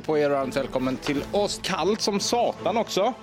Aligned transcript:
på 0.00 0.18
er 0.18 0.30
varmt 0.30 0.56
välkommen 0.56 0.96
till 0.96 1.24
oss. 1.32 1.60
Kallt 1.62 2.00
som 2.00 2.20
satan 2.20 2.76
också. 2.76 3.14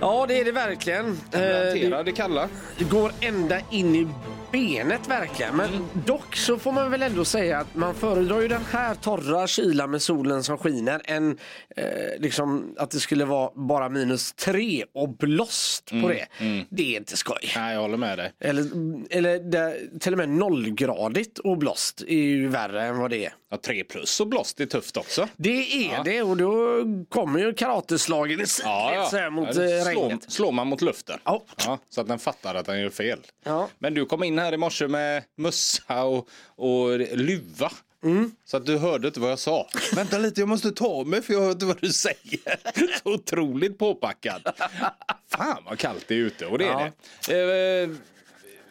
Ja, 0.00 0.24
det 0.28 0.40
är 0.40 0.44
det 0.44 0.52
verkligen. 0.52 1.06
Eh, 1.06 1.40
Hantera 1.40 2.02
det 2.02 2.12
kalla. 2.12 2.48
det 2.78 2.84
går 2.84 3.12
ända 3.20 3.60
in 3.70 3.94
i 3.94 4.08
benet 4.52 5.08
verkligen. 5.08 5.56
Men 5.56 5.68
dock 6.06 6.36
så 6.36 6.58
får 6.58 6.72
man 6.72 6.90
väl 6.90 7.02
ändå 7.02 7.24
säga 7.24 7.58
att 7.58 7.74
man 7.74 7.94
föredrar 7.94 8.40
ju 8.40 8.48
den 8.48 8.64
här 8.70 8.94
torra 8.94 9.46
kylan 9.46 9.90
med 9.90 10.02
solen 10.02 10.42
som 10.42 10.58
skiner 10.58 11.00
än 11.04 11.38
eh, 11.76 11.84
liksom 12.18 12.74
att 12.78 12.90
det 12.90 13.00
skulle 13.00 13.24
vara 13.24 13.50
bara 13.54 13.88
minus 13.88 14.32
tre 14.32 14.84
och 14.94 15.08
blåst 15.16 15.90
på 15.90 16.08
det. 16.08 16.26
Det 16.70 16.94
är 16.94 16.96
inte 16.96 17.16
skoj. 17.16 17.52
Nej, 17.56 17.74
jag 17.74 17.80
håller 17.80 17.96
med 17.96 18.18
dig. 18.18 18.32
Eller, 18.40 18.64
eller 19.10 19.38
det, 19.38 19.76
till 20.00 20.12
och 20.12 20.18
med 20.18 20.28
nollgradigt 20.28 21.38
och 21.38 21.58
blåst 21.58 22.02
är 22.08 22.14
ju 22.14 22.48
värre 22.48 22.82
än 22.86 22.98
vad 22.98 23.10
det 23.10 23.24
är. 23.26 23.32
Ja, 23.50 23.56
tre 23.56 23.84
plus 23.84 24.20
och 24.20 24.26
blåst 24.26 24.60
är 24.60 24.66
tufft 24.66 24.96
också. 24.96 25.28
Det 25.36 25.86
är 25.86 25.92
Ja. 25.92 26.02
det 26.04 26.22
och 26.22 26.36
då 26.36 26.82
kommer 27.08 27.38
ju 27.40 27.54
karateslagen 27.54 28.40
i 28.40 28.46
så 28.46 28.62
här 28.68 29.30
mot 29.30 29.54
Ja, 29.56 29.62
eh, 29.62 29.82
slår, 29.82 30.02
regnet. 30.08 30.32
slår 30.32 30.52
man 30.52 30.66
mot 30.66 30.82
luften. 30.82 31.18
Ja. 31.24 31.44
Ja, 31.66 31.78
så 31.88 32.00
att 32.00 32.08
den 32.08 32.18
fattar 32.18 32.54
att 32.54 32.66
den 32.66 32.80
gör 32.80 32.90
fel. 32.90 33.18
Ja. 33.44 33.68
Men 33.78 33.94
du 33.94 34.06
kom 34.06 34.22
in 34.24 34.38
här 34.38 34.52
i 34.52 34.56
morse 34.56 34.88
med 34.88 35.22
mössa 35.36 36.02
och, 36.04 36.28
och 36.56 36.98
luva. 36.98 37.72
Mm. 38.04 38.32
Så 38.44 38.56
att 38.56 38.66
du 38.66 38.78
hörde 38.78 39.08
inte 39.08 39.20
vad 39.20 39.30
jag 39.30 39.38
sa. 39.38 39.68
Vänta 39.94 40.18
lite, 40.18 40.40
jag 40.40 40.48
måste 40.48 40.70
ta 40.70 41.04
mig 41.04 41.22
för 41.22 41.32
jag 41.32 41.40
hör 41.40 41.50
inte 41.50 41.66
vad 41.66 41.80
du 41.80 41.92
säger. 41.92 42.98
Så 43.02 43.12
otroligt 43.14 43.78
påpackad. 43.78 44.42
Fan 45.30 45.62
vad 45.66 45.78
kallt 45.78 46.04
det 46.08 46.14
är 46.14 46.18
ute 46.18 46.46
och 46.46 46.58
det 46.58 46.64
är 46.66 46.92
det. 47.28 47.82
Eh, 47.82 47.88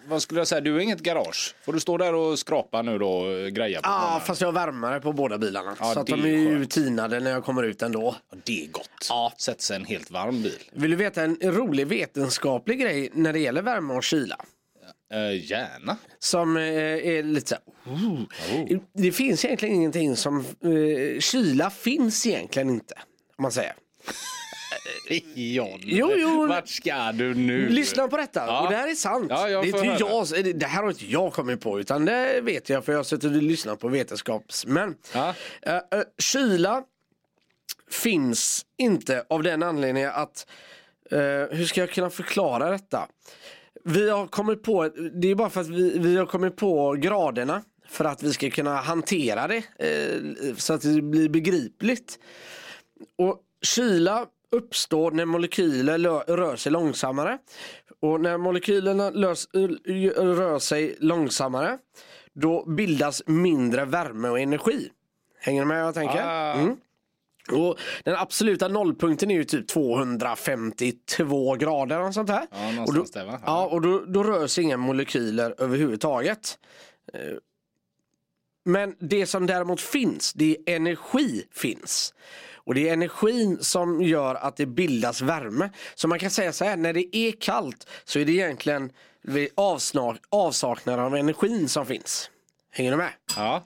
vad 0.07 0.21
skulle 0.21 0.39
jag 0.39 0.47
säga, 0.47 0.61
du 0.61 0.73
har 0.73 0.79
inget 0.79 0.99
garage. 0.99 1.55
Får 1.65 1.73
du 1.73 1.79
stå 1.79 1.97
där 1.97 2.13
och 2.13 2.39
skrapa 2.39 2.81
nu 2.81 2.97
då 2.97 3.09
och 3.09 3.51
greja 3.51 3.81
på 3.81 3.89
Ja, 3.89 3.99
morgonen? 4.01 4.21
fast 4.21 4.41
jag 4.41 4.47
har 4.47 4.53
värmare 4.53 4.99
på 4.99 5.13
båda 5.13 5.37
bilarna. 5.37 5.75
Ja, 5.79 5.93
så 5.93 5.99
att 5.99 6.07
de 6.07 6.21
är 6.23 6.27
ju 6.27 6.65
tinade 6.65 7.19
när 7.19 7.31
jag 7.31 7.43
kommer 7.45 7.63
ut 7.63 7.81
ändå. 7.81 8.15
Ja, 8.31 8.37
Det 8.45 8.63
är 8.63 8.67
gott. 8.67 9.05
Ja. 9.09 9.33
Sätt 9.37 9.61
sig 9.61 9.75
en 9.75 9.85
helt 9.85 10.11
varm 10.11 10.43
bil. 10.43 10.59
Vill 10.71 10.91
du 10.91 10.97
veta 10.97 11.23
en 11.23 11.37
rolig 11.41 11.87
vetenskaplig 11.87 12.79
grej 12.79 13.09
när 13.13 13.33
det 13.33 13.39
gäller 13.39 13.61
värme 13.61 13.93
och 13.93 14.03
kyla? 14.03 14.37
Eh, 15.13 15.49
gärna. 15.49 15.97
Som 16.19 16.57
eh, 16.57 16.63
är 16.63 17.23
lite 17.23 17.47
så 17.47 17.55
här, 17.55 17.93
oh. 17.93 18.79
Det 18.93 19.11
finns 19.11 19.45
egentligen 19.45 19.75
ingenting 19.75 20.15
som... 20.15 20.39
Eh, 20.39 21.19
kyla 21.19 21.69
finns 21.69 22.25
egentligen 22.27 22.69
inte. 22.69 22.93
Om 23.37 23.41
man 23.41 23.51
säger. 23.51 23.73
John, 25.35 25.79
Jo, 25.83 26.11
jo. 26.17 26.47
vart 26.47 26.67
ska 26.67 27.11
du 27.11 27.33
nu? 27.33 27.69
Lyssna 27.69 28.07
på 28.07 28.17
detta. 28.17 28.45
Ja. 28.45 28.61
Och 28.61 28.71
det 28.71 28.77
här 28.77 28.87
är 28.87 28.95
sant. 28.95 29.27
Ja, 29.29 29.47
det, 29.47 29.69
är 29.69 29.99
jag, 29.99 30.55
det 30.59 30.65
här 30.65 30.83
har 30.83 30.89
inte 30.89 31.05
jag 31.05 31.33
kommit 31.33 31.61
på 31.61 31.79
utan 31.79 32.05
det 32.05 32.41
vet 32.41 32.69
jag 32.69 32.85
för 32.85 32.91
jag 32.91 32.99
har 32.99 33.03
suttit 33.03 33.35
och 33.35 33.43
lyssnat 33.43 33.79
på 33.79 33.87
vetenskapsmän. 33.87 34.95
Ja. 35.13 35.33
Eh, 35.61 35.75
eh, 35.75 35.81
kyla 36.17 36.83
finns 37.91 38.65
inte 38.77 39.25
av 39.29 39.43
den 39.43 39.63
anledningen 39.63 40.11
att 40.13 40.47
eh, 41.11 41.19
hur 41.57 41.65
ska 41.65 41.79
jag 41.79 41.91
kunna 41.91 42.09
förklara 42.09 42.69
detta? 42.69 43.07
Vi 43.83 44.09
har 44.09 44.27
kommit 44.27 44.63
på, 44.63 44.89
det 45.21 45.31
är 45.31 45.35
bara 45.35 45.49
för 45.49 45.61
att 45.61 45.69
vi, 45.69 45.99
vi 45.99 46.17
har 46.17 46.25
kommit 46.25 46.55
på 46.55 46.93
graderna 46.93 47.63
för 47.89 48.05
att 48.05 48.23
vi 48.23 48.33
ska 48.33 48.49
kunna 48.49 48.75
hantera 48.75 49.47
det 49.47 49.63
så 50.57 50.73
att 50.73 50.81
det 50.81 51.01
blir 51.01 51.29
begripligt. 51.29 52.19
Och 53.17 53.41
kyla 53.61 54.25
uppstår 54.51 55.11
när 55.11 55.25
molekyler 55.25 55.97
rör 56.35 56.55
sig 56.55 56.71
långsammare. 56.71 57.37
Och 57.99 58.21
när 58.21 58.37
molekylerna 58.37 59.09
lös, 59.09 59.47
rör 60.15 60.59
sig 60.59 60.95
långsammare 60.99 61.77
då 62.33 62.65
bildas 62.65 63.23
mindre 63.25 63.85
värme 63.85 64.29
och 64.29 64.39
energi. 64.39 64.89
Hänger 65.39 65.61
du 65.61 65.67
med 65.67 65.77
vad 65.77 65.87
jag 65.87 65.93
tänker? 65.95 66.23
Ah. 66.25 66.53
Mm. 66.53 66.77
Och 67.51 67.77
den 68.03 68.15
absoluta 68.15 68.67
nollpunkten 68.67 69.31
är 69.31 69.35
ju 69.35 69.43
typ 69.43 69.67
252 69.67 71.55
grader 71.55 71.99
och 72.01 72.13
sånt 72.13 72.29
här. 72.29 72.47
Ja, 72.51 72.83
och 72.87 72.93
då, 72.93 73.05
där, 73.13 73.25
va? 73.25 73.39
Ja, 73.45 73.65
och 73.67 73.81
då, 73.81 74.05
då 74.05 74.23
rör 74.23 74.47
sig 74.47 74.63
inga 74.63 74.77
molekyler 74.77 75.55
överhuvudtaget. 75.57 76.59
Eh, 77.13 77.19
Men 78.65 78.95
det 78.99 79.25
som 79.25 79.45
däremot 79.45 79.81
finns, 79.81 80.33
det 80.33 80.57
är 80.65 80.75
energi 80.75 81.43
finns. 81.51 82.13
Och 82.67 82.75
det 82.75 82.89
är 82.89 82.93
energin 82.93 83.57
som 83.61 84.01
gör 84.01 84.35
att 84.35 84.55
det 84.57 84.65
bildas 84.65 85.21
värme. 85.21 85.69
Så 85.95 86.07
man 86.07 86.19
kan 86.19 86.31
säga 86.31 86.53
så 86.53 86.65
här, 86.65 86.77
när 86.77 86.93
det 86.93 87.15
är 87.17 87.31
kallt 87.31 87.87
så 88.03 88.19
är 88.19 88.25
det 88.25 88.31
egentligen 88.31 88.91
avsaknad 90.29 90.99
av 90.99 91.15
energin 91.15 91.69
som 91.69 91.85
finns. 91.85 92.29
Hänger 92.71 92.91
du 92.91 92.97
med? 92.97 93.11
Ja. 93.35 93.63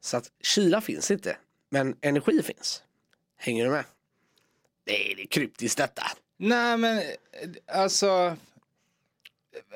Så 0.00 0.16
att 0.16 0.30
kyla 0.42 0.80
finns 0.80 1.10
inte, 1.10 1.36
men 1.70 1.96
energi 2.00 2.42
finns. 2.42 2.82
Hänger 3.36 3.64
du 3.64 3.70
med? 3.70 3.84
Det 4.84 5.12
är 5.12 5.16
det 5.16 5.26
kryptiskt 5.26 5.78
detta. 5.78 6.02
Nej 6.38 6.76
men 6.76 6.98
eh, 6.98 7.04
alltså. 7.82 8.36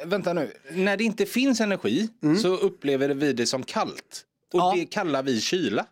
Vänta 0.04 0.32
nu. 0.32 0.52
När 0.70 0.96
det 0.96 1.04
inte 1.04 1.26
finns 1.26 1.60
energi 1.60 2.08
så 2.42 2.48
upplever 2.56 3.08
vi 3.08 3.32
det 3.32 3.46
som 3.46 3.62
kallt. 3.62 4.26
Och 4.52 4.60
Ja. 4.60 4.74
det 4.76 4.86
kallar 4.86 5.22
vi 5.22 5.40
kyla. 5.40 5.86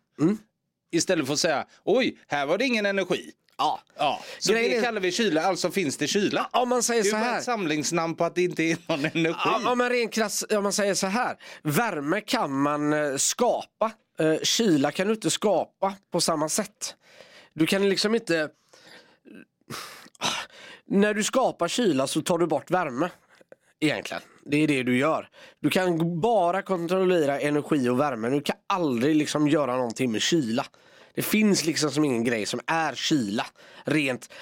Istället 0.92 1.26
för 1.26 1.32
att 1.34 1.40
säga 1.40 1.66
oj, 1.84 2.18
här 2.26 2.46
var 2.46 2.58
det 2.58 2.64
ingen 2.64 2.86
energi. 2.86 3.32
Ja. 3.58 3.80
Ja, 3.98 4.20
så 4.38 4.52
Grejen 4.52 4.76
det 4.80 4.86
kallar 4.86 5.00
vi 5.00 5.12
kyla, 5.12 5.42
alltså 5.42 5.70
finns 5.70 5.96
det 5.96 6.06
kyla. 6.06 6.50
Om 6.52 6.68
man 6.68 6.82
säger 6.82 7.02
Det 7.02 7.08
är 7.08 7.10
så 7.10 7.16
här. 7.16 7.38
ett 7.38 7.44
samlingsnamn 7.44 8.14
på 8.14 8.24
att 8.24 8.34
det 8.34 8.42
inte 8.42 8.62
är 8.62 8.76
någon 8.86 9.04
energi. 9.04 9.40
Ja, 9.44 9.70
om 9.72 9.78
man 9.78 9.90
rent 9.90 10.12
krass, 10.12 10.44
om 10.50 10.62
man 10.62 10.72
säger 10.72 10.94
så 10.94 11.06
här. 11.06 11.36
Värme 11.62 12.20
kan 12.20 12.62
man 12.62 12.92
eh, 12.92 13.16
skapa. 13.16 13.92
Eh, 14.18 14.34
kyla 14.42 14.90
kan 14.92 15.06
du 15.06 15.12
inte 15.12 15.30
skapa 15.30 15.94
på 16.12 16.20
samma 16.20 16.48
sätt. 16.48 16.94
Du 17.52 17.66
kan 17.66 17.88
liksom 17.88 18.14
inte... 18.14 18.48
När 20.86 21.14
du 21.14 21.24
skapar 21.24 21.68
kyla 21.68 22.06
så 22.06 22.22
tar 22.22 22.38
du 22.38 22.46
bort 22.46 22.70
värme. 22.70 23.08
Egentligen. 23.80 24.22
Det 24.44 24.56
är 24.56 24.68
det 24.68 24.82
du 24.82 24.98
gör. 24.98 25.28
Du 25.60 25.70
kan 25.70 26.20
bara 26.20 26.62
kontrollera 26.62 27.40
energi 27.40 27.88
och 27.88 28.00
värme. 28.00 28.28
Du 28.30 28.40
kan 28.40 28.56
aldrig 28.66 29.16
liksom 29.16 29.48
göra 29.48 29.76
någonting 29.76 30.12
med 30.12 30.22
kyla. 30.22 30.66
Det 31.14 31.22
finns 31.22 31.64
liksom 31.64 31.90
som 31.90 32.04
ingen 32.04 32.24
grej 32.24 32.46
som 32.46 32.60
är 32.66 32.94
kyla. 32.94 33.46
Rent 33.84 34.32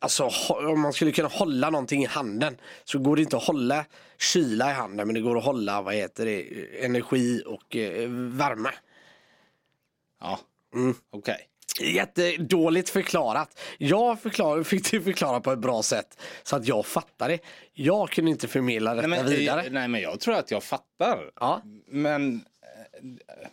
Alltså 0.00 0.30
om 0.48 0.80
man 0.80 0.92
skulle 0.92 1.12
kunna 1.12 1.28
hålla 1.28 1.70
någonting 1.70 2.02
i 2.02 2.06
handen 2.06 2.56
så 2.84 2.98
går 2.98 3.16
det 3.16 3.22
inte 3.22 3.36
att 3.36 3.42
hålla 3.42 3.84
kyla 4.18 4.70
i 4.70 4.74
handen 4.74 5.06
men 5.06 5.14
det 5.14 5.20
går 5.20 5.38
att 5.38 5.44
hålla 5.44 5.82
vad 5.82 5.94
heter 5.94 6.26
det, 6.26 6.44
energi 6.84 7.42
och 7.46 7.76
eh, 7.76 8.08
värme. 8.10 8.70
Ja, 10.20 10.38
Mm. 10.74 10.94
okej. 11.10 11.48
Jättedåligt 11.80 12.90
förklarat. 12.90 13.60
Jag 13.78 14.20
förklar, 14.20 14.62
fick 14.64 14.90
det 14.90 15.00
förklara 15.00 15.40
på 15.40 15.52
ett 15.52 15.58
bra 15.58 15.82
sätt 15.82 16.20
så 16.42 16.56
att 16.56 16.66
jag 16.66 16.86
fattar 16.86 17.28
det. 17.28 17.38
Jag 17.72 18.10
kunde 18.10 18.30
inte 18.30 18.48
förmedla 18.48 18.94
detta 18.94 19.06
Nej, 19.06 19.22
men, 19.22 19.30
vidare. 19.32 19.62
eh, 19.62 19.72
nej 19.72 19.88
men 19.88 20.00
jag 20.00 20.20
tror 20.20 20.34
att 20.34 20.50
jag 20.50 20.62
fattar. 20.62 21.30
Ja. 21.40 21.62
Men... 21.86 22.34
eh, 22.34 23.48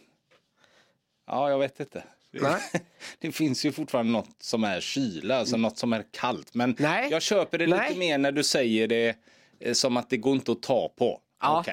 Ja, 1.28 1.50
jag 1.50 1.60
vet 1.60 1.80
inte. 1.80 2.04
Nej. 2.32 2.62
Det 3.20 3.32
finns 3.32 3.66
ju 3.66 3.72
fortfarande 3.72 4.12
något 4.12 4.30
som 4.40 4.64
är 4.64 4.80
kyla, 4.80 5.38
alltså 5.38 5.58
något 5.58 5.78
som 5.78 5.94
är 5.94 6.04
kallt. 6.12 6.54
Men 6.54 6.76
Nej. 6.80 7.08
jag 7.12 7.22
köper 7.22 7.58
det 7.58 7.68
Nej. 7.68 7.88
lite 7.90 8.00
mer 8.00 8.18
när 8.18 8.32
du 8.32 8.44
säger 8.44 8.88
det 8.88 9.16
eh, 9.60 9.74
som 9.74 9.98
att 9.98 10.10
det 10.10 10.18
går 10.18 10.34
inte 10.36 10.52
att 10.52 10.62
ta 10.62 10.90
på. 10.98 11.20
Ja. 11.42 11.66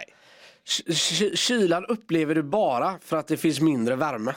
Ky- 0.65 1.37
Kylan 1.37 1.87
upplever 1.87 2.35
du 2.35 2.43
bara 2.43 2.99
för 3.03 3.17
att 3.17 3.27
det 3.29 3.37
finns 3.37 3.61
mindre 3.61 3.97
värme. 3.97 4.35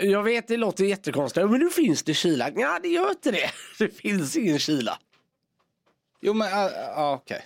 Jag 0.00 0.22
vet 0.22 0.48
det 0.48 0.56
låter 0.56 0.84
jättekonstigt, 0.84 1.50
men 1.50 1.60
nu 1.60 1.70
finns 1.70 2.02
det 2.02 2.14
kyla. 2.14 2.50
Ja, 2.56 2.78
det 2.82 2.88
gör 2.88 3.10
inte 3.10 3.30
det. 3.30 3.50
Det 3.78 3.88
finns 3.88 4.36
ingen 4.36 4.58
kyla. 4.58 4.98
Jo 6.20 6.32
men 6.34 6.48
ah, 6.52 6.70
ah, 6.94 7.14
okej. 7.14 7.44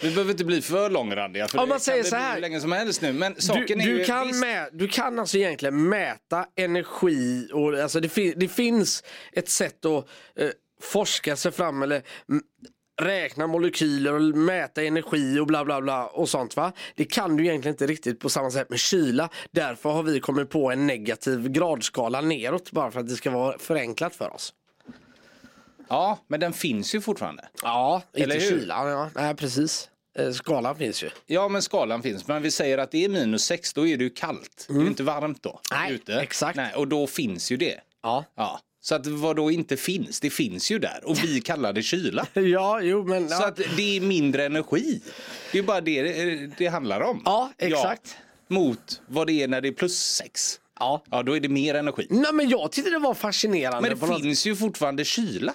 Vi 0.00 0.10
behöver 0.10 0.30
inte 0.30 0.44
bli 0.44 0.62
för 0.62 0.90
långrandiga 0.90 1.48
för 1.48 1.58
Om 1.58 1.68
man 1.68 1.78
det 1.78 1.84
säger 1.84 2.02
kan 2.02 2.10
så 2.10 2.16
bli 2.16 2.22
här. 2.24 2.40
länge 2.40 2.60
som 2.60 2.72
helst 2.72 3.02
nu. 3.02 3.12
Men 3.12 3.34
Du, 3.34 3.40
saken 3.40 3.80
är 3.80 3.86
du, 3.86 4.04
kan 4.04 4.38
mä, 4.40 4.68
du 4.72 4.88
kan 4.88 5.18
alltså 5.18 5.36
egentligen 5.38 5.88
mäta 5.88 6.46
energi 6.56 7.48
och 7.52 7.78
alltså 7.78 8.00
det, 8.00 8.08
fin, 8.08 8.34
det 8.36 8.48
finns 8.48 9.04
ett 9.32 9.48
sätt 9.48 9.84
att 9.84 10.08
eh, 10.36 10.48
forska 10.82 11.36
sig 11.36 11.52
fram 11.52 11.82
eller 11.82 12.02
räkna 13.02 13.46
molekyler 13.46 14.12
och 14.14 14.20
mäta 14.22 14.82
energi 14.82 15.38
och 15.38 15.46
bla 15.46 15.64
bla 15.64 15.80
bla 15.80 16.06
och 16.06 16.28
sånt 16.28 16.56
va. 16.56 16.72
Det 16.94 17.04
kan 17.04 17.36
du 17.36 17.44
egentligen 17.46 17.74
inte 17.74 17.86
riktigt 17.86 18.20
på 18.20 18.28
samma 18.28 18.50
sätt 18.50 18.70
med 18.70 18.78
kyla. 18.78 19.28
Därför 19.50 19.90
har 19.90 20.02
vi 20.02 20.20
kommit 20.20 20.50
på 20.50 20.70
en 20.70 20.86
negativ 20.86 21.48
gradskala 21.48 22.20
neråt 22.20 22.70
bara 22.70 22.90
för 22.90 23.00
att 23.00 23.08
det 23.08 23.16
ska 23.16 23.30
vara 23.30 23.58
förenklat 23.58 24.14
för 24.14 24.34
oss. 24.34 24.52
Ja, 25.88 26.18
men 26.28 26.40
den 26.40 26.52
finns 26.52 26.94
ju 26.94 27.00
fortfarande. 27.00 27.48
Ja, 27.62 28.02
Eller 28.12 28.34
inte 28.34 28.46
hur? 28.46 28.58
kyla. 28.60 28.90
Ja. 28.90 29.10
Nej, 29.14 29.34
precis. 29.34 29.90
Eh, 30.18 30.30
Skalan 30.32 30.76
finns 30.76 31.02
ju. 31.04 31.10
Ja, 31.26 31.48
men 31.48 31.62
skalan 31.62 32.02
finns. 32.02 32.28
Men 32.28 32.42
vi 32.42 32.50
säger 32.50 32.78
att 32.78 32.90
det 32.90 33.04
är 33.04 33.08
minus 33.08 33.44
6, 33.44 33.72
då 33.74 33.86
är 33.86 33.96
det 33.96 34.04
ju 34.04 34.10
kallt. 34.10 34.66
Det 34.68 34.74
är 34.74 34.80
ju 34.80 34.86
inte 34.86 35.02
varmt 35.02 35.42
då. 35.42 35.60
Nej, 35.72 35.92
ute. 35.92 36.14
exakt. 36.20 36.56
Nej, 36.56 36.74
och 36.74 36.88
då 36.88 37.06
finns 37.06 37.52
ju 37.52 37.56
det. 37.56 37.80
Ja. 38.02 38.24
Ja. 38.34 38.60
Så 38.84 38.94
att 38.94 39.06
vad 39.06 39.36
då 39.36 39.50
inte 39.50 39.76
finns, 39.76 40.20
det 40.20 40.30
finns 40.30 40.70
ju 40.70 40.78
där. 40.78 41.00
Och 41.04 41.24
vi 41.24 41.40
kallar 41.44 41.72
det 41.72 41.82
kyla. 41.82 42.26
Ja, 42.32 42.80
jo 42.82 43.04
men... 43.04 43.28
Så 43.28 43.34
Ja, 43.34 43.46
att 43.48 43.56
det 43.76 43.96
är 43.96 44.00
mindre 44.00 44.44
energi. 44.46 45.00
Det 45.52 45.58
är 45.58 45.62
bara 45.62 45.80
det 45.80 46.02
det, 46.02 46.50
det 46.58 46.66
handlar 46.66 47.00
om. 47.00 47.22
ja 47.24 47.52
exakt. 47.58 48.16
mot 48.48 49.02
vad 49.06 49.26
det 49.26 49.42
är 49.42 49.48
när 49.48 49.60
det 49.60 49.68
är 49.68 49.72
plus 49.72 49.98
sex. 49.98 50.60
Ja. 50.78 51.04
Ja, 51.10 51.22
då 51.22 51.36
är 51.36 51.40
det 51.40 51.48
mer 51.48 51.74
energi. 51.74 52.06
Nej 52.10 52.32
men 52.32 52.48
jag 52.48 52.72
tyckte 52.72 52.90
det 52.90 52.98
var 52.98 53.14
fascinerande. 53.14 53.88
Men 53.88 53.98
det 54.00 54.06
något- 54.06 54.22
finns 54.22 54.46
ju 54.46 54.56
fortfarande 54.56 55.04
kyla. 55.04 55.54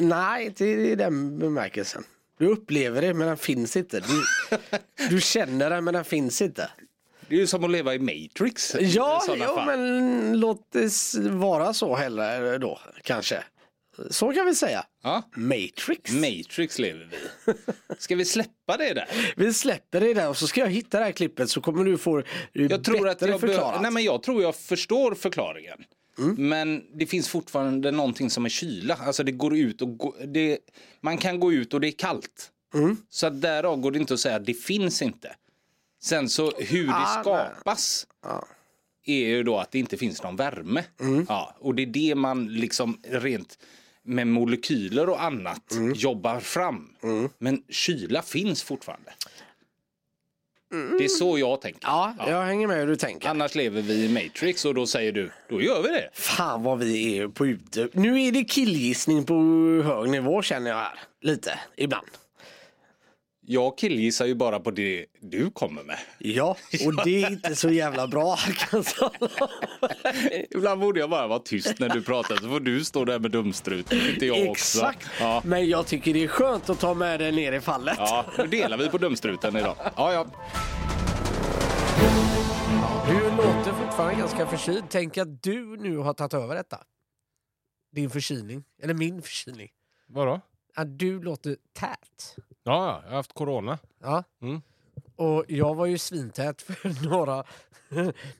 Nej, 0.00 0.44
inte 0.46 0.64
i 0.66 0.94
den 0.94 1.38
bemärkelsen. 1.38 2.04
Du 2.38 2.46
upplever 2.46 3.02
det 3.02 3.14
men 3.14 3.26
den 3.26 3.36
finns 3.36 3.76
inte. 3.76 4.00
Du, 4.00 4.22
du 5.10 5.20
känner 5.20 5.70
den 5.70 5.84
men 5.84 5.94
den 5.94 6.04
finns 6.04 6.42
inte. 6.42 6.70
Det 7.34 7.38
är 7.38 7.40
ju 7.40 7.46
som 7.46 7.64
att 7.64 7.70
leva 7.70 7.94
i 7.94 7.98
Matrix. 7.98 8.74
i 8.74 8.84
Ja, 8.84 9.22
sådana 9.26 9.44
jo, 9.48 9.54
fall. 9.54 9.66
men 9.66 10.40
låt 10.40 10.72
det 10.72 10.90
vara 11.30 11.74
så 11.74 11.94
heller 11.96 12.58
då 12.58 12.78
kanske. 13.02 13.44
Så 14.10 14.32
kan 14.32 14.46
vi 14.46 14.54
säga. 14.54 14.86
Ja, 15.02 15.22
Matrix. 15.36 16.12
Matrix 16.12 16.78
lever 16.78 17.08
vi 17.10 17.52
Ska 17.98 18.16
vi 18.16 18.24
släppa 18.24 18.76
det 18.78 18.94
där? 18.94 19.08
vi 19.36 19.52
släpper 19.52 20.00
det 20.00 20.14
där 20.14 20.28
och 20.28 20.36
så 20.36 20.46
ska 20.46 20.60
jag 20.60 20.68
hitta 20.68 20.98
det 20.98 21.04
här 21.04 21.12
klippet 21.12 21.50
så 21.50 21.60
kommer 21.60 21.84
du 21.84 21.98
få 21.98 22.16
det 22.16 22.24
Jag 22.52 22.84
tror 22.84 23.08
att 23.08 23.18
bättre 23.18 23.30
jag, 23.32 23.40
förklarat. 23.40 23.82
nej, 23.82 23.90
men 23.90 24.04
jag 24.04 24.22
tror 24.22 24.42
jag 24.42 24.56
förstår 24.56 25.14
förklaringen. 25.14 25.78
Men 26.36 26.82
det 26.98 27.06
finns 27.06 27.28
fortfarande 27.28 27.90
någonting 27.90 28.30
som 28.30 28.44
är 28.44 28.48
kyla. 28.48 28.94
Alltså 28.94 29.22
det 29.24 29.32
går 29.32 29.56
ut 29.56 29.82
och 29.82 29.98
gå, 29.98 30.14
det, 30.26 30.58
man 31.00 31.18
kan 31.18 31.40
gå 31.40 31.52
ut 31.52 31.74
och 31.74 31.80
det 31.80 31.88
är 31.88 31.92
kallt. 31.98 32.50
Så 33.10 33.26
att 33.26 33.40
därav 33.40 33.76
går 33.76 33.90
det 33.90 33.98
inte 33.98 34.14
att 34.14 34.20
säga 34.20 34.36
att 34.36 34.46
det 34.46 34.54
finns 34.54 35.02
inte. 35.02 35.34
Sen 36.04 36.28
så 36.28 36.52
hur 36.58 36.86
det 36.86 37.06
skapas 37.20 38.06
är 39.06 39.26
ju 39.26 39.42
då 39.42 39.58
att 39.58 39.70
det 39.70 39.78
inte 39.78 39.96
finns 39.96 40.22
någon 40.22 40.36
värme. 40.36 40.84
Ja, 41.28 41.54
och 41.58 41.74
det 41.74 41.82
är 41.82 41.86
det 41.86 42.14
man 42.14 42.46
liksom 42.46 43.00
rent 43.02 43.58
med 44.02 44.26
molekyler 44.26 45.08
och 45.08 45.22
annat 45.22 45.62
jobbar 45.94 46.40
fram. 46.40 46.88
Men 47.38 47.62
kyla 47.68 48.22
finns 48.22 48.62
fortfarande. 48.62 49.12
Det 50.98 51.04
är 51.04 51.08
så 51.08 51.38
jag 51.38 51.60
tänker. 51.60 51.80
Ja, 51.82 52.14
jag 52.18 52.42
hänger 52.42 52.66
med 52.66 52.76
hur 52.78 52.86
du 52.86 52.96
tänker. 52.96 53.28
Annars 53.28 53.54
lever 53.54 53.82
vi 53.82 54.04
i 54.04 54.08
Matrix 54.08 54.64
och 54.64 54.74
då 54.74 54.86
säger 54.86 55.12
du, 55.12 55.30
då 55.48 55.62
gör 55.62 55.82
vi 55.82 55.88
det. 55.88 56.10
Fan 56.12 56.62
vad 56.62 56.78
vi 56.78 57.18
är 57.18 57.28
på 57.28 57.46
ute. 57.46 57.88
Nu 57.92 58.22
är 58.22 58.32
det 58.32 58.44
killgissning 58.44 59.24
på 59.24 59.34
hög 59.84 60.10
nivå 60.10 60.42
känner 60.42 60.70
jag 60.70 60.76
här. 60.76 60.98
Lite, 61.20 61.58
ibland. 61.76 62.06
Jag 63.46 63.78
killgissar 63.78 64.26
ju 64.26 64.34
bara 64.34 64.60
på 64.60 64.70
det 64.70 65.06
du 65.20 65.50
kommer 65.50 65.82
med. 65.82 65.98
Ja, 66.18 66.56
och 66.86 66.94
det 67.04 67.22
är 67.22 67.30
inte 67.30 67.56
så 67.56 67.70
jävla 67.70 68.06
bra. 68.06 68.38
Ibland 70.50 70.80
borde 70.80 71.00
jag 71.00 71.10
bara 71.10 71.26
vara 71.26 71.38
tyst 71.38 71.78
när 71.78 71.88
du 71.88 72.02
pratar 72.02 72.36
så 72.36 72.48
får 72.48 72.60
du 72.60 72.84
stå 72.84 73.04
där 73.04 73.18
med 73.18 73.30
dumstruten, 73.30 73.98
inte 74.10 74.26
jag 74.26 74.50
också. 74.50 74.78
Exakt. 74.78 75.08
Ja. 75.20 75.42
Men 75.44 75.68
jag 75.68 75.86
tycker 75.86 76.14
det 76.14 76.24
är 76.24 76.28
skönt 76.28 76.70
att 76.70 76.80
ta 76.80 76.94
med 76.94 77.20
det 77.20 77.32
ner 77.32 77.52
i 77.52 77.60
fallet. 77.60 77.96
Ja, 77.98 78.26
nu 78.38 78.46
delar 78.46 78.76
vi 78.78 78.88
på 78.88 78.98
dumstruten 78.98 79.56
idag. 79.56 79.76
Ja, 79.96 80.12
ja. 80.12 80.26
Du 83.08 83.30
låter 83.36 83.72
fortfarande 83.72 84.14
ganska 84.14 84.46
förkyld. 84.46 84.84
Tänk 84.88 85.18
att 85.18 85.42
du 85.42 85.76
nu 85.76 85.96
har 85.96 86.14
tagit 86.14 86.34
över 86.34 86.54
detta. 86.54 86.78
Din 87.92 88.10
förkylning. 88.10 88.64
Eller 88.82 88.94
min 88.94 89.22
förkylning. 89.22 89.70
Vadå? 90.08 90.40
Att 90.74 90.98
du 90.98 91.22
låter 91.22 91.56
tät. 91.72 92.36
Ja, 92.64 93.00
jag 93.04 93.10
har 93.10 93.16
haft 93.16 93.32
corona. 93.32 93.78
Ja. 94.02 94.24
Mm. 94.42 94.62
Och 95.16 95.44
jag 95.48 95.74
var 95.74 95.86
ju 95.86 95.98
svintät 95.98 96.62
för 96.62 97.04
några, 97.08 97.44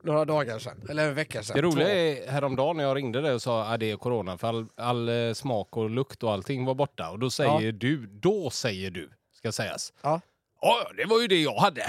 några 0.03 0.25
dagar 0.25 0.59
sedan. 0.59 0.87
Eller 0.89 1.09
en 1.09 1.15
vecka 1.15 1.43
sedan. 1.43 1.57
Det 1.57 1.63
roliga 1.63 1.89
är 1.89 2.31
häromdagen 2.31 2.77
när 2.77 2.85
jag 2.85 2.97
ringde 2.97 3.21
dig 3.21 3.33
och 3.33 3.43
sa 3.43 3.65
att 3.65 3.81
det 3.81 3.91
är 3.91 3.97
corona 3.97 4.39
för 4.39 4.49
all, 4.49 4.67
all 4.77 5.09
eh, 5.09 5.33
smak 5.33 5.77
och 5.77 5.91
lukt 5.91 6.23
och 6.23 6.33
allting 6.33 6.65
var 6.65 6.75
borta. 6.75 7.11
Och 7.11 7.19
då 7.19 7.31
säger 7.31 7.61
Ja. 7.61 7.73
du, 7.73 8.07
då 8.07 8.51
säger 8.51 8.91
du, 8.91 9.11
ska 9.33 9.53
sägas. 9.53 9.93
Ja. 10.03 10.21
Ja, 10.61 10.91
det 10.97 11.05
var 11.05 11.21
ju 11.21 11.27
det 11.29 11.43
jag 11.43 11.57
hade. 11.61 11.85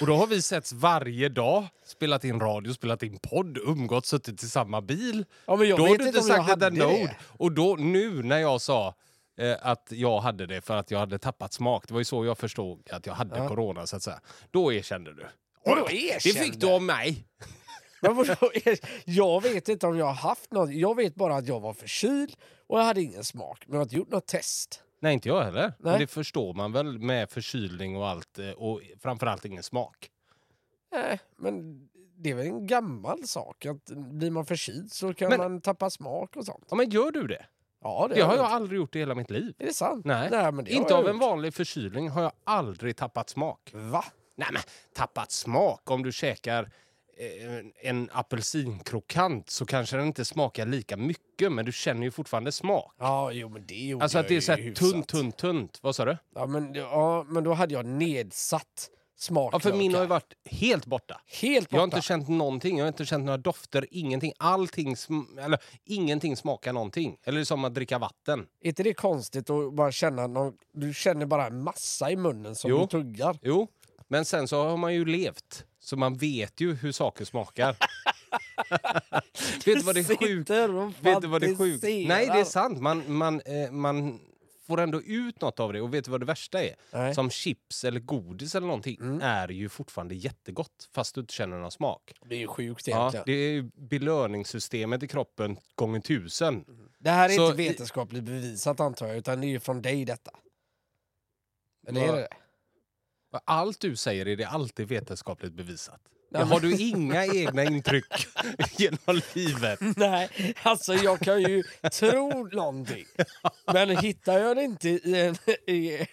Och 0.00 0.06
då 0.06 0.14
har 0.16 0.26
vi 0.26 0.42
setts 0.42 0.72
varje 0.72 1.28
dag, 1.28 1.64
spelat 1.86 2.24
in 2.24 2.40
radio, 2.40 2.72
spelat 2.72 3.02
in 3.02 3.18
podd, 3.18 3.58
umgått, 3.58 4.06
suttit 4.06 4.42
i 4.42 4.46
samma 4.48 4.80
bil. 4.80 5.24
Ja, 5.46 5.56
men 5.56 5.68
jag 5.68 5.78
då 5.78 5.82
vet 5.84 5.90
har 5.92 5.98
du 5.98 6.04
inte 6.06 6.18
inte 6.18 6.28
sagt 6.34 6.50
ett 6.50 6.62
enda 6.62 6.86
ord. 6.88 7.08
Och 7.38 7.52
då 7.52 7.76
nu 7.78 8.22
när 8.22 8.38
jag 8.38 8.60
sa 8.60 8.94
eh, 9.50 9.56
att 9.62 9.88
jag 9.92 10.20
hade 10.20 10.46
det 10.46 10.60
för 10.60 10.76
att 10.76 10.90
jag 10.90 10.98
hade 10.98 11.18
tappat 11.18 11.52
smak, 11.52 11.84
det 11.88 11.92
var 11.94 12.00
ju 12.00 12.04
så 12.04 12.24
jag 12.24 12.38
förstod 12.38 12.90
att 12.92 13.06
jag 13.06 13.14
hade 13.14 13.38
Ja. 13.38 13.48
corona 13.48 13.86
så 13.86 13.96
att 13.96 14.02
säga. 14.02 14.20
Då 14.50 14.72
erkände 14.72 15.14
du. 15.14 15.26
Vadå 15.64 15.86
Det 15.88 15.94
erkände? 15.96 16.40
fick 16.40 16.60
du 16.60 16.70
av 16.74 16.82
mig. 16.82 17.24
Jag 19.04 19.42
vet 19.42 19.68
inte 19.68 19.86
om 19.86 19.98
jag 19.98 20.06
har 20.06 20.12
haft 20.28 20.52
något. 20.52 20.72
Jag 20.72 20.96
vet 20.96 21.14
bara 21.14 21.36
att 21.36 21.46
jag 21.48 21.60
var 21.60 21.72
förkyld 21.72 22.36
och 22.66 22.78
jag 22.78 22.84
hade 22.84 23.02
ingen 23.02 23.24
smak. 23.24 23.64
Men 23.66 23.72
jag 23.74 23.78
har 23.80 23.84
inte 23.84 23.96
gjort 23.96 24.10
något 24.10 24.26
test. 24.26 24.82
Nej, 25.00 25.14
inte 25.14 25.28
jag 25.28 25.42
heller. 25.44 25.60
Nej. 25.62 25.74
Men 25.78 25.98
det 26.00 26.06
förstår 26.06 26.54
man 26.54 26.72
väl 26.72 26.98
med 26.98 27.30
förkylning 27.30 27.96
och 27.96 28.08
allt 28.08 28.38
eh, 28.38 28.50
och 28.50 28.80
framförallt 29.02 29.44
ingen 29.44 29.62
smak. 29.62 30.10
Nej, 30.92 31.20
men 31.38 31.88
det 32.16 32.30
är 32.30 32.34
väl 32.34 32.46
en 32.46 32.66
gammal 32.66 33.26
sak. 33.26 33.66
Att 33.66 33.84
blir 33.96 34.30
man 34.30 34.46
förkyld 34.46 34.92
så 34.92 35.14
kan 35.14 35.28
Men- 35.28 35.38
man 35.38 35.60
tappa 35.60 35.90
smak 35.90 36.36
och 36.36 36.44
sånt. 36.46 36.64
Ja, 36.70 36.76
men 36.76 36.90
gör 36.90 37.10
du 37.10 37.26
det? 37.26 37.46
Ja, 37.82 38.06
det, 38.08 38.14
Det 38.14 38.22
har 38.22 38.36
jag 38.36 38.44
aldrig 38.44 38.76
gjort 38.76 38.96
i 38.96 38.98
hela 38.98 39.14
mitt 39.14 39.30
liv. 39.30 39.54
Är 39.58 39.66
det 39.66 39.72
sant? 39.74 40.04
Nej, 40.04 40.30
men 40.30 40.64
det 40.64 40.72
har 40.74 40.80
inte 40.80 40.94
av 40.94 41.08
en 41.08 41.14
gjort. 41.14 41.22
vanlig 41.22 41.54
förkylning 41.54 42.08
har 42.08 42.22
jag 42.22 42.32
aldrig 42.44 42.96
tappat 42.96 43.28
smak. 43.30 43.70
Va? 43.74 44.04
Nej, 44.36 44.48
men 44.52 44.62
tappat 44.94 45.30
smak 45.32 45.90
om 45.90 46.02
du 46.02 46.12
käkar 46.12 46.62
eh, 47.18 47.88
en 47.90 48.10
apelsinkrokant 48.12 49.50
så 49.50 49.66
kanske 49.66 49.96
den 49.96 50.06
inte 50.06 50.24
smakar 50.24 50.66
lika 50.66 50.96
mycket 50.96 51.52
men 51.52 51.64
du 51.64 51.72
känner 51.72 52.02
ju 52.02 52.10
fortfarande 52.10 52.52
smak. 52.52 52.94
Ja, 52.98 53.32
jo 53.32 53.48
men 53.48 53.66
det 53.66 53.74
gjorde 53.74 54.02
Alltså 54.04 54.18
att 54.18 54.28
det 54.28 54.36
är 54.36 54.40
så 54.40 54.52
här 54.52 54.74
tunt, 54.74 55.08
tunt, 55.08 55.36
tunt. 55.36 55.78
Vad 55.82 55.96
sa 55.96 56.04
du? 56.04 56.16
Ja 56.34 56.46
men, 56.46 56.74
ja, 56.74 57.24
men 57.28 57.44
då 57.44 57.52
hade 57.52 57.74
jag 57.74 57.86
nedsatt 57.86 58.90
Ja, 59.14 59.20
smaklökar. 59.24 59.70
för 59.70 59.78
min 59.78 59.94
har 59.94 60.00
ju 60.00 60.06
varit 60.06 60.34
helt 60.44 60.86
borta. 60.86 61.20
Helt 61.40 61.68
borta. 61.70 61.76
Jag 61.76 61.80
har 61.80 61.84
inte 61.84 62.00
känt 62.00 62.28
någonting, 62.28 62.78
jag 62.78 62.84
har 62.84 62.88
inte 62.88 63.04
känt 63.04 63.24
några 63.24 63.38
dofter, 63.38 63.86
ingenting. 63.90 64.32
Allting, 64.38 64.96
eller 65.40 65.58
ingenting 65.84 66.36
smakar 66.36 66.72
någonting. 66.72 67.16
Eller 67.24 67.38
det 67.38 67.42
är 67.42 67.44
som 67.44 67.64
att 67.64 67.74
dricka 67.74 67.98
vatten. 67.98 68.46
Är 68.62 68.68
inte 68.68 68.82
det 68.82 68.94
konstigt 68.94 69.50
att 69.50 69.74
bara 69.74 69.92
känna 69.92 70.26
någon... 70.26 70.54
Du 70.72 70.94
känner 70.94 71.26
bara 71.26 71.46
en 71.46 71.62
massa 71.62 72.10
i 72.10 72.16
munnen 72.16 72.54
som 72.54 72.70
Jo. 72.70 72.78
du 72.80 72.86
tuggar. 72.86 73.38
Jo, 73.42 73.68
men 74.08 74.24
sen 74.24 74.48
så 74.48 74.64
har 74.64 74.76
man 74.76 74.94
ju 74.94 75.04
levt. 75.04 75.64
Så 75.80 75.96
man 75.96 76.16
vet 76.16 76.60
ju 76.60 76.74
hur 76.74 76.92
saker 76.92 77.24
smakar. 77.24 77.76
vet 79.64 79.64
du 79.64 79.82
vad 79.82 79.94
det 79.94 80.00
är 80.00 80.16
sjukt? 80.16 80.50
Vet 81.00 81.20
du 81.22 81.28
vad 81.28 81.40
det 81.40 81.46
är 81.46 81.56
sjukt? 81.56 81.82
Nej, 81.82 82.26
det 82.26 82.40
är 82.40 82.44
sant. 82.44 82.80
Man, 82.80 83.12
man, 83.16 83.40
eh, 83.40 83.70
man 83.70 84.20
får 84.72 84.80
ändå 84.80 85.02
ut 85.02 85.40
något 85.40 85.60
av 85.60 85.72
det. 85.72 85.80
Och 85.80 85.94
vet 85.94 86.04
du 86.04 86.10
vad 86.10 86.20
det 86.20 86.26
värsta 86.26 86.62
är? 86.64 86.74
Nej. 86.92 87.14
Som 87.14 87.30
chips 87.30 87.84
eller 87.84 88.00
godis 88.00 88.54
eller 88.54 88.66
någonting 88.66 89.20
är 89.22 89.48
ju 89.48 89.68
fortfarande 89.68 90.14
jättegott 90.14 90.88
fast 90.94 91.14
du 91.14 91.20
inte 91.20 91.34
känner 91.34 91.58
någon 91.58 91.70
smak. 91.70 92.12
Det 92.24 92.34
är 92.34 92.38
ju 92.38 92.46
sjukt 92.46 92.88
Ja, 92.88 92.98
egentligen. 93.00 93.24
det 93.26 93.32
är 93.32 93.52
ju 93.52 93.62
belöningssystemet 93.74 95.02
i 95.02 95.08
kroppen 95.08 95.56
gånger 95.74 96.00
tusen. 96.00 96.64
Det 96.98 97.10
här 97.10 97.28
är 97.28 97.32
Så 97.32 97.44
inte 97.44 97.56
vetenskapligt 97.56 98.24
bevisat 98.24 98.80
antar 98.80 99.06
jag, 99.06 99.16
utan 99.16 99.40
det 99.40 99.46
är 99.46 99.48
ju 99.48 99.60
från 99.60 99.82
dig 99.82 100.04
detta. 100.04 100.30
Eller 101.88 102.00
är 102.00 102.12
det 102.12 102.20
det? 102.20 102.28
Allt 103.44 103.80
du 103.80 103.96
säger 103.96 104.28
är 104.28 104.36
det 104.36 104.44
alltid 104.44 104.88
vetenskapligt 104.88 105.52
bevisat. 105.52 106.00
Nej, 106.32 106.42
Har 106.42 106.60
du 106.60 106.76
inga 106.76 107.26
egna 107.26 107.64
intryck 107.64 108.26
genom 108.78 109.20
livet? 109.34 109.78
Nej, 109.96 110.28
alltså 110.62 110.94
jag 110.94 111.20
kan 111.20 111.40
ju 111.42 111.62
tro 111.92 112.48
någonting. 112.52 113.04
Men 113.72 113.96
hittar 113.96 114.38
jag 114.38 114.56
det 114.56 114.62
inte 114.64 114.88
i 114.88 115.20
en, 115.20 115.34
i 115.74 116.06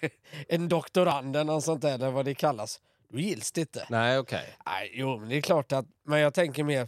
en 0.49 0.69
doktorand 0.69 1.35
eller 1.35 1.53
något 1.53 1.63
sånt 1.63 1.81
där, 1.81 1.93
eller 1.95 2.11
vad 2.11 2.25
det 2.25 2.33
kallas, 2.35 2.79
då 3.11 3.19
gills 3.19 3.51
det 3.51 3.61
inte. 3.61 3.85
Nej, 3.89 4.17
okej. 4.19 4.55
Nej, 4.65 4.91
jo, 4.93 5.17
men 5.19 5.29
det 5.29 5.37
är 5.37 5.41
klart 5.41 5.71
att, 5.71 5.85
men 6.05 6.19
jag 6.19 6.33
tänker 6.33 6.63
mer, 6.63 6.87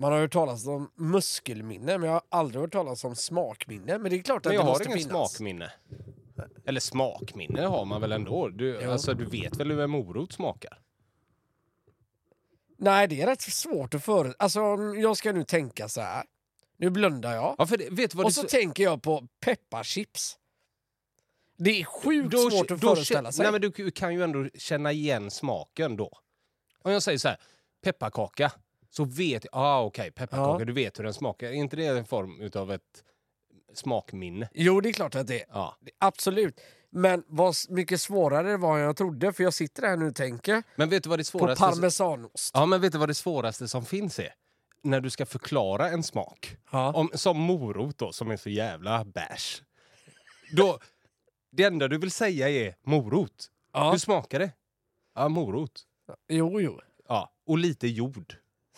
man 0.00 0.12
har 0.12 0.20
hört 0.20 0.32
talas 0.32 0.66
om 0.66 0.90
muskelminne, 0.96 1.98
men 1.98 2.06
jag 2.08 2.12
har 2.14 2.22
aldrig 2.28 2.60
hört 2.62 2.72
talas 2.72 3.04
om 3.04 3.16
smakminne. 3.16 3.98
Men 3.98 4.10
det 4.10 4.16
är 4.16 4.22
klart 4.22 4.36
att 4.36 4.44
Men 4.44 4.54
jag 4.54 4.60
det 4.62 4.66
har 4.66 4.70
måste 4.70 4.84
ingen 4.84 4.98
finnas. 4.98 5.32
smakminne. 5.32 5.72
Eller 6.66 6.80
smakminne 6.80 7.60
har 7.62 7.84
man 7.84 8.00
väl 8.00 8.12
ändå? 8.12 8.48
Du, 8.48 8.80
Jo. 8.82 8.90
alltså, 8.90 9.14
du 9.14 9.24
vet 9.24 9.56
väl 9.56 9.70
hur 9.70 9.80
en 9.80 9.90
morot 9.90 10.32
smakar? 10.32 10.78
Nej, 12.76 13.08
det 13.08 13.22
är 13.22 13.26
rätt 13.26 13.40
svårt 13.40 13.94
att 13.94 14.04
före... 14.04 14.34
Alltså, 14.38 14.60
jag 14.96 15.16
ska 15.16 15.32
nu 15.32 15.44
tänka 15.44 15.88
så 15.88 16.00
här. 16.00 16.24
Nu 16.76 16.90
blundar 16.90 17.34
jag. 17.34 17.54
Ja, 17.58 17.66
för 17.66 17.76
det, 17.76 17.90
vet 17.90 18.10
du 18.10 18.16
vad 18.16 18.24
och 18.24 18.30
det 18.30 18.34
så 18.34 18.42
tänker 18.42 18.82
jag 18.82 19.02
på 19.02 19.28
pepparchips. 19.40 20.38
Det 21.58 21.80
är 21.80 21.84
sjukt 21.84 22.30
då, 22.30 22.50
svårt 22.50 22.70
att 22.70 22.80
föreställa 22.80 23.32
sig. 23.32 23.42
Nej, 23.42 23.52
men 23.52 23.60
du 23.60 23.90
kan 23.90 24.14
ju 24.14 24.22
ändå 24.22 24.48
känna 24.54 24.92
igen 24.92 25.30
smaken 25.30 25.96
då. 25.96 26.10
Om 26.82 26.92
jag 26.92 27.02
säger 27.02 27.18
så 27.18 27.28
här, 27.28 27.38
pepparkaka, 27.82 28.52
så 28.90 29.04
vet 29.04 29.44
jag, 29.44 29.50
ah, 29.52 29.82
okej, 29.82 30.10
pepparkaka, 30.10 30.60
Ja. 30.60 30.64
du 30.64 30.72
vet 30.72 30.98
hur 30.98 31.04
den 31.04 31.14
smakar. 31.14 31.46
Är 31.46 31.52
inte 31.52 31.76
det 31.76 31.86
en 31.86 32.04
form 32.04 32.50
av 32.54 32.72
ett 32.72 33.04
smakminne? 33.74 34.48
Jo, 34.54 34.80
det 34.80 34.88
är 34.88 34.92
klart 34.92 35.14
att 35.14 35.26
det 35.26 35.40
är. 35.40 35.46
Ja. 35.48 35.76
Absolut. 35.98 36.60
Men 36.96 37.24
vad 37.26 37.54
mycket 37.68 38.00
svårare 38.00 38.50
det 38.50 38.56
var 38.56 38.78
än 38.78 38.84
jag 38.84 38.96
trodde, 38.96 39.32
för 39.32 39.44
jag 39.44 39.54
sitter 39.54 39.82
här 39.82 39.96
nu 39.96 40.06
och 40.06 40.14
tänker 40.14 40.62
Men 40.76 40.88
vet 40.88 41.02
du 41.02 41.08
vad 41.08 41.18
det 41.18 41.32
på 41.32 41.38
svåraste... 41.38 41.64
parmesanost. 41.64 42.50
Ja, 42.54 42.66
men 42.66 42.80
vet 42.80 42.92
du 42.92 42.98
vad 42.98 43.08
det 43.08 43.14
svåraste 43.14 43.68
som 43.68 43.84
finns 43.84 44.18
är? 44.18 44.34
När 44.82 45.00
du 45.00 45.10
ska 45.10 45.26
förklara 45.26 45.90
en 45.90 46.02
smak. 46.02 46.56
Ja. 46.70 46.92
Om, 46.92 47.10
som 47.14 47.40
morot 47.40 47.98
då, 47.98 48.12
som 48.12 48.30
är 48.30 48.36
så 48.36 48.50
jävla 48.50 49.04
bärs. 49.04 49.62
Då, 50.52 50.78
det 51.52 51.64
enda 51.64 51.88
du 51.88 51.98
vill 51.98 52.10
säga 52.10 52.48
är 52.48 52.74
morot. 52.82 53.50
Ja. 53.72 53.90
Hur 53.90 53.98
smakar 53.98 54.38
det? 54.38 54.50
Ja, 55.14 55.28
morot. 55.28 55.82
Jo, 56.28 56.60
jo. 56.60 56.80
Ja. 57.08 57.32
och 57.46 57.58
lite 57.58 57.88
jord. 57.88 58.34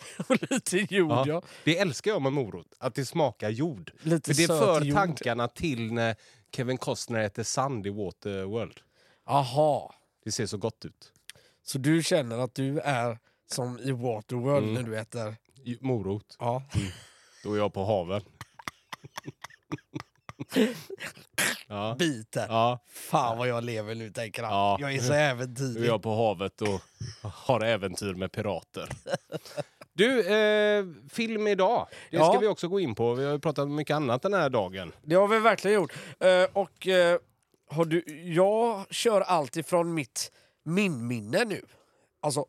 Och 0.27 0.51
lite 0.51 0.77
jord, 0.95 1.11
ja. 1.11 1.23
Ja. 1.27 1.41
Det 1.63 1.77
älskar 1.77 2.11
jag 2.11 2.21
med 2.21 2.33
morot, 2.33 2.73
att 2.77 2.95
det 2.95 3.05
smakar 3.05 3.49
jord. 3.49 3.91
Lite 4.01 4.33
För 4.33 4.41
det 4.41 4.47
för 4.47 4.81
jord. 4.81 4.95
tankarna 4.95 5.47
till 5.47 5.93
när 5.93 6.15
Kevin 6.55 6.77
Costner 6.77 7.19
äter 7.19 7.43
sand 7.43 7.87
i 7.87 7.89
Waterworld. 7.89 8.79
Aha. 9.25 9.95
Det 10.23 10.31
ser 10.31 10.45
så 10.45 10.57
gott 10.57 10.85
ut. 10.85 11.13
Så 11.63 11.77
du 11.77 12.03
känner 12.03 12.37
att 12.37 12.55
du 12.55 12.79
är 12.79 13.19
som 13.51 13.79
i 13.79 13.91
Waterworld 13.91 14.63
Mm. 14.69 14.73
när 14.73 14.83
du 14.91 14.97
äter... 14.99 15.35
I- 15.63 15.77
Morot, 15.81 16.35
Ja. 16.39 16.63
då 17.43 17.53
är 17.53 17.57
jag 17.57 17.73
på 17.73 17.85
haven. 17.85 18.21
ja. 21.67 21.95
Biter. 21.99 22.45
ja, 22.49 22.79
Fan 22.89 23.37
vad 23.37 23.47
jag 23.47 23.63
lever 23.63 23.95
nu 23.95 24.11
tänker 24.11 24.43
han. 24.43 24.51
Ja. 24.53 24.77
Jag 24.81 24.95
är 24.95 24.99
så 24.99 25.07
då 25.07 25.13
är 25.13 25.29
äventyrlig. 25.31 25.85
jag 25.89 26.01
på 26.03 26.15
havet 26.15 26.61
och 26.61 26.81
har 27.21 27.61
äventyr 27.61 28.13
med 28.13 28.31
pirater. 28.31 28.89
Du, 29.99 30.27
eh, 30.35 30.85
film 31.09 31.47
idag. 31.47 31.87
Det 32.11 32.17
ska 32.17 32.25
Ja. 32.33 32.39
vi 32.39 32.47
också 32.47 32.67
gå 32.67 32.79
in 32.79 32.95
på. 32.95 33.13
Vi 33.13 33.25
har 33.25 33.31
ju 33.31 33.39
pratat 33.39 33.63
om 33.63 33.75
mycket 33.75 33.95
annat 33.95 34.21
den 34.21 34.33
här 34.33 34.49
dagen. 34.49 34.91
Det 35.01 35.15
har 35.15 35.27
vi 35.27 35.39
verkligen 35.39 35.75
gjort. 35.81 35.93
Eh, 36.19 36.43
och 36.53 36.87
eh, 36.87 37.19
har 37.69 37.85
du, 37.85 38.03
jag 38.33 38.85
kör 38.93 39.21
allt 39.21 39.57
ifrån 39.57 39.93
mitt 39.93 40.31
min-minne 40.63 41.45
nu. 41.45 41.65
Alltså, 42.21 42.45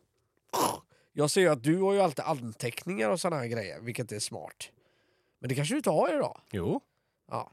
jag 1.13 1.31
ser 1.31 1.41
ju 1.41 1.47
att 1.49 1.63
du 1.63 1.77
har 1.81 1.93
ju 1.93 2.01
alltid 2.01 2.25
anteckningar 2.25 3.09
och 3.09 3.19
såna 3.19 3.35
här 3.35 3.47
grejer, 3.47 3.79
vilket 3.81 4.11
är 4.11 4.19
smart. 4.19 4.69
Men 5.39 5.49
det 5.49 5.55
kanske 5.55 5.73
du 5.73 5.77
inte 5.77 5.89
har 5.89 6.13
idag? 6.15 6.39
Jo, 6.51 6.81
Ja. 7.31 7.51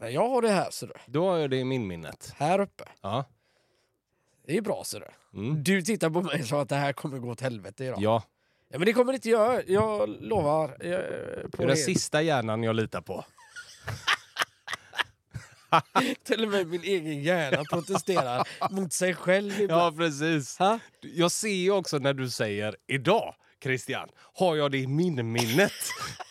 Men 0.00 0.12
jag 0.12 0.28
har 0.28 0.42
det 0.42 0.48
här, 0.50 0.70
ser 0.70 0.86
du. 0.86 0.92
då 1.06 1.30
har 1.30 1.36
jag 1.38 1.50
det 1.50 1.56
i 1.56 1.64
min 1.64 1.86
minnet. 1.86 2.32
Här 2.36 2.58
uppe. 2.60 2.84
Ja. 3.00 3.24
Det 4.46 4.56
är 4.56 4.60
bra, 4.62 4.84
ser 4.84 5.00
du. 5.00 5.38
Mm. 5.38 5.62
Du 5.64 5.82
tittar 5.82 6.10
på 6.10 6.22
mig 6.22 6.42
som 6.46 6.58
att 6.60 6.68
det 6.68 6.76
här 6.76 6.92
kommer 6.92 7.18
gå 7.18 7.30
åt 7.30 7.40
helvete 7.40 7.84
idag. 7.84 7.98
Ja, 8.02 8.22
Ja, 8.68 8.78
men 8.78 8.86
det 8.86 8.92
kommer 8.92 9.12
det 9.12 9.16
inte 9.16 9.28
göra. 9.28 9.62
Jag 9.66 10.08
lovar. 10.20 10.68
eh, 10.68 10.76
det 10.80 11.62
är 11.62 11.66
den 11.66 11.76
sista 11.76 12.22
hjärnan 12.22 12.62
jag 12.62 12.76
litar 12.76 13.00
på. 13.00 13.24
Till 16.24 16.44
och 16.44 16.50
med 16.50 16.66
min 16.66 16.82
egen 16.82 17.22
hjärna 17.22 17.64
protesterar 17.70 18.48
mot 18.70 18.92
sig 18.92 19.14
själv 19.14 19.52
Ja, 19.58 19.62
ibland. 19.64 19.96
precis. 19.98 20.58
Ha? 20.58 20.78
Jag 21.00 21.30
ser 21.32 21.48
ju 21.48 21.70
också 21.70 21.98
när 21.98 22.14
du 22.14 22.30
säger 22.30 22.76
idag, 22.86 23.34
Christian, 23.62 24.08
har 24.34 24.56
jag 24.56 24.70
det 24.72 24.78
i 24.78 24.86
min 24.86 25.32
minnet. 25.32 25.72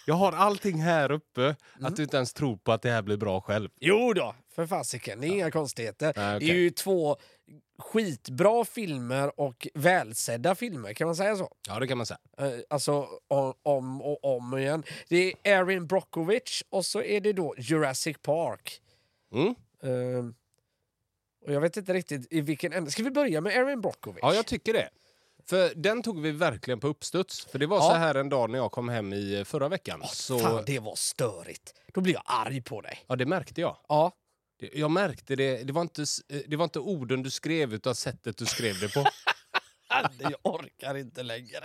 Jag 0.06 0.16
har 0.16 0.32
allting 0.32 0.82
här 0.82 1.12
uppe, 1.12 1.42
Mm. 1.42 1.56
att 1.86 1.96
du 1.96 2.04
inte 2.04 2.18
ens 2.18 2.34
tror 2.34 2.58
på 2.58 2.72
att 2.72 2.82
det 2.82 2.90
här 2.92 3.02
blir 3.02 3.18
bra 3.18 3.42
själv. 3.42 3.70
Jo 3.80 4.14
då, 4.14 4.36
för 4.56 4.68
fasiken. 4.68 5.22
Det 5.22 5.28
är 5.28 5.30
inga 5.30 5.52
konstigheter. 5.52 6.14
Nej, 6.16 6.40
Det 6.40 6.46
är 6.50 6.56
ju 6.56 6.70
två 6.70 7.18
skitbra 7.80 8.66
filmer 8.66 9.40
och 9.40 9.68
välsedda 9.74 10.56
filmer, 10.56 10.94
kan 10.94 11.08
man 11.08 11.16
säga 11.16 11.36
så? 11.36 11.52
Ja, 11.68 11.80
det 11.80 11.88
kan 11.88 11.98
man 11.98 12.06
säga. 12.06 12.20
Eh, 12.38 12.52
Alltså 12.70 13.08
om, 13.64 14.02
och 14.02 14.36
om 14.38 14.58
igen. 14.58 14.84
Det 15.10 15.28
är 15.28 15.34
Erin 15.44 15.88
Brockovich 15.88 16.64
och 16.70 16.86
så 16.86 17.02
är 17.02 17.22
det 17.22 17.34
då 17.34 17.56
Jurassic 17.58 18.18
Park. 18.22 18.82
Mm. 19.34 19.48
Eh, 19.84 20.26
och 21.46 21.54
jag 21.54 21.62
vet 21.62 21.78
inte 21.78 21.94
riktigt 21.94 22.28
i 22.34 22.42
vilken 22.42 22.74
ände. 22.74 22.92
Ska 22.92 23.04
vi 23.04 23.12
börja 23.12 23.42
med 23.42 23.54
Erin 23.56 23.82
Brockovich? 23.82 24.20
Ja, 24.22 24.34
jag 24.34 24.46
tycker 24.46 24.74
det. 24.74 24.90
För 25.50 25.72
den 25.76 26.04
tog 26.04 26.22
vi 26.22 26.32
verkligen 26.32 26.80
på 26.80 26.88
uppstuds. 26.88 27.46
För 27.46 27.60
det 27.60 27.68
var 27.68 27.78
Ja. 27.78 27.82
så 27.90 27.94
här 27.94 28.16
en 28.16 28.30
dag 28.30 28.50
när 28.50 28.58
jag 28.60 28.72
kom 28.72 28.90
hem 28.90 29.14
i 29.14 29.36
eh, 29.40 29.44
förra 29.44 29.70
veckan. 29.70 30.02
så, 30.12 30.40
Fan, 30.40 30.64
det 30.66 30.80
var 30.80 30.96
störigt. 30.96 31.74
Då 31.94 32.02
blir 32.02 32.14
jag 32.14 32.24
arg 32.26 32.62
på 32.62 32.82
dig. 32.82 33.00
Ja, 33.08 33.16
det 33.16 33.26
märkte 33.26 33.62
jag. 33.62 33.78
Ja. 33.88 34.12
Jag 34.60 34.92
märkte 34.92 35.36
det. 35.36 35.64
Det 35.64 35.74
var, 35.74 35.82
inte, 35.82 36.02
eh, 36.30 36.42
det 36.48 36.56
var 36.56 36.64
inte 36.64 36.80
orden 36.80 37.24
du 37.24 37.30
skrev, 37.30 37.74
utan 37.74 37.96
sättet 37.96 38.38
du 38.38 38.46
skrev 38.46 38.80
det 38.80 38.94
på. 38.94 39.06
Jag 40.20 40.36
orkar 40.44 40.98
inte 40.98 41.24
längre. 41.24 41.60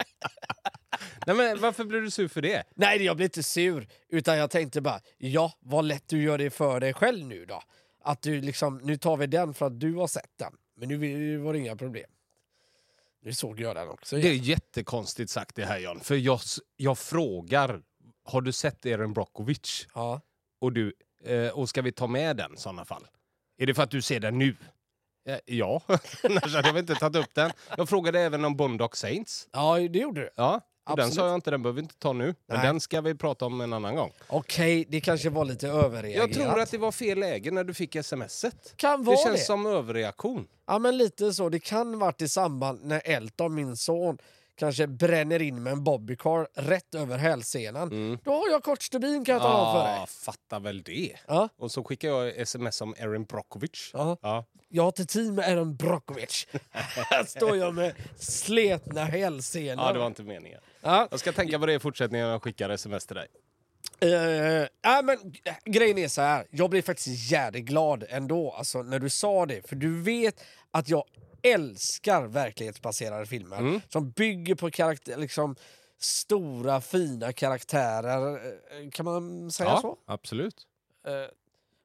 Nej, 1.26 1.36
men 1.36 1.60
varför 1.60 1.84
blev 1.84 2.02
du 2.02 2.10
sur 2.10 2.28
för 2.28 2.42
det? 2.42 2.64
Nej, 2.74 3.02
jag 3.02 3.16
blev 3.16 3.24
inte 3.24 3.42
sur. 3.42 3.88
Utan 4.08 4.38
jag 4.38 4.50
tänkte 4.50 4.80
bara, 4.80 5.00
ja, 5.18 5.52
vad 5.60 5.84
lätt 5.84 6.08
du 6.08 6.22
gör 6.22 6.38
det 6.38 6.50
för 6.50 6.80
dig 6.80 6.94
själv 6.94 7.26
nu 7.26 7.44
då. 7.44 7.62
Att 8.04 8.22
du 8.22 8.40
liksom, 8.40 8.78
nu 8.78 8.96
tar 8.96 9.16
vi 9.16 9.26
den 9.26 9.54
för 9.54 9.66
att 9.66 9.80
du 9.80 9.94
har 9.94 10.06
sett 10.06 10.38
den. 10.38 10.52
Men 10.76 10.88
nu 10.88 11.36
var 11.36 11.52
det 11.52 11.58
inga 11.58 11.76
problem. 11.76 12.10
Nu 13.24 13.32
såg 13.32 13.60
jag 13.60 13.76
den 13.76 13.88
också. 13.88 14.16
Det 14.16 14.28
är 14.28 14.34
jättekonstigt 14.34 15.30
sagt 15.30 15.56
det 15.56 15.64
här, 15.64 15.78
Jan. 15.78 16.00
För 16.00 16.14
jag, 16.14 16.40
jag 16.76 16.98
frågar, 16.98 17.82
har 18.24 18.40
du 18.40 18.52
sett 18.52 18.86
Erin 18.86 19.12
Brockovich? 19.12 19.86
Ja. 19.94 20.20
Och, 20.58 20.72
du, 20.72 20.92
eh, 21.24 21.48
och 21.48 21.68
ska 21.68 21.82
vi 21.82 21.92
ta 21.92 22.06
med 22.06 22.36
den 22.36 22.54
i 22.54 22.56
sådana 22.56 22.84
fall? 22.84 23.06
Är 23.58 23.66
det 23.66 23.74
för 23.74 23.82
att 23.82 23.90
du 23.90 24.02
ser 24.02 24.20
den 24.20 24.38
nu? 24.38 24.56
Eh, 25.28 25.38
ja, 25.46 25.82
annars 26.22 26.54
hade 26.54 26.68
jag 26.68 26.72
väl 26.74 26.80
inte 26.80 26.94
tagit 26.94 27.16
upp 27.24 27.34
den. 27.34 27.50
Jag 27.76 27.88
frågade 27.88 28.20
även 28.20 28.44
om 28.44 28.56
Bondock 28.56 28.96
Saints. 28.96 29.48
ja, 29.52 29.78
det 29.78 29.98
gjorde 29.98 30.20
du. 30.20 30.30
Ja, 30.36 30.60
och 30.90 30.96
den 30.96 31.04
Absolut. 31.04 31.14
sa 31.14 31.26
jag 31.26 31.34
inte, 31.34 31.50
den 31.50 31.62
behöver 31.62 31.76
vi 31.76 31.82
inte 31.82 31.98
ta 31.98 32.12
nu. 32.12 32.24
Men 32.46 32.56
Nej. 32.58 32.66
den 32.66 32.80
ska 32.80 33.00
vi 33.00 33.14
prata 33.14 33.46
om 33.46 33.60
en 33.60 33.72
annan 33.72 33.96
gång. 33.96 34.12
Okej, 34.28 34.84
det 34.88 35.00
kanske 35.00 35.30
var 35.30 35.44
lite 35.44 35.68
överreagerat. 35.68 36.36
Jag 36.36 36.46
tror 36.46 36.60
att 36.60 36.70
det 36.70 36.78
var 36.78 36.92
fel 36.92 37.18
läge 37.18 37.50
när 37.50 37.64
du 37.64 37.74
fick 37.74 37.96
smset. 38.04 38.74
kan 38.76 39.00
Det 39.00 39.06
vara 39.06 39.16
känns 39.16 39.40
det. 39.40 39.44
som 39.46 39.66
överreaktion. 39.66 40.48
Ja, 40.66 40.78
men 40.78 40.96
lite 40.98 41.32
så. 41.32 41.48
Det 41.48 41.58
kan 41.58 41.98
varit 41.98 42.22
i 42.22 42.28
samband 42.28 42.84
när 42.84 43.02
Elton, 43.04 43.54
min 43.54 43.76
son, 43.76 44.18
kanske 44.54 44.86
bränner 44.86 45.42
in 45.42 45.62
med 45.62 45.72
en 45.72 45.84
bobbycar 45.84 46.48
rätt 46.54 46.94
över 46.94 47.18
hälsenan. 47.18 48.18
Då 48.24 48.32
har 48.32 48.48
jag 48.50 48.62
kort 48.62 48.82
stubin 48.82 49.24
kan 49.24 49.32
jag 49.32 49.42
tala 49.42 49.66
om 49.66 49.74
för 49.74 49.84
dig. 49.90 49.98
Ja, 50.00 50.06
fatta 50.06 50.58
väl 50.58 50.82
det. 50.82 51.16
Ja. 51.28 51.48
Och 51.56 51.70
så 51.70 51.84
skickar 51.84 52.08
jag 52.08 52.28
sms 52.38 52.80
om 52.80 52.94
Erin 52.98 53.24
Brockovich. 53.24 53.90
Ja. 53.92 54.16
Ja. 54.22 54.44
Jag 54.68 54.82
har 54.82 54.88
ett 54.88 55.08
team 55.08 55.34
med 55.34 55.48
Aaron 55.48 55.76
Brockovich. 55.76 56.46
Här 57.10 57.24
står 57.24 57.56
jag 57.56 57.74
med 57.74 57.94
sletna 58.16 59.04
hälsenor. 59.04 59.84
ja, 59.84 59.92
det 59.92 59.98
var 59.98 60.06
inte 60.06 60.22
meningen. 60.22 60.60
Ja. 60.80 61.08
Jag 61.10 61.20
ska 61.20 61.32
tänka 61.32 61.58
på 61.58 61.66
det 61.66 61.74
i 61.74 61.78
fortsättningen 61.78 62.26
när 62.26 62.32
jag 62.32 62.42
skickar 62.42 62.70
sms 62.70 63.06
till 63.06 63.16
dig. 63.16 63.26
Eh, 64.00 64.10
ja, 64.82 65.02
men, 65.04 65.16
eh, 65.44 65.54
grejen 65.64 65.98
är 65.98 66.08
så 66.08 66.20
här, 66.20 66.46
jag 66.50 66.70
blev 66.70 66.82
faktiskt 66.82 67.30
jävligt 67.30 67.64
glad 67.64 68.04
ändå 68.08 68.52
alltså, 68.52 68.82
när 68.82 68.98
du 68.98 69.10
sa 69.10 69.46
det. 69.46 69.68
För 69.68 69.76
du 69.76 70.02
vet 70.02 70.44
att 70.70 70.88
jag 70.88 71.04
älskar 71.42 72.22
verklighetsbaserade 72.26 73.26
filmer 73.26 73.58
Mm. 73.58 73.80
som 73.88 74.10
bygger 74.10 74.54
på 74.54 74.70
karaktär, 74.70 75.16
liksom, 75.16 75.56
stora 75.98 76.80
fina 76.80 77.32
karaktärer. 77.32 78.36
Eh, 78.82 78.90
Kan 78.90 79.04
man 79.04 79.50
säga 79.50 79.80
så? 79.80 79.96
absolut. 80.06 80.66
Eh, 81.06 81.12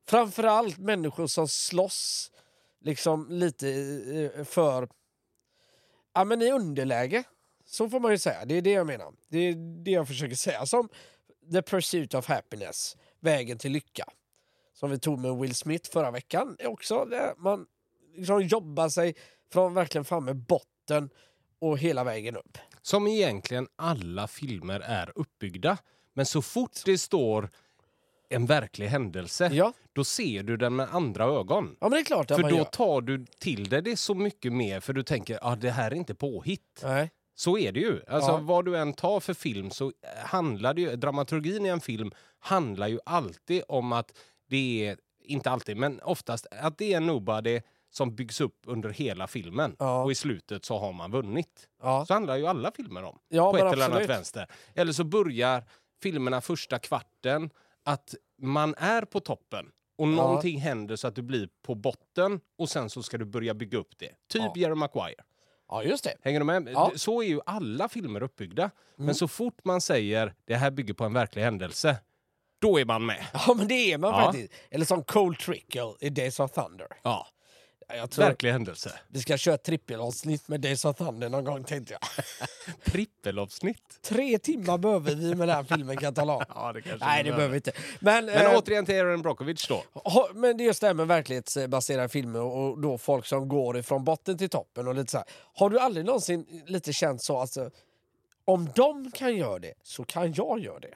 framförallt 0.09 0.77
människor 0.77 1.27
som 1.27 1.47
slåss 1.47 2.31
liksom 2.81 3.27
lite 3.29 3.69
eh, 4.35 4.43
för... 4.43 4.89
Ja, 6.13 6.23
men 6.23 6.41
i 6.41 6.51
underläge. 6.51 7.23
Så 7.65 7.89
får 7.89 7.99
man 7.99 8.11
ju 8.11 8.17
säga. 8.17 8.45
Det 8.45 8.55
är 8.55 8.61
det 8.61 8.71
jag 8.71 8.87
menar. 8.87 9.13
Det 9.27 9.37
är 9.39 9.55
det 9.83 9.91
jag 9.91 10.07
försöker 10.07 10.35
säga. 10.35 10.65
Som 10.65 10.89
The 11.51 11.61
Pursuit 11.61 12.13
of 12.13 12.27
Happiness, 12.27 12.97
Vägen 13.19 13.57
till 13.57 13.71
lycka. 13.71 14.05
Som 14.73 14.89
vi 14.89 14.99
tog 14.99 15.19
med 15.19 15.35
Will 15.37 15.55
Smith 15.55 15.91
förra 15.91 16.11
veckan. 16.11 16.55
är 16.59 16.67
Också 16.67 17.05
där 17.05 17.33
man 17.37 17.65
liksom 18.15 18.41
jobbar 18.41 18.89
sig 18.89 19.15
från 19.53 19.73
verkligen 19.73 20.05
framme 20.05 20.33
botten 20.33 21.09
och 21.61 21.77
hela 21.77 22.03
vägen 22.03 22.37
upp. 22.37 22.57
Som 22.81 23.07
egentligen 23.07 23.67
alla 23.75 24.27
filmer 24.27 24.79
är 24.79 25.11
uppbyggda. 25.15 25.77
Men 26.13 26.25
så 26.25 26.41
fort 26.41 26.71
det 26.85 26.97
står 26.97 27.49
en 28.29 28.45
verklig 28.45 28.87
händelse, 28.87 29.49
Ja, 29.53 29.73
då 29.93 30.03
ser 30.03 30.43
du 30.43 30.57
den 30.57 30.75
med 30.75 30.87
andra 30.91 31.23
ögon. 31.25 31.75
ja 31.79 31.89
men 31.89 31.91
det 31.91 31.99
är 31.99 32.03
klart 32.03 32.27
För 32.27 32.43
då 32.43 32.49
gör. 32.57 32.63
tar 32.63 33.01
du 33.01 33.25
till 33.39 33.69
dig 33.69 33.81
det 33.81 33.97
så 33.97 34.13
mycket 34.15 34.53
mer, 34.53 34.79
för 34.79 34.93
du 34.93 35.03
tänker 35.03 35.35
att 35.35 35.43
ah, 35.45 35.55
det 35.55 35.69
här 35.71 35.91
är 35.91 35.95
inte 35.95 36.15
påhitt. 36.15 36.81
Nej. 36.83 37.11
Så 37.35 37.57
är 37.57 37.71
det 37.71 37.79
ju. 37.79 38.01
Alltså, 38.07 38.31
Ja. 38.31 38.37
Vad 38.37 38.65
du 38.65 38.77
än 38.77 38.93
tar 38.93 39.19
för 39.19 39.33
film 39.33 39.71
så 39.71 39.91
handlar 40.25 40.73
det 40.73 40.81
ju, 40.81 40.95
dramaturgin 40.95 41.65
i 41.65 41.69
en 41.69 41.81
film 41.81 42.11
handlar 42.39 42.87
ju 42.87 42.99
alltid 43.05 43.63
om 43.67 43.91
att 43.93 44.17
det 44.49 44.87
är, 44.87 44.97
inte 45.23 45.49
alltid, 45.51 45.77
men 45.77 45.99
oftast 46.01 46.47
att 46.51 46.77
det 46.77 46.93
är 46.93 46.99
nobody 46.99 47.61
som 47.89 48.15
byggs 48.15 48.41
upp 48.41 48.59
under 48.65 48.89
hela 48.89 49.27
filmen 49.27 49.75
Ja. 49.79 50.03
och 50.03 50.11
i 50.11 50.15
slutet 50.15 50.65
så 50.65 50.77
har 50.77 50.93
man 50.93 51.11
vunnit. 51.11 51.67
Ja. 51.81 52.05
Så 52.05 52.13
handlar 52.13 52.37
ju 52.37 52.47
alla 52.47 52.71
filmer 52.71 53.03
om. 53.03 53.19
Ja, 53.27 53.51
på 53.51 53.57
ett 53.57 53.73
eller 53.73 53.85
annat 53.85 54.09
vänster. 54.09 54.47
Eller 54.75 54.93
så 54.93 55.03
börjar 55.03 55.63
filmerna 56.03 56.41
första 56.41 56.79
kvarten 56.79 57.49
att 57.85 58.15
man 58.41 58.75
är 58.77 59.01
på 59.01 59.19
toppen 59.19 59.65
och 59.97 60.07
någonting 60.07 60.59
händer 60.59 60.95
så 60.95 61.07
att 61.07 61.15
du 61.15 61.21
blir 61.21 61.49
på 61.65 61.75
botten 61.75 62.39
och 62.57 62.69
sen 62.69 62.89
så 62.89 63.03
ska 63.03 63.17
du 63.17 63.25
börja 63.25 63.53
bygga 63.53 63.77
upp 63.77 63.97
det. 63.97 64.11
Typ. 64.29 64.57
Jerry 64.57 64.75
Maguire. 64.75 65.23
Ja, 65.69 65.83
just 65.83 66.03
det. 66.03 66.15
Hänger 66.21 66.39
du 66.39 66.45
med? 66.45 66.69
Ja. 66.73 66.85
Mm. 66.85 66.97
Så 66.97 67.21
är 67.21 67.27
ju 67.27 67.39
alla 67.45 67.89
filmer 67.89 68.23
uppbyggda. 68.23 68.71
Men 68.95 69.15
så 69.15 69.27
fort 69.27 69.65
man 69.65 69.81
säger 69.81 70.33
det 70.45 70.55
här 70.55 70.71
bygger 70.71 70.93
på 70.93 71.03
en 71.05 71.13
verklig 71.13 71.41
händelse, 71.43 71.97
då 72.61 72.79
är 72.79 72.85
man 72.85 73.05
med. 73.05 73.25
Ja, 73.33 73.53
men 73.57 73.67
det 73.67 73.93
är 73.93 73.97
man 73.97 74.11
Ja. 74.11 74.25
faktiskt. 74.25 74.53
Eller 74.71 74.85
som 74.85 75.03
Cold 75.03 75.39
Trickle 75.39 75.93
i 75.99 76.09
Days 76.09 76.39
of 76.39 76.51
Thunder. 76.51 76.87
Ja, 77.03 77.27
Jag 77.95 78.11
tror 78.11 78.25
verklig 78.25 78.51
händelse. 78.51 78.99
vi 79.07 79.19
ska 79.19 79.37
köra 79.37 79.57
trippelavsnitt 79.57 80.47
med 80.47 80.61
Days 80.61 80.85
of 80.85 80.97
Thunder 80.97 81.29
någon 81.29 81.43
gång 81.43 81.63
tänkte 81.63 81.93
jag. 81.93 82.01
Trippelavsnitt. 82.83 83.99
Tre 84.01 84.39
timmar 84.39 84.77
behöver 84.77 85.15
vi 85.15 85.35
med 85.35 85.47
den 85.47 85.55
här 85.55 85.63
filmen 85.63 85.97
kan 85.97 86.03
jag 86.03 86.15
tala 86.15 86.33
om. 86.35 86.43
Ja, 86.55 86.73
det 86.73 86.81
kanske 86.81 87.05
Nej, 87.05 87.23
det 87.23 87.31
behöver 87.31 87.49
vi 87.49 87.55
inte. 87.55 87.71
Men, 87.99 88.25
Men 88.25 88.35
eh, 88.35 88.57
återigen 88.57 88.85
till 88.85 88.95
Aaron 88.95 89.21
Brockovich 89.21 89.67
då. 89.67 89.83
men 90.33 90.57
det 90.57 90.63
är 90.63 90.65
just 90.65 90.81
det 90.81 90.87
här 90.87 90.93
med 90.93 91.07
verklighetsbaserade 91.07 92.09
filmer 92.09 92.41
och 92.41 92.81
då 92.81 92.97
folk 92.97 93.25
som 93.25 93.47
går 93.47 93.77
ifrån 93.77 94.03
botten 94.03 94.37
till 94.37 94.49
toppen 94.49 94.87
och 94.87 94.95
lite 94.95 95.11
så 95.11 95.17
här. 95.17 95.27
Har 95.53 95.69
du 95.69 95.79
aldrig 95.79 96.05
någonsin 96.05 96.63
lite 96.67 96.93
känt 96.93 97.23
så, 97.23 97.37
alltså, 97.37 97.71
om 98.45 98.69
de 98.75 99.11
kan 99.11 99.35
göra 99.35 99.59
det 99.59 99.73
så 99.83 100.03
kan 100.03 100.33
jag 100.33 100.59
göra 100.59 100.79
det. 100.79 100.93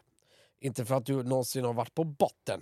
Inte 0.60 0.86
för 0.86 0.96
att 0.96 1.06
du 1.06 1.24
någonsin 1.24 1.66
har 1.66 1.74
varit 1.74 1.96
på 1.96 2.04
botten 2.04 2.62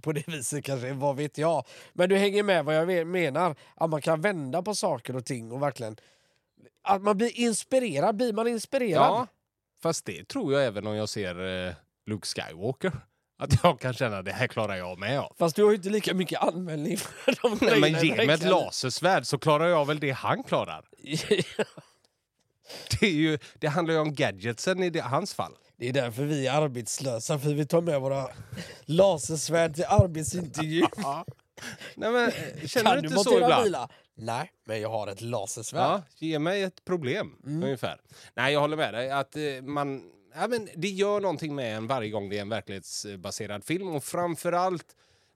på 0.00 0.12
det 0.12 0.28
viset 0.28 0.64
kanske, 0.64 0.92
vad 0.92 1.16
vet 1.16 1.38
jag. 1.38 1.66
Men 1.92 2.08
du 2.08 2.16
hänger 2.16 2.42
med 2.42 2.64
vad 2.64 2.74
jag 2.74 3.06
menar. 3.06 3.56
Att 3.74 3.90
man 3.90 4.02
kan 4.02 4.20
vända 4.20 4.62
på 4.62 4.74
saker 4.74 5.16
och 5.16 5.24
ting 5.24 5.52
och 5.52 5.62
verkligen... 5.62 5.96
Att 6.82 7.02
man 7.02 7.16
blir 7.16 7.38
inspirerad. 7.40 8.16
Blir 8.16 8.32
man 8.32 8.48
inspirerad? 8.48 9.02
Ja, 9.02 9.26
fast 9.82 10.04
det 10.04 10.28
tror 10.28 10.52
jag 10.52 10.64
även 10.64 10.86
om 10.86 10.94
jag 10.94 11.08
ser 11.08 11.66
eh, 11.66 11.74
Luke 12.06 12.26
Skywalker. 12.26 12.92
Att 13.40 13.62
jag 13.62 13.80
kan 13.80 13.94
känna 13.94 14.22
det 14.22 14.32
här 14.32 14.46
klarar 14.46 14.76
jag 14.76 14.98
med 14.98 15.20
av. 15.20 15.36
Fast 15.38 15.56
du 15.56 15.62
har 15.62 15.70
ju 15.70 15.76
inte 15.76 15.88
lika 15.88 16.14
mycket 16.14 16.42
användning 16.42 16.96
för 16.98 17.34
de 17.42 17.58
Nej, 17.66 17.80
men 17.80 18.04
ge 18.04 18.16
mig 18.16 18.30
ett 18.30 18.44
lasersvärd 18.44 19.26
så 19.26 19.38
klarar 19.38 19.68
jag 19.68 19.86
väl 19.86 20.00
det 20.00 20.10
han 20.10 20.42
klarar. 20.42 20.84
Det, 23.00 23.06
är 23.06 23.10
ju, 23.10 23.38
det 23.58 23.66
handlar 23.66 23.94
ju 23.94 24.00
om 24.00 24.14
gadgetsen 24.14 24.82
i 24.82 24.90
det, 24.90 25.00
hans 25.00 25.34
fall. 25.34 25.56
Det 25.78 25.88
är 25.88 25.92
därför 25.92 26.24
vi 26.24 26.46
är 26.46 26.52
arbetslösa, 26.52 27.38
för 27.38 27.50
vi 27.54 27.66
tar 27.66 27.80
med 27.80 28.00
våra 28.00 28.28
lasersvärd 28.84 29.74
till 29.74 29.84
arbetsintervju. 29.88 30.82
Nej, 31.94 32.10
men, 32.12 32.28
eh, 32.28 32.66
känner 32.66 32.84
Kan 32.90 33.02
du 33.02 33.08
inte 33.08 33.20
så 33.20 33.36
ibland? 33.36 33.64
bilar? 33.64 33.92
Nej, 34.14 34.52
men 34.64 34.80
jag 34.80 34.88
har 34.88 35.06
ett 35.06 35.20
lasersvärd. 35.20 35.82
Ja, 35.90 36.02
ge 36.18 36.38
mig 36.38 36.62
ett 36.62 36.84
problem, 36.84 37.36
ungefär. 37.44 38.00
Nej, 38.34 38.52
jag 38.52 38.60
håller 38.60 38.76
med 38.76 38.94
dig. 38.94 39.10
Att 39.10 39.36
eh, 39.36 39.42
man, 39.62 40.02
ja, 40.34 40.48
men 40.48 40.68
det 40.76 40.88
gör 40.88 41.20
någonting 41.20 41.54
med 41.54 41.76
en 41.76 41.86
varje 41.86 42.10
gång 42.10 42.28
det 42.28 42.36
är 42.38 42.42
en 42.42 42.48
verklighetsbaserad 42.48 43.64
film. 43.64 43.88
Och 43.88 44.04
framförallt 44.04 44.86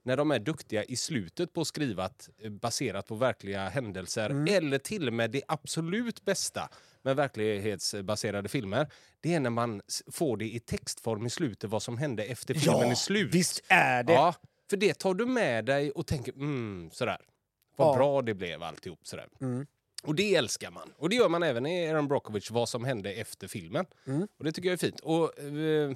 när 0.03 0.17
de 0.17 0.31
är 0.31 0.39
duktiga 0.39 0.83
i 0.83 0.95
slutet 0.95 1.53
på 1.53 1.61
att 1.61 1.67
skriva 1.67 2.09
eh, 2.41 2.49
baserat 2.49 3.07
på 3.07 3.15
verkliga 3.15 3.69
händelser. 3.69 4.45
Eller 4.49 4.77
till 4.77 5.07
och 5.07 5.13
med 5.13 5.31
det 5.31 5.41
absolut 5.47 6.25
bästa 6.25 6.69
med 7.03 7.15
verklighetsbaserade 7.15 8.49
filmer. 8.49 8.91
Det 9.21 9.33
är 9.33 9.39
när 9.39 9.49
man 9.49 9.81
får 10.11 10.37
det 10.37 10.45
i 10.45 10.59
textform 10.59 11.25
i 11.25 11.29
slutet 11.29 11.69
vad 11.69 11.83
som 11.83 11.97
hände 11.97 12.23
efter 12.23 12.53
filmen 12.53 12.91
är 12.91 12.95
slut. 12.95 13.33
visst 13.33 13.63
är 13.67 14.03
det. 14.03 14.13
Ja, 14.13 14.35
för 14.69 14.77
det 14.77 14.93
tar 14.93 15.13
du 15.13 15.25
med 15.25 15.65
dig 15.65 15.91
och 15.91 16.07
tänker 16.07 16.33
mm, 16.33 16.89
sådär. 16.93 17.21
Vad 17.75 17.87
Ja. 17.87 17.95
bra 17.95 18.21
det 18.21 18.33
blev 18.33 18.63
alltihop 18.63 19.07
sådär. 19.07 19.27
Mm. 19.41 19.67
Och 20.03 20.15
det 20.15 20.35
älskar 20.35 20.71
man. 20.71 20.93
Och 20.97 21.09
det 21.09 21.15
gör 21.15 21.29
man 21.29 21.43
även 21.43 21.65
i 21.65 21.89
Aaron 21.89 22.07
Brockovich, 22.07 22.51
vad 22.51 22.69
som 22.69 22.83
hände 22.83 23.13
efter 23.13 23.47
filmen. 23.47 23.85
Mm. 24.07 24.27
Och 24.37 24.43
det 24.43 24.51
tycker 24.51 24.69
jag 24.69 24.73
är 24.73 24.77
fint. 24.77 24.99
Och 24.99 25.39
eh, 25.39 25.91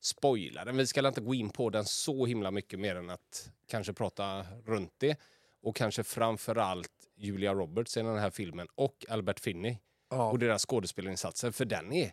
spoila 0.00 0.64
den, 0.64 0.76
vi 0.76 0.86
ska 0.86 1.08
inte 1.08 1.20
gå 1.20 1.34
in 1.34 1.50
på 1.50 1.70
den 1.70 1.84
så 1.84 2.26
himla 2.26 2.50
mycket 2.50 2.80
mer 2.80 2.96
än 2.96 3.10
att 3.10 3.50
kanske 3.68 3.92
prata 3.92 4.46
runt 4.64 4.92
det. 4.98 5.18
Och 5.62 5.76
kanske 5.76 6.04
framförallt 6.04 6.90
Julia 7.16 7.54
Roberts 7.54 7.96
i 7.96 8.00
den 8.00 8.18
här 8.18 8.30
filmen 8.30 8.68
och 8.74 9.06
Albert 9.08 9.40
Finney 9.40 9.76
Ja. 10.16 10.30
och 10.30 10.38
deras 10.38 10.66
skådespelarinsatser. 10.66 11.50
För 11.50 11.64
den 11.64 11.92
är, 11.92 12.12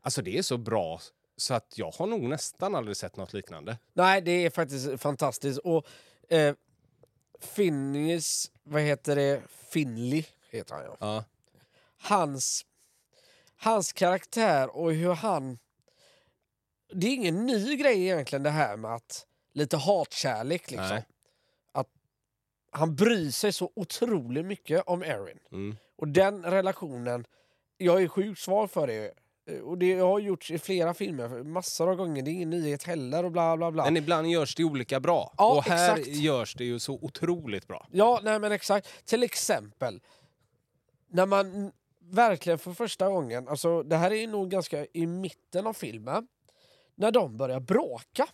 alltså 0.00 0.22
det 0.22 0.38
är 0.38 0.42
så 0.42 0.58
bra 0.58 1.00
så 1.36 1.54
att 1.54 1.78
jag 1.78 1.90
har 1.90 2.06
nog 2.06 2.22
nästan 2.22 2.74
aldrig 2.74 2.96
sett 2.96 3.16
något 3.16 3.32
liknande. 3.32 3.78
Nej, 3.92 4.20
det 4.20 4.46
är 4.46 4.50
faktiskt 4.50 5.00
fantastiskt. 5.00 5.58
Och 5.58 5.86
eh, 6.28 6.54
Finneys, 7.40 8.50
vad 8.62 8.82
heter 8.82 9.16
det, 9.16 9.42
Finley 9.48 10.24
heter 10.50 10.74
han 10.74 10.84
ja. 10.84 10.96
Ja. 11.00 11.24
Hans, 11.98 12.66
hans 13.56 13.92
karaktär 13.92 14.76
och 14.76 14.92
hur 14.92 15.14
han... 15.14 15.58
Det 16.92 17.06
är 17.06 17.14
ingen 17.14 17.46
ny 17.46 17.76
grej 17.76 18.02
egentligen 18.02 18.42
det 18.42 18.50
här 18.50 18.76
med 18.76 18.94
att 18.94 19.26
lite 19.52 19.76
hatkärlek 19.76 20.70
liksom. 20.70 20.88
Nej. 20.88 21.06
Att 21.72 21.88
han 22.70 22.96
bryr 22.96 23.30
sig 23.30 23.52
så 23.52 23.72
otroligt 23.74 24.44
mycket 24.44 24.82
om 24.86 25.02
Erin. 25.02 25.38
Mm. 25.52 25.76
Och 25.96 26.08
den 26.08 26.42
relationen, 26.42 27.26
jag 27.84 28.02
är 28.02 28.08
sjukt 28.08 28.40
svag 28.40 28.70
för 28.70 28.86
det. 28.86 29.12
Eh, 29.50 29.58
Och 29.60 29.78
det 29.78 29.94
har 29.98 30.18
gjorts 30.18 30.50
i 30.50 30.58
flera 30.58 30.94
filmer, 30.94 31.28
massor 31.42 31.90
av 31.90 31.96
gånger. 31.96 32.22
Det 32.22 32.30
är 32.30 32.32
ingen 32.32 32.50
nyhet 32.50 32.82
heller 32.82 33.24
och 33.24 33.32
bla 33.32 33.56
bla 33.56 33.70
bla. 33.72 33.84
Men 33.84 33.96
ibland 33.96 34.26
görs 34.26 34.54
det 34.54 34.64
olika 34.64 35.00
bra. 35.00 35.34
Ja, 35.38 35.56
och 35.56 35.64
här 35.64 35.96
exakt. 35.98 36.08
görs 36.16 36.54
det 36.54 36.64
ju 36.64 36.78
så 36.78 36.98
otroligt 37.02 37.66
bra. 37.68 37.86
Ja, 37.90 38.20
nej 38.22 38.38
men 38.38 38.52
exakt. 38.52 39.06
Till 39.06 39.22
exempel, 39.22 40.00
när 41.08 41.26
man 41.26 41.72
verkligen 42.10 42.58
för 42.58 42.72
första 42.72 43.08
gången, 43.08 43.48
alltså 43.48 43.82
det 43.82 43.96
här 43.96 44.12
är 44.12 44.26
nog 44.26 44.50
ganska 44.50 44.86
i 44.92 45.06
mitten 45.06 45.66
av 45.66 45.72
filmen, 45.72 46.28
när 46.94 47.10
de 47.10 47.36
börjar 47.36 47.60
bråka. 47.60 48.26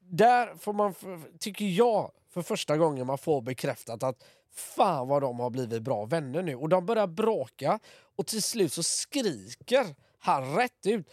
Där 0.00 0.54
får 0.56 0.72
man, 0.72 0.94
tycker 1.38 1.64
jag, 1.64 2.10
för 2.30 2.42
första 2.42 2.76
gången 2.76 3.06
man 3.06 3.18
får 3.18 3.40
bekräftat 3.42 4.02
att 4.02 4.24
fan 4.52 5.08
vad 5.08 5.22
de 5.22 5.40
har 5.40 5.50
blivit 5.50 5.82
bra 5.82 6.04
vänner 6.04 6.42
nu. 6.42 6.54
Och 6.54 6.68
de 6.68 6.86
börjar 6.86 7.06
bråka 7.06 7.78
och 8.18 8.26
till 8.26 8.42
slut 8.42 8.72
så 8.72 8.82
skriker 8.82 9.94
han 10.18 10.56
rätt 10.56 10.86
ut 10.86 11.06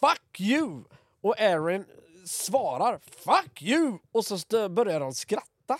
Fuck 0.00 0.40
you! 0.40 0.84
Och 1.20 1.34
Erin 1.38 1.84
svarar 2.26 3.00
Fuck 3.10 3.62
you! 3.62 3.98
Och 4.12 4.24
så 4.24 4.68
börjar 4.68 5.00
de 5.00 5.14
skratta. 5.14 5.78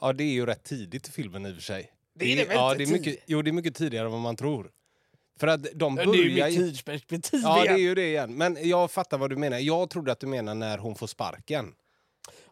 Ja, 0.00 0.12
det 0.12 0.24
är 0.24 0.32
ju 0.32 0.46
rätt 0.46 0.64
tidigt 0.64 1.08
i 1.08 1.10
filmen 1.12 1.46
i 1.46 1.50
och 1.50 1.54
för 1.54 1.62
sig. 1.62 1.92
Det 2.14 2.32
är 2.32 2.36
det 2.36 2.44
väl 2.44 2.56
ja, 2.56 2.74
det 2.74 2.82
är 2.84 2.86
mycket? 2.92 3.18
Jo, 3.26 3.42
det 3.42 3.50
är 3.50 3.52
mycket 3.52 3.74
tidigare 3.76 4.06
än 4.06 4.12
vad 4.12 4.20
man 4.20 4.36
tror. 4.36 4.70
För 5.40 5.46
att 5.46 5.66
de 5.74 5.94
Det 5.94 6.02
är 6.02 6.06
börjar 6.06 6.48
ju 6.48 6.58
mitt 6.58 6.68
tidsperspektiv 6.70 7.40
Ja, 7.42 7.54
det 7.56 7.64
igen. 7.64 7.74
är 7.74 7.78
ju 7.80 7.94
det 7.94 8.06
igen. 8.06 8.34
Men 8.34 8.68
jag 8.68 8.90
fattar 8.90 9.18
vad 9.18 9.30
du 9.30 9.36
menar. 9.36 9.58
Jag 9.58 9.90
trodde 9.90 10.12
att 10.12 10.20
du 10.20 10.26
menar 10.26 10.54
när 10.54 10.78
hon 10.78 10.94
får 10.94 11.06
sparken. 11.06 11.74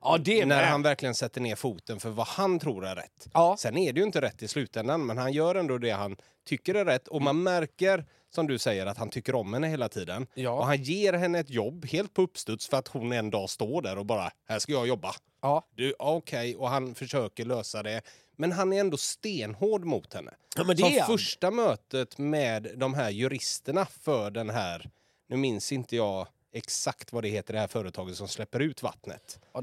Ja, 0.02 0.18
det 0.18 0.40
är 0.40 0.46
När 0.46 0.64
han 0.64 0.82
verkligen 0.82 1.14
sätter 1.14 1.40
ner 1.40 1.56
foten 1.56 2.00
för 2.00 2.10
vad 2.10 2.26
han 2.26 2.58
tror 2.58 2.86
är 2.86 2.94
rätt. 2.94 3.28
Ja. 3.32 3.56
Sen 3.58 3.76
är 3.76 3.92
det 3.92 4.00
ju 4.00 4.06
inte 4.06 4.20
rätt 4.20 4.42
i 4.42 4.48
slutändan, 4.48 5.06
men 5.06 5.18
han 5.18 5.32
gör 5.32 5.54
ändå 5.54 5.78
det 5.78 5.90
han 5.90 6.16
tycker 6.46 6.74
är 6.74 6.84
rätt. 6.84 7.08
Och 7.08 7.22
man 7.22 7.42
märker, 7.42 8.04
som 8.34 8.46
du 8.46 8.58
säger, 8.58 8.86
att 8.86 8.98
han 8.98 9.10
tycker 9.10 9.34
om 9.34 9.54
henne 9.54 9.68
hela 9.68 9.88
tiden. 9.88 10.26
Ja. 10.34 10.50
Och 10.50 10.66
han 10.66 10.82
ger 10.82 11.12
henne 11.12 11.38
ett 11.38 11.50
jobb 11.50 11.86
helt 11.86 12.14
på 12.14 12.22
uppstuds 12.22 12.68
för 12.68 12.76
att 12.76 12.88
hon 12.88 13.12
en 13.12 13.30
dag 13.30 13.50
står 13.50 13.82
där 13.82 13.98
och 13.98 14.06
bara, 14.06 14.30
här 14.48 14.58
ska 14.58 14.72
jag 14.72 14.88
jobba. 14.88 15.14
Ja. 15.42 15.66
Du, 15.74 15.94
okej, 15.98 16.56
och 16.56 16.68
han 16.68 16.94
försöker 16.94 17.44
lösa 17.44 17.82
det. 17.82 18.02
Men 18.36 18.52
han 18.52 18.72
är 18.72 18.80
ändå 18.80 18.96
stenhård 18.96 19.84
mot 19.84 20.14
henne. 20.14 20.34
Ja, 20.56 20.64
men 20.64 20.76
det 20.76 20.82
Som 20.82 21.06
första 21.06 21.50
mötet 21.50 22.18
med 22.18 22.68
de 22.76 22.94
här 22.94 23.10
juristerna 23.10 23.86
för 23.86 24.30
den 24.30 24.50
här, 24.50 24.90
nu 25.28 25.36
minns 25.36 25.72
inte 25.72 25.96
jag 25.96 26.26
exakt 26.52 27.12
vad 27.12 27.22
det 27.24 27.28
heter, 27.28 27.52
det 27.54 27.60
här 27.60 27.66
företaget 27.66 28.16
som 28.16 28.28
släpper 28.28 28.60
ut 28.60 28.82
vattnet. 28.82 29.38
Ja, 29.52 29.62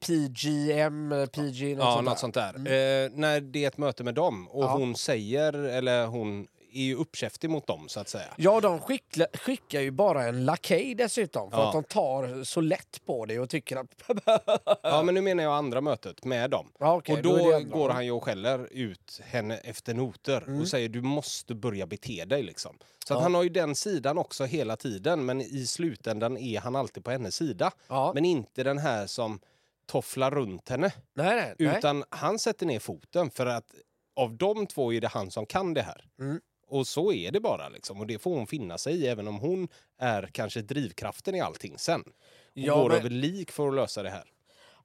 PGM, 0.00 1.12
eh, 1.12 1.26
PG, 1.26 1.74
något 1.76 1.84
Ja, 1.84 1.92
sånt 1.94 2.04
något 2.04 2.34
där. 2.34 2.52
sånt 2.52 2.64
där. 2.66 3.04
Eh, 3.04 3.10
när 3.14 3.40
det 3.40 3.64
är 3.64 3.68
ett 3.68 3.78
möte 3.78 4.04
med 4.04 4.14
dem 4.14 4.48
och 4.48 4.64
Ja. 4.64 4.72
hon 4.76 4.96
säger, 4.96 5.52
eller 5.52 6.06
hon 6.06 6.46
är 6.76 6.82
ju 6.84 6.94
uppkäftig 6.94 7.50
mot 7.50 7.66
dem 7.66 7.88
så 7.88 8.00
att 8.00 8.08
säga. 8.08 8.34
Ja, 8.36 8.60
de 8.60 8.80
skickla, 8.80 9.26
skickar 9.34 9.80
ju 9.80 9.90
bara 9.90 10.24
en 10.24 10.44
lakej 10.44 10.94
dessutom 10.94 11.50
för 11.50 11.58
Ja. 11.58 11.66
att 11.66 11.72
de 11.72 11.84
tar 11.84 12.44
så 12.44 12.60
lätt 12.60 13.04
på 13.06 13.26
det 13.26 13.38
och 13.38 13.50
tycker 13.50 13.76
att... 13.76 13.86
Ja, 14.82 15.02
men 15.02 15.14
nu 15.14 15.20
menar 15.20 15.42
jag 15.42 15.52
andra 15.52 15.80
mötet 15.80 16.24
med 16.24 16.50
dem. 16.50 16.72
Ja, 16.78 16.96
okej, 16.96 17.16
och 17.16 17.22
då 17.22 17.36
då 17.38 17.60
går 17.60 17.88
han 17.88 18.04
ju 18.04 18.10
och 18.10 18.24
skäller 18.24 18.68
ut 18.72 19.20
henne 19.24 19.56
efter 19.58 19.94
noter 19.94 20.42
Mm. 20.46 20.60
och 20.60 20.68
säger 20.68 20.88
du 20.88 21.02
måste 21.02 21.54
börja 21.54 21.86
bete 21.86 22.24
dig 22.24 22.42
liksom. 22.42 22.78
Så 23.08 23.14
Ja. 23.14 23.20
han 23.20 23.34
har 23.34 23.42
ju 23.42 23.48
den 23.48 23.74
sidan 23.74 24.18
också 24.18 24.44
hela 24.44 24.76
tiden 24.76 25.24
men 25.26 25.40
i 25.40 25.66
slutändan 25.66 26.36
är 26.36 26.60
han 26.60 26.76
alltid 26.76 27.04
på 27.04 27.10
hennes 27.10 27.34
sida. 27.34 27.70
Ja. 27.88 28.12
Men 28.14 28.24
inte 28.24 28.62
den 28.64 28.78
här 28.78 29.06
som 29.06 29.40
tofflar 29.86 30.30
runt 30.30 30.68
henne. 30.68 30.92
nej, 31.14 31.36
nej, 31.36 31.54
nej. 31.58 31.76
Utan 31.78 32.04
han 32.08 32.38
sätter 32.38 32.66
ner 32.66 32.78
foten 32.78 33.30
för 33.30 33.46
att 33.46 33.74
av 34.16 34.36
de 34.36 34.66
två 34.66 34.92
är 34.92 35.00
det 35.00 35.08
han 35.08 35.30
som 35.30 35.46
kan 35.46 35.74
det 35.74 35.82
här. 35.82 36.04
Mm. 36.20 36.40
Och 36.68 36.86
så 36.86 37.12
är 37.12 37.32
det 37.32 37.40
bara 37.40 37.68
liksom. 37.68 38.00
Och 38.00 38.06
det 38.06 38.18
får 38.18 38.34
hon 38.36 38.46
finna 38.46 38.78
sig 38.78 38.94
i 38.94 39.06
även 39.06 39.28
om 39.28 39.38
hon 39.38 39.68
är 39.98 40.26
kanske 40.32 40.62
drivkraften 40.62 41.34
i 41.34 41.40
allting 41.40 41.78
sen. 41.78 42.00
Och 42.00 42.06
Ja, 42.54 42.74
går 42.82 42.88
men- 42.88 42.98
över 42.98 43.10
lik 43.10 43.50
för 43.50 43.68
att 43.68 43.74
lösa 43.74 44.02
det 44.02 44.10
här. 44.10 44.24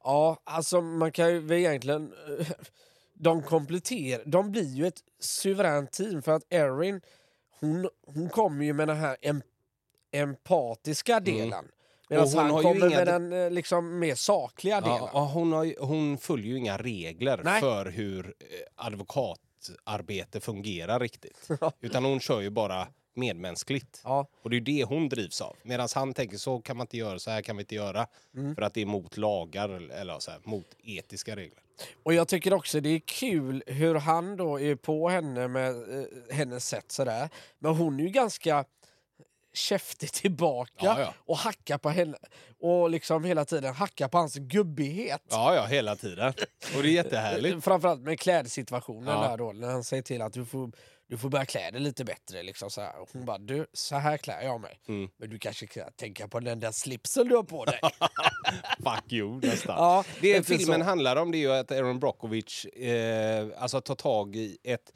Ja, 0.03 0.41
alltså 0.43 0.81
man 0.81 1.11
kan 1.11 1.29
ju 1.29 1.39
väl 1.39 1.57
egentligen... 1.57 2.13
De 3.13 3.43
kompletterar, 3.43 4.23
de 4.25 4.51
blir 4.51 4.75
ju 4.75 4.87
ett 4.87 4.99
suveränt 5.19 5.91
team 5.91 6.21
för 6.21 6.31
att 6.31 6.43
Erin, 6.53 7.01
hon, 7.59 7.89
hon 8.05 8.29
kommer 8.29 8.65
ju 8.65 8.73
med 8.73 8.87
den 8.87 8.97
här 8.97 9.17
em, 9.21 9.41
empatiska 10.11 11.19
delen. 11.19 11.49
Medan 11.49 11.65
Mm. 12.09 12.23
Och 12.23 12.29
hon 12.29 12.51
han 12.51 12.63
kommer 12.63 12.87
inga- 12.87 12.95
med 12.97 13.07
den 13.07 13.33
eh, 13.33 13.51
liksom 13.51 13.99
mer 13.99 14.15
sakliga 14.15 14.81
delen. 14.81 15.09
Ja, 15.13 15.31
hon, 15.33 15.51
har, 15.51 15.85
hon 15.85 16.17
följer 16.17 16.47
ju 16.47 16.57
inga 16.57 16.77
regler 16.77 17.41
Nej. 17.43 17.61
för 17.61 17.85
hur 17.85 18.25
eh, 18.25 18.85
advokatarbete 19.69 20.39
fungerar 20.39 20.99
riktigt. 20.99 21.49
Utan 21.81 22.05
hon 22.05 22.19
kör 22.19 22.41
ju 22.41 22.49
bara 22.49 22.87
medmänskligt. 23.13 24.01
Ja. 24.03 24.27
Och 24.41 24.49
det 24.49 24.57
är 24.57 24.61
det 24.61 24.83
hon 24.83 25.09
drivs 25.09 25.41
av. 25.41 25.55
Medan 25.63 25.87
han 25.95 26.13
tänker 26.13 26.37
så 26.37 26.61
kan 26.61 26.77
man 26.77 26.83
inte 26.83 26.97
göra, 26.97 27.19
så 27.19 27.31
här 27.31 27.41
kan 27.41 27.57
vi 27.57 27.61
inte 27.61 27.75
göra. 27.75 28.07
Mm. 28.35 28.55
För 28.55 28.61
att 28.61 28.73
det 28.73 28.81
är 28.81 28.85
mot 28.85 29.17
lagar 29.17 29.69
eller 29.91 30.19
så 30.19 30.31
här, 30.31 30.39
mot 30.43 30.67
etiska 30.83 31.35
regler. 31.35 31.63
Och 32.03 32.13
jag 32.13 32.27
tycker 32.27 32.53
också 32.53 32.79
det 32.79 32.89
är 32.89 32.99
kul 32.99 33.63
hur 33.67 33.95
han 33.95 34.37
då 34.37 34.59
är 34.59 34.75
på 34.75 35.09
henne 35.09 35.47
med 35.47 35.99
eh, 35.99 36.05
hennes 36.29 36.67
sätt 36.67 36.91
sådär. 36.91 37.29
Men 37.59 37.75
hon 37.75 37.99
är 37.99 38.03
ju 38.03 38.09
ganska 38.09 38.65
käftig 39.53 40.11
tillbaka 40.11 40.71
Ja, 40.85 40.99
ja. 40.99 41.13
och 41.17 41.37
hackar 41.37 41.77
på 41.77 41.89
henne. 41.89 42.17
Och 42.61 42.89
liksom 42.89 43.23
hela 43.23 43.45
tiden 43.45 43.73
hackar 43.73 44.07
på 44.07 44.17
hans 44.17 44.35
gubbighet. 44.35 45.21
Ja, 45.29 45.55
ja, 45.55 45.65
hela 45.65 45.95
tiden. 45.95 46.33
Och 46.77 46.83
det 46.83 46.89
är 46.89 46.93
jättehärligt. 46.93 47.63
Framförallt 47.63 48.01
med 48.01 48.19
klädsituationen 48.19 49.21
Ja. 49.21 49.27
där 49.29 49.37
då, 49.37 49.51
när 49.51 49.67
han 49.71 49.83
säger 49.83 50.03
till 50.03 50.21
att 50.21 50.33
du 50.33 50.45
får, 50.45 50.71
du 51.09 51.17
får 51.17 51.29
börja 51.29 51.45
klä 51.45 51.71
dig 51.71 51.81
lite 51.81 52.03
bättre. 52.05 52.43
Liksom, 52.43 52.69
så 52.69 52.81
här. 52.81 53.01
Och 53.01 53.09
hon 53.13 53.25
bara, 53.25 53.37
du, 53.37 53.65
så 53.73 53.95
här 53.95 54.17
klär 54.17 54.41
jag 54.41 54.61
mig. 54.61 54.79
Mm. 54.87 55.09
Men 55.17 55.29
du 55.29 55.39
kanske 55.39 55.67
kan 55.67 55.93
tänka 55.93 56.27
på 56.27 56.39
den 56.39 56.59
där 56.59 56.71
slipsen 56.71 57.27
du 57.27 57.35
har 57.35 57.43
på 57.43 57.65
dig. 57.65 57.79
Fuck 58.83 59.13
you 59.13 59.39
nästan. 59.41 59.75
Ja, 59.77 60.03
det 60.21 60.47
filmen 60.47 60.79
så. 60.79 60.85
handlar 60.85 61.15
om 61.15 61.31
det 61.31 61.37
är 61.37 61.39
ju 61.39 61.51
att 61.53 61.71
Aaron 61.71 61.99
Brockovich 61.99 62.65
eh, 62.65 63.47
alltså 63.57 63.81
tar 63.81 63.95
tag 63.95 64.35
i 64.35 64.57
ett 64.63 64.91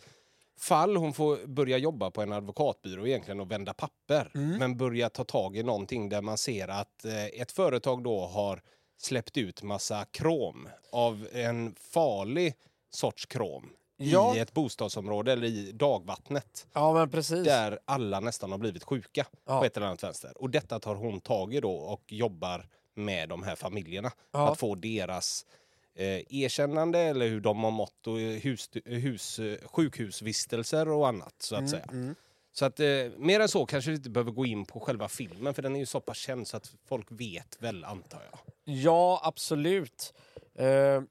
fall. 0.58 0.98
Hon 0.98 1.14
får 1.14 1.48
börja 1.48 1.78
jobba 1.78 2.12
på 2.12 2.22
en 2.22 2.34
advokatbyrå 2.34 3.08
egentligen 3.08 3.40
och 3.40 3.52
vända 3.52 3.74
papper. 3.74 4.32
Mm. 4.36 4.58
Men 4.60 4.78
börja 4.78 5.10
ta 5.10 5.24
tag 5.24 5.58
i 5.58 5.64
någonting 5.64 6.10
där 6.10 6.22
man 6.22 6.38
ser 6.38 6.68
att 6.68 7.06
eh, 7.06 7.26
ett 7.26 7.52
företag 7.52 8.04
då 8.04 8.26
har 8.26 8.62
släppt 8.98 9.38
ut 9.38 9.64
massa 9.64 10.06
krom 10.06 10.70
av 10.92 11.28
en 11.34 11.76
farlig 11.80 12.54
sorts 12.90 13.26
krom 13.26 13.70
Ja. 13.98 14.36
i 14.36 14.40
ett 14.40 14.54
bostadsområde 14.54 15.32
eller 15.32 15.48
i 15.48 15.72
dagvattnet 15.72 16.68
ja, 16.74 16.94
men 16.94 17.10
precis. 17.10 17.46
där 17.46 17.80
alla 17.86 18.20
nästan 18.20 18.52
har 18.52 18.58
blivit 18.60 18.84
sjuka 18.84 19.26
Ja. 19.46 19.60
på 19.60 19.66
ett 19.66 19.78
eller 19.78 19.88
annat 19.88 20.04
vänster. 20.04 20.42
Och 20.42 20.50
detta 20.50 20.80
tar 20.80 20.96
hon 20.96 21.22
tag 21.22 21.54
i 21.54 21.60
då 21.60 21.72
och 21.72 22.04
jobbar 22.08 22.68
med 22.94 23.30
de 23.30 23.44
här 23.44 23.56
familjerna. 23.56 24.12
Att 24.32 24.60
få 24.60 24.76
deras 24.76 25.46
eh, 25.96 26.22
erkännande 26.30 27.00
eller 27.00 27.28
hur 27.28 27.42
de 27.42 27.64
har 27.64 27.72
mått 27.72 28.08
och 28.08 28.18
hus, 28.20 28.70
hus, 28.86 29.40
sjukhusvistelser 29.64 30.88
och 30.90 31.08
annat 31.08 31.36
så 31.40 31.56
att 31.56 31.60
Mm, 31.60 31.70
säga. 31.70 32.16
Så 32.52 32.66
att 32.66 32.80
eh, 32.80 32.88
mer 33.18 33.40
än 33.40 33.50
så 33.50 33.66
kanske 33.66 33.92
vi 33.92 33.98
inte 33.98 34.10
behöver 34.10 34.32
gå 34.32 34.46
in 34.46 34.66
på 34.66 34.80
själva 34.80 35.08
filmen 35.10 35.54
för 35.54 35.62
den 35.62 35.76
är 35.76 35.80
ju 35.80 35.86
så 35.86 36.00
pass 36.00 36.18
känd 36.18 36.48
så 36.48 36.58
att 36.58 36.74
folk 36.88 37.08
vet 37.10 37.58
väl 37.62 37.84
antar 37.84 38.22
jag. 38.32 38.40
Ja, 38.76 39.22
absolut. 39.24 40.14
Eh, 40.56 41.02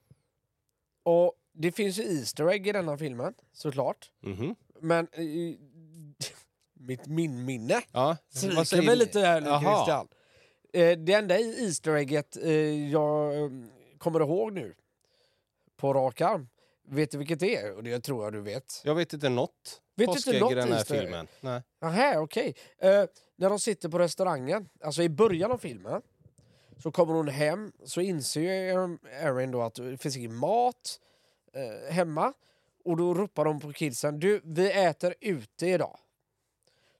och 1.02 1.32
det 1.52 1.72
finns 1.72 1.98
ju 1.98 2.02
Easter 2.18 2.48
egg 2.50 2.66
i 2.66 2.72
denna 2.72 2.98
filmen, 2.98 3.34
såklart. 3.52 4.10
Mhm. 4.22 4.54
Men 4.80 5.08
eh, 5.12 5.22
mitt 6.74 7.06
min 7.06 7.44
minne 7.44 7.82
Ja, 7.92 8.16
sviker 8.28 8.82
mig 8.82 8.96
lite 8.96 9.20
här 9.20 9.40
nu. 9.40 9.46
Christian. 9.48 10.08
Eh, 10.72 10.98
det 10.98 11.12
enda 11.12 11.38
Easter 11.38 11.96
egget 11.96 12.36
eh, 12.36 12.90
jag 12.90 13.36
eh, 13.44 13.50
kommer 14.04 14.20
ihåg 14.20 14.52
nu 14.52 14.74
på 15.76 15.94
rak 15.94 16.20
arm, 16.20 16.48
vet 16.88 17.10
du 17.10 17.18
vilket 17.18 17.40
det 17.40 17.56
är? 17.56 17.76
Och 17.76 17.82
det 17.82 18.00
tror 18.00 18.24
jag 18.24 18.32
du 18.32 18.40
vet. 18.40 18.80
Jag 18.84 18.94
vet 18.94 19.12
inte 19.12 19.28
något 19.28 19.80
Vet 19.96 20.06
du 20.06 20.12
inte 20.12 20.22
påskägg 20.24 20.40
något 20.40 20.52
i 20.52 20.54
den 20.54 20.72
här 20.72 20.84
filmen. 20.84 21.28
Nej. 21.40 21.62
Nähä, 21.80 22.18
okej. 22.18 22.54
Eh, 22.78 23.04
när 23.36 23.48
de 23.50 23.58
sitter 23.60 23.88
på 23.88 23.98
restaurangen, 23.98 24.68
alltså 24.80 25.02
i 25.02 25.08
början 25.08 25.52
av 25.52 25.58
filmen, 25.58 26.02
så 26.82 26.90
kommer 26.90 27.14
hon 27.14 27.28
hem, 27.28 27.72
så 27.84 28.00
inser 28.00 28.76
Erin- 29.22 29.52
då 29.52 29.62
att 29.62 29.74
det 29.74 29.96
finns 29.96 30.16
ingen 30.16 30.34
mat 30.34 31.00
eh, 31.52 31.92
hemma. 31.94 32.32
Och 32.84 32.96
då 32.96 33.14
ropar 33.14 33.44
de 33.44 33.60
på 33.60 33.72
kidsen, 33.72 34.20
du, 34.20 34.40
vi 34.44 34.72
äter 34.72 35.14
ute 35.20 35.66
idag. 35.66 35.98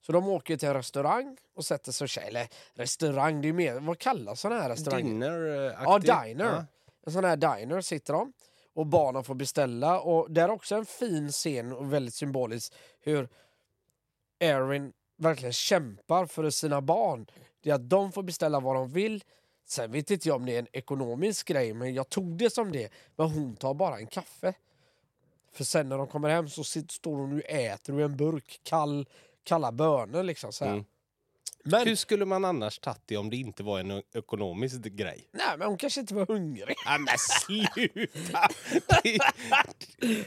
Så 0.01 0.13
de 0.13 0.29
åker 0.29 0.57
till 0.57 0.69
en 0.69 0.75
restaurang 0.75 1.37
och 1.55 1.65
sätter 1.65 1.93
sig 1.93 2.09
och. 2.09 2.29
Eller 2.29 2.49
restaurang, 2.75 3.41
det 3.43 3.49
är 3.49 3.53
mer, 3.53 3.81
vad 3.81 3.99
kallas 3.99 4.41
sådana 4.41 4.63
här 4.63 4.69
restauranger? 4.69 5.05
Dinner 5.05 5.77
Ja, 5.85 5.99
diner. 5.99 6.65
En 7.07 7.13
sån 7.13 7.25
här 7.25 7.37
diner 7.37 7.81
sitter 7.81 8.13
de. 8.13 8.33
Och 8.75 8.87
barnen 8.87 9.25
får 9.25 9.35
beställa. 9.35 10.01
Och 10.01 10.31
där 10.31 10.43
är 10.43 10.51
också 10.51 10.75
en 10.75 10.87
fin 10.87 11.33
scen 11.33 11.73
och 11.73 11.93
väldigt 11.93 12.15
symboliskt 12.15 12.75
hur 13.01 13.29
Erin 14.39 14.93
verkligen 15.17 15.53
kämpar 15.53 16.27
för 16.27 16.51
sina 16.51 16.81
barn. 16.81 17.27
Det 17.63 17.71
är 17.71 17.75
att 17.75 17.91
de 17.91 18.13
får 18.13 18.23
beställa 18.23 18.61
vad 18.61 18.77
de 18.77 18.89
vill. 18.89 19.25
Sen 19.67 19.93
vet 19.93 20.11
inte 20.11 20.29
jag 20.29 20.37
om 20.37 20.47
det 20.47 20.55
är 20.55 20.59
en 20.59 20.69
ekonomisk 20.73 21.49
grej, 21.49 21.75
men 21.75 21.95
jag 21.95 22.09
tog 22.09 22.37
det 22.37 22.51
som 22.51 22.73
det. 22.73 22.93
Men 23.17 23.31
hon 23.31 23.57
tar 23.57 23.75
bara 23.75 23.99
en 23.99 24.07
kaffe. 24.07 24.55
För 25.53 25.65
sen 25.65 25.89
när 25.89 25.99
de 25.99 26.07
kommer 26.07 26.29
hem 26.29 26.49
så 26.49 26.65
står 26.65 27.17
hon 27.17 27.33
och 27.33 27.45
äter 27.45 27.95
ur 27.95 28.05
en 28.05 28.17
burk 28.17 28.61
kall, 28.63 29.09
kalla 29.43 29.73
bönor 29.73 30.23
liksom 30.23 30.53
så 30.53 30.65
här. 30.65 30.73
Mm. 30.73 30.85
Men, 31.67 31.87
Hur 31.89 31.97
skulle 31.97 32.25
man 32.25 32.45
annars 32.45 32.79
tagit 32.79 33.01
det 33.07 33.17
om 33.17 33.31
det 33.31 33.37
inte 33.37 33.63
var 33.63 33.81
en 33.81 34.03
ekonomisk 34.15 34.77
grej? 34.83 35.29
nej, 35.33 35.59
men 35.59 35.69
hon 35.69 35.79
kanske 35.79 36.01
inte 36.01 36.15
var 36.15 36.27
hungrig. 36.27 36.75
Ja, 36.85 36.99
men 36.99 37.15
sluta! 37.19 38.49
Det, 39.03 39.19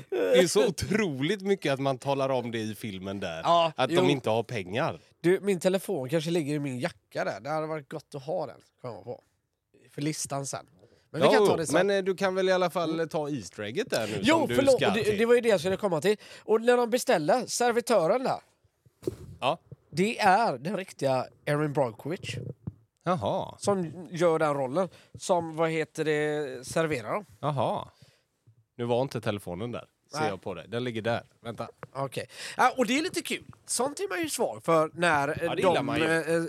det 0.09 0.39
är 0.39 0.47
så 0.47 0.67
otroligt 0.67 1.41
mycket 1.41 1.73
att 1.73 1.79
man 1.79 1.97
talar 1.97 2.29
om 2.29 2.51
det 2.51 2.59
i 2.59 2.75
filmen 2.75 3.19
där. 3.19 3.41
Ja, 3.43 3.73
att 3.75 3.91
jo. 3.91 4.01
de 4.01 4.09
inte 4.09 4.29
har 4.29 4.43
pengar. 4.43 4.99
Du, 5.21 5.39
min 5.39 5.59
telefon 5.59 6.09
kanske 6.09 6.31
ligger 6.31 6.55
i 6.55 6.59
min 6.59 6.79
jacka 6.79 7.23
där. 7.25 7.39
Det 7.39 7.49
hade 7.49 7.67
varit 7.67 7.89
gott 7.89 8.15
att 8.15 8.23
ha 8.23 8.45
den. 8.45 8.59
Kom 8.81 8.93
jag 8.93 9.03
på. 9.03 9.21
För 9.93 10.01
listan 10.01 10.45
sen. 10.45 10.65
Men 11.11 11.21
vi 11.21 11.27
kan 11.27 11.45
ta 11.47 11.57
det 11.57 11.67
sen. 11.67 11.87
men 11.87 11.97
eh, 11.97 12.03
du 12.03 12.15
kan 12.15 12.35
väl 12.35 12.49
i 12.49 12.51
alla 12.51 12.69
fall 12.69 13.09
ta 13.09 13.29
Easter 13.29 13.63
egget 13.63 13.89
där 13.89 14.07
nu 14.07 14.19
jo, 14.21 14.37
som 14.39 14.47
du 14.47 14.55
förlåt. 14.55 14.75
ska 14.75 14.87
och 14.87 14.93
Det, 14.93 15.03
till. 15.03 15.17
det 15.17 15.25
var 15.25 15.35
ju 15.35 15.41
det 15.41 15.49
jag 15.49 15.59
skulle 15.59 15.77
komma 15.77 16.01
till. 16.01 16.17
Och 16.39 16.61
när 16.61 16.77
de 16.77 16.89
beställer, 16.89 17.45
servitören 17.45 18.23
där. 18.23 18.39
Ja. 19.39 19.59
Det 19.97 20.19
är 20.19 20.57
den 20.57 20.77
riktiga 20.77 21.25
Erin 21.45 21.73
Brockovich 21.73 22.37
Jaha, 23.03 23.55
som 23.59 24.07
gör 24.11 24.39
den 24.39 24.53
rollen. 24.53 24.89
Som, 25.19 25.55
vad 25.55 25.69
heter 25.69 26.05
det, 26.05 26.67
serverar 26.67 27.13
dem. 27.13 27.25
jaha. 27.39 27.87
Nu 28.77 28.85
var 28.85 29.01
inte 29.01 29.21
telefonen 29.21 29.71
där, 29.71 29.85
ser 30.11 30.19
Nej. 30.19 30.29
jag 30.29 30.41
på 30.41 30.53
dig. 30.53 30.67
Den 30.67 30.83
ligger 30.83 31.01
där. 31.01 31.23
Vänta. 31.41 31.67
Okej. 31.93 32.27
Ja, 32.57 32.73
och 32.77 32.85
det 32.85 32.97
är 32.99 33.03
lite 33.03 33.21
kul. 33.21 33.45
Sånt 33.65 33.99
är 33.99 34.09
man 34.09 34.21
ju 34.21 34.29
svag 34.29 34.63
för 34.63 34.91
när 34.93 35.27
eh, 35.27 35.35
Ja, 35.45 35.55
det 35.55 35.61
gillar 35.61 35.75
de 35.75 35.85
man 35.85 35.97
ju. 35.99 36.05
eh, 36.05 36.35
eh, 36.35 36.43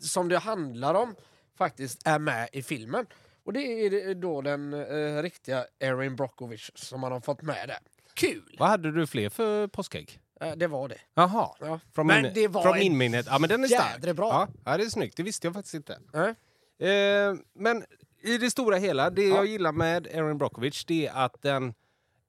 som 0.00 0.28
det 0.28 0.38
handlar 0.38 0.94
om 0.94 1.14
faktiskt 1.58 2.06
är 2.06 2.18
med 2.18 2.48
i 2.52 2.62
filmen. 2.62 3.06
Och 3.44 3.52
det 3.52 3.60
är 3.60 4.14
då 4.14 4.40
den 4.42 4.74
eh, 4.74 5.22
riktiga 5.22 5.64
Erin 5.78 6.16
Brockovich 6.16 6.70
som 6.74 7.00
man 7.00 7.12
har 7.12 7.20
fått 7.20 7.42
med 7.42 7.68
där. 7.68 7.78
Kul! 8.14 8.56
Vad 8.58 8.68
hade 8.68 8.92
du 8.92 9.06
fler 9.06 9.28
för 9.28 9.66
påskägg? 9.66 10.20
Eh, 10.40 10.52
det 10.56 10.66
var 10.66 10.88
det. 10.88 10.98
Jaha, 11.14 11.50
Ja. 11.60 11.80
från, 11.94 12.06
Men 12.06 12.22
min, 12.22 12.34
det 12.34 12.48
var 12.48 12.62
från 12.62 12.72
en 12.74 12.78
minminnet. 12.78 13.26
Ja, 13.30 13.38
men 13.38 13.48
den 13.48 13.64
är 13.64 13.68
stark. 13.68 14.16
bra. 14.16 14.28
Ja, 14.28 14.48
ja, 14.72 14.76
det 14.76 14.84
är 14.84 14.88
snyggt. 14.88 15.16
Det 15.16 15.22
visste 15.22 15.46
jag 15.46 15.54
faktiskt 15.54 15.74
inte. 15.74 15.98
Eh? 16.14 16.88
Eh, 16.88 17.34
men 17.54 17.84
i 18.22 18.38
det 18.38 18.50
stora 18.50 18.76
hela, 18.76 19.10
det 19.10 19.22
Ja. 19.22 19.36
jag 19.36 19.46
gillar 19.46 19.72
med 19.72 20.06
Erin 20.06 20.38
Brockovich 20.38 20.84
det 20.86 21.06
är 21.06 21.24
att 21.24 21.42
den 21.42 21.74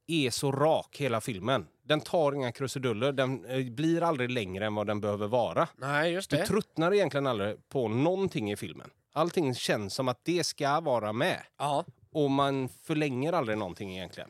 är 0.07 0.29
så 0.29 0.51
rak 0.51 0.95
hela 0.99 1.21
filmen. 1.21 1.67
Den 1.83 2.01
tar 2.01 2.31
inga 2.33 2.51
krusiduller, 2.51 3.11
den 3.11 3.45
eh, 3.45 3.65
blir 3.71 4.03
aldrig 4.03 4.31
längre 4.31 4.65
än 4.65 4.75
vad 4.75 4.87
den 4.87 5.01
behöver 5.01 5.27
vara. 5.27 5.67
Nej, 5.77 6.11
just 6.13 6.29
Du 6.29 6.37
det. 6.37 6.45
tröttnar 6.45 6.93
egentligen 6.93 7.27
aldrig 7.27 7.69
på 7.69 7.87
någonting 7.87 8.51
i 8.51 8.55
filmen. 8.55 8.89
Allting 9.13 9.55
känns 9.55 9.93
som 9.93 10.07
att 10.07 10.19
det 10.25 10.43
ska 10.43 10.79
vara 10.79 11.13
med. 11.13 11.39
Ja. 11.57 11.85
Och 12.11 12.31
man 12.31 12.69
förlänger 12.83 13.33
aldrig 13.33 13.57
någonting 13.57 13.97
egentligen. 13.97 14.29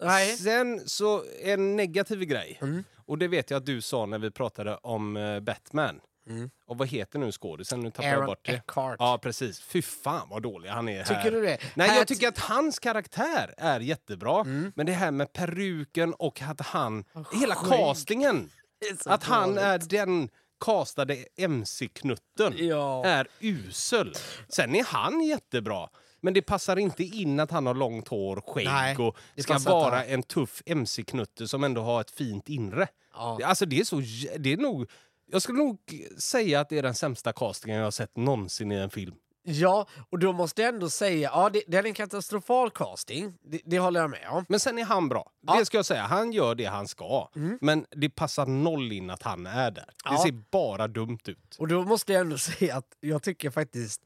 Nej. 0.00 0.36
Sen 0.36 0.80
så 0.88 1.22
en 1.42 1.76
negativ 1.76 2.20
grej. 2.20 2.58
Mm. 2.62 2.84
Och 3.06 3.18
det 3.18 3.28
vet 3.28 3.50
jag 3.50 3.58
att 3.58 3.66
du 3.66 3.80
sa 3.80 4.06
när 4.06 4.18
vi 4.18 4.30
pratade 4.30 4.76
om 4.76 5.16
eh, 5.16 5.40
Batman. 5.40 6.00
Mm. 6.28 6.50
Och 6.66 6.78
vad 6.78 6.88
heter 6.88 7.18
nu 7.18 7.32
skådisen? 7.32 7.80
Nu 7.80 7.90
tappar 7.90 8.08
jag 8.08 8.14
Aaron 8.14 8.26
bort 8.26 8.38
det. 8.46 8.52
Eckhart. 8.52 8.96
Ja, 8.98 9.18
precis. 9.22 9.60
Fy 9.60 9.82
fan 9.82 10.28
vad 10.30 10.42
dålig 10.42 10.68
han 10.68 10.88
är 10.88 11.04
här. 11.04 11.04
Tycker 11.04 11.30
du 11.30 11.42
det? 11.42 11.58
Nej, 11.74 11.98
jag 11.98 12.06
tycker 12.06 12.28
att 12.28 12.38
hans 12.38 12.78
karaktär 12.78 13.54
är 13.58 13.80
jättebra. 13.80 14.40
Mm. 14.40 14.72
Men 14.76 14.86
det 14.86 14.92
här 14.92 15.10
med 15.10 15.32
peruken 15.32 16.14
och 16.14 16.42
att 16.42 16.60
han... 16.60 17.04
Hela 17.40 17.54
castingen! 17.54 18.50
Att 19.06 19.24
han 19.24 19.58
är 19.58 19.78
den 19.78 20.28
castade 20.64 21.24
MC-knutten 21.36 22.54
Ja. 22.56 23.04
är 23.04 23.28
usel. 23.40 24.14
Sen 24.48 24.74
är 24.74 24.84
han 24.84 25.20
jättebra. 25.20 25.88
Men 26.20 26.34
det 26.34 26.42
passar 26.42 26.76
inte 26.76 27.04
in 27.04 27.40
att 27.40 27.50
han 27.50 27.66
har 27.66 27.74
långt 27.74 28.08
hår, 28.08 28.42
skägg 28.46 28.64
Nej, 28.66 28.96
och 28.96 29.16
det 29.34 29.42
ska 29.42 29.58
vara 29.58 30.04
en 30.04 30.22
tuff 30.22 30.62
MC-knutte 30.66 31.48
som 31.48 31.64
ändå 31.64 31.82
har 31.82 32.00
ett 32.00 32.10
fint 32.10 32.48
inre. 32.48 32.88
Ja. 33.14 33.38
Alltså 33.44 33.66
det 33.66 33.80
är 33.80 33.84
så... 33.84 33.96
Det 34.38 34.52
är 34.52 34.56
nog... 34.56 34.90
Jag 35.32 35.42
skulle 35.42 35.58
nog 35.58 35.78
säga 36.18 36.60
att 36.60 36.68
det 36.68 36.78
är 36.78 36.82
den 36.82 36.94
sämsta 36.94 37.32
castingen 37.32 37.76
jag 37.78 37.84
har 37.86 37.90
sett 37.90 38.16
någonsin 38.16 38.72
i 38.72 38.74
en 38.74 38.90
film. 38.90 39.14
Ja, 39.48 39.86
och 40.10 40.18
då 40.18 40.32
måste 40.32 40.62
jag 40.62 40.74
ändå 40.74 40.90
säga, 40.90 41.30
ja 41.34 41.50
det, 41.50 41.62
det 41.66 41.76
är 41.76 41.84
en 41.86 41.94
katastrofal 41.94 42.70
casting. 42.70 43.34
Det, 43.44 43.60
det 43.64 43.78
håller 43.78 44.00
jag 44.00 44.10
med 44.10 44.28
om. 44.30 44.44
Men 44.48 44.60
sen 44.60 44.78
är 44.78 44.84
han 44.84 45.08
bra. 45.08 45.30
Ja. 45.40 45.52
Mm. 45.52 45.60
Det 45.60 45.66
ska 45.66 45.78
jag 45.78 45.86
säga. 45.86 46.02
Han 46.02 46.32
gör 46.32 46.54
det 46.54 46.64
han 46.64 46.88
ska. 46.88 47.28
Men 47.60 47.86
det 47.90 48.08
passar 48.10 48.46
noll 48.46 48.92
in 48.92 49.10
att 49.10 49.22
han 49.22 49.46
är 49.46 49.70
där. 49.70 49.84
Det 49.84 49.92
Ja. 50.04 50.22
ser 50.22 50.32
bara 50.50 50.88
dumt 50.88 51.18
ut. 51.24 51.56
Och 51.58 51.68
då 51.68 51.82
måste 51.84 52.12
jag 52.12 52.20
ändå 52.20 52.38
säga 52.58 52.76
att 52.76 52.88
jag 53.00 53.22
tycker 53.22 53.50
faktiskt, 53.50 54.00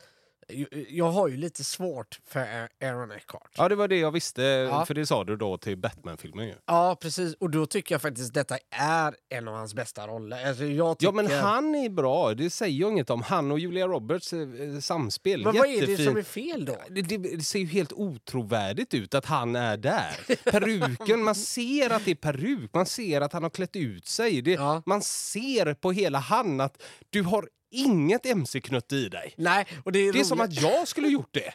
jag, 0.89 1.11
har 1.11 1.29
ju 1.29 1.37
lite 1.37 1.65
svårt 1.65 2.21
för 2.27 2.69
Aaron 2.85 3.11
Eckhart. 3.13 3.51
Ja, 3.57 3.69
det 3.69 3.75
var 3.75 3.89
det 3.89 3.97
jag 3.97 4.11
visste. 4.11 4.43
Ja. 4.43 4.87
För 4.87 4.95
det 4.95 5.07
sa 5.07 5.25
du 5.25 5.37
då 5.37 5.59
till 5.59 5.77
Batman-filmen 5.79 6.47
ju. 6.47 6.55
Ja, 6.67 6.97
precis. 7.01 7.35
Och 7.35 7.51
då 7.51 7.67
tycker 7.67 7.95
jag 7.95 8.03
faktiskt 8.03 8.35
detta 8.35 8.59
är 8.71 9.15
en 9.29 9.49
av 9.49 9.55
hans 9.55 9.75
bästa 9.75 10.07
roller. 10.07 10.49
Alltså, 10.49 10.65
jag 10.65 10.99
tycker... 10.99 11.09
Ja, 11.09 11.13
men 11.23 11.31
han 11.31 11.75
är 11.75 11.89
bra. 11.91 12.35
Det 12.35 12.51
säger 12.51 12.81
jag 12.81 12.91
inget 12.93 13.11
om. 13.11 13.23
Han 13.23 13.51
och 13.51 13.59
Julia 13.59 13.87
Roberts 13.87 14.33
eh, 14.33 14.49
samspel. 14.81 15.45
Men 15.45 15.57
vad 15.57 15.67
är 15.67 15.71
det 15.71 15.77
Jättefin. 15.77 16.07
som 16.07 16.17
är 16.17 16.23
fel 16.23 16.65
då? 16.65 16.77
Det, 16.91 17.03
det, 17.03 17.17
det 17.17 17.45
ser 17.45 17.59
ju 17.59 17.67
helt 17.67 17.93
otrovärdigt 17.93 18.95
ut 18.95 19.15
att 19.15 19.27
han 19.27 19.57
är 19.57 19.77
där. 19.77 20.17
Peruken, 20.51 21.25
man 21.25 21.35
ser 21.35 21.91
att 21.91 22.05
det 22.05 22.11
är 22.11 22.15
peruk. 22.15 22.71
Man 22.75 22.87
ser 22.87 23.21
att 23.21 23.33
han 23.33 23.43
har 23.43 23.51
klätt 23.51 23.77
ut 23.77 24.07
sig. 24.07 24.43
Det, 24.43 24.51
Ja. 24.61 24.83
Man 24.87 25.03
ser 25.03 25.75
på 25.75 25.93
hela 25.93 26.19
han 26.19 26.61
att 26.61 26.83
du 27.11 27.23
har 27.23 27.49
inget 27.71 28.27
mc-knutte 28.27 28.97
i 28.97 29.09
dig. 29.09 29.35
Nej, 29.37 29.67
och 29.85 29.93
det 29.93 29.99
är, 29.99 30.03
Det 30.03 30.09
är 30.09 30.13
roligt. 30.13 30.27
som 30.27 30.41
att 30.41 30.63
jag 30.63 30.89
skulle 30.89 31.09
gjort 31.09 31.29
det. 31.35 31.55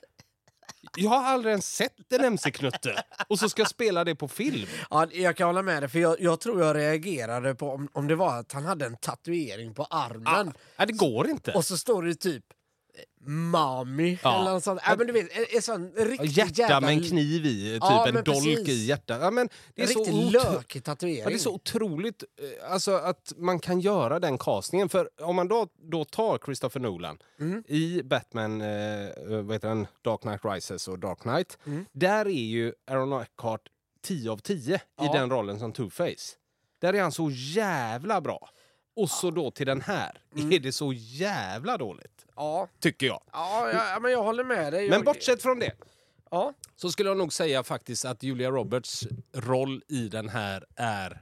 Jag 0.98 1.10
har 1.10 1.24
aldrig 1.24 1.52
ens 1.52 1.76
sett 1.76 2.12
en 2.14 2.24
MC-knutte 2.26 3.04
och 3.30 3.40
så 3.40 3.50
ska 3.50 3.62
jag 3.62 3.70
spela 3.70 4.04
det 4.04 4.16
på 4.16 4.28
film. 4.28 4.68
Ja, 4.90 5.08
jag 5.12 5.38
kan 5.38 5.48
hålla 5.48 5.62
med 5.62 5.84
dig, 5.84 5.90
för 5.90 6.00
jag, 6.00 6.22
jag 6.22 6.40
tror 6.40 6.62
jag 6.62 6.76
reagerade 6.76 7.56
på 7.56 7.70
om, 7.72 7.88
om 7.94 8.08
det 8.08 8.16
var 8.16 8.40
att 8.40 8.52
han 8.52 8.66
hade 8.66 8.86
en 8.86 8.98
tatuering 8.98 9.74
på 9.74 9.84
armen. 9.84 10.54
Nej, 10.78 10.88
det 10.88 10.94
går 10.94 11.28
inte. 11.30 11.52
Och 11.52 11.66
så 11.66 11.78
står 11.78 12.04
det 12.04 12.16
typ 12.16 12.44
Mami 13.28 14.20
Ja. 14.24 14.42
eller 14.42 14.52
något 14.54 14.64
sånt. 14.64 14.82
Ja, 14.86 14.96
men 14.98 15.08
du 15.08 15.14
vet, 15.14 15.38
en, 15.38 15.46
en 15.56 15.62
sån 15.62 15.92
riktigt 15.96 16.38
Hjärta 16.38 16.62
jävla... 16.62 16.80
med 16.82 16.90
en 16.90 17.04
kniv 17.04 17.46
i, 17.46 17.74
typ 17.74 17.82
Ja, 17.82 18.08
en 18.08 18.14
dolk 18.14 18.26
precis. 18.26 18.70
i 18.70 18.86
hjärtat. 18.86 19.22
Ja, 19.22 19.32
men 19.32 19.50
det 19.76 19.82
är 19.82 19.88
En 19.88 19.96
riktigt 19.96 20.14
otro- 20.16 20.32
lökig 20.54 20.84
tatuering. 20.84 21.20
Ja, 21.24 21.30
det 21.30 21.34
är 21.36 21.38
så 21.40 21.54
otroligt 21.54 22.24
eh, 22.64 22.72
alltså, 22.74 22.92
att 22.96 23.34
man 23.38 23.60
kan 23.60 23.80
göra 23.80 24.20
den 24.20 24.38
castingen. 24.38 24.90
För 24.90 25.10
om 25.22 25.36
man 25.36 25.48
då, 25.48 25.68
då 25.92 26.06
tar 26.06 26.38
Christopher 26.46 26.80
Nolan 26.80 27.18
Mm. 27.40 27.64
i 27.68 28.02
Batman 28.04 28.62
eh, 28.62 28.68
vad 29.28 29.52
heter 29.54 29.68
den? 29.68 29.88
Dark 30.02 30.22
Knight 30.22 30.46
Rises 30.46 30.88
och 30.88 31.00
Dark 31.00 31.20
Knight. 31.20 31.58
Mm. 31.68 31.86
Där 31.92 32.26
är 32.26 32.30
ju 32.30 32.74
Aaron 32.88 33.22
Eckhart 33.22 33.62
10 34.04 34.32
av 34.32 34.38
10 34.38 34.82
Ja. 34.98 35.06
i 35.06 35.18
den 35.18 35.30
rollen 35.30 35.60
som 35.60 35.74
Two-Face. 35.74 36.34
Där 36.82 36.94
är 36.94 37.02
han 37.02 37.12
så 37.12 37.30
jävla 37.34 38.22
bra. 38.22 38.50
Och 38.96 39.10
så 39.10 39.32
då 39.32 39.52
till 39.52 39.66
den 39.68 39.82
här 39.82 40.22
Mm. 40.36 40.52
är 40.52 40.60
det 40.60 40.72
så 40.72 40.94
jävla 40.94 41.78
dåligt. 41.78 42.26
Ja, 42.36 42.68
Tycker 42.80 43.06
jag. 43.08 43.22
ja, 43.32 43.72
ja, 43.74 44.00
men 44.00 44.12
jag 44.12 44.24
håller 44.24 44.44
med 44.44 44.74
dig. 44.74 44.90
Men 44.90 45.04
bortsett 45.04 45.42
från 45.42 45.60
det 45.60 45.72
Ja, 46.32 46.54
så 46.76 46.92
skulle 46.92 47.10
jag 47.10 47.18
nog 47.18 47.34
säga 47.34 47.64
faktiskt 47.64 48.06
att 48.06 48.24
Julia 48.24 48.50
Roberts 48.52 49.08
roll 49.34 49.84
i 49.88 50.08
den 50.08 50.30
här 50.30 50.66
är 50.76 51.22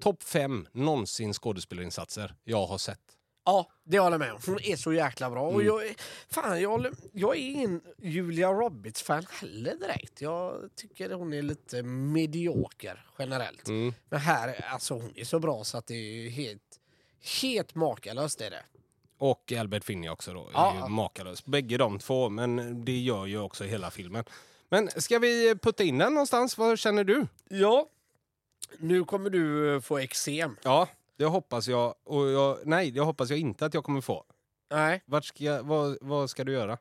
topp 0.00 0.22
fem 0.22 0.66
någonsin 0.72 1.32
skådespelarinsatser 1.32 2.34
jag 2.44 2.66
har 2.66 2.78
sett. 2.78 3.00
ja, 3.44 3.70
det 3.84 3.98
håller 3.98 4.12
jag 4.14 4.18
med 4.20 4.32
om. 4.32 4.38
Hon 4.46 4.60
är 4.62 4.76
så 4.76 4.92
jäkla 4.92 5.30
bra. 5.30 5.42
Mm. 5.44 5.54
Och 5.56 5.62
jag, 5.62 5.86
är- 5.86 5.94
fan, 6.28 6.60
jag, 6.62 6.70
håller, 6.70 6.92
jag 7.12 7.36
är 7.36 7.40
ingen 7.40 7.80
Julia 7.98 8.48
Roberts-fan 8.52 9.26
heller 9.40 9.74
direkt. 9.76 10.20
Jag 10.20 10.68
tycker 10.76 11.10
hon 11.10 11.32
är 11.32 11.42
lite 11.42 11.82
medioker 11.82 13.06
generellt. 13.18 13.68
Mm. 13.68 13.94
Men 14.10 14.20
här, 14.20 14.64
alltså 14.64 14.94
hon 14.94 15.12
är 15.16 15.24
så 15.24 15.38
bra 15.38 15.64
så 15.64 15.78
att 15.78 15.86
det 15.86 15.94
är 15.94 16.30
helt, 16.30 16.62
helt 17.42 17.74
makalöst 17.74 18.40
är 18.40 18.50
det. 18.50 18.62
Och 19.18 19.52
Albert 19.52 19.84
Finney 19.84 20.08
också 20.10 20.32
då. 20.34 20.40
Är 20.48 20.52
Ja. 20.52 20.76
ju 20.82 20.88
makalös. 20.88 21.44
Bägge 21.44 21.76
de 21.76 21.98
två, 21.98 22.28
men 22.28 22.84
det 22.84 22.98
gör 22.98 23.26
ju 23.26 23.38
också 23.40 23.64
hela 23.64 23.90
filmen. 23.90 24.24
Men 24.68 24.90
ska 24.90 25.18
vi 25.18 25.54
putta 25.62 25.82
in 25.84 25.98
den 25.98 26.14
någonstans? 26.14 26.58
Vad 26.58 26.78
känner 26.78 27.04
du? 27.04 27.26
Ja. 27.48 27.88
Nu 28.78 29.04
kommer 29.04 29.30
du 29.30 29.74
eh, 29.74 29.80
få 29.80 29.98
eksem. 29.98 30.56
Ja, 30.62 30.88
det 31.16 31.24
hoppas 31.24 31.68
jag. 31.68 31.94
Och 32.04 32.28
jag 32.28 32.58
nej, 32.64 32.90
det 32.90 33.00
hoppas 33.00 33.30
jag 33.30 33.38
inte 33.38 33.66
att 33.66 33.74
jag 33.74 33.84
kommer 33.84 34.00
få. 34.00 34.24
Nej, 34.70 35.02
Vart 35.06 35.24
ska 35.24 35.44
jag, 35.44 35.62
vad, 35.62 35.98
vad 36.00 36.30
ska 36.30 36.44
du 36.44 36.52
göra? 36.52 36.78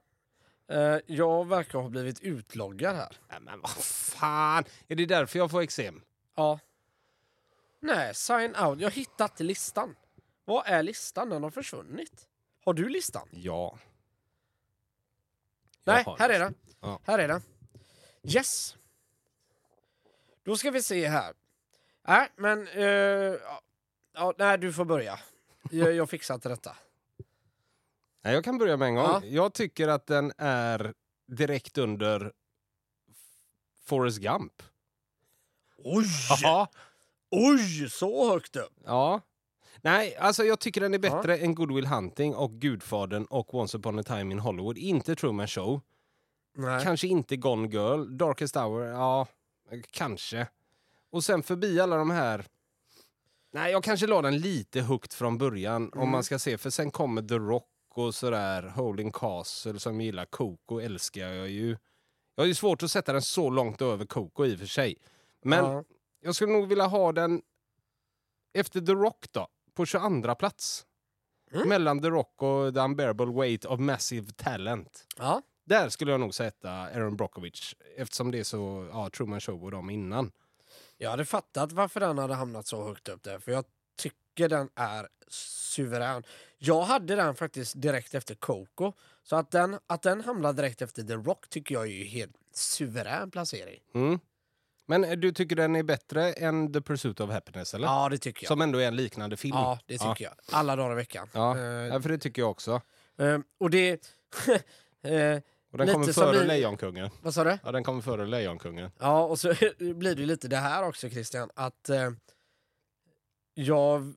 eh, 0.67 0.97
jag 1.05 1.47
verkar 1.47 1.79
ha 1.79 1.89
blivit 1.89 2.19
utloggad 2.21 2.95
här. 2.95 3.17
Nej, 3.29 3.39
men 3.41 3.61
vad 3.61 3.71
fan! 3.71 4.63
Är 4.87 4.95
det 4.95 5.05
därför 5.05 5.39
jag 5.39 5.51
får 5.51 5.61
eksem? 5.61 6.01
Ja. 6.35 6.59
Nej, 7.79 8.15
sign 8.15 8.55
out. 8.55 8.79
Jag 8.79 8.85
har 8.89 8.91
hittat 8.91 9.39
listan. 9.39 9.95
Vad 10.45 10.67
är 10.67 10.83
listan? 10.83 11.29
Den 11.29 11.43
har 11.43 11.49
försvunnit. 11.49 12.27
Har 12.65 12.73
du 12.73 12.89
listan? 12.89 13.27
Ja. 13.31 13.77
Jag 15.83 15.93
Nej, 15.95 16.03
har 16.03 16.17
här 16.17 16.29
är 16.29 16.39
den. 16.39 16.55
Ja. 16.79 16.99
Här 17.03 17.19
är 17.19 17.27
den. 17.27 17.41
Yes. 18.23 18.75
Då 20.43 20.57
ska 20.57 20.71
vi 20.71 20.83
se 20.83 21.07
här. 21.07 21.33
Nej, 22.07 22.29
men... 22.35 22.67
eh, 22.67 22.83
ja, 22.83 23.61
ja, 24.13 24.33
nej, 24.37 24.57
du 24.57 24.73
får 24.73 24.85
börja. 24.85 25.19
Jag, 25.71 25.93
jag 25.93 26.09
fixar 26.09 26.37
till 26.39 26.49
detta. 26.49 26.75
Nej, 28.21 28.33
jag 28.33 28.43
kan 28.43 28.57
börja 28.57 28.77
med 28.77 28.87
en 28.87 28.95
gång. 28.95 29.05
Ja. 29.05 29.21
Jag 29.23 29.53
tycker 29.53 29.87
att 29.87 30.07
den 30.07 30.31
är 30.37 30.93
direkt 31.27 31.77
under 31.77 32.33
Forrest 33.83 34.17
Gump. 34.19 34.63
Oj! 35.77 36.05
Ja. 36.41 36.67
Oj, 37.29 37.89
så 37.89 38.29
högt 38.29 38.55
upp! 38.55 38.73
ja. 38.85 39.21
Nej, 39.81 40.15
alltså 40.15 40.43
jag 40.43 40.59
tycker 40.59 40.81
den 40.81 40.93
är 40.93 40.99
bättre 40.99 41.37
än 41.37 41.55
Good 41.55 41.71
Will 41.75 41.85
Hunting 41.85 42.35
och 42.35 42.51
Gudfadern 42.51 43.25
och 43.25 43.53
Once 43.55 43.77
upon 43.77 43.99
a 43.99 44.03
time 44.03 44.31
in 44.33 44.39
Hollywood. 44.39 44.77
Inte 44.77 45.15
Truman 45.15 45.47
Show. 45.47 45.81
Nej. 46.55 46.83
Kanske 46.83 47.07
inte 47.07 47.37
Gone 47.37 47.67
Girl. 47.67 48.17
Darkest 48.17 48.55
Hour, 48.55 48.85
ja, 48.85 49.27
kanske. 49.91 50.47
Och 51.11 51.23
sen 51.23 51.43
förbi 51.43 51.79
alla 51.79 51.95
de 51.97 52.09
här... 52.09 52.45
Nej, 53.53 53.71
jag 53.71 53.83
kanske 53.83 54.07
la 54.07 54.21
den 54.21 54.37
lite 54.37 54.81
högt 54.81 55.13
från 55.13 55.37
början 55.37 55.91
om 55.95 56.09
man 56.09 56.23
ska 56.23 56.39
se. 56.39 56.57
För 56.57 56.69
sen 56.69 56.91
kommer 56.91 57.21
The 57.21 57.35
Rock 57.35 57.67
och 57.93 58.15
sådär. 58.15 58.63
Holding 58.63 59.11
Castle 59.11 59.79
som 59.79 60.01
gillar. 60.01 60.25
Coco 60.25 60.79
älskar 60.79 61.27
jag 61.27 61.49
ju. 61.49 61.77
Jag 62.35 62.43
har 62.43 62.47
ju 62.47 62.55
svårt 62.55 62.83
att 62.83 62.91
sätta 62.91 63.13
den 63.13 63.21
så 63.21 63.49
långt 63.49 63.81
över 63.81 64.05
Coco 64.05 64.45
i 64.45 64.55
och 64.55 64.59
för 64.59 64.65
sig. 64.65 64.95
Men 65.43 65.65
Ja. 65.65 65.83
jag 66.21 66.35
skulle 66.35 66.53
nog 66.53 66.67
vilja 66.67 66.85
ha 66.85 67.11
den 67.11 67.41
efter 68.53 68.81
The 68.81 68.91
Rock 68.91 69.25
då. 69.31 69.47
På 69.73 69.85
22 69.85 70.35
plats. 70.35 70.85
Mm. 71.53 71.69
Mellan 71.69 72.01
The 72.01 72.09
Rock 72.09 72.41
och 72.41 72.73
The 72.73 72.79
Unbearable 72.79 73.25
Weight 73.25 73.65
of 73.65 73.79
Massive 73.79 74.31
Talent. 74.31 75.05
ja. 75.17 75.41
Där 75.63 75.89
skulle 75.89 76.11
jag 76.11 76.19
nog 76.19 76.33
sätta 76.33 76.71
Aaron 76.71 77.15
Brockovich 77.17 77.75
eftersom 77.97 78.31
det 78.31 78.39
är 78.39 78.43
så, 78.43 78.89
ja, 78.91 79.09
Truman 79.09 79.41
Show 79.41 79.63
och 79.63 79.71
dem 79.71 79.89
innan. 79.89 80.31
Jag 80.97 81.09
hade 81.09 81.25
fattat 81.25 81.71
varför 81.71 81.99
den 81.99 82.17
hade 82.17 82.33
hamnat 82.33 82.67
så 82.67 82.83
högt 82.83 83.09
upp 83.09 83.23
där, 83.23 83.39
för 83.39 83.51
jag 83.51 83.65
tycker 83.97 84.49
den 84.49 84.69
är 84.75 85.07
suverän. 85.27 86.23
Jag 86.57 86.81
hade 86.81 87.15
den 87.15 87.35
faktiskt 87.35 87.81
direkt 87.81 88.13
efter 88.13 88.35
Coco, 88.35 88.93
så 89.23 89.35
att 89.35 89.51
den, 89.51 89.79
att 89.87 90.01
den 90.01 90.21
hamnar 90.21 90.53
direkt 90.53 90.81
efter 90.81 91.03
The 91.03 91.13
Rock 91.13 91.49
tycker 91.49 91.75
jag 91.75 91.83
är 91.83 91.91
ju 91.91 92.03
helt 92.03 92.35
suverän 92.53 93.31
placering. 93.31 93.79
Mm. 93.93 94.19
Men 94.91 95.03
eh, 95.03 95.11
du 95.17 95.31
tycker 95.31 95.55
den 95.55 95.75
är 95.75 95.83
bättre 95.83 96.33
än 96.33 96.73
The 96.73 96.81
Pursuit 96.81 97.19
of 97.19 97.29
Happiness, 97.29 97.73
eller? 97.73 97.87
Ja, 97.87 98.09
det 98.09 98.17
tycker 98.17 98.43
jag. 98.43 98.47
Som 98.47 98.61
ändå 98.61 98.79
är 98.79 98.87
en 98.87 98.95
liknande 98.95 99.37
film. 99.37 99.55
Ja, 99.55 99.79
det 99.85 99.97
tycker 99.97 100.23
jag. 100.23 100.33
Alla 100.51 100.75
dagar 100.75 100.91
i 100.91 100.95
veckan. 100.95 101.27
Ja, 101.33 101.57
ja, 101.59 102.01
för 102.01 102.09
det 102.09 102.17
tycker 102.17 102.41
jag 102.41 102.51
också. 102.51 102.81
eh, 103.17 103.39
och 103.59 103.69
det... 103.69 103.89
eh, 105.03 105.39
Och 105.71 105.77
den 105.77 105.87
kommer 105.93 106.13
före 106.13 106.43
i- 106.43 106.47
Lejonkungen. 106.47 107.09
vad 107.21 107.33
sa 107.33 107.43
du? 107.43 107.57
Ja, 107.63 107.71
den 107.71 107.83
kommer 107.83 108.01
före 108.01 108.25
Lejonkungen. 108.25 108.91
Ja, 108.99 109.23
och 109.23 109.39
så 109.39 109.53
blir 109.79 110.15
det 110.15 110.25
lite 110.25 110.47
det 110.47 110.57
här 110.57 110.83
också 110.87 111.09
Christian, 111.09 111.49
att 111.55 111.89
eh, 111.89 112.09
jag... 113.53 114.13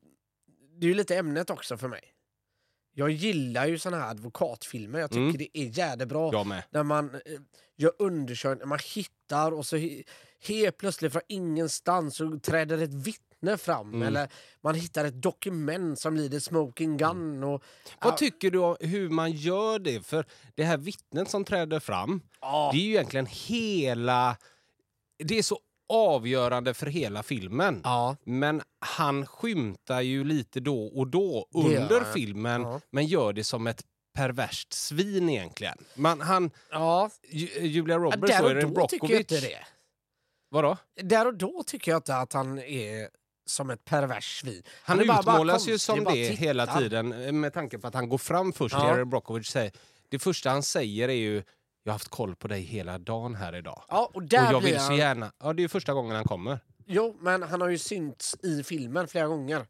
Det 0.79 0.85
är 0.85 0.89
ju 0.89 0.93
lite 0.95 1.15
ämnet 1.17 1.49
också 1.49 1.77
för 1.77 1.87
mig. 1.87 2.01
Jag 2.97 3.09
gillar 3.09 3.65
ju 3.65 3.77
såna 3.79 3.97
här 3.99 4.09
advokatfilmer, 4.09 4.99
jag 4.99 5.09
tycker 5.09 5.21
Mm. 5.23 5.37
det 5.37 5.57
är 5.59 5.65
jävligt 5.77 6.07
bra. 6.07 6.31
Jag 6.33 6.47
med. 6.47 6.63
När 6.69 6.83
man 6.83 7.09
eh, 7.09 7.19
gör 7.75 7.91
undersökningar, 7.99 8.65
man 8.65 8.79
hittar 8.95 9.51
och 9.51 9.65
så 9.65 9.75
helt 10.43 10.77
plötsligt 10.77 11.11
från 11.11 11.21
ingenstans 11.27 12.15
så 12.15 12.39
träder 12.39 12.77
ett 12.81 12.93
vittne 12.93 13.57
fram. 13.57 13.93
Mm. 13.93 14.07
Eller 14.07 14.29
man 14.63 14.75
hittar 14.75 15.05
ett 15.05 15.21
dokument 15.21 15.99
som 15.99 16.29
the 16.29 16.41
smoking 16.41 16.97
gun. 16.97 17.43
Och, 17.43 17.63
Vad 18.01 18.13
Ja. 18.13 18.17
tycker 18.17 18.51
du 18.51 18.59
om 18.59 18.75
hur 18.79 19.09
man 19.09 19.31
gör 19.31 19.79
det? 19.79 20.05
För 20.05 20.25
det 20.55 20.63
här 20.63 20.77
vittnet 20.77 21.29
som 21.29 21.45
träder 21.45 21.79
fram, 21.79 22.21
Ja. 22.41 22.69
det 22.73 22.77
är 22.77 22.81
ju 22.81 22.89
egentligen 22.91 23.25
hela... 23.29 24.37
Det 25.23 25.37
är 25.37 25.43
så 25.43 25.59
avgörande 25.89 26.73
för 26.73 26.85
hela 26.85 27.23
filmen. 27.23 27.81
Ja, 27.83 28.15
Men 28.23 28.61
han 28.79 29.25
skymtar 29.25 30.01
ju 30.01 30.23
lite 30.23 30.59
då 30.59 30.85
och 30.85 31.07
då 31.07 31.47
under 31.53 32.01
han. 32.01 32.13
filmen, 32.13 32.61
Ja. 32.61 32.81
men 32.91 33.05
gör 33.05 33.33
det 33.33 33.43
som 33.43 33.67
ett 33.67 33.83
perverst 34.13 34.73
svin 34.73 35.29
egentligen. 35.29 35.77
Man, 35.95 36.21
han, 36.21 36.51
ja. 36.71 37.09
Ju- 37.29 37.67
Julia 37.67 37.95
Ja, 37.95 37.99
Roberts 37.99 38.41
och 38.41 38.51
Erin 38.51 38.73
Brockovich. 38.73 39.41
Vadå? 40.55 40.77
Där 40.95 41.27
och 41.27 41.33
då 41.33 41.63
tycker 41.63 41.91
jag 41.91 41.99
inte 41.99 42.15
att 42.15 42.33
han 42.33 42.59
är 42.59 43.09
som 43.45 43.69
ett 43.69 43.85
pervers 43.85 44.39
svin. 44.39 44.63
Han 44.83 45.07
bara 45.07 45.19
utmålas 45.19 45.67
ju 45.67 45.71
konstig, 45.71 45.81
som 45.81 46.03
bara 46.03 46.15
det 46.15 46.21
hela 46.21 46.67
tiden 46.67 47.13
eh, 47.13 47.31
med 47.31 47.53
tanke 47.53 47.77
på 47.77 47.87
att 47.87 47.93
han 47.93 48.09
går 48.09 48.17
fram 48.17 48.53
först 48.53 48.75
till 48.75 48.83
Ja. 48.83 48.95
Erin 48.95 49.09
Brockovich 49.09 49.47
säger 49.47 49.71
det 50.09 50.19
första 50.19 50.49
han 50.49 50.63
säger 50.63 51.09
är 51.09 51.13
ju 51.13 51.35
jag 51.83 51.91
har 51.91 51.93
haft 51.93 52.07
koll 52.07 52.35
på 52.35 52.47
dig 52.47 52.61
hela 52.61 52.97
dagen 52.97 53.35
här 53.35 53.55
idag. 53.55 53.83
Ja, 53.87 54.11
och 54.13 54.23
där 54.23 54.47
och 54.47 54.53
jag 54.53 54.61
vill 54.61 54.75
så 54.75 54.81
han... 54.81 54.97
gärna... 54.97 55.31
Ja, 55.39 55.53
det 55.53 55.59
är 55.59 55.63
ju 55.63 55.69
första 55.69 55.93
gången 55.93 56.15
han 56.15 56.25
kommer. 56.25 56.59
Jo, 56.85 57.17
men 57.19 57.43
han 57.43 57.61
har 57.61 57.69
ju 57.69 57.77
synts 57.77 58.35
i 58.43 58.63
filmen 58.63 59.07
flera 59.07 59.27
gånger. 59.27 59.67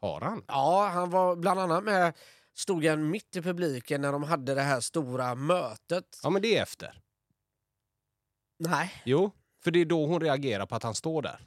Har 0.00 0.20
han? 0.20 0.44
Ja, 0.46 0.90
han 0.94 1.10
var 1.10 1.36
bland 1.36 1.60
annat 1.60 1.84
med, 1.84 2.12
stod 2.54 2.84
han 2.84 3.10
mitt 3.10 3.36
i 3.36 3.42
publiken 3.42 4.00
när 4.00 4.12
de 4.12 4.22
hade 4.22 4.54
det 4.54 4.62
här 4.62 4.80
stora 4.80 5.34
mötet. 5.34 6.20
Ja, 6.22 6.30
men 6.30 6.42
det 6.42 6.58
är 6.58 6.62
efter. 6.62 7.00
Nej, 8.62 9.02
Jo, 9.04 9.30
för 9.64 9.70
det 9.70 9.80
är 9.80 9.84
då 9.84 10.06
hon 10.06 10.20
reagerar 10.20 10.66
på 10.66 10.74
att 10.74 10.82
han 10.82 10.94
står 10.94 11.22
där. 11.22 11.40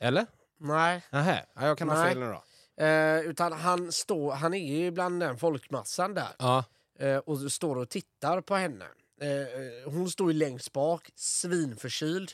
Eller? 0.00 0.26
nej. 0.58 1.02
Nähä, 1.10 1.46
ja, 1.54 1.66
jag 1.66 1.78
kan 1.78 1.88
ha 1.88 1.96
Nej. 1.96 2.08
fel 2.08 2.18
nu 2.18 2.26
då. 2.26 2.42
Eh, 2.84 3.20
utan 3.20 3.52
han, 3.52 3.92
står, 3.92 4.32
han 4.32 4.54
är 4.54 4.76
ju 4.76 4.90
bland 4.90 5.20
den 5.20 5.38
folkmassan 5.38 6.14
där 6.14 6.28
Ja. 6.38 6.64
eh, 6.98 7.16
och 7.18 7.52
står 7.52 7.76
och 7.76 7.88
tittar 7.88 8.40
på 8.40 8.54
henne. 8.54 8.84
Eh, 9.20 9.90
hon 9.92 10.10
står 10.10 10.32
ju 10.32 10.38
längst 10.38 10.72
bak, 10.72 11.10
svinförkyld. 11.14 12.32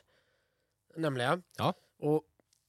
Nämligen. 0.97 1.43
Ja. 1.57 1.75
Och 1.99 2.23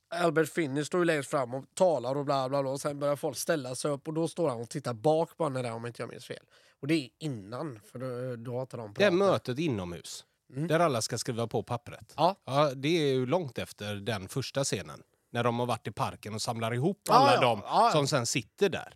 Albert 0.10 0.50
Finney 0.50 0.86
står 0.86 1.00
ju 1.02 1.06
längst 1.06 1.30
fram 1.30 1.54
och 1.54 1.66
talar 1.74 2.16
och 2.16 2.26
bla 2.26 2.50
bla 2.50 2.62
bla 2.64 2.72
och 2.72 2.82
sen 2.82 3.00
börjar 3.00 3.16
folk 3.16 3.38
ställa 3.38 3.76
sig 3.76 3.92
upp 3.92 4.08
och 4.08 4.14
då 4.14 4.28
står 4.28 4.50
han 4.50 4.62
och 4.62 4.70
tittar 4.70 4.94
bak 4.94 5.38
på 5.38 5.44
henne 5.44 5.62
där 5.62 5.72
om 5.74 5.86
inte 5.86 6.02
jag 6.02 6.10
minns 6.10 6.26
fel. 6.26 6.44
Och 6.80 6.88
det 6.88 6.94
är 6.94 7.10
innan, 7.20 7.80
för 7.92 8.00
då, 8.00 8.36
då 8.36 8.54
har 8.54 8.62
inte 8.62 8.78
de 8.78 8.94
Det 8.94 9.04
är 9.04 9.10
pratat. 9.12 9.28
mötet 9.32 9.60
inomhus. 9.60 10.26
Där 10.56 10.80
alla 10.80 11.02
ska 11.02 11.18
skriva 11.18 11.48
på 11.48 11.64
pappret. 11.64 12.14
Ja. 12.18 12.36
Ja, 12.46 12.72
det 12.76 12.88
är 12.88 13.14
ju 13.14 13.26
långt 13.26 13.58
efter 13.58 13.96
den 13.96 14.28
första 14.28 14.64
scenen. 14.64 15.04
När 15.32 15.44
de 15.44 15.60
har 15.60 15.66
varit 15.66 15.88
i 15.88 15.92
parken 15.92 16.34
och 16.34 16.42
samlar 16.42 16.74
ihop 16.74 17.02
Ja, 17.08 17.14
alla 17.14 17.34
ja. 17.34 17.42
de 17.42 17.62
Ja, 17.66 17.90
som 17.94 18.08
sen 18.08 18.26
sitter 18.26 18.70
där. 18.70 18.94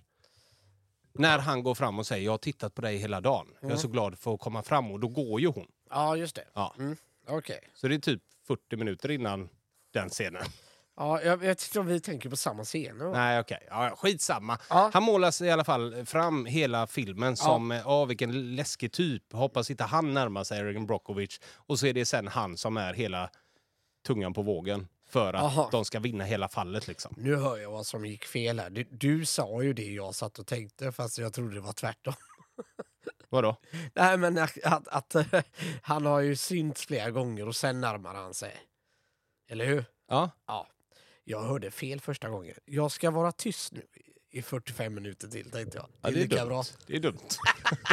När 1.13 1.39
han 1.39 1.63
går 1.63 1.75
fram 1.75 1.99
och 1.99 2.07
säger 2.07 2.25
jag 2.25 2.33
har 2.33 2.37
tittat 2.37 2.75
på 2.75 2.81
dig 2.81 2.97
hela 2.97 3.21
dagen. 3.21 3.47
Jag 3.61 3.71
är 3.71 3.75
så 3.75 3.87
glad 3.87 4.19
för 4.19 4.33
att 4.33 4.39
komma 4.39 4.63
fram 4.63 4.91
och 4.91 4.99
då 4.99 5.07
går 5.07 5.41
ju 5.41 5.47
hon. 5.47 5.67
Ja, 5.89 6.15
just 6.15 6.35
det. 6.35 6.47
Ja. 6.53 6.73
Mm. 6.79 6.95
Okej. 7.27 7.59
Så 7.73 7.87
det 7.87 7.95
är 7.95 7.99
typ 7.99 8.21
40 8.47 8.75
minuter 8.75 9.11
innan 9.11 9.49
den 9.93 10.09
scenen. 10.09 10.43
Ja, 10.97 11.21
jag, 11.21 11.43
jag 11.43 11.57
tror 11.57 11.83
vi 11.83 11.99
tänker 11.99 12.29
på 12.29 12.35
samma 12.35 12.63
scener. 12.63 13.11
Nej 13.11 13.39
okej, 13.39 13.67
ja, 13.69 13.95
skitsamma. 13.97 14.57
Ja. 14.69 14.89
Han 14.93 15.03
målas 15.03 15.41
i 15.41 15.49
alla 15.49 15.63
fall 15.63 16.05
fram 16.05 16.45
hela 16.45 16.87
filmen 16.87 17.37
som, 17.37 17.71
ja. 17.71 18.01
oh, 18.01 18.07
vilken 18.07 18.55
läskig 18.55 18.91
typ. 18.91 19.33
Hoppas 19.33 19.71
inte 19.71 19.83
han 19.83 20.13
närmar 20.13 20.43
sig 20.43 20.59
Erin 20.59 20.85
Brockovich. 20.85 21.39
Och 21.55 21.79
så 21.79 21.87
är 21.87 21.93
det 21.93 22.05
sen 22.05 22.27
han 22.27 22.57
som 22.57 22.77
är 22.77 22.93
hela 22.93 23.29
tungan 24.07 24.33
på 24.33 24.41
vågen. 24.41 24.87
För 25.09 25.33
att 25.33 25.43
Aha. 25.43 25.69
de 25.71 25.85
ska 25.85 25.99
vinna 25.99 26.23
hela 26.23 26.49
fallet 26.49 26.87
liksom. 26.87 27.13
Nu 27.17 27.35
hör 27.35 27.57
jag 27.57 27.71
vad 27.71 27.85
som 27.85 28.05
gick 28.05 28.25
fel 28.25 28.59
här. 28.59 28.69
Du, 28.69 28.83
du 28.83 29.25
sa 29.25 29.63
ju 29.63 29.73
det 29.73 29.91
jag 29.91 30.15
satt 30.15 30.39
och 30.39 30.47
tänkte 30.47 30.91
fast 30.91 31.17
jag 31.17 31.33
trodde 31.33 31.55
det 31.55 31.61
var 31.61 31.73
tvärtom. 31.73 32.13
Vadå? 33.29 33.55
Nej 33.93 34.17
men 34.17 34.37
att, 34.37 34.57
att, 34.63 34.87
att 34.87 35.15
eh, 35.15 35.41
han 35.81 36.05
har 36.05 36.19
ju 36.19 36.35
synts 36.35 36.85
flera 36.85 37.11
gånger 37.11 37.47
och 37.47 37.55
sen 37.55 37.81
närmar 37.81 38.15
han 38.15 38.33
sig. 38.33 38.55
Eller 39.49 39.65
hur? 39.65 39.85
Ja, 40.07 40.29
Ja. 40.47 40.67
Jag 41.29 41.41
hörde 41.43 41.71
fel 41.71 41.99
första 42.01 42.29
gången. 42.29 42.55
Jag 42.65 42.91
ska 42.91 43.11
vara 43.11 43.31
tyst 43.31 43.71
nu 43.73 43.81
i 44.31 44.41
45 44.41 44.93
minuter 44.93 45.27
till 45.27 45.51
tänkte 45.51 45.77
jag. 45.77 45.85
Det 45.85 45.91
ja 46.01 46.09
är, 46.09 46.13
det 46.13 46.19
är 46.19 46.23
lika 46.23 46.35
dumt. 46.35 46.47
bra. 46.47 46.63
Det 46.87 46.95
är 46.95 46.99
dumt. 46.99 47.17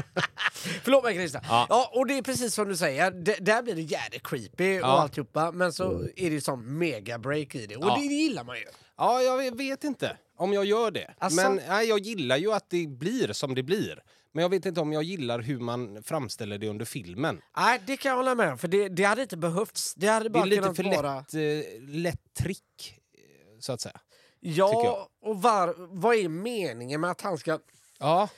Förlåt 0.83 1.05
mig 1.05 1.15
Christian. 1.15 1.43
Ja. 1.49 1.67
Ja. 1.69 1.91
och 1.95 2.07
det 2.07 2.19
är 2.19 2.23
precis 2.23 2.55
som 2.55 2.69
du 2.69 2.77
säger. 2.77 3.11
D- 3.11 3.37
där 3.41 3.63
blir 3.63 3.75
det 3.75 3.83
jävligt 3.83 4.23
creepy 4.27 4.75
och 4.79 4.81
Ja. 4.89 5.01
alltihopa. 5.01 5.53
Men 5.53 5.73
så 5.73 6.09
är 6.17 6.31
det 6.31 6.41
som 6.41 6.79
mega 6.79 7.19
break 7.19 7.55
i 7.55 7.67
det. 7.67 7.77
Och 7.77 7.85
Ja. 7.87 7.95
det, 7.97 8.09
det 8.09 8.15
gillar 8.15 8.45
man 8.45 8.57
ju. 8.57 8.65
Ja, 8.97 9.23
jag 9.23 9.57
vet 9.57 9.85
inte 9.85 10.17
om 10.37 10.53
jag 10.53 10.65
gör 10.65 10.91
det. 10.91 11.15
Asså? 11.19 11.37
Men 11.37 11.61
nej, 11.69 11.89
jag 11.89 11.99
gillar 11.99 12.37
ju 12.37 12.53
att 12.53 12.71
det 12.71 12.87
blir 12.89 13.33
som 13.33 13.55
det 13.55 13.63
blir. 13.63 14.03
Men 14.33 14.43
jag 14.43 14.49
vet 14.49 14.67
inte 14.67 14.81
om 14.81 14.93
jag 14.93 15.03
gillar 15.03 15.41
hur 15.41 15.59
man 15.59 16.03
framställer 16.03 16.59
det 16.59 16.69
under 16.69 16.85
filmen. 16.85 17.41
Nej, 17.57 17.81
det 17.87 17.97
kan 17.97 18.09
jag 18.09 18.17
hålla 18.17 18.35
med 18.35 18.53
om. 18.53 18.59
För 18.59 18.69
det, 18.69 18.89
det 18.89 19.05
hade 19.05 19.23
inte 19.23 19.37
behövts. 19.37 19.95
Det 19.95 20.07
hade 20.07 20.25
Det 20.25 20.31
bara 20.31 20.43
är 20.43 20.47
lite 20.47 20.75
för 20.75 20.83
lätt, 20.83 21.35
eh, 21.35 21.83
lätt 21.89 22.35
trick, 22.39 22.99
så 23.65 23.73
att 23.73 23.81
säga. 23.81 24.01
Ja, 24.41 25.09
och 25.21 25.43
var, 25.43 25.75
vad 25.79 26.17
är 26.17 26.29
meningen 26.29 27.01
med 27.01 27.11
att 27.11 27.21
han 27.21 27.39
ska... 27.39 27.59
Ja. 27.99 28.29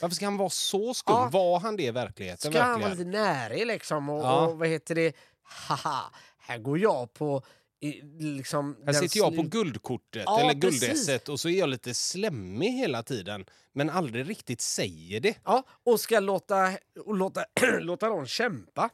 Varför 0.00 0.14
ska 0.14 0.24
han 0.24 0.36
vara 0.36 0.50
så 0.50 0.94
skum? 0.94 1.14
Ja. 1.14 1.28
Var 1.32 1.60
han 1.60 1.76
det 1.76 1.82
i 1.82 1.90
verkligheten? 1.90 2.52
Ska 2.52 2.62
han 2.62 2.80
vara 2.80 2.88
verkligen? 2.88 3.12
lite 3.12 3.18
närig 3.18 3.66
liksom? 3.66 4.08
Och, 4.08 4.24
Ja. 4.24 4.46
och 4.46 4.58
vad 4.58 4.68
heter 4.68 4.94
det? 4.94 5.16
Haha, 5.42 6.12
här 6.38 6.58
går 6.58 6.78
jag 6.78 7.12
på... 7.14 7.42
I, 7.80 8.02
liksom, 8.18 8.76
Här 8.86 8.92
sitter 8.92 9.18
jag 9.18 9.36
på 9.36 9.42
guldkortet, 9.42 10.22
Ja, 10.26 10.40
eller 10.40 10.54
guldesset, 10.54 11.28
och 11.28 11.40
så 11.40 11.48
är 11.48 11.58
jag 11.58 11.68
lite 11.68 11.94
slemmig 11.94 12.70
hela 12.70 13.02
tiden. 13.02 13.46
Men 13.72 13.90
aldrig 13.90 14.28
riktigt 14.28 14.60
säger 14.60 15.20
det. 15.20 15.34
Ja, 15.44 15.62
och 15.84 16.00
ska 16.00 16.20
låta, 16.20 16.72
och 17.04 17.14
låta, 17.14 17.44
låta 17.80 18.08
någon 18.08 18.26
kämpa. 18.26 18.90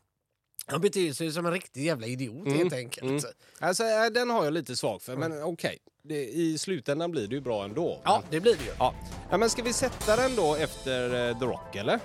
Han 0.66 0.80
beter 0.80 1.12
sig 1.12 1.32
som 1.32 1.46
en 1.46 1.52
riktig 1.52 1.84
jävla 1.86 2.06
idiot 2.06 2.48
helt 2.48 2.72
enkelt. 2.72 3.10
mm. 3.10 3.22
Alltså, 3.58 3.82
eh, 3.84 4.06
den 4.14 4.30
har 4.30 4.44
jag 4.44 4.52
lite 4.52 4.76
svag 4.76 5.02
för, 5.02 5.16
men 5.16 5.42
okej. 5.42 5.78
Det- 6.04 6.24
I 6.28 6.58
slutändan 6.58 7.10
blir 7.10 7.28
det 7.28 7.34
ju 7.34 7.40
bra 7.40 7.64
ändå. 7.64 8.00
Ja, 8.04 8.22
det 8.30 8.40
blir 8.40 8.52
det 8.56 8.64
ju. 8.64 8.70
Ja. 8.78 8.94
ja, 9.30 9.36
men 9.36 9.50
ska 9.50 9.62
vi 9.62 9.72
sätta 9.72 10.16
den 10.16 10.36
då 10.36 10.54
efter 10.56 11.28
eh, 11.30 11.38
The 11.38 11.44
Rock, 11.44 11.76
eller? 11.76 12.00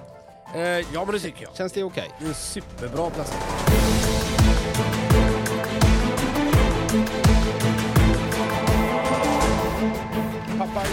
Eh, 0.56 0.62
ja, 0.94 1.06
men 1.06 1.12
det 1.12 1.20
tycker 1.20 1.44
jag. 1.44 1.56
Känns 1.58 1.74
det 1.74 1.84
okej? 1.84 2.10
Det 2.20 2.26
är 2.26 2.30
en 2.30 2.36
superbra 2.36 3.10
placering. 3.10 4.47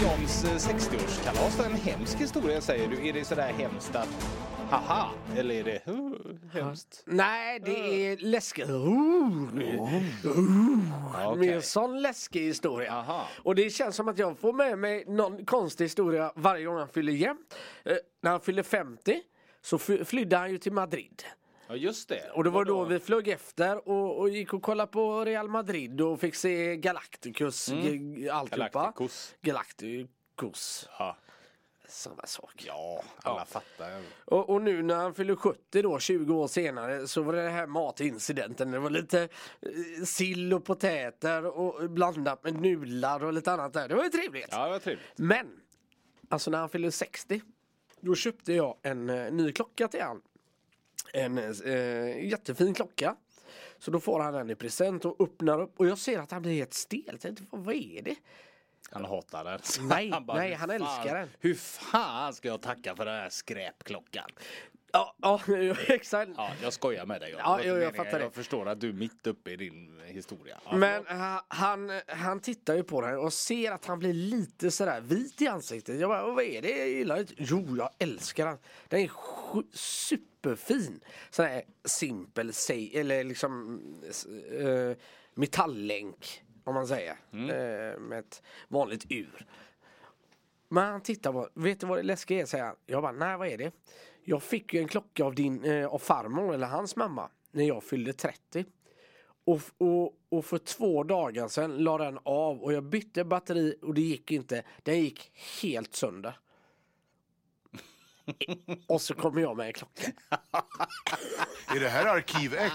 Johns 0.03 0.43
eh, 0.43 0.49
60-årskalas, 0.55 1.57
det 1.57 1.63
är 1.63 1.69
en 1.69 1.75
hemsk 1.75 2.17
historia 2.17 2.61
säger 2.61 2.87
du. 2.87 3.07
Är 3.07 3.13
det 3.13 3.25
sådär 3.25 3.51
hemskt 3.57 3.95
att 3.95 4.07
haha, 4.69 5.09
eller 5.37 5.55
är 5.55 5.63
det 5.63 5.91
uh, 5.91 6.11
hemskt? 6.53 7.03
Nej, 7.05 7.59
det 7.59 8.07
är 8.07 8.17
läskigt. 8.17 8.67
Ja, 11.13 11.35
Med 11.35 11.55
en 11.55 11.61
sån 11.61 12.01
läskig 12.01 12.41
historia. 12.41 12.91
Aha. 12.93 13.27
Och 13.43 13.55
det 13.55 13.69
känns 13.69 13.95
som 13.95 14.07
att 14.07 14.17
jag 14.17 14.39
får 14.39 14.53
med 14.53 14.77
mig 14.79 15.03
någon 15.07 15.45
konstig 15.45 15.85
historia 15.85 16.31
varje 16.35 16.65
gång 16.65 16.77
han 16.77 16.87
fyller 16.89 17.13
jämnt. 17.13 17.55
Eh, 17.83 17.95
när 18.23 18.31
han 18.31 18.41
fyller 18.41 18.63
50 18.63 19.21
så 19.61 19.77
fly- 19.77 20.05
flydde 20.05 20.37
han 20.37 20.51
ju 20.51 20.57
till 20.57 20.73
Madrid. 20.73 21.23
Ja, 21.67 21.75
just 21.75 22.09
det. 22.09 22.31
Och 22.33 22.43
det 22.43 22.49
var 22.49 22.65
då 22.65 22.83
vi 22.83 22.99
flög 22.99 23.27
efter 23.27 23.89
och, 23.89 24.19
och 24.19 24.29
gick 24.29 24.53
och 24.53 24.61
kollade 24.61 24.91
på 24.91 25.25
Real 25.25 25.47
Madrid 25.49 26.01
och 26.01 26.19
fick 26.19 26.35
se 26.35 26.77
Galacticus, 26.77 27.69
mm. 27.69 28.29
alltihopa. 28.31 28.69
Galacticus. 28.69 29.35
Galacticus. 29.41 30.89
Ja, 30.99 31.17
Samma 31.87 32.25
sak. 32.25 32.63
ja 32.67 33.03
alla 33.17 33.45
fattar. 33.45 34.01
Och, 34.25 34.49
och 34.49 34.61
nu 34.61 34.83
när 34.83 34.95
han 34.95 35.13
fyller 35.13 35.35
70 35.35 35.81
då, 35.81 35.99
20 35.99 36.35
år 36.35 36.47
senare, 36.47 37.07
så 37.07 37.21
var 37.21 37.33
det 37.33 37.43
den 37.43 37.53
här 37.53 37.67
matincidenten. 37.67 38.71
Det 38.71 38.79
var 38.79 38.89
lite 38.89 39.21
eh, 39.21 40.03
sill 40.05 40.53
och 40.53 40.65
potäter 40.65 41.45
och 41.45 41.89
blandat 41.89 42.43
med 42.43 42.61
nudlar 42.61 43.23
och 43.23 43.33
lite 43.33 43.51
annat 43.51 43.73
där. 43.73 43.87
Det 43.87 43.95
var 43.95 44.03
ju 44.03 44.09
trevligt. 44.09 44.47
Ja, 44.51 44.65
det 44.65 44.71
var 44.71 44.79
trevligt. 44.79 45.05
Men, 45.15 45.47
alltså 46.29 46.51
när 46.51 46.57
han 46.57 46.69
fyllde 46.69 46.91
60, 46.91 47.41
då 47.99 48.15
köpte 48.15 48.53
jag 48.53 48.77
en 48.81 49.09
eh, 49.09 49.31
ny 49.31 49.51
klocka 49.51 49.87
till 49.87 50.01
han. 50.01 50.21
En 51.13 51.37
eh, 51.37 52.25
jättefin 52.25 52.73
klocka. 52.73 53.15
Så 53.79 53.91
då 53.91 53.99
får 53.99 54.19
han 54.19 54.33
den 54.33 54.49
i 54.49 54.55
present 54.55 55.05
och 55.05 55.21
öppnar 55.21 55.61
upp 55.61 55.79
och 55.79 55.87
jag 55.87 55.97
ser 55.97 56.19
att 56.19 56.31
han 56.31 56.41
blir 56.41 56.53
helt 56.53 56.73
stel. 56.73 57.17
Tänkte, 57.19 57.43
vad 57.49 57.75
är 57.75 58.01
det? 58.01 58.15
Han 58.91 59.05
hatar 59.05 59.43
den. 59.43 59.59
Nej, 59.81 60.13
nej, 60.27 60.49
hur 60.49 60.55
han 60.55 60.69
fan- 60.69 60.81
älskar 60.81 61.15
den. 61.15 61.29
Hur 61.39 61.55
fan 61.55 62.33
ska 62.33 62.47
jag 62.47 62.61
tacka 62.61 62.95
för 62.95 63.05
den 63.05 63.15
här 63.15 63.29
skräpklockan? 63.29 64.29
Ja, 64.95 65.15
ja 65.21 65.39
exakt. 65.87 66.31
Ja, 66.37 66.51
jag 66.61 66.73
skojar 66.73 67.05
med 67.05 67.21
dig. 67.21 67.35
Ja, 67.37 67.55
inte 67.57 67.67
jo, 67.67 67.73
jag 67.73 67.79
meningen. 67.79 68.05
fattar 68.05 68.19
det. 68.19 68.25
Jag 68.25 68.33
förstår 68.33 68.65
att 68.65 68.79
du 68.79 68.89
är 68.89 68.93
mitt 68.93 69.27
uppe 69.27 69.51
i 69.51 69.55
din 69.55 70.01
historia. 70.05 70.61
Ja, 70.65 70.75
Men 70.75 71.07
eh, 71.07 71.41
han, 71.47 71.91
han 72.07 72.39
tittar 72.39 72.75
ju 72.75 72.83
på 72.83 73.01
den 73.01 73.19
och 73.19 73.33
ser 73.33 73.71
att 73.71 73.85
han 73.85 73.99
blir 73.99 74.13
lite 74.13 74.71
sådär 74.71 75.01
vit 75.01 75.41
i 75.41 75.47
ansiktet. 75.47 75.99
Jag 75.99 76.09
bara, 76.09 76.27
vad 76.27 76.43
är 76.43 76.61
det? 76.61 76.77
Jag 76.77 76.89
gillar 76.89 77.17
det. 77.17 77.33
Jo, 77.37 77.75
jag 77.77 77.89
älskar 77.99 78.45
den. 78.45 78.57
Den 78.87 78.99
är 78.99 79.11
superfin. 79.77 80.99
Sån 81.29 81.45
här 81.45 81.63
simpel, 81.85 82.53
säg, 82.53 82.97
eller 82.99 83.23
liksom 83.23 83.79
uh, 84.59 84.95
metalllänk 85.33 86.43
om 86.63 86.73
man 86.75 86.87
säger. 86.87 87.15
Eh, 87.31 87.99
med 87.99 88.19
ett 88.19 88.43
vanligt 88.67 89.05
ur. 89.09 89.45
Men 90.69 90.83
han 90.83 91.01
tittar 91.01 91.31
på, 91.31 91.49
vet 91.53 91.79
du 91.79 91.87
vad 91.87 91.97
det 91.97 92.03
läskiga 92.03 92.41
är? 92.41 92.45
Säger 92.45 92.63
han. 92.63 92.75
Jag 92.85 93.01
bara, 93.01 93.11
nej 93.11 93.37
vad 93.37 93.47
är 93.47 93.57
det? 93.57 93.71
Jag 94.27 94.43
fick 94.43 94.73
ju 94.73 94.79
en 94.79 94.87
klocka 94.87 95.25
av 95.25 95.35
din, 95.35 95.63
eh, 95.63 95.87
av 95.87 95.99
farmor 95.99 96.53
eller 96.53 96.67
hans 96.67 96.95
mamma 96.95 97.29
när 97.51 97.63
jag 97.63 97.83
fyllde 97.83 98.13
30. 98.13 98.65
Och, 99.45 99.61
och, 99.77 100.13
och 100.29 100.45
för 100.45 100.57
två 100.57 101.03
dagar 101.03 101.47
sedan 101.47 101.77
la 101.77 101.97
den 101.97 102.19
av 102.23 102.63
och 102.63 102.73
jag 102.73 102.83
bytte 102.83 103.23
batteri 103.23 103.75
och 103.81 103.93
det 103.93 104.01
gick 104.01 104.31
inte. 104.31 104.63
Den 104.83 104.99
gick 104.99 105.31
helt 105.61 105.95
sönder. 105.95 106.39
och 108.87 109.01
så 109.01 109.13
kommer 109.13 109.41
jag 109.41 109.57
med 109.57 109.67
en 109.67 109.73
klocka. 109.73 110.03
Är 111.75 111.79
det 111.79 111.89
här 111.89 112.05
Arkiv 112.05 112.53
X? 112.53 112.73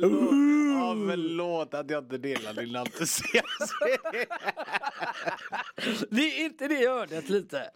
Ja, 0.00 0.96
förlåt 1.08 1.74
att 1.74 1.90
jag 1.90 2.04
inte 2.04 2.18
delar 2.18 2.54
din 2.54 2.76
entusiasm. 2.76 3.74
Det 6.10 6.22
är 6.22 6.44
inte 6.44 6.68
det 6.68 6.84
ödet 6.84 7.28
lite? 7.28 7.70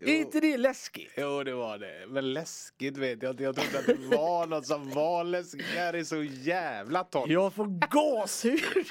Är 0.00 0.14
inte 0.14 0.40
det 0.40 0.56
läskigt? 0.56 1.12
jo, 1.16 1.44
det 1.44 1.54
var 1.54 1.78
det. 1.78 2.06
Men 2.08 2.32
läskigt 2.32 2.96
vet 2.96 3.22
jag 3.22 3.32
inte. 3.32 3.42
Jag 3.42 3.56
trodde 3.56 3.78
att 3.78 3.86
det 3.86 4.16
var 4.16 4.46
något 4.46 4.66
som 4.66 4.90
var 4.90 5.24
läskigt. 5.24 5.64
Det 5.74 5.80
här 5.80 5.94
är 5.94 6.04
så 6.04 6.22
jävla 6.22 7.04
torrt. 7.04 7.28
Jag 7.28 7.54
får 7.54 7.88
gåshud. 7.90 8.60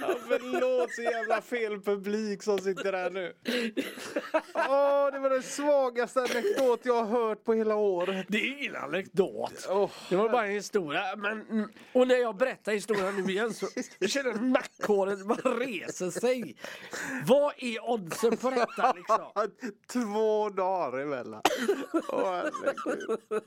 Ja, 0.00 0.16
förlåt 0.28 0.92
så 0.94 1.02
jävla 1.02 1.40
fel 1.40 1.80
publik 1.80 2.42
som 2.42 2.58
sitter 2.58 2.92
där 2.92 3.10
nu. 3.10 3.32
Åh, 4.54 5.12
det 5.12 5.18
var 5.18 5.30
den 5.30 5.42
svagaste 5.42 6.20
anekdot 6.20 6.80
jag 6.82 7.04
har 7.04 7.28
hört 7.28 7.44
på 7.44 7.54
hela 7.54 7.74
året. 7.74 8.26
Det 8.28 8.38
är 8.38 8.58
ingen 8.58 8.76
anekdot. 8.76 9.66
Åh. 9.68 9.90
Det 10.08 10.16
var 10.16 10.28
bara 10.28 10.46
en 10.46 10.52
historia. 10.52 11.16
Men, 11.16 11.68
och 11.92 12.08
när 12.08 12.16
jag 12.16 12.36
berättar 12.36 12.72
historien 12.72 13.16
nu 13.16 13.32
igen 13.32 13.54
så 13.54 13.66
jag 13.98 14.10
känner 14.10 14.30
jag 14.30 14.42
nackhåret 14.42 15.26
bara 15.26 15.58
reser 15.58 16.10
sig. 16.10 16.56
Vad 17.26 17.52
är 17.58 17.90
oddsen 17.90 18.36
på 18.36 18.50
detta 18.50 18.92
liksom? 18.92 19.50
Två 19.92 20.48
dagar 20.48 20.98
emellan. 20.98 21.42
Herregud. 22.12 23.42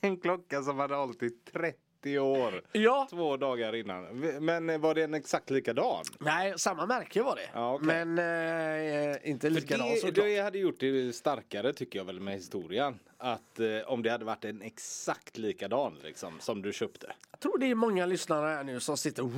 en 0.00 0.20
klocka 0.20 0.62
som 0.62 0.78
hade 0.78 0.94
hållit 0.94 1.22
i 1.22 1.30
30 1.30 1.87
år. 2.06 2.62
Ja, 2.72 3.06
Två 3.10 3.36
dagar 3.36 3.74
innan. 3.74 4.04
Men 4.44 4.80
var 4.80 4.94
det 4.94 5.02
en 5.02 5.14
exakt 5.14 5.50
likadan? 5.50 6.04
nej, 6.20 6.54
samma 6.56 6.86
märke 6.86 7.22
var 7.22 7.36
det. 7.36 7.48
Ja, 7.54 7.74
okej. 7.74 7.86
Men 8.04 8.18
eh, 9.12 9.30
inte 9.30 9.50
likadan 9.50 9.88
det, 9.88 9.96
såklart. 9.96 10.14
det 10.26 10.38
hade 10.40 10.58
gjort 10.58 10.80
det 10.80 11.12
starkare 11.12 11.72
tycker 11.72 11.98
jag 11.98 12.04
väl 12.04 12.20
med 12.20 12.34
historien. 12.34 12.98
Att 13.20 13.60
eh, 13.60 13.66
om 13.92 14.02
det 14.02 14.10
hade 14.10 14.24
varit 14.24 14.44
en 14.44 14.62
exakt 14.62 15.38
likadan 15.38 15.94
liksom 16.04 16.40
som 16.40 16.62
du 16.62 16.72
köpte. 16.72 17.12
Jag 17.30 17.40
tror 17.40 17.58
det 17.58 17.66
är 17.70 17.74
många 17.74 18.06
lyssnare 18.06 18.48
här 18.48 18.64
nu 18.64 18.80
som 18.80 18.96
sitter 18.96 19.22
och, 19.22 19.28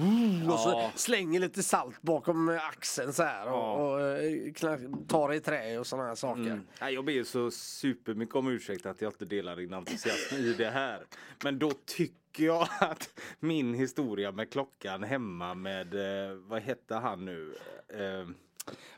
och 0.52 0.60
så 0.60 0.70
Ja. 0.70 0.90
slänger 0.94 1.40
lite 1.40 1.62
salt 1.62 2.02
bakom 2.02 2.48
eh, 2.48 2.68
axeln 2.68 3.12
så 3.12 3.22
här 3.22 3.46
och, 3.46 3.52
Ja. 3.52 3.72
och 3.72 4.00
eh, 4.00 4.30
kna- 4.52 5.06
tar 5.08 5.32
i 5.34 5.40
trä 5.40 5.78
och 5.78 5.86
sådana 5.86 6.08
här 6.08 6.14
saker. 6.14 6.60
Nej, 6.80 6.94
jag 6.94 7.04
ber 7.04 7.24
så 7.24 7.50
supermycket 7.50 8.34
om 8.34 8.48
ursäkt 8.48 8.86
att 8.86 9.00
jag 9.02 9.12
inte 9.12 9.24
delar 9.24 9.56
din 9.56 9.74
entusiasm 9.74 10.34
i 10.36 10.52
det 10.58 10.70
här. 10.70 11.02
Men 11.44 11.58
då 11.58 11.70
tycker 11.86 12.14
jag 12.38 12.68
att 12.80 13.20
min 13.40 13.74
historia 13.74 14.32
med 14.32 14.52
klockan 14.52 15.02
hemma 15.02 15.54
med, 15.54 15.94
eh, 15.94 16.34
vad 16.34 16.62
hette 16.62 16.94
han 16.94 17.24
nu? 17.24 17.54
Eh, 17.88 18.28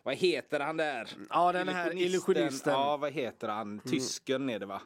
vad 0.03 0.14
heter 0.14 0.61
han 0.61 0.76
där? 0.76 1.09
Ja, 1.30 1.53
den 1.53 1.68
här 1.68 1.99
illusionisten. 1.99 2.72
Ja, 2.72 2.97
vad 2.97 3.12
heter 3.12 3.49
han? 3.49 3.80
Tysken 3.80 4.51
är 4.51 4.59
det 4.59 4.66
va? 4.66 4.83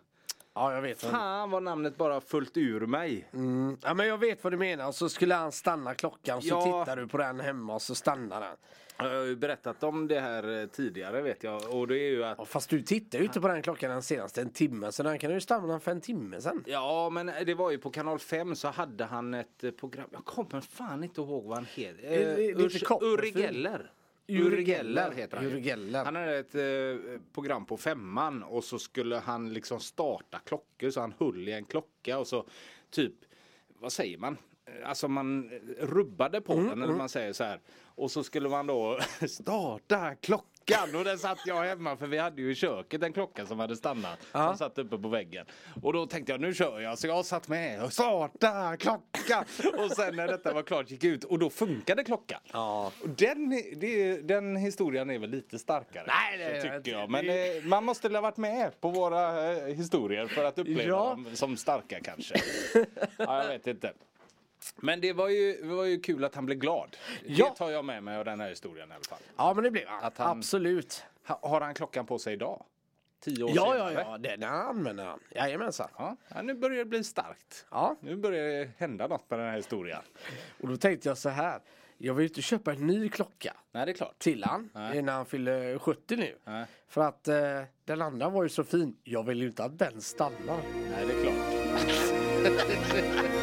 Ja, 0.57 0.75
jag 0.75 0.83
vet. 0.83 1.01
Fan 1.01 1.51
vad 1.51 1.63
namnet 1.63 1.97
bara 1.97 2.21
fullt 2.21 2.57
ur 2.57 2.87
mig. 2.87 3.29
mm. 3.33 3.77
ja, 3.83 3.95
men 3.95 4.07
jag 4.09 4.19
vet 4.19 4.45
vad 4.45 4.53
du 4.53 4.57
menar. 4.57 4.93
Så 4.93 5.09
skulle 5.09 5.35
han 5.35 5.53
stanna 5.53 5.95
klockan 5.95 6.43
så 6.43 6.49
Ja. 6.49 6.63
tittar 6.85 6.97
du 6.97 7.09
på 7.09 7.19
den 7.19 7.41
hemma 7.41 7.75
och 7.75 7.83
så 7.83 7.95
stannar 7.95 8.41
den. 8.41 8.57
Jag 8.99 9.05
har 9.19 9.25
ju 9.25 9.37
berättat 9.37 9.83
om 9.83 10.09
det 10.09 10.21
här 10.21 10.61
eh, 10.63 10.67
tidigare 10.67 11.23
vet 11.23 11.43
jag. 11.45 11.75
Och 11.75 11.89
det 11.89 11.99
är 11.99 12.11
ju 12.11 12.25
att 12.25 12.39
Ja, 12.39 12.45
fast 12.45 12.71
du 12.71 12.83
tittar 12.83 13.19
ju 13.19 13.25
inte 13.25 13.41
på 13.41 13.49
den 13.49 13.63
klockan 13.63 13.91
den 13.91 14.03
senaste 14.03 14.41
en 14.41 14.51
timme 14.51 14.93
så 14.93 15.03
den 15.03 15.19
kan 15.19 15.31
du 15.31 15.35
ju 15.35 15.41
stanna 15.41 15.81
för 15.81 15.91
en 15.91 16.01
timme 16.01 16.41
sen. 16.41 16.63
Ja, 16.67 17.11
men 17.11 17.27
det 17.47 17.55
var 17.55 17.71
ju 17.71 17.79
på 17.79 17.91
kanal 17.91 18.19
5 18.19 18.55
så 18.57 18.69
hade 18.69 19.05
han 19.05 19.35
ett 19.35 19.65
eh, 19.65 19.71
program. 19.71 20.09
Jag 20.13 20.25
kommer 20.25 20.61
fan 20.61 21.05
inte 21.05 21.21
ihåg 21.21 21.45
vad 21.45 21.57
han 21.57 21.67
heter. 21.75 22.03
Det 22.03 22.25
är 22.25 22.51
Eh, 22.51 22.57
lite. 22.57 22.95
Uri 23.01 23.31
Geller. 23.31 23.91
Uri 24.29 24.41
Uri 24.43 24.65
Geller. 24.65 25.03
Geller 25.03 25.17
heter 25.17 25.37
han 25.37 25.47
ju. 25.47 25.53
Uri 25.53 25.61
Geller. 25.61 26.05
Han 26.05 26.17
hade 26.17 26.37
ett 26.39 26.55
eh, 26.55 27.21
program 27.33 27.67
på 27.67 27.77
femman 27.77 28.43
och 28.43 28.65
så 28.65 28.79
skulle 28.79 29.17
han 29.17 29.53
liksom 29.53 29.81
starta 29.81 30.39
klockor 30.39 30.91
så 30.91 31.01
han 31.01 31.15
höll 31.19 31.49
i 31.49 31.53
en 31.53 31.65
klocka 31.65 32.19
och 32.19 32.27
så 32.27 32.47
typ, 32.91 33.15
vad 33.69 33.93
säger 33.93 34.19
man? 34.19 34.37
Alltså 34.85 35.09
man 35.09 35.51
rubbade 35.79 36.41
på 36.41 36.53
Mm, 36.53 36.69
den 36.69 36.83
eller 36.83 36.95
man 36.95 37.09
säger 37.09 37.33
så 37.33 37.45
här. 37.45 37.61
Och 37.85 38.11
så 38.11 38.25
skulle 38.25 38.49
man 38.49 38.67
då 38.67 38.99
starta 39.29 40.15
klockan 40.15 40.51
och 40.95 41.05
den 41.05 41.19
satt 41.19 41.39
jag 41.47 41.63
hemma 41.63 41.97
för 41.97 42.07
vi 42.07 42.19
hade 42.19 42.43
ju 42.43 42.51
i 42.51 42.55
köket 42.55 43.03
en 43.03 43.13
klocka 43.13 43.47
som 43.47 43.59
hade 43.61 43.77
stannat. 43.77 44.19
Ja. 44.33 44.49
Som 44.49 44.57
satt 44.59 44.79
uppe 44.79 44.99
på 44.99 45.09
väggen. 45.09 45.47
Och 45.83 45.93
då 45.93 46.07
tänkte 46.07 46.33
jag 46.33 46.41
nu 46.41 46.55
kör 46.55 46.81
jag 46.81 46.99
så 46.99 47.07
jag 47.07 47.25
satt 47.27 47.49
med 47.49 47.83
och 47.83 47.93
starta 47.93 48.77
klockan. 48.77 49.45
och 49.79 49.91
sen 49.93 50.17
när 50.17 50.29
detta 50.29 50.53
var 50.53 50.63
klart 50.63 50.91
gick 50.91 51.05
ut 51.05 51.25
och 51.25 51.39
då 51.39 51.51
funkade 51.51 52.05
klockan. 52.05 52.41
Ja. 52.53 52.93
Och 53.03 53.09
den, 53.09 53.51
det, 53.77 54.17
den 54.17 54.57
historien 54.57 55.11
är 55.11 55.19
väl 55.19 55.31
lite 55.31 55.59
starkare. 55.59 56.05
Nej, 56.07 56.39
det 56.39 56.63
tycker 56.63 56.99
jag. 56.99 57.11
Men 57.11 57.29
eh, 57.29 57.35
man 57.65 57.85
måste 57.85 58.09
ha 58.09 58.21
varit 58.21 58.37
med 58.37 58.81
på 58.81 58.89
våra 58.91 59.53
eh, 59.53 59.67
historier 59.75 60.27
för 60.27 60.45
att 60.45 60.59
uppleva 60.59 60.83
Ja. 60.83 61.09
dem 61.11 61.27
som 61.35 61.57
starka 61.57 62.01
kanske. 62.01 62.35
ja, 63.17 63.43
jag 63.43 63.49
vet 63.49 63.67
inte. 63.67 63.93
Men 64.77 65.01
det 65.01 65.13
var, 65.13 65.29
ju, 65.29 65.63
det 65.63 65.75
var 65.75 65.85
ju 65.85 66.01
kul 66.01 66.25
att 66.25 66.35
han 66.35 66.47
blev 66.47 66.59
glad. 66.59 66.97
Ja. 67.27 67.49
Det 67.51 67.57
tar 67.57 67.71
jag 67.71 67.85
med 67.85 68.03
mig 68.03 68.17
av 68.17 68.25
den 68.25 68.41
här 68.41 68.49
historien 68.49 68.91
i 68.91 68.95
alla 68.95 69.05
fall. 69.05 69.19
Ja 69.37 69.55
men 69.55 69.65
det 69.65 69.71
blir 69.71 69.87
han. 69.87 70.13
Absolut. 70.17 71.05
Ha, 71.27 71.39
har 71.43 71.61
han 71.61 71.75
klockan 71.75 72.07
på 72.07 72.19
sig 72.19 72.33
idag? 72.33 72.65
Tio 73.21 73.45
år 73.45 73.51
Ja 73.55 73.77
ja 73.77 73.89
senare? 73.89 74.05
ja, 74.09 74.19
den 74.19 74.43
använder 74.43 75.05
han. 75.05 75.21
Jajamensan. 75.35 75.89
Ja, 75.99 76.17
ja, 76.29 76.43
nu 76.43 76.55
börjar 76.55 76.79
det 76.79 76.85
bli 76.85 77.05
starkt. 77.05 77.67
Ja. 77.71 77.97
Nu 78.01 78.17
börjar 78.17 78.49
det 78.49 78.71
hända 78.79 79.07
något 79.07 79.31
med 79.31 79.39
den 79.39 79.49
här 79.49 79.57
historien. 79.57 80.03
Och 80.61 80.69
då 80.69 80.77
tänkte 80.77 81.09
jag 81.09 81.19
så 81.19 81.29
här. 81.29 81.61
Jag 81.99 82.15
vill 82.15 82.27
inte 82.27 82.43
köpa 82.43 82.73
en 82.73 82.87
ny 82.87 83.09
klocka 83.09 83.55
Nej, 83.73 83.87
det 83.87 83.93
är 83.93 83.97
klart. 83.97 84.19
till 84.19 84.45
han 84.45 84.71
Nej. 84.75 85.03
när 85.03 85.13
han 85.13 85.27
fyller 85.27 85.79
70 85.79 86.17
nu. 86.17 86.37
Nej, 86.45 86.65
För 86.89 87.01
att 87.01 87.29
eh, 87.29 87.63
den 87.85 88.03
andra 88.03 88.29
var 88.29 88.43
ju 88.43 88.49
så 88.49 88.65
fin. 88.65 88.97
Jag 89.05 89.23
vill 89.23 89.41
ju 89.41 89.47
inte 89.47 89.65
att 89.65 89.79
den 89.79 90.01
stannar. 90.01 90.61
Nej 90.91 91.07
det 91.07 91.13
är 91.13 91.23
klart. 91.23 91.37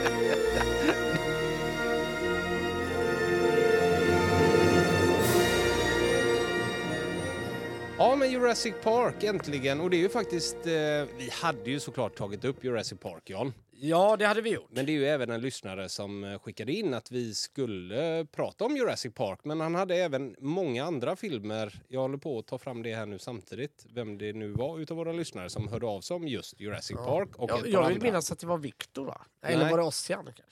Ja 8.03 8.15
men 8.15 8.31
Jurassic 8.31 8.73
Park 8.83 9.23
äntligen 9.23 9.81
och 9.81 9.89
det 9.89 9.97
är 9.97 9.99
ju 9.99 10.09
faktiskt, 10.09 10.55
eh, 10.55 10.71
vi 11.17 11.29
hade 11.31 11.69
ju 11.69 11.79
såklart 11.79 12.15
tagit 12.15 12.45
upp 12.45 12.63
Jurassic 12.63 12.99
Park 12.99 13.29
Jan. 13.29 13.53
Ja 13.71 14.17
det 14.17 14.25
hade 14.25 14.41
vi 14.41 14.49
gjort. 14.49 14.69
Men 14.69 14.85
det 14.85 14.91
är 14.91 14.93
ju 14.93 15.05
även 15.05 15.29
en 15.29 15.41
lyssnare 15.41 15.89
som 15.89 16.23
eh, 16.23 16.39
skickade 16.39 16.73
in 16.73 16.93
att 16.93 17.11
vi 17.11 17.33
skulle 17.33 18.25
prata 18.31 18.65
om 18.65 18.77
Jurassic 18.77 19.13
Park. 19.13 19.39
Men 19.43 19.61
han 19.61 19.75
hade 19.75 19.95
även 19.95 20.35
många 20.39 20.85
andra 20.85 21.15
filmer. 21.15 21.81
Jag 21.87 22.01
håller 22.01 22.17
på 22.17 22.39
att 22.39 22.47
ta 22.47 22.57
fram 22.57 22.83
det 22.83 22.95
här 22.95 23.05
nu 23.05 23.19
samtidigt. 23.19 23.85
Vem 23.93 24.17
det 24.17 24.33
nu 24.33 24.51
var 24.51 24.79
utav 24.79 24.97
våra 24.97 25.11
lyssnare 25.11 25.49
som 25.49 25.67
hörde 25.67 25.85
av 25.85 26.01
sig 26.01 26.15
om 26.15 26.27
just 26.27 26.59
Jurassic 26.59 26.97
Park. 26.97 27.29
Och 27.35 27.49
Jag, 27.49 27.57
jag 27.57 27.63
vill 27.63 27.75
andra. 27.77 28.03
minnas 28.03 28.31
att 28.31 28.39
det 28.39 28.47
var 28.47 28.57
Viktor 28.57 29.05
va? 29.05 29.21
Eller 29.41 29.63
Nej. 29.63 29.71
var 29.71 29.77
det 29.77 29.83
Ossian 29.83 30.25
kanske? 30.25 30.43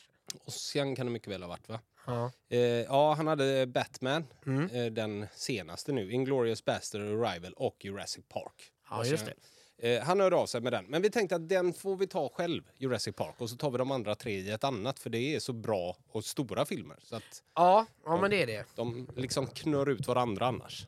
Ossian 0.45 0.95
kan 0.95 1.05
det 1.05 1.11
mycket 1.11 1.27
väl 1.27 1.41
ha 1.41 1.49
varit 1.49 1.69
va? 1.69 1.79
Ja. 2.05 2.31
Eh, 2.49 2.59
ja, 2.59 3.13
han 3.13 3.27
hade 3.27 3.67
Batman, 3.67 4.25
Mm. 4.45 4.69
eh, 4.69 4.85
den 4.85 5.27
senaste 5.35 5.91
nu. 5.91 6.11
Inglourious 6.11 6.65
Bastard, 6.65 7.01
Arrival 7.01 7.53
och 7.53 7.85
Jurassic 7.85 8.23
Park. 8.29 8.71
Ja, 8.89 9.05
just 9.05 9.25
sen- 9.25 9.33
Eh, 9.83 10.03
han 10.03 10.19
hörde 10.19 10.35
av 10.35 10.45
sig 10.45 10.61
med 10.61 10.73
den. 10.73 10.85
Men 10.85 11.01
vi 11.01 11.09
tänkte 11.09 11.35
att 11.35 11.49
den 11.49 11.73
får 11.73 11.95
vi 11.95 12.07
ta 12.07 12.29
själv, 12.29 12.63
Jurassic 12.77 13.15
Park. 13.15 13.35
Och 13.37 13.49
så 13.49 13.55
tar 13.55 13.71
vi 13.71 13.77
de 13.77 13.91
andra 13.91 14.15
tre 14.15 14.33
i 14.33 14.51
ett 14.51 14.63
annat. 14.63 14.99
För 14.99 15.09
det 15.09 15.35
är 15.35 15.39
så 15.39 15.53
bra 15.53 15.97
och 16.11 16.25
stora 16.25 16.65
filmer. 16.65 16.97
Så 17.03 17.15
att 17.15 17.43
Ja, 17.55 17.85
ja 18.05 18.21
men 18.21 18.29
det 18.31 18.41
är 18.43 18.47
det. 18.47 18.65
de 18.75 19.07
liksom 19.15 19.47
knör 19.47 19.89
ut 19.89 20.07
varandra 20.07 20.45
annars. 20.47 20.87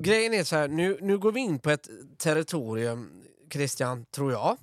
Grejen 0.00 0.34
är 0.34 0.44
så 0.44 0.56
här, 0.56 0.68
nu, 0.68 0.98
nu 1.00 1.18
går 1.18 1.32
vi 1.32 1.40
in 1.40 1.58
på 1.58 1.70
ett 1.70 1.88
territorium, 2.18 3.22
Christian, 3.52 4.04
tror 4.10 4.32
jag. 4.32 4.56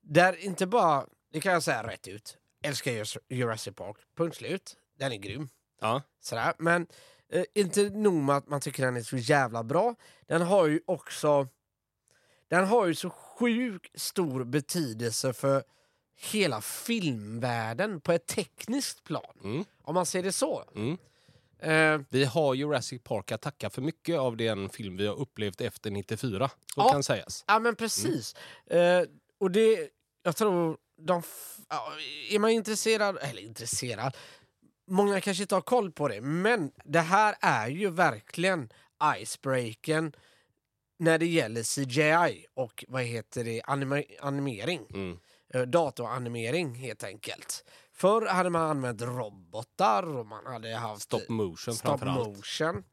Där 0.00 0.44
inte 0.44 0.66
bara, 0.66 1.06
det 1.32 1.40
kan 1.40 1.52
jag 1.52 1.62
säga 1.62 1.86
rätt 1.86 2.08
ut, 2.08 2.38
älskar 2.62 2.92
Jurassic 3.34 3.74
Park, 3.74 3.96
punkt 4.16 4.36
slut. 4.36 4.76
Den 5.00 5.12
är 5.12 5.16
grym. 5.16 5.48
Ja. 5.80 6.02
Sådär. 6.20 6.52
Men 6.58 6.86
eh, 7.32 7.44
inte 7.54 7.82
nog 7.90 8.14
med 8.14 8.36
att 8.36 8.48
man 8.48 8.60
tycker 8.60 8.84
den 8.84 8.96
är 8.96 9.02
så 9.02 9.16
jävla 9.16 9.64
bra, 9.64 9.94
den 10.26 10.42
har 10.42 10.66
ju 10.66 10.80
också 10.86 11.48
den 12.48 12.64
har 12.66 12.86
ju 12.86 12.94
så 12.94 13.10
sjukt 13.10 14.00
stor 14.00 14.44
betydelse 14.44 15.32
för 15.32 15.62
hela 16.32 16.60
filmvärlden 16.60 18.00
på 18.00 18.12
ett 18.12 18.26
tekniskt 18.26 19.04
plan. 19.04 19.38
Mm. 19.44 19.64
Om 19.82 19.94
man 19.94 20.06
ser 20.06 20.22
det 20.22 20.32
så. 20.32 20.64
Mm. 20.76 20.98
Eh, 21.58 22.06
Vi 22.10 22.24
har 22.24 22.54
Jurassic 22.54 23.02
Park 23.02 23.32
att 23.32 23.40
tacka 23.42 23.70
för 23.70 23.82
mycket 23.82 24.18
av 24.18 24.36
den 24.36 24.68
film 24.68 24.96
vi 24.96 25.06
har 25.06 25.14
upplevt 25.14 25.60
efter 25.60 25.90
94. 25.90 26.48
Så 26.48 26.54
Ja. 26.80 26.88
kan 26.92 27.02
sägas. 27.02 27.44
Ja 27.46 27.58
men 27.58 27.76
precis. 27.76 28.34
Eh, 28.66 29.02
och 29.38 29.50
det, 29.50 29.88
jag 30.22 30.36
tror 30.36 30.76
de, 30.96 31.22
är 32.30 32.38
man 32.38 32.50
intresserad, 32.50 33.18
eller 33.22 33.42
intresserad, 33.42 34.16
många 34.90 35.20
kanske 35.20 35.42
inte 35.42 35.54
har 35.54 35.62
koll 35.62 35.92
på 35.92 36.08
det, 36.08 36.20
men 36.20 36.72
det 36.84 37.00
här 37.00 37.34
är 37.40 37.68
ju 37.68 37.90
verkligen 37.90 38.68
icebreaken 39.18 40.12
när 40.98 41.18
det 41.18 41.26
gäller 41.26 41.62
CGI 41.62 42.46
och 42.54 42.84
vad 42.88 43.02
heter 43.02 43.44
det, 43.44 43.62
anima 43.64 44.02
animering. 44.20 44.86
Mm. 44.94 45.18
Eh, 45.54 45.62
Datoranimering 45.62 46.74
helt 46.74 47.04
enkelt. 47.04 47.64
Förr 47.92 48.26
hade 48.26 48.50
man 48.50 48.70
använt 48.70 49.02
robotar 49.02 50.16
och 50.16 50.26
man 50.26 50.46
hade 50.46 50.74
haft 50.74 51.02
Stop 51.02 51.28
motion 51.28 51.74
stop 51.74 52.04
motion 52.04 52.84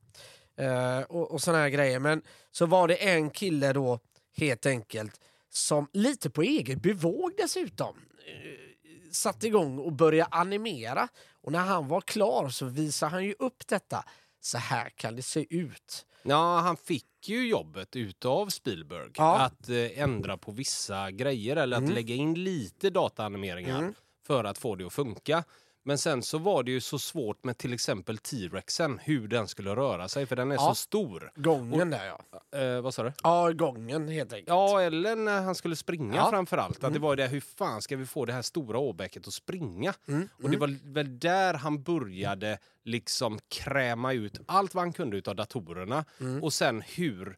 eh, 0.57 0.99
och, 0.99 1.31
och 1.31 1.41
såna 1.41 1.57
här 1.57 1.69
grejer. 1.69 1.99
Men 1.99 2.21
så 2.51 2.65
var 2.65 2.87
det 2.87 2.95
en 2.95 3.29
kille 3.29 3.73
då 3.73 3.99
helt 4.37 4.65
enkelt 4.65 5.21
som 5.49 5.89
lite 5.93 6.29
på 6.29 6.41
eget 6.41 6.81
bevåg 6.81 7.31
dessutom 7.37 7.95
eh, 8.27 9.11
satte 9.11 9.47
igång 9.47 9.79
och 9.79 9.93
började 9.93 10.29
animera. 10.31 11.07
Och 11.47 11.53
när 11.53 11.59
han 11.65 11.87
var 11.87 12.01
klar 12.01 12.49
så 12.49 12.65
visade 12.65 13.11
han 13.11 13.25
ju 13.25 13.35
upp 13.39 13.67
detta. 13.67 14.03
Så 14.41 14.57
här 14.57 14.89
kan 14.89 15.15
det 15.15 15.21
se 15.21 15.45
ut. 15.55 16.05
Ja, 16.23 16.59
han 16.59 16.77
fick 16.77 17.05
ju 17.29 17.47
jobbet 17.49 17.95
utav 17.95 18.47
Spielberg 18.49 19.11
Ja. 19.15 19.39
att 19.39 19.69
eh, 19.69 19.99
ändra 19.99 20.37
på 20.37 20.51
vissa 20.51 21.11
grejer 21.11 21.55
eller 21.55 21.77
att 21.77 21.89
lägga 21.89 22.15
in 22.15 22.33
lite 22.43 22.89
dataanimeringar 22.89 23.79
Mm. 23.79 23.93
för 24.27 24.43
att 24.43 24.57
få 24.57 24.75
det 24.75 24.85
att 24.87 24.93
funka. 24.93 25.43
Men 25.87 25.97
sen 25.97 26.23
så 26.23 26.37
var 26.37 26.63
det 26.63 26.71
ju 26.71 26.81
så 26.81 26.99
svårt 26.99 27.43
med 27.43 27.57
till 27.57 27.73
exempel 27.73 28.17
T-rexen, 28.17 28.99
hur 29.03 29.27
den 29.27 29.47
skulle 29.47 29.75
röra 29.75 30.07
sig, 30.07 30.25
för 30.25 30.35
den 30.35 30.51
är 30.51 30.55
Ja. 30.55 30.61
så 30.69 30.75
stor. 30.75 31.31
Gången 31.35 31.89
där 31.89 32.05
ja. 32.05 32.59
Eh, 32.59 32.81
vad 32.81 32.93
sa 32.93 33.03
du? 33.03 33.11
Ja, 33.23 33.51
gången 33.51 34.07
helt 34.07 34.33
enkelt. 34.33 34.47
Ja, 34.47 34.81
eller 34.81 35.15
när 35.15 35.41
han 35.41 35.55
skulle 35.55 35.75
springa 35.75 36.15
Ja. 36.15 36.29
framför 36.29 36.57
allt. 36.57 36.83
Att 36.83 36.93
det 36.93 36.99
var 36.99 37.15
det, 37.15 37.27
hur 37.27 37.41
fan 37.41 37.81
ska 37.81 37.95
vi 37.97 38.05
få 38.05 38.25
det 38.25 38.33
här 38.33 38.41
stora 38.41 38.79
åbäcket 38.79 39.27
att 39.27 39.33
springa? 39.33 39.93
Mm, 40.07 40.29
Och 40.43 40.49
det 40.49 40.57
var 40.57 40.93
väl 40.93 41.19
där 41.19 41.53
han 41.53 41.83
började 41.83 42.57
liksom 42.83 43.39
kräma 43.49 44.13
ut 44.13 44.39
allt 44.45 44.75
vad 44.75 44.83
han 44.83 44.93
kunde 44.93 45.21
av 45.29 45.35
datorerna. 45.35 46.05
Mm. 46.19 46.43
Och 46.43 46.53
sen 46.53 46.81
hur 46.81 47.37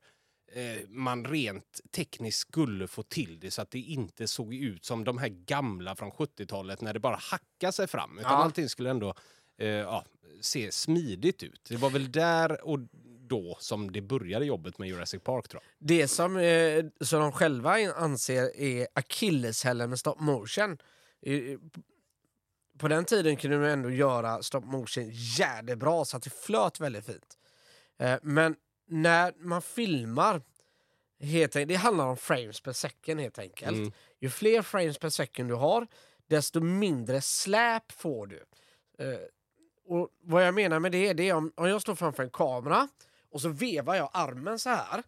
man 0.88 1.26
rent 1.26 1.82
tekniskt 1.92 2.40
skulle 2.40 2.88
få 2.88 3.04
till 3.04 3.40
det 3.40 3.52
så 3.52 3.62
att 3.62 3.72
det 3.72 3.80
inte 3.80 4.28
såg 4.28 4.54
ut 4.54 4.86
som 4.86 5.04
de 5.04 5.18
här 5.18 5.28
gamla 5.28 5.96
från 5.96 6.12
70-talet 6.12 6.82
när 6.82 6.94
det 6.94 7.00
bara 7.00 7.16
hackade 7.16 7.74
sig 7.74 7.88
fram. 7.88 8.20
Utan 8.20 8.32
Ja. 8.32 8.38
allting 8.38 8.70
skulle 8.70 8.90
ändå 8.90 9.14
eh, 9.58 9.68
ja, 9.68 10.06
se 10.42 10.72
smidigt 10.72 11.44
ut. 11.44 11.66
Det 11.70 11.78
var 11.78 11.90
väl 11.90 12.12
där 12.12 12.66
och 12.68 12.80
då 13.20 13.58
som 13.60 13.92
det 13.92 14.02
började 14.02 14.46
jobbet 14.46 14.78
med 14.78 14.88
Jurassic 14.90 15.24
Park 15.24 15.48
tror 15.48 15.64
jag. 15.64 15.88
Det 15.88 16.08
som, 16.08 16.38
eh, 16.38 16.86
som 17.02 17.20
de 17.20 17.32
själva 17.32 17.72
anser 17.96 18.56
är 18.58 18.88
akilleshällen 18.94 19.90
med 19.90 20.00
stop 20.00 20.16
motion. 20.20 20.78
Eh, 21.22 21.58
På 22.78 22.88
den 22.88 23.06
tiden 23.06 23.38
kunde 23.38 23.58
de 23.58 23.66
ändå 23.66 23.90
göra 23.90 24.44
stop 24.44 24.60
motion 24.62 25.10
jävligt 25.14 25.78
bra 25.78 26.06
så 26.06 26.18
att 26.18 26.24
det 26.24 26.34
flöt 26.34 26.80
väldigt 26.80 27.06
fint. 27.06 27.38
Eh, 28.00 28.18
Men 28.22 28.56
när 28.90 29.34
man 29.38 29.62
filmar, 29.62 30.42
helt 31.20 31.56
enkelt, 31.56 31.70
det 31.70 31.76
handlar 31.76 32.06
om 32.06 32.18
frames 32.18 32.62
per 32.62 32.74
second 32.74 33.20
helt 33.20 33.40
enkelt. 33.40 33.78
Mm. 33.78 33.92
Ju 34.20 34.30
fler 34.30 34.62
frames 34.62 34.98
per 34.98 35.10
second 35.10 35.50
du 35.50 35.56
har, 35.56 35.88
desto 36.28 36.60
mindre 36.60 37.22
släp 37.22 37.92
får 37.92 38.28
du. 38.28 38.44
Eh, 39.00 39.20
och 39.86 40.10
vad 40.22 40.48
jag 40.48 40.54
menar 40.54 40.80
med 40.80 40.92
det, 40.92 41.14
det 41.14 41.30
är 41.30 41.34
om, 41.34 41.52
om 41.56 41.70
jag 41.70 41.82
står 41.82 41.96
framför 41.96 42.24
en 42.24 42.30
kamera 42.30 42.88
och 43.32 43.42
så 43.42 43.50
vevar 43.50 43.96
jag 43.96 44.10
armen 44.14 44.60
så 44.60 44.70
här. 44.70 45.04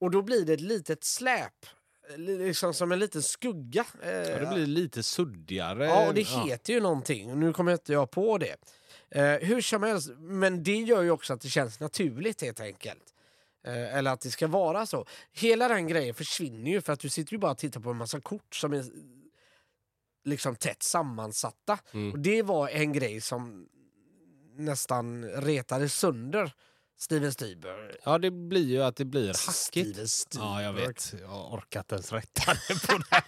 Och 0.00 0.10
då 0.10 0.22
blir 0.22 0.44
det 0.44 0.52
ett 0.52 0.60
litet 0.60 1.04
släp, 1.04 1.66
eh, 2.10 2.18
liksom 2.18 2.74
som 2.74 2.92
en 2.92 2.98
liten 2.98 3.22
skugga. 3.22 3.84
Eh, 4.02 4.10
Ja, 4.10 4.38
det 4.38 4.50
blir 4.54 4.66
lite 4.66 5.02
suddigare. 5.02 5.84
Ja, 5.84 6.08
och 6.08 6.14
det 6.14 6.22
heter 6.22 6.72
ju 6.72 6.80
någonting. 6.80 7.40
Nu 7.40 7.52
kommer 7.52 7.72
inte 7.72 7.92
jag 7.92 8.10
på 8.10 8.38
det. 8.38 8.56
Eh, 9.10 9.32
hur 9.32 9.60
som 9.60 9.82
helst, 9.82 10.10
men 10.18 10.62
det 10.62 10.76
gör 10.76 11.02
ju 11.02 11.10
också 11.10 11.32
att 11.32 11.40
det 11.40 11.48
känns 11.48 11.80
naturligt 11.80 12.42
helt 12.42 12.60
enkelt. 12.60 13.14
Eh, 13.66 13.96
eller 13.96 14.10
att 14.10 14.20
det 14.20 14.30
ska 14.30 14.46
vara 14.46 14.86
så. 14.86 15.06
Hela 15.32 15.68
den 15.68 15.86
grejen 15.86 16.14
försvinner 16.14 16.70
ju 16.70 16.80
för 16.80 16.92
att 16.92 17.00
du 17.00 17.08
sitter 17.08 17.32
ju 17.32 17.38
bara 17.38 17.50
och 17.50 17.58
tittar 17.58 17.80
på 17.80 17.90
en 17.90 17.96
massa 17.96 18.20
kort 18.20 18.54
som 18.54 18.72
är 18.72 18.84
liksom 20.24 20.56
tätt 20.56 20.82
sammansatta. 20.82 21.78
Mm. 21.92 22.12
Och 22.12 22.18
det 22.18 22.42
var 22.42 22.68
en 22.68 22.92
grej 22.92 23.20
som 23.20 23.68
nästan 24.56 25.24
retade 25.24 25.88
sönder 25.88 26.52
Steven 27.00 27.32
Spielberg. 27.32 27.96
Ja, 28.04 28.18
det 28.18 28.30
blir 28.30 28.66
ju 28.66 28.82
att 28.82 28.96
det 28.96 29.04
blir 29.04 29.26
hackigt. 29.46 30.34
Ja, 30.34 30.62
jag 30.62 30.72
vet. 30.72 31.14
Jag 31.20 31.52
orkar 31.52 31.80
inte 31.80 31.94
ens 31.94 32.12
rätta 32.12 32.52
det 32.68 32.86
på 32.86 32.98
det. 32.98 33.22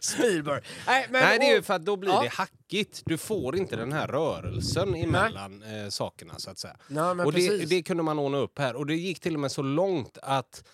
Spielberg. 0.00 0.62
Nej, 0.86 1.06
men, 1.10 1.20
Nej, 1.22 1.38
det 1.38 1.44
är 1.50 1.54
ju 1.56 1.62
för 1.62 1.74
att 1.74 1.84
då 1.84 1.96
blir 1.96 2.10
Ja. 2.10 2.22
det 2.22 2.28
hackigt. 2.28 3.02
Du 3.06 3.18
får 3.18 3.56
inte 3.56 3.76
den 3.76 3.92
här 3.92 4.06
rörelsen 4.08 4.94
emellan 4.94 5.62
eh, 5.62 5.88
sakerna, 5.88 6.38
så 6.38 6.50
att 6.50 6.58
säga. 6.58 6.76
Nej, 6.88 7.14
men 7.14 7.26
och 7.26 7.32
det, 7.32 7.64
det 7.64 7.82
kunde 7.82 8.02
man 8.02 8.18
ordna 8.18 8.38
upp 8.38 8.58
här. 8.58 8.76
Och 8.76 8.86
det 8.86 8.94
gick 8.94 9.20
till 9.20 9.34
och 9.34 9.40
med 9.40 9.52
så 9.52 9.62
långt 9.62 10.18
att 10.22 10.64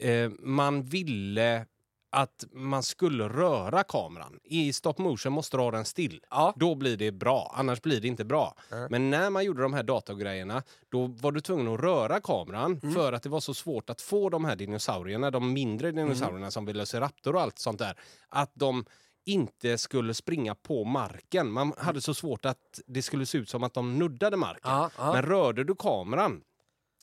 eh, 0.00 0.30
man 0.40 0.82
ville 0.82 1.66
att 2.12 2.44
man 2.52 2.82
skulle 2.82 3.28
röra 3.28 3.82
kameran. 3.82 4.40
I 4.44 4.72
stop 4.72 4.94
motion 4.98 5.32
måste 5.32 5.56
du 5.56 5.62
ha 5.62 5.70
den 5.70 5.84
still. 5.84 6.20
Ja. 6.30 6.52
Då 6.56 6.74
blir 6.74 6.96
det 6.96 7.12
bra, 7.12 7.54
annars 7.56 7.82
blir 7.82 8.00
det 8.00 8.08
inte 8.08 8.24
bra. 8.24 8.54
Nej. 8.70 8.86
Men 8.90 9.10
när 9.10 9.30
man 9.30 9.44
gjorde 9.44 9.62
de 9.62 9.72
här 9.74 9.82
datagrejerna, 9.82 10.62
då 10.88 11.06
var 11.06 11.32
du 11.32 11.40
tvungen 11.40 11.74
att 11.74 11.80
röra 11.80 12.20
kameran 12.20 12.80
Mm. 12.82 12.94
för 12.94 13.12
att 13.12 13.22
det 13.22 13.28
var 13.28 13.40
så 13.40 13.54
svårt 13.54 13.90
att 13.90 14.00
få 14.00 14.28
de 14.30 14.44
här 14.44 14.56
dinosaurierna, 14.56 15.30
de 15.30 15.52
mindre 15.52 15.90
dinosaurierna 15.90 16.38
Mm. 16.38 16.50
som 16.50 16.64
Velociraptor 16.66 17.34
och 17.36 17.40
allt 17.42 17.58
sånt 17.58 17.78
där, 17.78 17.98
att 18.28 18.50
de 18.54 18.84
inte 19.24 19.78
skulle 19.78 20.14
springa 20.14 20.54
på 20.54 20.84
marken. 20.84 21.50
Man 21.52 21.72
hade 21.78 22.00
så 22.00 22.14
svårt 22.14 22.44
att 22.44 22.80
det 22.86 23.02
skulle 23.02 23.26
se 23.26 23.38
ut 23.38 23.48
som 23.48 23.62
att 23.62 23.74
de 23.74 23.98
nuddade 23.98 24.36
marken. 24.36 24.70
Ja, 24.70 24.90
ja. 24.98 25.12
Men 25.12 25.22
rörde 25.22 25.64
du 25.64 25.74
kameran, 25.74 26.42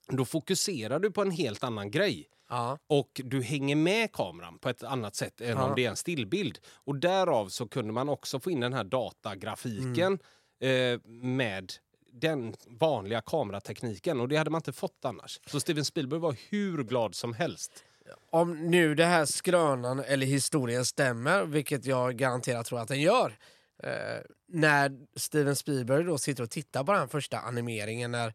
då 0.07 0.25
fokuserar 0.25 0.99
du 0.99 1.11
på 1.11 1.21
en 1.21 1.31
helt 1.31 1.63
annan 1.63 1.91
grej. 1.91 2.27
Ja. 2.49 2.77
Och 2.87 3.21
du 3.23 3.41
hänger 3.41 3.75
med 3.75 4.11
kameran 4.11 4.59
på 4.59 4.69
ett 4.69 4.83
annat 4.83 5.15
sätt 5.15 5.41
än 5.41 5.47
Ja. 5.49 5.63
om 5.63 5.75
det 5.75 5.85
är 5.85 5.89
en 5.89 5.95
stillbild. 5.95 6.59
Och 6.73 6.95
därav 6.95 7.49
så 7.49 7.67
kunde 7.67 7.93
man 7.93 8.09
också 8.09 8.39
få 8.39 8.51
in 8.51 8.59
den 8.59 8.73
här 8.73 8.83
datagrafiken 8.83 10.19
Mm. 10.61 10.93
eh, 10.93 10.99
med 11.23 11.73
den 12.11 12.55
vanliga 12.67 13.21
kameratekniken. 13.21 14.19
Och 14.21 14.27
det 14.27 14.35
hade 14.37 14.49
man 14.49 14.59
inte 14.59 14.73
fått 14.73 15.05
annars. 15.05 15.39
Så 15.45 15.59
Steven 15.59 15.85
Spielberg 15.85 16.19
var 16.19 16.35
hur 16.49 16.83
glad 16.83 17.15
som 17.15 17.33
helst. 17.33 17.83
Om 18.29 18.71
nu 18.71 18.95
det 18.95 19.05
här 19.05 19.25
skrönan 19.25 19.99
eller 19.99 20.25
historien 20.25 20.85
stämmer, 20.85 21.45
vilket 21.45 21.85
jag 21.85 22.15
garanterat 22.15 22.65
tror 22.65 22.79
att 22.79 22.87
den 22.87 23.01
gör. 23.01 23.37
Eh, 23.83 23.89
när 24.47 24.91
Steven 25.15 25.55
Spielberg 25.55 26.03
då 26.03 26.17
sitter 26.17 26.43
och 26.43 26.49
tittar 26.49 26.83
på 26.83 26.91
den 26.91 27.09
första 27.09 27.39
animeringen 27.39 28.11
när 28.11 28.33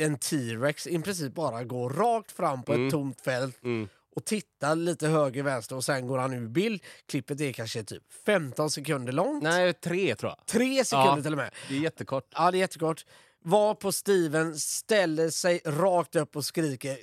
en 0.00 0.18
T-Rex 0.18 0.86
i 0.86 0.98
princip 0.98 1.34
bara 1.34 1.64
går 1.64 1.90
rakt 1.90 2.32
fram 2.32 2.62
på 2.62 2.72
Mm. 2.72 2.86
ett 2.86 2.92
tomt 2.92 3.20
fält 3.20 3.64
Mm. 3.64 3.88
och 4.16 4.24
tittar 4.24 4.74
lite 4.76 5.08
höger 5.08 5.42
vänster 5.42 5.76
och 5.76 5.84
sen 5.84 6.06
går 6.06 6.18
han 6.18 6.32
ur 6.32 6.48
bild. 6.48 6.82
Klippet 7.08 7.40
är 7.40 7.52
kanske 7.52 7.82
typ 7.84 8.02
15 8.26 8.70
sekunder 8.70 9.12
långt. 9.12 9.42
Nej, 9.42 9.72
tre 9.72 10.14
tror 10.14 10.32
jag. 10.38 10.46
Tre 10.46 10.84
sekunder 10.84 11.16
Ja. 11.16 11.22
till 11.22 11.32
och 11.32 11.38
med. 11.38 11.50
Det 11.68 11.76
är 11.76 11.80
jättekort. 11.80 12.24
Ja, 12.34 12.50
det 12.50 12.58
är 12.58 12.60
jättekort. 12.60 13.04
Var 13.42 13.74
på 13.74 13.92
Steven 13.92 14.56
ställer 14.58 15.30
sig 15.30 15.60
rakt 15.64 16.16
upp 16.16 16.36
och 16.36 16.44
skriker 16.44 16.96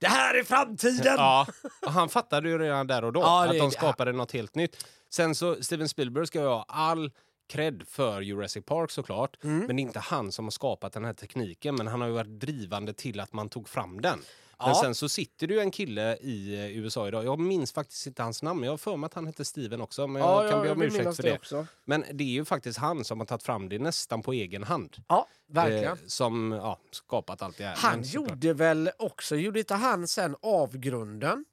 Det 0.00 0.06
här 0.06 0.34
är 0.34 0.44
framtiden! 0.44 1.14
Ja, 1.16 1.46
och 1.86 1.92
han 1.92 2.08
fattade 2.08 2.48
ju 2.48 2.58
redan 2.58 2.86
där 2.86 3.04
och 3.04 3.12
då 3.12 3.20
Ja, 3.24 3.44
att 3.50 3.58
de 3.58 3.70
skapade 3.70 4.12
något 4.12 4.32
helt 4.32 4.54
nytt. 4.54 4.86
Sen 5.10 5.34
så, 5.34 5.62
Steven 5.62 5.88
Spielberg 5.88 6.26
ska 6.26 6.38
ju 6.40 6.46
ha 6.46 6.64
all 6.68 7.10
cred 7.48 7.82
för 7.88 8.20
Jurassic 8.20 8.64
Park 8.64 8.90
såklart. 8.90 9.44
Mm. 9.44 9.58
Men 9.66 9.76
det 9.76 9.80
är 9.80 9.84
inte 9.84 10.00
han 10.00 10.32
som 10.32 10.44
har 10.46 10.50
skapat 10.50 10.92
den 10.92 11.04
här 11.04 11.12
tekniken. 11.14 11.74
Men 11.74 11.86
han 11.86 12.00
har 12.00 12.08
ju 12.08 12.14
varit 12.14 12.40
drivande 12.40 12.92
till 12.92 13.20
att 13.20 13.32
man 13.32 13.48
tog 13.48 13.68
fram 13.68 14.00
den. 14.00 14.18
Men 14.60 14.68
Ja. 14.68 14.80
sen 14.82 14.94
så 14.94 15.08
sitter 15.08 15.46
det 15.46 15.54
ju 15.54 15.60
en 15.60 15.70
kille 15.70 16.16
i 16.16 16.54
eh, 16.54 16.78
USA 16.78 17.08
idag. 17.08 17.24
Jag 17.24 17.38
minns 17.40 17.72
faktiskt 17.72 18.06
inte 18.06 18.22
hans 18.22 18.42
namn. 18.42 18.62
Jag 18.64 18.72
har 18.72 18.76
för 18.76 18.96
mig 18.96 19.06
att 19.06 19.14
han 19.14 19.26
hette 19.26 19.44
Steven 19.44 19.80
också. 19.80 20.06
Men 20.06 20.22
Ja, 20.22 20.42
jag 20.42 20.50
kan 20.52 20.58
jag 20.58 20.66
be 20.66 20.72
om 20.72 20.82
ursäkt 20.82 21.16
för 21.16 21.22
det 21.22 21.28
det. 21.28 21.34
också. 21.38 21.66
Men 21.84 22.04
det 22.12 22.24
är 22.24 22.28
ju 22.28 22.44
faktiskt 22.44 22.78
han 22.78 23.04
som 23.04 23.18
har 23.20 23.26
tagit 23.26 23.42
fram 23.42 23.68
det 23.68 23.78
nästan 23.78 24.22
på 24.22 24.32
egen 24.32 24.64
hand. 24.64 24.96
Ja, 25.08 25.26
verkligen. 25.46 25.84
Eh, 25.92 25.98
som 26.06 26.52
ja, 26.52 26.78
skapat 26.90 27.42
allt 27.42 27.58
det 27.58 27.64
här. 27.64 27.76
Han 27.76 27.98
Men 28.00 28.08
gjorde 28.08 28.52
väl 28.54 28.90
också, 28.98 29.36
gjorde 29.36 29.58
inte 29.58 29.74
han 29.74 30.06
sen 30.08 30.36
avgrunden? 30.42 31.44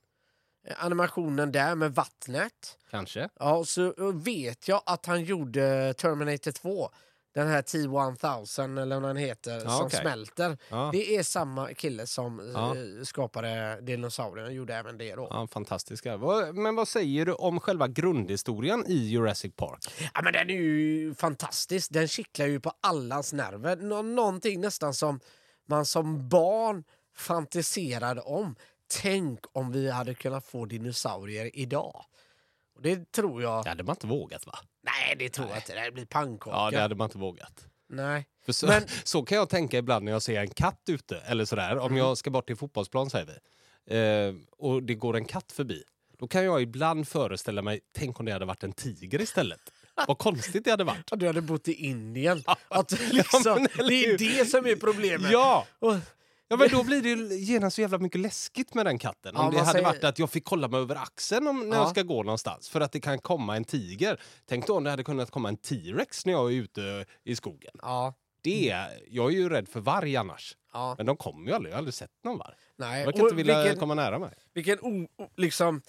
Animationen 0.78 1.52
där 1.52 1.76
med 1.76 1.96
vattnet. 1.96 2.78
Kanske. 2.92 3.30
Ja, 3.40 3.56
och 3.58 3.68
så 3.68 4.12
vet 4.12 4.68
jag 4.68 4.82
att 4.86 5.06
han 5.06 5.24
gjorde 5.24 5.94
Terminator 5.94 6.52
2. 6.52 6.90
Den 7.34 7.48
här 7.48 7.62
T-1000 7.62 8.82
eller 8.82 9.00
vad 9.00 9.10
den 9.10 9.18
heter, 9.18 9.52
Ja, 9.64 9.70
som 9.70 9.86
okej. 9.86 10.00
smälter. 10.00 10.58
Ja. 10.70 10.90
Det 10.94 11.16
är 11.16 11.24
samma 11.24 11.74
kille 11.74 12.08
som 12.08 12.40
eh, 12.40 12.46
Ja. 12.54 12.76
skapade 13.06 13.82
dinosaurien 13.82 14.48
och 14.48 14.54
gjorde 14.54 14.76
även 14.76 14.98
det 14.98 15.16
då. 15.16 15.28
Ja, 15.32 15.48
fantastiska. 15.48 16.18
Men 16.54 16.76
vad 16.76 16.88
säger 16.88 17.26
du 17.26 17.34
om 17.34 17.60
själva 17.60 17.88
grundhistorien 17.88 18.86
i 18.88 18.94
Jurassic 19.10 19.54
Park? 19.56 19.80
Ja, 20.14 20.22
men 20.24 20.34
den 20.34 20.50
är 20.50 20.54
ju 20.54 21.16
fantastisk. 21.16 21.92
Den 21.94 22.08
kittlar 22.08 22.46
ju 22.46 22.60
på 22.60 22.72
allas 22.82 23.34
nerver. 23.34 23.76
Nå 23.76 24.02
någonting 24.02 24.62
nästan 24.62 24.94
som 24.94 25.20
man 25.68 25.86
som 25.86 26.30
barn 26.30 26.84
fantiserade 27.16 28.22
om. 28.22 28.56
Tänk 28.88 29.40
om 29.52 29.72
vi 29.72 29.92
hade 29.92 30.14
kunnat 30.14 30.46
få 30.46 30.66
dinosaurier 30.66 31.52
idag. 31.54 32.06
Och 32.76 32.82
det 32.82 33.12
tror 33.12 33.42
jag... 33.42 33.64
Det 33.64 33.70
hade 33.70 33.84
man 33.84 33.96
inte 33.96 34.08
vågat 34.08 34.46
va? 34.48 34.60
Nej, 34.84 35.16
det 35.20 35.30
tror 35.30 35.48
jag 35.50 35.58
inte. 35.58 35.84
Det 35.86 35.92
blir 35.92 36.06
pannkaka. 36.06 36.58
Ja, 36.58 36.72
det 36.72 36.80
hade 36.82 36.96
man 36.96 37.06
inte 37.06 37.18
vågat. 37.18 37.66
Nej. 37.90 38.26
För 38.46 38.54
så, 38.54 38.68
Men- 38.68 38.84
så 39.04 39.24
kan 39.24 39.38
jag 39.38 39.50
tänka 39.50 39.78
ibland 39.78 40.06
när 40.06 40.12
jag 40.12 40.22
ser 40.22 40.42
en 40.42 40.50
katt 40.50 40.82
ute. 40.90 41.18
Eller 41.18 41.46
sådär. 41.46 41.78
Om 41.78 41.98
jag 41.98 42.18
ska 42.18 42.30
bort 42.30 42.48
till 42.48 42.56
fotbollsplan 42.56 43.10
säger 43.10 43.26
vi. 43.26 43.36
Eh, 43.98 44.34
och 44.58 44.84
det 44.84 44.96
går 44.96 45.16
en 45.16 45.26
katt 45.26 45.52
förbi. 45.52 45.84
Då 46.18 46.28
kan 46.28 46.44
jag 46.46 46.62
ibland 46.62 47.08
föreställa 47.08 47.62
mig, 47.62 47.80
tänk 47.94 48.20
om 48.20 48.26
det 48.26 48.32
hade 48.32 48.46
varit 48.46 48.64
en 48.64 48.74
tiger 48.74 49.22
istället. 49.22 49.60
Vad 50.08 50.18
konstigt 50.18 50.66
det 50.66 50.72
hade 50.72 50.84
varit. 50.84 51.08
Ja, 51.12 51.18
Du 51.18 51.28
hade 51.28 51.42
bott 51.42 51.68
i 51.68 51.74
Indien. 51.74 52.44
Att 52.68 52.92
liksom, 53.12 53.42
men 53.46 53.68
eller 53.80 53.90
det 53.90 54.06
är 54.06 54.18
det 54.18 54.46
som 54.46 54.66
är 54.66 54.76
problemet. 54.76 55.32
Ja! 55.32 55.66
Och, 55.80 55.96
Ja 56.48 56.58
men 56.58 56.70
då 56.70 56.84
blir 56.84 57.02
det 57.02 57.10
ju 57.10 57.36
genast 57.40 57.76
så 57.76 57.82
jävla 57.82 57.98
mycket 57.98 58.22
läskigt 58.22 58.74
med 58.74 58.86
den 58.86 58.98
katten. 59.00 59.32
Ja, 59.36 59.42
Om 59.46 59.52
det 59.52 59.58
man 59.58 59.66
hade 59.66 59.72
säger- 59.80 59.86
varit 59.86 60.04
att 60.04 60.20
jag 60.20 60.30
fick 60.30 60.46
kolla 60.46 60.68
mig 60.68 60.80
över 60.80 60.96
axeln 60.96 61.48
om, 61.48 61.70
när 61.70 61.78
Ja. 61.78 61.82
jag 61.84 61.90
ska 61.90 62.02
gå 62.04 62.24
någonstans. 62.24 62.70
För 62.70 62.82
att 62.82 62.92
det 62.92 63.00
kan 63.00 63.20
komma 63.20 63.56
en 63.56 63.64
tiger. 63.64 64.22
Tänk 64.46 64.68
då 64.68 64.78
om 64.78 64.84
det 64.84 64.90
hade 64.90 65.04
kunnat 65.04 65.32
komma 65.32 65.50
en 65.50 65.58
T-rex 65.58 66.26
när 66.26 66.34
jag 66.34 66.52
är 66.52 66.56
ute 66.56 67.06
i 67.24 67.36
skogen. 67.36 67.72
ja, 67.82 68.14
Det 68.42 68.76
jag 69.08 69.26
är 69.32 69.36
ju 69.36 69.50
rädd 69.50 69.70
för 69.70 69.80
varg 69.80 70.16
annars. 70.16 70.58
ja. 70.74 70.96
Men 70.98 71.06
de 71.06 71.18
kommer 71.18 71.48
ju 71.50 71.56
aldrig, 71.56 71.72
jag 71.72 71.76
har 71.76 71.80
aldrig 71.80 71.94
sett 71.94 72.12
någon 72.24 72.38
varg. 72.38 72.56
Nej. 72.78 73.00
Jag 73.00 73.06
verkar 73.06 73.24
inte 73.24 73.36
vilja 73.36 73.62
vilken, 73.64 73.80
komma 73.80 73.94
nära 73.94 74.20
mig. 74.20 74.34
vilken 74.54 74.80
o, 74.82 75.08
liksom 75.38 75.82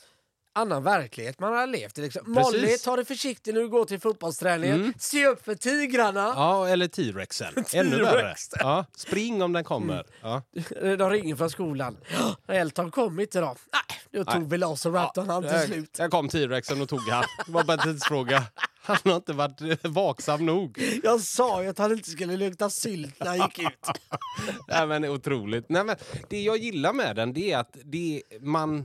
annan 0.56 0.82
verklighet 0.82 1.40
man 1.40 1.52
har 1.52 1.66
levt 1.66 1.98
i. 1.98 2.02
Liksom. 2.02 2.34
Precis. 2.34 2.54
Mm. 2.54 2.60
Molly, 2.62 2.78
ta 2.78 2.96
det 2.96 3.04
försiktigt 3.04 3.54
när 3.54 3.60
du 3.60 3.68
går 3.68 3.84
till 3.84 4.00
fotbollsträningen. 4.00 4.94
Se 4.98 5.26
upp 5.26 5.44
för 5.44 5.54
tigrarna. 5.54 6.32
Ja, 6.36 6.68
eller 6.68 6.88
T-rexen. 6.88 7.64
Ännu 7.72 8.02
värre. 8.02 8.34
Ja, 8.52 8.84
spring 8.96 9.42
om 9.42 9.52
den 9.52 9.64
kommer. 9.64 10.06
Ja. 10.22 10.42
De 10.98 11.10
ringer 11.10 11.36
från 11.36 11.50
skolan. 11.50 11.96
Elton 12.48 12.90
kom 12.90 13.20
inte 13.20 13.38
idag. 13.38 13.56
Nej, 13.72 14.24
då 14.24 14.32
tog 14.32 14.50
Velociraptorn 14.50 15.28
han 15.28 15.42
till 15.42 15.60
slut. 15.60 15.94
Där 15.94 16.08
kom 16.08 16.28
T-rexen 16.28 16.82
och 16.82 16.88
tog 16.88 17.00
han. 17.00 17.24
Det 17.46 17.52
var 17.52 17.64
bara 17.64 17.82
en 17.82 17.92
tidsfråga. 17.92 18.44
Han 18.86 18.96
har 19.04 19.16
inte 19.16 19.32
varit 19.32 19.60
eh, 19.60 19.90
vaksam 19.90 20.46
nog. 20.46 20.82
Jag 21.02 21.20
sa 21.20 21.62
ju 21.62 21.68
att 21.68 21.78
han 21.78 21.92
inte 21.92 22.10
skulle 22.10 22.36
lukta 22.36 22.70
sylt 22.70 23.20
när 23.20 23.26
han 23.26 23.36
gick 23.36 23.58
ut. 23.58 23.88
Nej, 24.68 24.86
men 24.86 25.04
otroligt. 25.04 25.68
Nej, 25.68 25.84
men 25.84 25.96
det 26.30 26.40
jag 26.42 26.56
gillar 26.56 26.92
med 26.92 27.16
den 27.16 27.32
det 27.32 27.52
är 27.52 27.58
att 27.58 27.76
det, 27.84 28.22
man, 28.40 28.84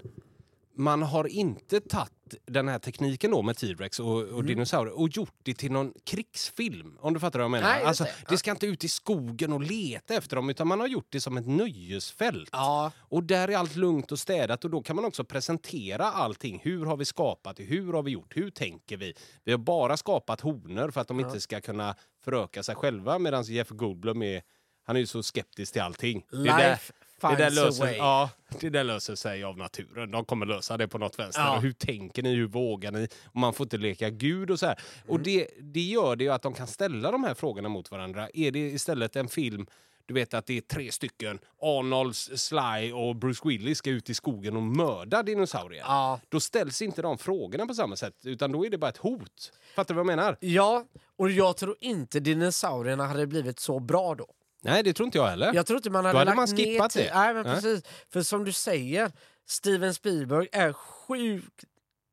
man 0.81 1.01
har 1.01 1.27
inte 1.27 1.79
tagit 1.79 2.11
den 2.45 2.67
här 2.67 2.79
tekniken 2.79 3.31
då 3.31 3.41
med 3.41 3.57
T-rex 3.57 3.99
och, 3.99 4.17
och 4.17 4.27
Mm. 4.29 4.45
dinosaurier 4.45 4.99
och 4.99 5.09
gjort 5.09 5.35
det 5.43 5.53
till 5.53 5.71
någon 5.71 5.93
krigsfilm. 6.03 6.97
Om 7.01 7.13
du 7.13 7.19
fattar 7.19 7.39
vad 7.39 7.43
jag 7.43 7.51
menar. 7.51 7.69
Nej, 7.69 7.83
alltså, 7.83 8.03
det. 8.03 8.11
det 8.29 8.37
ska 8.37 8.51
inte 8.51 8.67
ut 8.67 8.83
i 8.83 8.89
skogen 8.89 9.53
och 9.53 9.61
leta 9.61 10.13
efter 10.13 10.35
dem 10.35 10.49
utan 10.49 10.67
man 10.67 10.79
har 10.79 10.87
gjort 10.87 11.07
det 11.09 11.21
som 11.21 11.37
ett 11.37 11.47
nöjesfält. 11.47 12.49
Ja. 12.51 12.91
Och 12.97 13.23
där 13.23 13.47
är 13.47 13.57
allt 13.57 13.75
lugnt 13.75 14.11
och 14.11 14.19
städat 14.19 14.63
och 14.65 14.69
då 14.69 14.81
kan 14.81 14.95
man 14.95 15.05
också 15.05 15.23
presentera 15.23 16.05
allting. 16.05 16.59
Hur 16.63 16.85
har 16.85 16.97
vi 16.97 17.05
skapat 17.05 17.57
det? 17.57 17.63
Hur 17.63 17.93
har 17.93 18.03
vi 18.03 18.11
gjort? 18.11 18.37
Hur 18.37 18.49
tänker 18.49 18.97
vi? 18.97 19.13
Vi 19.43 19.51
har 19.51 19.59
bara 19.59 19.97
skapat 19.97 20.41
honor 20.41 20.91
för 20.91 21.01
att 21.01 21.07
de 21.07 21.19
inte 21.19 21.41
ska 21.41 21.61
kunna 21.61 21.95
föröka 22.23 22.63
sig 22.63 22.75
själva 22.75 23.19
medan 23.19 23.43
Jeff 23.43 23.69
Goldblum 23.69 24.21
är 24.23 24.41
han 24.83 24.95
är 24.95 24.99
ju 24.99 25.07
så 25.07 25.23
skeptisk 25.23 25.73
till 25.73 25.81
allting. 25.81 26.25
Life 26.31 26.93
det 27.29 27.35
där, 27.35 27.51
löser, 27.51 27.93
ja, 27.97 28.29
det 28.59 28.69
där 28.69 28.83
löser 28.83 29.15
sig 29.15 29.43
av 29.43 29.57
naturen. 29.57 30.11
De 30.11 30.25
kommer 30.25 30.45
lösa 30.45 30.77
det 30.77 30.87
på 30.87 30.97
något 30.97 31.19
vänster. 31.19 31.41
Ja. 31.41 31.59
Hur 31.59 31.71
tänker 31.71 32.23
ni? 32.23 32.35
Hur 32.35 32.47
vågar 32.47 32.91
ni? 32.91 33.07
Och 33.25 33.35
man 33.35 33.53
får 33.53 33.63
inte 33.65 33.77
leka 33.77 34.09
gud 34.09 34.51
och 34.51 34.59
så 34.59 34.65
här. 34.65 34.79
Och 35.07 35.15
Mm. 35.15 35.23
det, 35.23 35.47
det 35.61 35.81
gör 35.81 36.15
det 36.15 36.23
ju 36.23 36.29
att 36.33 36.41
de 36.41 36.53
kan 36.53 36.67
ställa 36.67 37.11
de 37.11 37.23
här 37.23 37.33
frågorna 37.33 37.69
mot 37.69 37.91
varandra. 37.91 38.29
Är 38.33 38.51
det 38.51 38.59
istället 38.59 39.15
en 39.15 39.27
film 39.27 39.65
du 40.05 40.13
vet 40.13 40.33
att 40.33 40.45
det 40.45 40.57
är 40.57 40.61
tre 40.61 40.91
stycken, 40.91 41.39
Arnold, 41.61 42.15
Sly 42.15 42.91
och 42.93 43.15
Bruce 43.15 43.41
Willis 43.49 43.77
ska 43.77 43.89
ut 43.89 44.09
i 44.09 44.13
skogen 44.13 44.55
och 44.55 44.61
mörda 44.63 45.23
dinosaurier. 45.23 45.83
Ja. 45.87 46.19
Då 46.29 46.39
ställs 46.39 46.81
inte 46.81 47.01
de 47.01 47.17
frågorna 47.17 47.65
på 47.65 47.73
samma 47.73 47.95
sätt, 47.95 48.15
utan 48.23 48.51
då 48.51 48.65
är 48.65 48.69
det 48.69 48.77
bara 48.77 48.89
ett 48.89 48.97
hot. 48.97 49.53
Fattar 49.75 49.93
du 49.93 49.97
vad 50.03 50.11
jag 50.11 50.17
menar? 50.17 50.37
Ja, 50.39 50.85
och 51.17 51.31
jag 51.31 51.57
tror 51.57 51.75
inte 51.79 52.19
dinosaurierna 52.19 53.07
hade 53.07 53.27
blivit 53.27 53.59
så 53.59 53.79
bra 53.79 54.15
då. 54.15 54.27
Nej, 54.61 54.83
det 54.83 54.93
tror 54.93 55.05
inte 55.05 55.17
jag 55.17 55.27
heller. 55.27 55.53
Jag 55.53 55.65
tror 55.65 55.77
inte 55.77 55.89
man 55.89 56.05
hade, 56.05 56.17
hade 56.17 56.25
lagt 56.25 56.37
man 56.37 56.47
skippat 56.47 56.95
ner 56.95 57.03
det. 57.03 57.13
Nej, 57.13 57.33
men 57.33 57.45
Nej. 57.45 57.55
precis. 57.55 57.83
För 58.09 58.21
som 58.21 58.45
du 58.45 58.51
säger, 58.51 59.11
Steven 59.47 59.93
Spielberg 59.93 60.47
är 60.51 60.73
sjukt 60.73 61.65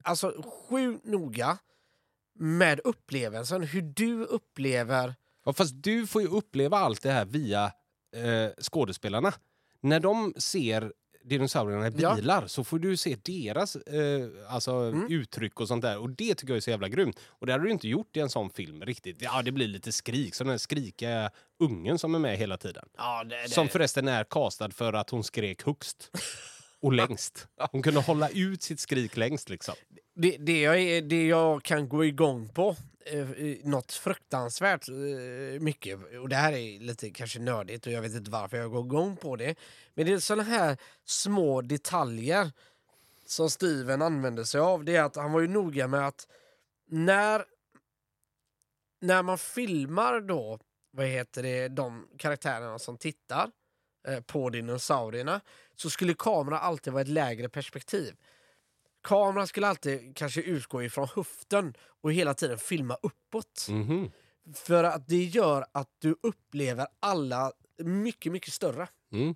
alltså, 0.08 0.42
sjukt 0.68 1.04
noga 1.04 1.58
med 2.38 2.80
upplevelsen. 2.84 3.62
Hur 3.62 3.82
du 3.82 4.24
upplever... 4.24 5.14
Ja, 5.44 5.52
fast 5.52 5.82
du 5.82 6.06
får 6.06 6.22
ju 6.22 6.28
uppleva 6.28 6.78
allt 6.78 7.02
det 7.02 7.10
här 7.10 7.24
via 7.24 7.64
eh, 8.16 8.50
skådespelarna. 8.62 9.32
När 9.80 10.00
de 10.00 10.34
ser 10.36 10.92
dinosaurierna 11.28 11.88
i 11.88 11.92
Ja. 11.96 12.14
bilar 12.14 12.46
så 12.46 12.64
får 12.64 12.78
du 12.78 12.96
se 12.96 13.16
deras 13.22 13.76
eh, 13.76 14.28
alltså, 14.48 14.72
Mm. 14.72 15.06
uttryck 15.12 15.60
och 15.60 15.68
sånt 15.68 15.82
där. 15.82 15.98
Och 15.98 16.10
det 16.10 16.34
tycker 16.34 16.52
jag 16.52 16.56
är 16.56 16.60
så 16.60 16.70
jävla 16.70 16.88
grymt. 16.88 17.20
Och 17.28 17.46
det 17.46 17.52
hade 17.52 17.64
du 17.64 17.70
inte 17.70 17.88
gjort 17.88 18.16
i 18.16 18.20
en 18.20 18.30
sån 18.30 18.50
film 18.50 18.82
riktigt. 18.82 19.22
Ja, 19.22 19.42
det 19.42 19.52
blir 19.52 19.68
lite 19.68 19.92
skrik. 19.92 20.34
Som 20.34 20.46
den 20.46 20.52
här 20.52 20.58
skrikiga 20.58 21.30
ungen 21.60 21.98
som 21.98 22.14
är 22.14 22.18
med 22.18 22.36
hela 22.38 22.56
tiden. 22.56 22.84
Ja, 22.96 23.24
det, 23.24 23.50
Som 23.50 23.68
förresten 23.68 24.08
är 24.08 24.24
castad 24.24 24.70
för 24.70 24.92
att 24.92 25.10
hon 25.10 25.24
skrek 25.24 25.62
högst. 25.66 26.10
Och 26.80 26.92
längst. 26.92 27.48
Hon 27.72 27.82
kunde 27.82 28.00
hålla 28.00 28.28
ut 28.28 28.62
sitt 28.62 28.80
skrik 28.80 29.16
längst 29.16 29.48
liksom 29.48 29.74
det, 30.20 30.36
det, 30.36 30.60
jag 30.60 30.80
är, 30.80 31.02
det 31.02 31.26
jag 31.26 31.62
kan 31.62 31.88
gå 31.88 32.04
igång 32.04 32.48
på, 32.48 32.76
eh, 33.04 33.28
något 33.62 33.92
fruktansvärt 33.92 34.88
eh, 34.88 35.60
mycket, 35.60 35.98
och 36.20 36.28
det 36.28 36.36
här 36.36 36.52
är 36.52 36.80
lite 36.80 37.10
kanske 37.10 37.38
nördigt 37.38 37.86
och 37.86 37.92
jag 37.92 38.02
vet 38.02 38.14
inte 38.14 38.30
varför 38.30 38.56
jag 38.56 38.70
går 38.70 38.84
igång 38.84 39.16
på 39.16 39.36
det, 39.36 39.58
men 39.94 40.06
det 40.06 40.12
är 40.12 40.18
såna 40.18 40.42
här 40.42 40.76
små 41.04 41.62
detaljer 41.62 42.52
som 43.26 43.50
Steven 43.50 44.02
använde 44.02 44.46
sig 44.46 44.60
av. 44.60 44.84
Det 44.84 44.96
är 44.96 45.02
att 45.02 45.16
han 45.16 45.32
var 45.32 45.40
ju 45.40 45.48
noga 45.48 45.88
med 45.88 46.06
att 46.06 46.28
när, 46.86 47.44
när 49.00 49.22
man 49.22 49.38
filmar 49.38 50.20
då, 50.20 50.58
vad 50.90 51.06
heter 51.06 51.42
det, 51.42 51.68
de 51.68 52.08
karaktärerna 52.18 52.78
som 52.78 52.96
tittar 52.96 53.50
eh, 54.08 54.20
på 54.20 54.50
dinosaurierna 54.50 55.40
så 55.76 55.90
skulle 55.90 56.14
kameran 56.14 56.60
alltid 56.62 56.92
vara 56.92 57.02
ett 57.02 57.08
lägre 57.08 57.48
perspektiv. 57.48 58.14
Kameran 59.02 59.46
skulle 59.46 59.66
alltid 59.68 60.16
kanske 60.16 60.40
utgå 60.42 60.82
ifrån 60.82 61.08
höften 61.16 61.74
och 62.02 62.12
hela 62.12 62.34
tiden 62.34 62.58
filma 62.58 62.94
uppåt. 63.02 63.66
Mhm. 63.70 64.10
För 64.54 64.84
att 64.84 65.08
det 65.08 65.24
gör 65.24 65.66
att 65.72 65.88
du 65.98 66.16
upplever 66.22 66.86
alla 67.00 67.52
mycket, 67.78 68.32
mycket 68.32 68.52
större. 68.54 68.88
Mm. 69.12 69.34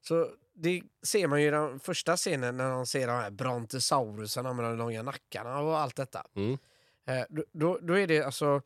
Så 0.00 0.28
det 0.54 0.82
ser 1.02 1.26
man 1.28 1.40
ju 1.42 1.48
i 1.48 1.50
den 1.50 1.80
första 1.80 2.16
scenen 2.16 2.56
när 2.56 2.70
de 2.70 2.86
ser 2.86 3.06
de 3.06 3.12
här 3.12 3.30
brontosaurusarna 3.30 4.52
med 4.52 4.64
de 4.64 4.76
långa 4.78 5.02
nackarna 5.02 5.58
och 5.60 5.78
allt 5.78 5.96
detta. 5.96 6.24
Mm. 6.34 6.58
Eh, 7.06 7.24
då- 7.28 7.44
då, 7.52 7.78
då 7.82 7.98
är 7.98 8.06
det 8.06 8.22
alltså, 8.22 8.62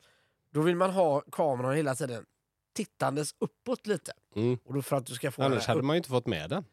då 0.50 0.60
vill 0.60 0.76
man 0.76 0.90
ha 0.90 1.20
kameran 1.20 1.76
hela 1.76 1.94
tiden 1.94 2.26
tittandes 2.74 3.34
uppåt 3.38 3.86
lite. 3.86 4.12
Mm. 4.36 4.58
Och 4.64 4.74
då 4.74 4.82
för 4.82 4.96
att 4.96 5.06
du 5.06 5.14
ska 5.14 5.30
få 5.32 5.42
Annars 5.42 5.66
här 5.66 5.74
hade 5.74 5.82
man 5.82 5.96
ju 5.96 5.98
inte 5.98 6.08
fått 6.08 6.26
med 6.26 6.50
den. 6.50 6.64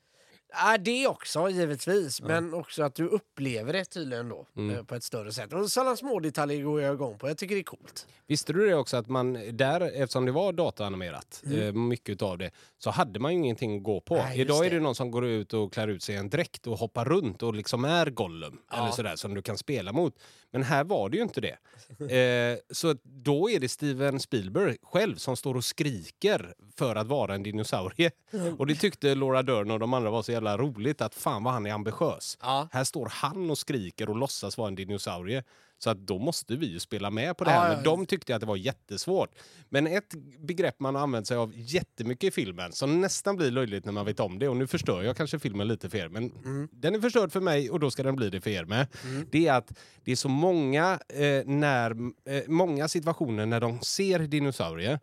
Ja, 0.54 0.78
det 0.78 1.08
också 1.08 1.50
givetvis, 1.50 2.22
men 2.22 2.54
också 2.54 2.84
att 2.84 2.96
du 2.96 3.08
upplever 3.08 3.74
det 3.74 3.86
tydligen 3.86 4.30
då 4.30 4.48
Mm. 4.58 4.76
eh, 4.76 4.84
på 4.84 4.96
ett 4.96 5.04
större 5.04 5.32
sätt. 5.34 5.54
Och 5.54 5.72
sådana 5.72 5.96
små 5.96 6.20
detaljer 6.20 6.64
går 6.64 6.82
jag 6.82 6.94
igång 6.94 7.18
på. 7.18 7.28
Jag 7.28 7.38
tycker 7.38 7.56
det 7.56 7.62
är 7.62 7.64
coolt. 7.64 8.08
Visste 8.28 8.54
du 8.54 8.68
det 8.68 8.76
också 8.76 8.98
att 8.98 9.08
man 9.08 9.34
där, 9.58 9.82
eftersom 9.82 10.26
det 10.26 10.32
var 10.32 10.54
dataanimerat, 10.54 11.44
Mm. 11.46 11.60
eh, 11.62 11.74
mycket 11.74 12.22
av 12.22 12.38
det, 12.38 12.52
så 12.78 12.90
hade 12.90 13.20
man 13.20 13.32
ju 13.34 13.38
ingenting 13.38 13.78
att 13.78 13.84
gå 13.84 14.00
på. 14.02 14.16
Nej, 14.16 14.40
Idag 14.40 14.66
är 14.66 14.70
det. 14.70 14.76
det 14.76 14.82
någon 14.82 14.96
som 14.96 15.12
går 15.12 15.26
ut 15.26 15.54
och 15.54 15.74
klär 15.74 15.88
ut 15.88 16.04
sig 16.04 16.16
i 16.16 16.18
en 16.18 16.30
dräkt 16.30 16.68
och 16.68 16.78
hoppar 16.78 17.06
runt 17.06 17.44
och 17.44 17.54
liksom 17.54 17.86
är 17.86 18.06
Gollum 18.10 18.60
Ja. 18.72 18.78
eller 18.78 18.92
sådär 18.92 19.16
som 19.16 19.34
du 19.34 19.42
kan 19.42 19.58
spela 19.58 19.94
mot. 19.94 20.16
Men 20.52 20.64
här 20.64 20.84
var 20.84 21.10
det 21.10 21.18
ju 21.18 21.24
inte 21.24 21.42
det. 21.42 21.58
eh, 22.54 22.58
så 22.72 22.96
då 23.04 23.50
är 23.50 23.60
det 23.60 23.70
Steven 23.70 24.20
Spielberg 24.20 24.78
själv 24.82 25.16
som 25.16 25.38
står 25.38 25.56
och 25.56 25.66
skriker 25.66 26.54
för 26.78 26.96
att 26.96 27.08
vara 27.08 27.36
en 27.36 27.44
dinosaurie. 27.44 28.12
Och 28.58 28.68
det 28.68 28.76
tyckte 28.76 29.16
Laura 29.16 29.44
Dern 29.44 29.72
och 29.72 29.80
de 29.80 29.94
andra 29.94 30.10
var 30.10 30.22
så 30.22 30.32
jävla 30.32 30.41
roligt 30.48 31.02
att 31.02 31.16
fan 31.16 31.44
vad 31.44 31.54
han 31.54 31.66
är 31.66 31.74
ambitiös. 31.74 32.38
Ja. 32.42 32.68
Här 32.72 32.84
står 32.84 33.10
han 33.12 33.50
och 33.50 33.58
skriker 33.58 34.10
och 34.10 34.16
låtsas 34.16 34.58
vara 34.58 34.68
en 34.68 34.76
dinosaurie. 34.76 35.44
Så 35.84 35.90
att 35.90 35.98
då 35.98 36.20
måste 36.20 36.56
vi 36.56 36.66
ju 36.66 36.80
spela 36.80 37.10
med 37.10 37.38
på 37.38 37.44
det 37.44 37.52
här. 37.52 37.70
ja, 37.70 37.76
Men 37.76 37.84
de 37.84 38.06
tyckte 38.06 38.36
att 38.36 38.40
det 38.42 38.48
var 38.48 38.56
jättesvårt. 38.56 39.30
Men 39.70 39.88
ett 39.88 40.14
begrepp 40.40 40.80
man 40.80 40.96
har 40.96 41.02
använt 41.02 41.28
sig 41.28 41.38
av 41.38 41.52
jättemycket 41.56 42.24
i 42.28 42.32
filmen 42.32 42.72
som 42.72 43.02
nästan 43.02 43.36
blir 43.36 43.52
löjligt 43.52 43.86
när 43.86 43.92
man 43.92 44.06
vet 44.06 44.20
om 44.20 44.40
det 44.40 44.48
och 44.48 44.58
nu 44.58 44.68
förstör 44.68 45.02
jag 45.04 45.18
kanske 45.18 45.40
filmen 45.40 45.68
lite 45.68 45.90
för 45.90 45.98
er 45.98 46.10
men 46.10 46.32
Mm. 46.46 46.68
den 46.72 46.96
är 46.96 47.00
förstörd 47.00 47.32
för 47.32 47.42
mig 47.42 47.70
och 47.70 47.80
då 47.80 47.92
ska 47.92 48.04
den 48.04 48.16
bli 48.16 48.30
det 48.30 48.42
för 48.42 48.50
er 48.50 48.66
med. 48.66 48.88
Det 49.32 49.48
är 49.48 49.54
att 49.54 49.72
det 50.04 50.12
är 50.12 50.16
så 50.16 50.30
många, 50.30 51.00
eh, 51.10 51.46
när, 51.46 51.92
eh, 52.26 52.44
många 52.48 52.88
situationer 52.88 53.46
när 53.46 53.60
de 53.60 53.80
ser 53.82 54.20
dinosaurier 54.20 55.00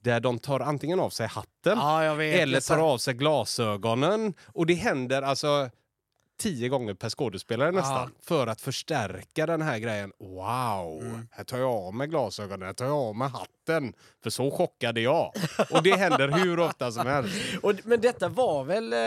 där 0.00 0.20
de 0.20 0.38
tar 0.38 0.60
antingen 0.60 1.00
av 1.00 1.10
sig 1.10 1.26
hatten 1.26 1.72
Mm. 1.72 1.78
Ja, 1.84 2.22
eller 2.22 2.60
tar 2.60 2.78
av 2.78 2.98
sig 2.98 3.14
glasögonen. 3.14 4.34
Och 4.46 4.66
det 4.66 4.74
händer 4.74 5.22
alltså 5.22 5.70
tio 6.42 6.68
gånger 6.68 6.94
per 6.94 7.10
skådespelare 7.10 7.70
nästan. 7.72 8.10
För 8.20 8.46
att 8.46 8.60
förstärka 8.60 9.46
den 9.46 9.62
här 9.62 9.78
grejen. 9.78 10.12
Wow, 10.18 11.02
Mm. 11.02 11.28
här 11.30 11.44
tar 11.44 11.58
jag 11.58 11.70
av 11.70 11.94
mig 11.94 12.06
glasögonen, 12.06 12.62
här 12.66 12.72
tar 12.72 12.84
jag 12.84 12.94
av 12.94 13.16
mig 13.16 13.28
hatten. 13.28 13.94
För 14.22 14.30
så 14.30 14.50
chockad 14.50 14.98
är 14.98 15.02
jag. 15.02 15.32
Och 15.70 15.82
det 15.82 15.96
händer 15.96 16.28
hur 16.28 16.60
ofta 16.60 16.92
som 16.92 17.06
helst. 17.06 17.34
Och, 17.62 17.72
men 17.84 18.00
detta 18.00 18.28
var 18.28 18.64
väl 18.64 18.92
eh, 18.92 18.98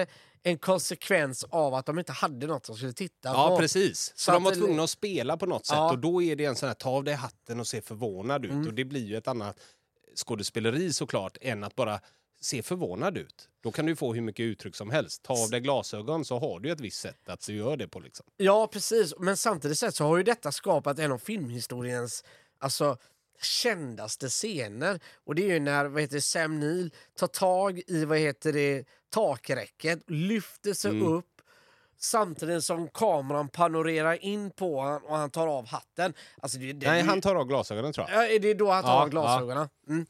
eh, 0.00 0.06
en 0.42 0.58
konsekvens 0.58 1.44
av 1.50 1.74
att 1.74 1.86
de 1.86 1.98
inte 1.98 2.12
hade 2.12 2.46
något 2.46 2.66
som 2.66 2.76
skulle 2.76 2.92
titta 2.92 3.28
Ja, 3.28 3.48
på. 3.48 3.58
precis. 3.58 3.98
Så, 4.00 4.12
Så 4.16 4.32
de 4.32 4.44
var 4.44 4.52
tvungna 4.52 4.82
att 4.82 4.90
spela 4.90 5.36
på 5.36 5.46
något 5.46 5.66
sätt. 5.66 5.76
Ja. 5.76 5.90
Och 5.92 5.98
då 5.98 6.22
är 6.22 6.36
det 6.36 6.44
en 6.44 6.56
sån 6.56 6.66
här, 6.68 6.74
ta 6.74 6.90
av 6.90 7.04
dig 7.04 7.14
hatten 7.14 7.60
och 7.60 7.66
se 7.66 7.80
förvånad 7.80 8.44
ut. 8.44 8.50
Mm. 8.50 8.66
Och 8.66 8.74
det 8.74 8.84
blir 8.84 9.04
ju 9.06 9.16
ett 9.16 9.28
annat 9.28 9.56
skådespeleri 10.16 10.92
såklart, 10.92 11.36
än 11.40 11.64
att 11.64 11.74
bara 11.74 12.00
se 12.44 12.62
förvånad 12.62 13.18
ut. 13.18 13.48
Då 13.62 13.70
kan 13.72 13.86
du 13.86 13.96
få 13.96 14.14
hur 14.14 14.20
mycket 14.20 14.42
uttryck 14.44 14.76
som 14.76 14.90
helst. 14.90 15.22
Ta 15.22 15.32
av 15.44 15.50
dig 15.50 15.60
glasögon 15.60 16.24
så 16.24 16.38
har 16.38 16.60
du 16.60 16.70
ett 16.72 16.80
visst 16.80 17.00
sätt 17.00 17.28
att 17.28 17.46
du 17.46 17.54
gör 17.56 17.76
det 17.76 17.88
på. 17.88 18.00
Liksom. 18.00 18.26
Ja, 18.36 18.66
precis. 18.66 19.14
Men 19.18 19.36
samtidigt 19.36 19.78
sett 19.78 19.94
så 19.94 20.04
har 20.04 20.16
ju 20.16 20.22
detta 20.22 20.52
skapat 20.52 20.98
en 20.98 21.12
av 21.12 21.18
filmhistoriens 21.18 22.24
alltså, 22.58 22.96
kändaste 23.42 24.28
scener. 24.28 25.00
Och 25.24 25.34
det 25.34 25.42
är 25.42 25.48
ju 25.54 25.60
när 25.60 25.84
vad 25.84 26.00
heter 26.02 26.14
det, 26.14 26.22
Sam 26.22 26.60
Neill 26.60 26.90
tar 27.16 27.26
tag 27.26 27.82
i 27.86 28.04
vad 28.04 28.18
heter 28.18 28.52
det, 28.52 28.84
takräcket, 29.10 30.10
lyfter 30.10 30.72
sig 30.74 30.90
Mm. 30.90 31.06
upp 31.12 31.26
samtidigt 31.98 32.64
som 32.64 32.88
kameran 32.88 33.48
panorerar 33.48 34.24
in 34.24 34.50
på 34.50 34.80
honom 34.80 35.04
och 35.04 35.16
han 35.16 35.30
tar 35.30 35.46
av 35.46 35.66
hatten. 35.66 36.14
Alltså, 36.42 36.58
det, 36.58 36.72
det, 36.72 36.86
Nej, 36.86 37.02
han 37.02 37.20
tar 37.20 37.34
av 37.34 37.44
glasögonen 37.46 37.92
tror 37.92 38.10
jag. 38.10 38.24
Ja, 38.24 38.28
är 38.28 38.38
det 38.38 38.54
då 38.54 38.70
han 38.70 38.82
tar 38.82 38.90
Ja, 38.90 39.02
av 39.02 39.08
glasögonen? 39.10 39.68
Mm. 39.88 40.06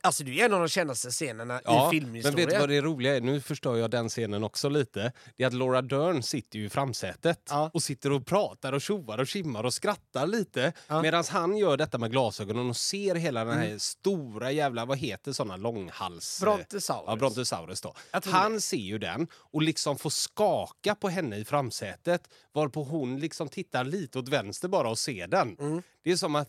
Alltså 0.00 0.24
det 0.24 0.40
är 0.40 0.44
en 0.44 0.52
av 0.54 0.60
de 0.60 0.68
kändaste 0.68 1.10
scenerna 1.10 1.60
i 1.60 1.62
men 1.64 1.90
filmhistorien. 1.90 2.36
vet 2.36 2.50
du 2.54 2.58
vad 2.60 2.68
det 2.68 2.80
roliga 2.80 3.16
är? 3.16 3.20
Nu 3.20 3.40
förstör 3.40 3.76
jag 3.76 3.90
den 3.90 4.08
scenen 4.08 4.44
också 4.44 4.68
lite. 4.68 5.12
Det 5.36 5.42
är 5.42 5.46
att 5.46 5.52
Laura 5.52 5.82
Dern 5.82 6.22
sitter 6.22 6.58
ju 6.58 6.64
i 6.66 6.68
framsätet 6.70 7.40
Ja. 7.50 7.70
och 7.74 7.82
sitter 7.82 8.12
och 8.12 8.26
pratar 8.26 8.72
och 8.72 8.80
tjoar 8.82 9.18
och 9.18 9.28
skimmar 9.30 9.64
och 9.64 9.74
skrattar 9.74 10.26
lite. 10.26 10.72
Ja. 10.88 11.02
Medan 11.02 11.24
han 11.30 11.56
gör 11.56 11.76
detta 11.76 11.98
med 11.98 12.10
glasögonen 12.10 12.68
och 12.70 12.76
ser 12.76 13.14
hela 13.14 13.44
den 13.44 13.54
Mm. 13.54 13.70
här 13.70 13.78
stora 13.78 14.52
jävla, 14.52 14.84
vad 14.84 14.98
heter 14.98 15.32
såna 15.32 15.56
långhals... 15.56 16.40
Brontosaurus. 16.40 17.04
Ja, 17.06 17.16
Brontosaurus 17.16 17.80
då. 17.80 17.94
Han 18.24 18.60
ser 18.60 18.76
ju 18.76 18.98
den 18.98 19.28
och 19.34 19.62
liksom 19.62 19.98
får 19.98 20.10
skaka 20.10 20.94
på 20.94 21.08
henne 21.08 21.36
i 21.36 21.44
framsätet 21.44 22.28
varpå 22.52 22.82
hon 22.82 23.20
liksom 23.20 23.48
tittar 23.48 23.84
lite 23.84 24.18
åt 24.18 24.28
vänster 24.28 24.68
bara 24.68 24.88
och 24.90 24.98
ser 24.98 25.26
den. 25.28 25.56
Mm. 25.60 25.82
Det 26.04 26.12
är 26.12 26.16
som 26.16 26.34
att 26.36 26.48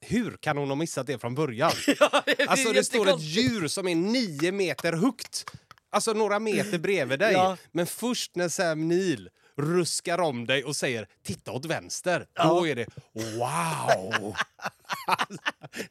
hur 0.00 0.36
kan 0.36 0.56
hon 0.56 0.68
ha 0.68 0.74
missat 0.76 1.06
det 1.06 1.18
från 1.18 1.34
början? 1.34 1.72
det 1.86 2.40
är 2.42 2.48
alltså 2.48 2.72
det 2.72 2.84
står 2.84 3.08
ett 3.08 3.20
djur 3.20 3.68
som 3.68 3.88
är 3.88 3.94
nio 3.94 4.52
meter 4.52 4.92
högt. 4.92 5.50
Alltså 5.90 6.12
några 6.12 6.38
meter 6.38 6.78
bredvid 6.78 7.18
dig. 7.18 7.32
Ja. 7.32 7.56
Men 7.72 7.86
först 7.86 8.36
när 8.36 8.48
Sam 8.48 8.88
Neill 8.88 9.28
ruskar 9.56 10.18
om 10.20 10.46
dig 10.46 10.64
och 10.64 10.76
säger 10.76 11.08
titta 11.22 11.52
åt 11.52 11.64
vänster, 11.64 12.26
Ja. 12.34 12.44
då 12.44 12.68
är 12.68 12.74
det 12.74 12.86
wow! 13.14 14.34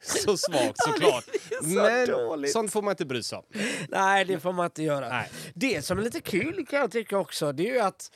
så 0.02 0.36
svagt 0.36 0.76
såklart. 0.76 1.24
det 1.50 1.54
är 1.54 1.62
så 1.62 1.68
Men 1.68 2.06
dåligt. 2.06 2.52
sånt 2.52 2.72
får 2.72 2.82
man 2.82 2.90
inte 2.92 3.04
bry 3.06 3.22
sig 3.22 3.38
om. 3.38 3.44
Nej, 3.88 4.24
det 4.24 4.40
får 4.40 4.52
man 4.52 4.64
inte 4.66 4.82
göra. 4.82 5.08
Nej. 5.08 5.30
Det 5.54 5.82
som 5.84 5.98
är 5.98 6.02
lite 6.02 6.20
kul 6.20 6.66
kan 6.66 6.78
jag 6.78 6.90
tycka 6.92 7.18
också, 7.18 7.52
det 7.52 7.68
är 7.68 7.72
ju 7.74 7.80
att 7.80 8.10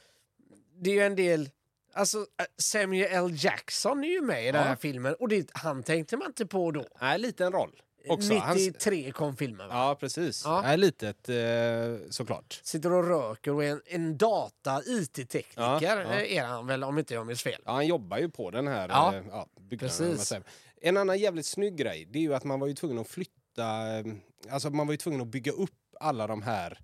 det 0.80 0.98
är 0.98 1.06
en 1.06 1.16
del... 1.16 1.50
Alltså 1.94 2.18
äh, 2.18 2.24
Samuel 2.58 3.08
L. 3.10 3.30
Jackson 3.36 4.04
är 4.04 4.08
ju 4.08 4.20
med 4.20 4.42
i 4.48 4.52
den 4.52 4.62
här 4.62 4.70
Ja. 4.70 4.76
filmen 4.76 5.14
och 5.20 5.28
det, 5.28 5.50
han 5.52 5.82
tänkte 5.82 6.16
man 6.16 6.26
inte 6.26 6.46
på 6.46 6.70
då. 6.70 6.84
Nej, 7.00 7.18
liten 7.18 7.52
roll 7.52 7.80
också. 8.08 8.34
Hans- 8.34 8.54
93 8.66 9.10
kom 9.12 9.36
filmen. 9.36 9.68
Va? 9.68 9.74
Ja, 9.74 9.96
precis. 10.00 10.42
Ja. 10.44 10.60
Nej, 10.62 10.76
litet 10.78 11.28
eh, 11.28 11.34
såklart. 12.10 12.60
Sitter 12.64 12.92
och 12.92 13.08
röker 13.08 13.52
och 13.52 13.64
är 13.64 13.70
en, 13.70 13.80
en 13.86 14.16
data 14.18 14.82
IT-tekniker 14.86 15.62
Ja, 15.62 15.78
ja. 15.82 16.00
eh, 16.02 16.36
är 16.36 16.44
han 16.44 16.66
väl 16.66 16.84
om 16.84 16.98
inte 16.98 17.14
jag 17.14 17.26
minns 17.26 17.42
fel. 17.42 17.62
Ja, 17.64 17.72
han 17.72 17.86
jobbar 17.86 18.18
ju 18.18 18.30
på 18.30 18.50
den 18.50 18.66
här 18.66 18.88
Ja, 18.88 19.14
eh, 19.14 19.22
byggnaden. 19.60 19.78
precis. 19.78 20.32
En 20.80 20.96
annan 20.96 21.18
jävligt 21.18 21.46
snygg 21.46 21.76
grej, 21.76 22.04
det 22.10 22.18
är 22.18 22.22
ju 22.22 22.34
att 22.34 22.44
man 22.44 22.60
var 22.60 22.66
ju 22.66 22.74
tvungen 22.74 22.98
att 22.98 23.08
flytta, 23.08 23.98
eh, 23.98 24.04
alltså 24.50 24.70
man 24.70 24.86
var 24.86 24.92
ju 24.94 24.98
tvungen 24.98 25.20
att 25.20 25.26
bygga 25.28 25.52
upp 25.52 25.70
alla 26.00 26.26
de 26.26 26.42
här, 26.42 26.78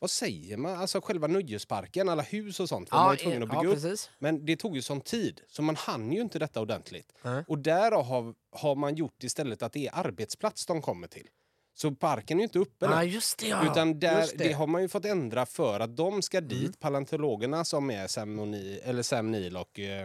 vad 0.00 0.10
säger 0.10 0.56
man, 0.56 0.76
alltså 0.76 1.00
själva 1.00 1.26
nöjesparken, 1.26 2.08
alla 2.08 2.22
hus 2.22 2.60
och 2.60 2.68
sånt 2.68 2.92
var 2.92 3.04
man 3.04 3.12
ju 3.16 3.16
tvungen 3.22 3.42
att 3.42 3.48
ja, 3.52 3.60
bygga 3.60 3.72
upp. 3.72 3.82
precis. 3.82 4.10
Men 4.18 4.46
det 4.46 4.56
tog 4.56 4.76
ju 4.76 4.82
sån 4.82 5.00
tid, 5.00 5.40
så 5.48 5.62
man 5.62 5.76
hann 5.76 6.12
ju 6.12 6.20
inte 6.20 6.38
detta 6.38 6.60
ordentligt. 6.60 7.12
Nej. 7.22 7.44
Och 7.48 7.58
där 7.58 7.92
har, 7.92 8.34
har 8.52 8.74
man 8.74 8.94
gjort 8.94 9.24
istället 9.24 9.62
att 9.62 9.72
det 9.72 9.86
är 9.86 9.98
arbetsplats 10.06 10.66
de 10.66 10.82
kommer 10.82 11.06
till. 11.08 11.26
Så 11.74 11.90
parken 11.94 12.38
är 12.38 12.40
ju 12.40 12.44
inte 12.44 12.58
uppe 12.58 12.86
Ja, 12.86 13.00
nu. 13.00 13.06
just 13.06 13.38
det. 13.38 13.46
Ja. 13.48 13.70
Utan 13.70 14.00
där, 14.00 14.20
just 14.20 14.38
det. 14.38 14.52
har 14.52 14.66
man 14.66 14.82
ju 14.82 14.88
fått 14.88 15.04
ändra 15.04 15.46
för 15.46 15.80
att 15.80 15.96
de 15.96 16.22
ska 16.22 16.40
dit, 16.40 16.58
Mm. 16.60 16.72
paleontologerna 16.72 17.64
som 17.64 17.90
är 17.90 18.06
Sam, 18.06 18.38
och 18.38 18.48
Ni, 18.48 18.80
eller 18.84 19.02
Sam 19.02 19.30
Neill 19.30 19.56
och 19.56 19.78
eh, 19.80 20.02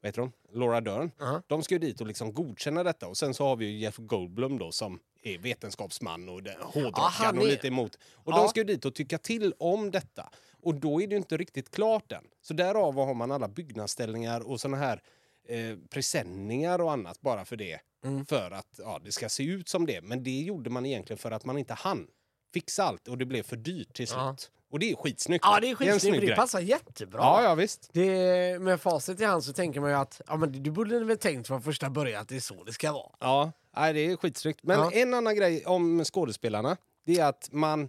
vad 0.00 0.08
heter 0.08 0.20
hon? 0.20 0.32
Laura 0.52 0.80
Dern. 0.80 1.10
Ja. 1.18 1.42
De 1.46 1.62
ska 1.62 1.74
ju 1.74 1.78
dit 1.78 2.00
och 2.00 2.06
liksom 2.06 2.34
godkänna 2.34 2.82
detta. 2.82 3.06
Och 3.08 3.16
sen 3.16 3.34
så 3.34 3.44
har 3.46 3.56
vi 3.56 3.66
ju 3.66 3.78
Jeff 3.78 3.96
Goldblum 3.96 4.58
då 4.58 4.72
som 4.72 5.00
är 5.22 5.38
vetenskapsman 5.38 6.28
och 6.28 6.40
Ja, 6.44 6.52
hårdrockad 6.60 7.04
han 7.04 7.38
och 7.38 7.44
är- 7.44 7.48
lite 7.50 7.66
emot. 7.68 7.98
Och 8.14 8.32
Ja. 8.32 8.36
de 8.36 8.48
ska 8.48 8.60
ju 8.60 8.64
dit 8.64 8.84
och 8.84 8.94
tycka 8.94 9.18
till 9.18 9.54
om 9.58 9.90
detta. 9.90 10.30
Och 10.62 10.74
då 10.74 11.02
är 11.02 11.06
det 11.06 11.16
inte 11.16 11.36
riktigt 11.36 11.70
klart 11.70 12.12
än. 12.12 12.24
Så 12.42 12.54
därav 12.54 12.94
har 12.94 13.14
man 13.14 13.32
alla 13.32 13.48
byggnadsställningar 13.48 14.40
och 14.40 14.60
såna 14.60 14.76
här 14.76 15.02
eh, 15.48 15.76
presenningar 15.90 16.78
och 16.80 16.92
annat 16.92 17.20
bara 17.20 17.44
för 17.44 17.56
det. 17.56 17.78
Mm. 18.04 18.26
För 18.26 18.50
att 18.50 18.66
ja, 18.78 19.00
det 19.04 19.12
ska 19.12 19.28
se 19.28 19.44
ut 19.44 19.68
som 19.68 19.86
det. 19.86 20.00
Men 20.02 20.22
det 20.24 20.40
gjorde 20.40 20.70
man 20.70 20.86
egentligen 20.86 21.18
för 21.18 21.30
att 21.30 21.44
man 21.44 21.58
inte 21.58 21.74
hann 21.74 22.06
fixa 22.54 22.84
allt 22.84 23.08
och 23.08 23.18
det 23.18 23.24
blev 23.26 23.42
för 23.42 23.56
dyrt 23.56 23.94
till 23.94 24.06
slut. 24.06 24.18
Ja. 24.18 24.36
Och 24.70 24.78
det 24.78 24.90
är 24.90 24.96
skitsnyggt. 24.96 25.44
Ja, 25.44 25.60
det 25.60 25.70
är 25.70 25.74
skitsnyggt 25.74 26.00
snygg 26.02 26.14
för 26.14 26.20
det 26.20 26.26
grej. 26.26 26.36
passar 26.36 26.60
jättebra. 26.60 27.20
Ja, 27.20 27.42
ja 27.42 27.54
visst. 27.54 27.88
Det, 27.92 28.58
med 28.62 28.80
facit 28.80 29.20
i 29.20 29.24
hand 29.24 29.44
så 29.44 29.52
tänker 29.52 29.80
man 29.80 29.90
ju 29.90 29.96
att 29.96 30.20
ja, 30.26 30.36
men 30.36 30.62
du 30.62 30.70
borde 30.70 31.04
väl 31.04 31.18
tänkt 31.18 31.46
från 31.46 31.62
första 31.62 31.90
början 31.90 32.22
att 32.22 32.28
det 32.28 32.36
är 32.36 32.40
så 32.40 32.64
det 32.64 32.72
ska 32.72 32.92
vara. 32.92 33.10
Ja, 33.20 33.52
nej, 33.76 33.92
det 33.92 34.00
är 34.06 34.16
skitsnyggt. 34.16 34.60
Men 34.62 34.78
Ja. 34.78 34.90
en 34.92 35.14
annan 35.14 35.36
grej 35.36 35.64
om 35.66 36.04
skådespelarna, 36.04 36.76
det 37.06 37.18
är 37.18 37.24
att 37.24 37.48
man... 37.52 37.88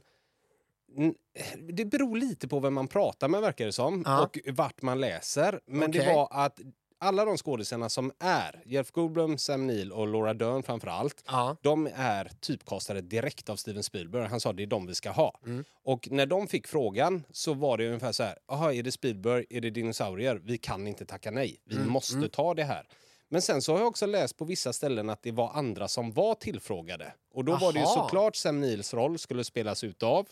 Det 1.60 1.86
beror 1.86 2.18
lite 2.18 2.48
på 2.48 2.60
vem 2.60 2.74
man 2.74 2.88
pratar 2.88 3.28
med 3.28 3.42
verkar 3.42 3.66
det 3.66 3.72
som 3.74 4.04
Ja. 4.06 4.24
och 4.24 4.40
vart 4.54 4.82
man 4.82 5.00
läser. 5.02 5.60
Men 5.66 5.92
det 5.92 6.00
Okej. 6.00 6.16
var 6.16 6.28
att 6.32 6.60
alla 7.00 7.26
de 7.26 7.38
skådespelarna 7.38 7.90
som 7.90 8.12
är, 8.20 8.62
Jeff 8.66 8.92
Goldblum, 8.92 9.38
Sam 9.38 9.68
Neill 9.68 9.92
och 9.92 10.08
Laura 10.08 10.34
Dern 10.34 10.64
framför 10.64 10.88
allt, 10.88 11.24
Ja. 11.28 11.58
de 11.62 11.90
är 11.96 12.32
typkastade 12.40 13.02
direkt 13.02 13.50
av 13.50 13.56
Steven 13.56 13.84
Spielberg. 13.84 14.28
Han 14.28 14.40
sa 14.40 14.54
det 14.54 14.64
är 14.64 14.68
de 14.68 14.88
vi 14.88 14.96
ska 14.96 15.10
ha. 15.12 15.40
Mm. 15.46 15.64
Och 15.84 16.08
när 16.12 16.26
de 16.26 16.48
fick 16.48 16.68
frågan 16.68 17.24
så 17.32 17.54
var 17.54 17.78
det 17.78 17.88
ungefär 17.88 18.12
så 18.12 18.24
här, 18.24 18.38
jaha 18.48 18.74
är 18.74 18.84
det 18.84 18.92
Spielberg, 18.92 19.46
är 19.50 19.62
det 19.62 19.70
dinosaurier? 19.70 20.42
Vi 20.44 20.58
kan 20.58 20.88
inte 20.88 21.06
tacka 21.06 21.32
nej, 21.32 21.62
vi 21.66 21.76
Mm, 21.76 21.90
måste 21.90 22.30
ta 22.30 22.54
det 22.54 22.64
här. 22.64 22.88
Men 23.34 23.42
sen 23.42 23.62
så 23.62 23.72
har 23.72 23.80
jag 23.80 23.88
också 23.88 24.06
läst 24.06 24.38
på 24.38 24.46
vissa 24.46 24.74
ställen 24.74 25.10
att 25.10 25.24
det 25.24 25.32
var 25.32 25.52
andra 25.54 25.88
som 25.88 26.12
var 26.12 26.36
tillfrågade. 26.36 27.14
Och 27.32 27.46
då 27.46 27.58
var 27.58 27.74
det 27.74 27.80
ju 27.80 27.86
Aha. 27.86 27.94
såklart 27.94 28.36
Sam 28.36 28.60
Neills 28.62 28.94
roll 28.94 29.20
skulle 29.20 29.44
spelas 29.44 29.84
utav, 29.84 30.28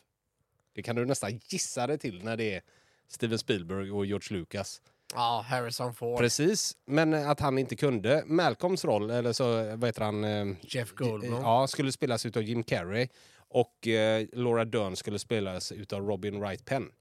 det 0.76 0.84
kan 0.84 0.96
du 0.96 1.06
nästan 1.06 1.40
gissa 1.48 1.88
dig 1.88 1.98
till 1.98 2.24
när 2.24 2.38
det 2.38 2.54
är 2.56 2.62
Steven 3.08 3.40
Spielberg 3.40 3.92
och 3.92 4.06
George 4.06 4.38
Lucas. 4.38 4.82
ja, 5.14 5.46
Harrison 5.50 5.94
Ford, 5.94 6.20
Precis, 6.20 6.78
men 6.86 7.14
att 7.14 7.40
han 7.40 7.58
inte 7.58 7.76
kunde. 7.76 8.24
Malcolms 8.26 8.86
roll, 8.86 9.10
eller 9.10 9.34
så, 9.34 9.76
vad 9.76 9.86
heter 9.86 10.02
han? 10.02 10.24
eh, 10.24 10.56
Jeff 10.62 10.92
Goldblum. 10.92 11.34
Ja, 11.42 11.68
skulle 11.68 11.92
spelas 11.92 12.26
utav 12.26 12.44
Jim 12.44 12.64
Carrey. 12.64 13.08
Och 13.38 13.88
eh, 13.88 14.28
Laura 14.34 14.66
Dern 14.66 14.96
skulle 14.96 15.20
spelas 15.20 15.72
utav 15.72 16.02
Robin 16.08 16.40
Wright 16.40 16.66
Penn. 16.66 16.92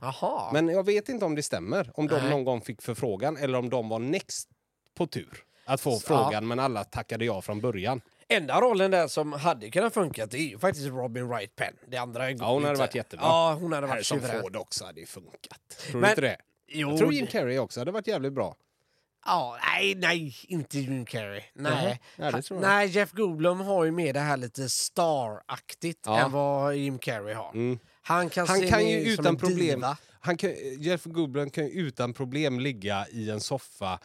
Jaha. 0.00 0.52
Men 0.52 0.68
jag 0.68 0.86
vet 0.86 1.08
inte 1.08 1.24
om 1.24 1.34
det 1.34 1.42
stämmer. 1.42 1.90
Om 1.94 2.06
de 2.08 2.14
Nej. 2.20 2.30
någon 2.30 2.44
gång 2.44 2.60
fick 2.60 2.82
förfrågan 2.82 3.36
eller 3.36 3.58
om 3.58 3.70
de 3.70 3.88
var 3.88 3.98
next 3.98 4.48
på 4.94 5.06
tur 5.06 5.44
att 5.64 5.80
få 5.80 5.90
Ja. 5.90 6.00
frågan 6.06 6.48
men 6.48 6.58
alla 6.58 6.84
tackade 6.84 7.24
ja 7.24 7.42
från 7.42 7.60
början. 7.60 8.00
Enda 8.28 8.60
rollen 8.60 8.90
där 8.90 9.08
som 9.08 9.32
hade 9.32 9.70
kunnat 9.70 9.94
funka 9.94 10.26
det 10.26 10.36
är 10.38 10.42
ju 10.48 10.58
faktiskt 10.58 10.86
Robin 10.86 11.28
Wright 11.28 11.56
Penn. 11.56 11.74
Det 11.88 11.96
andra 11.96 12.30
Ja, 12.30 12.52
hon 12.52 12.64
hade 12.64 12.78
varit 12.78 12.94
jättebra. 12.94 13.26
Ja, 13.26 13.56
hon 13.60 13.72
hade 13.72 13.86
varit 13.86 13.90
Harrison 13.94 14.20
suverän. 14.20 14.42
Ford 14.42 14.56
också 14.56 14.84
hade 14.84 15.06
funkat. 15.06 15.60
Tror 15.90 16.00
Men- 16.00 16.02
du 16.02 16.10
inte 16.10 16.20
det? 16.20 16.36
Jo, 16.68 16.88
Jag 16.88 16.98
tror 16.98 17.12
Jim 17.12 17.26
Carrey 17.26 17.58
också 17.58 17.80
hade 17.80 17.90
varit 17.90 18.06
jävligt 18.06 18.32
bra. 18.32 18.56
Ja, 19.26 19.58
nej, 19.66 19.94
nej, 19.94 20.34
inte 20.48 20.78
Jim 20.78 21.04
Carrey. 21.06 21.42
Nej. 21.54 21.72
Nej, 21.84 22.00
ja, 22.16 22.30
det 22.30 22.42
tror 22.42 22.60
jag. 22.62 22.68
nej, 22.68 22.88
Jeff 22.88 23.12
Goldblum 23.12 23.60
har 23.60 23.84
ju 23.84 23.90
med 23.90 24.14
det 24.14 24.20
här 24.20 24.36
lite 24.36 24.68
star-aktigt 24.68 26.02
Ja. 26.06 26.18
än 26.18 26.32
vad 26.32 26.76
Jim 26.76 26.98
Carrey 26.98 27.34
har. 27.34 27.50
Mm. 27.54 27.78
Han 28.02 28.30
kan, 28.30 28.48
Han 28.48 28.68
kan 28.68 28.88
ju 28.88 28.98
utan 29.00 29.36
problem... 29.36 29.58
diva. 29.80 29.96
Han 30.20 30.36
kan, 30.36 30.50
Jeff 30.78 31.04
Goldblum 31.04 31.50
kan 31.50 31.64
ju 31.64 31.70
utan 31.70 32.12
problem 32.12 32.60
ligga 32.60 33.06
i 33.12 33.30
en 33.30 33.40
soffa 33.40 33.98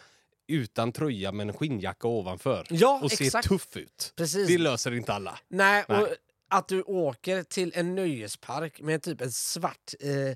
utan 0.47 0.91
tröja 0.91 1.31
med 1.31 1.47
en 1.47 1.53
skinnjacka 1.53 2.07
ovanför 2.07 2.67
Ja, 2.69 2.99
och 3.03 3.11
se 3.11 3.25
exakt. 3.25 3.47
tuff 3.47 3.77
ut. 3.77 4.13
Precis. 4.15 4.47
Det 4.47 4.57
löser 4.57 4.93
inte 4.93 5.13
alla. 5.13 5.39
Nej, 5.47 5.85
Nej. 5.89 6.01
och 6.01 6.07
att 6.49 6.67
du 6.67 6.81
åker 6.81 7.43
till 7.43 7.71
en 7.75 7.95
nöjespark 7.95 8.81
med 8.81 9.01
typ 9.03 9.21
en 9.21 9.31
svart 9.31 9.93
eh, 9.99 10.35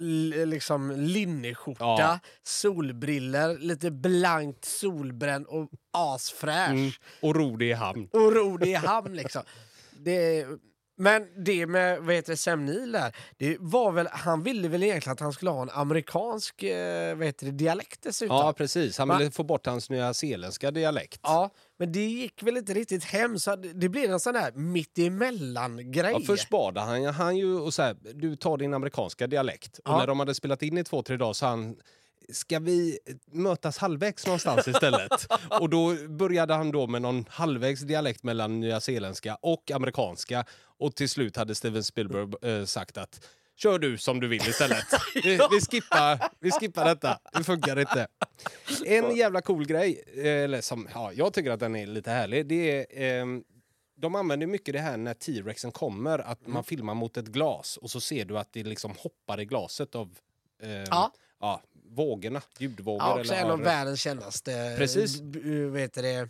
l- 0.00 0.34
liksom 0.48 0.90
linneskjorta, 0.90 1.84
Ja. 1.84 2.18
solbriller, 2.42 3.58
lite 3.58 3.90
blankt 3.90 4.64
solbränd 4.64 5.46
och 5.46 5.70
asfräsch. 5.92 6.70
Mm. 6.70 6.90
Och 7.22 7.34
ro 7.36 7.56
det 7.56 7.64
i 7.64 7.72
hamn. 7.72 8.08
Och 8.12 8.32
rolig 8.32 8.68
i 8.68 8.74
hamn 8.74 9.16
liksom. 9.16 9.42
Det, 9.98 10.46
men 10.98 11.44
det 11.44 11.66
med 11.66 12.00
vad 12.02 12.14
heter 12.14 12.34
Sam 12.36 12.64
Neill 12.64 12.92
där, 12.92 13.16
det 13.36 13.56
var 13.60 13.92
väl, 13.92 14.08
han 14.12 14.42
ville 14.42 14.68
väl 14.68 14.82
egentligen 14.82 15.12
att 15.12 15.20
han 15.20 15.32
skulle 15.32 15.50
ha 15.50 15.62
en 15.62 15.70
amerikansk 15.70 16.62
eh, 16.62 17.16
vad 17.16 17.26
heter 17.26 17.46
det, 17.46 17.52
dialekt 17.52 18.02
dessutom. 18.02 18.36
Ja, 18.36 18.52
precis. 18.52 18.98
Han 18.98 19.08
Va? 19.08 19.18
ville 19.18 19.30
få 19.30 19.42
bort 19.44 19.66
hans 19.66 19.90
nya 19.90 20.14
zeeländska 20.14 20.70
dialekt. 20.70 21.20
Ja, 21.22 21.50
men 21.78 21.92
det 21.92 22.04
gick 22.06 22.42
väl 22.42 22.56
inte 22.56 22.74
riktigt 22.74 23.04
hem 23.04 23.38
så 23.38 23.56
det 23.56 23.72
det 23.72 23.88
blev 23.88 24.10
en 24.12 24.20
sån 24.20 24.34
där 24.34 24.52
mittemellan-grej. 24.52 26.12
Ja, 26.12 26.20
först 26.26 26.48
bad 26.48 26.78
han, 26.78 27.04
han 27.04 27.36
ju 27.36 27.54
och 27.60 27.74
så 27.74 27.82
här, 27.82 27.96
du 28.14 28.36
tar 28.36 28.56
din 28.56 28.74
amerikanska 28.74 29.26
dialekt. 29.26 29.78
Och 29.78 29.90
Ja. 29.90 29.98
när 29.98 30.06
de 30.06 30.18
hade 30.18 30.34
spelat 30.34 30.62
in 30.62 30.78
i 30.78 30.84
två, 30.84 31.02
tre 31.02 31.16
dagar 31.16 31.32
så 31.32 31.46
han 31.46 31.76
Ska 32.32 32.58
vi 32.58 32.98
mötas 33.26 33.78
halvvägs 33.78 34.26
någonstans 34.26 34.68
istället? 34.68 35.26
och 35.60 35.70
då 35.70 35.94
började 36.08 36.54
han 36.54 36.70
då 36.72 36.86
med 36.86 37.02
någon 37.02 37.24
halvvägs 37.28 37.80
dialekt 37.80 38.22
mellan 38.22 38.60
nyzeeländska 38.60 39.38
och 39.40 39.70
amerikanska. 39.70 40.44
Och 40.78 40.94
till 40.96 41.08
slut 41.08 41.36
hade 41.36 41.54
Steven 41.54 41.84
Spielberg 41.84 42.52
eh, 42.52 42.64
sagt 42.64 42.96
att 42.98 43.26
kör 43.56 43.78
du 43.78 43.98
som 43.98 44.20
du 44.20 44.28
vill 44.28 44.48
istället. 44.48 44.84
vi, 45.14 45.38
vi, 45.50 45.60
skippar, 45.60 46.28
vi 46.40 46.50
skippar 46.50 46.84
detta, 46.84 47.18
det 47.32 47.44
funkar 47.44 47.78
inte. 47.78 48.08
En 48.86 49.16
jävla 49.16 49.40
cool 49.40 49.66
grej, 49.66 50.04
eh, 50.16 50.26
eller 50.26 50.60
som, 50.60 50.88
ja, 50.94 51.12
jag 51.12 51.32
tycker 51.32 51.50
att 51.50 51.60
den 51.60 51.76
är 51.76 51.86
lite 51.86 52.10
härlig, 52.10 52.46
det 52.46 52.70
är 52.80 52.86
ehm, 53.20 53.44
de 53.98 54.14
använder 54.14 54.46
mycket 54.46 54.72
det 54.72 54.80
här 54.80 54.96
när 54.96 55.14
T-rexen 55.14 55.72
kommer, 55.72 56.18
att 56.18 56.40
Mm. 56.40 56.52
man 56.54 56.64
filmar 56.64 56.94
mot 56.94 57.16
ett 57.16 57.26
glas 57.26 57.76
och 57.76 57.90
så 57.90 58.00
ser 58.00 58.24
du 58.24 58.38
att 58.38 58.52
det 58.52 58.62
liksom 58.64 58.94
hoppar 58.98 59.40
i 59.40 59.44
glaset 59.44 59.94
av 59.94 60.18
ehm, 60.62 60.84
Ja. 60.90 61.12
ja, 61.40 61.62
vågorna, 61.96 62.42
ljudvågor. 62.58 63.02
Ja, 63.06 63.20
också 63.20 63.32
eller, 63.32 63.44
en 63.44 63.50
av 63.50 63.58
ja, 63.58 63.64
världens 63.64 64.00
kändaste 64.00 64.74
Precis. 64.78 65.20
vad 65.70 65.80
heter 65.80 66.02
det, 66.02 66.28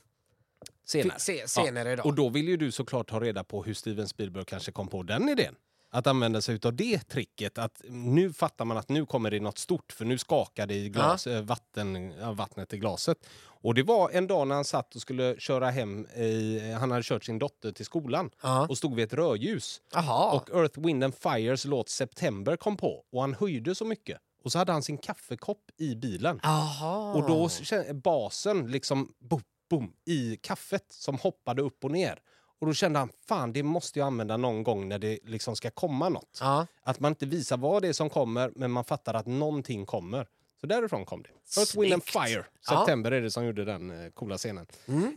senare. 0.85 1.19
Se- 1.19 1.49
senare 1.49 1.93
idag. 1.93 2.07
Och 2.07 2.15
då 2.15 2.29
vill 2.29 2.49
ju 2.49 2.57
du 2.57 2.73
såklart 2.73 3.09
ta 3.11 3.21
reda 3.21 3.45
på 3.45 3.63
hur 3.65 3.75
Steven 3.75 4.09
Spielberg 4.09 4.45
kanske 4.45 4.73
kom 4.73 4.89
på 4.89 5.03
den 5.03 5.29
idén. 5.29 5.55
Att 5.91 6.07
använda 6.07 6.41
sig 6.41 6.59
av 6.65 6.75
det 6.75 6.99
tricket. 7.09 7.59
Att 7.59 7.83
nu 7.89 8.33
fattar 8.33 8.65
man 8.65 8.77
att 8.77 8.89
nu 8.89 9.07
kommer 9.07 9.31
det 9.31 9.41
något 9.41 9.59
stort 9.59 9.93
för 9.93 10.05
nu 10.05 10.19
skakar 10.19 10.67
det 10.67 10.75
i 10.75 10.89
glas, 10.89 11.27
eh, 11.27 11.43
vatten, 11.43 12.13
ja, 12.21 12.33
vattnet 12.33 12.73
i 12.75 12.79
glaset. 12.79 13.19
Och 13.63 13.75
det 13.75 13.83
var 13.83 14.11
en 14.11 14.27
dag 14.27 14.49
när 14.49 14.55
han 14.55 14.65
satt 14.65 14.95
och 14.95 15.01
skulle 15.01 15.35
köra 15.41 15.71
hem, 15.71 16.07
i, 16.07 16.61
han 16.81 16.91
hade 16.91 17.03
kört 17.03 17.25
sin 17.25 17.39
dotter 17.39 17.73
till 17.73 17.85
skolan 17.85 18.31
Ja. 18.43 18.67
och 18.69 18.79
stod 18.79 18.95
vid 18.95 19.05
ett 19.05 19.13
rödljus. 19.13 19.81
Jaha. 19.93 20.33
Och 20.33 20.51
Earth, 20.51 20.81
Wind 20.81 21.05
and 21.05 21.15
Fires 21.15 21.65
låt 21.65 21.89
September 21.89 22.57
kom 22.57 22.77
på 22.77 23.05
och 23.13 23.21
han 23.21 23.35
höjde 23.35 23.75
så 23.75 23.85
mycket. 23.85 24.19
Och 24.47 24.53
så 24.53 24.59
hade 24.59 24.73
han 24.73 24.83
sin 24.83 24.99
kaffekopp 24.99 25.71
i 25.77 25.95
bilen. 25.95 26.41
Jaha. 26.43 27.15
Och 27.15 27.29
då 27.29 27.49
kände 27.49 27.95
basen 27.95 28.71
liksom 28.71 29.15
boom, 29.19 29.43
boom, 29.71 29.93
i 30.05 30.37
kaffet 30.37 30.85
som 30.89 31.19
hoppade 31.19 31.63
upp 31.63 31.85
och 31.85 31.91
ner. 31.91 32.19
Och 32.61 32.67
då 32.67 32.75
kände 32.75 32.99
han, 32.99 33.11
fan 33.29 33.53
det 33.53 33.63
måste 33.63 33.99
jag 33.99 34.07
använda 34.07 34.37
någon 34.37 34.63
gång 34.63 34.89
när 34.89 34.99
det 34.99 35.19
liksom 35.25 35.57
ska 35.57 35.71
komma 35.71 36.09
något. 36.09 36.39
Ja. 36.41 36.67
Att 36.83 37.01
man 37.01 37.13
inte 37.13 37.27
visar 37.27 37.57
vad 37.57 37.83
det 37.83 37.89
är 37.89 37.93
som 37.93 38.11
kommer, 38.11 38.53
men 38.57 38.71
man 38.71 38.85
fattar 38.85 39.15
att 39.15 39.27
någonting 39.27 39.87
kommer. 39.87 40.29
Så 40.61 40.67
därifrån 40.67 41.05
kom 41.05 41.23
det. 41.23 41.61
Earth, 41.61 41.81
Wind 41.81 41.93
and 41.93 42.03
Snyggt. 42.03 42.29
Fire. 42.29 42.45
Ja. 42.67 42.73
Mm. 42.73 42.81
September 42.81 43.11
är 43.11 43.21
det 43.21 43.31
som 43.31 43.45
gjorde 43.45 43.65
den 43.65 44.05
eh, 44.05 44.11
coola 44.11 44.39
scenen. 44.39 44.67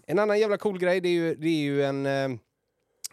En 0.06 0.20
annan 0.20 0.40
jävla 0.40 0.58
cool 0.58 0.80
grej, 0.80 1.02
det 1.02 1.10
är 1.10 1.14
ju, 1.14 1.36
det 1.36 1.48
är 1.48 1.62
ju 1.62 1.84
en 1.84 2.06
eh, 2.06 2.40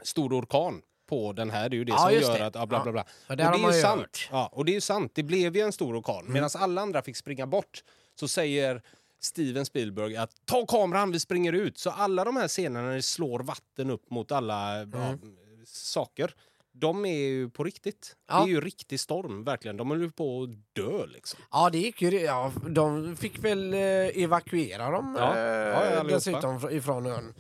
stor 0.02 0.40
orkan 0.40 0.82
på 1.06 1.32
den 1.32 1.50
här. 1.50 1.68
Det 1.68 1.74
är 1.76 1.78
ju 1.78 1.84
det 1.84 1.92
Ja, 1.92 1.98
som 1.98 2.12
gör 2.12 2.38
det. 2.38 2.46
att... 2.46 2.54
Ja, 2.54 2.66
bla, 2.66 2.82
bla, 2.82 2.92
bla. 2.92 3.04
Ja, 3.26 3.32
Och 3.32 3.36
det 3.36 3.42
är 3.44 3.58
ju 3.70 3.76
ju 3.76 3.82
sant. 3.82 4.00
hört. 4.00 4.28
Ja, 4.32 4.50
och 4.52 4.64
det 4.64 4.72
är 4.72 4.74
ju 4.74 4.80
sant. 4.80 5.12
Det 5.14 5.22
blev 5.22 5.56
ju 5.56 5.62
en 5.62 5.72
stor 5.72 6.00
orkan. 6.00 6.20
Mm. 6.20 6.32
Medan 6.32 6.50
alla 6.54 6.80
andra 6.82 7.02
fick 7.02 7.16
springa 7.16 7.46
bort 7.46 7.84
så 8.20 8.28
säger 8.28 8.82
Steven 9.20 9.66
Spielberg 9.66 10.16
att 10.16 10.30
ta 10.44 10.66
kameran, 10.66 11.12
vi 11.12 11.20
springer 11.20 11.52
ut. 11.52 11.78
Så 11.78 11.90
alla 11.90 12.24
de 12.24 12.36
här 12.36 12.48
scenerna 12.48 12.88
när 12.88 12.94
det 12.94 13.02
slår 13.02 13.40
vatten 13.40 13.90
upp 13.90 14.10
mot 14.10 14.32
alla 14.32 14.72
Mm. 14.72 14.90
ja, 15.00 15.18
saker, 15.66 16.34
de 16.80 17.04
är 17.04 17.18
ju 17.18 17.50
på 17.50 17.64
riktigt. 17.64 18.16
Ja. 18.28 18.38
Det 18.38 18.44
är 18.44 18.48
ju 18.48 18.60
riktig 18.60 19.00
storm, 19.00 19.44
verkligen. 19.44 19.76
De 19.76 19.88
håller 19.88 20.02
ju 20.04 20.10
på 20.10 20.42
att 20.42 20.74
dö 20.84 21.06
liksom. 21.06 21.40
Ja, 21.52 21.70
det 21.70 21.78
gick 21.78 22.02
ju. 22.02 22.10
Ja, 22.20 22.52
de 22.68 23.16
fick 23.16 23.44
väl 23.44 23.74
eh, 23.74 23.80
evakuera 24.22 24.90
dem 24.90 25.16
Ja. 25.18 25.36
eh, 25.36 25.40
Ja. 25.42 25.82
Mm. 25.84 26.06
dessutom 26.06 26.58
fr- 26.60 26.70
ifrån 26.72 27.06
ön. 27.06 27.34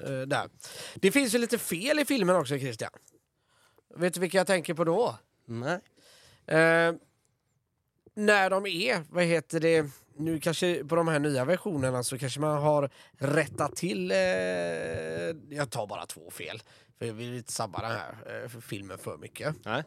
Eh, 0.00 0.20
där. 0.26 0.48
Det 0.94 1.10
finns 1.12 1.34
ju 1.34 1.38
lite 1.38 1.58
fel 1.58 1.98
i 1.98 2.04
filmen 2.04 2.36
också, 2.36 2.58
Christian. 2.58 2.90
Vet 3.96 4.14
du 4.14 4.20
vilka 4.20 4.38
jag 4.38 4.46
tänker 4.46 4.74
på 4.74 4.84
då? 4.84 5.18
Nej. 5.46 5.80
Eh, 6.46 6.92
när 8.14 8.50
de 8.50 8.66
är, 8.66 9.02
vad 9.10 9.24
heter 9.24 9.60
det, 9.60 9.86
nu 10.20 10.40
kanske 10.40 10.84
på 10.84 10.96
de 10.96 11.08
här 11.08 11.18
nya 11.18 11.44
versionerna 11.44 12.02
så 12.02 12.18
kanske 12.18 12.40
man 12.40 12.62
har 12.62 12.90
rättat 13.18 13.76
till, 13.76 14.10
eh, 14.10 14.16
jag 15.56 15.70
tar 15.70 15.86
bara 15.86 16.06
två 16.06 16.30
fel, 16.30 16.62
för 16.98 17.06
jag 17.06 17.14
vill 17.14 17.36
inte 17.36 17.52
sabba 17.52 17.82
den 17.82 17.90
här 17.90 18.42
eh, 18.42 18.48
för 18.48 18.60
filmen 18.60 18.98
för 18.98 19.16
mycket. 19.16 19.54
Nej. 19.64 19.82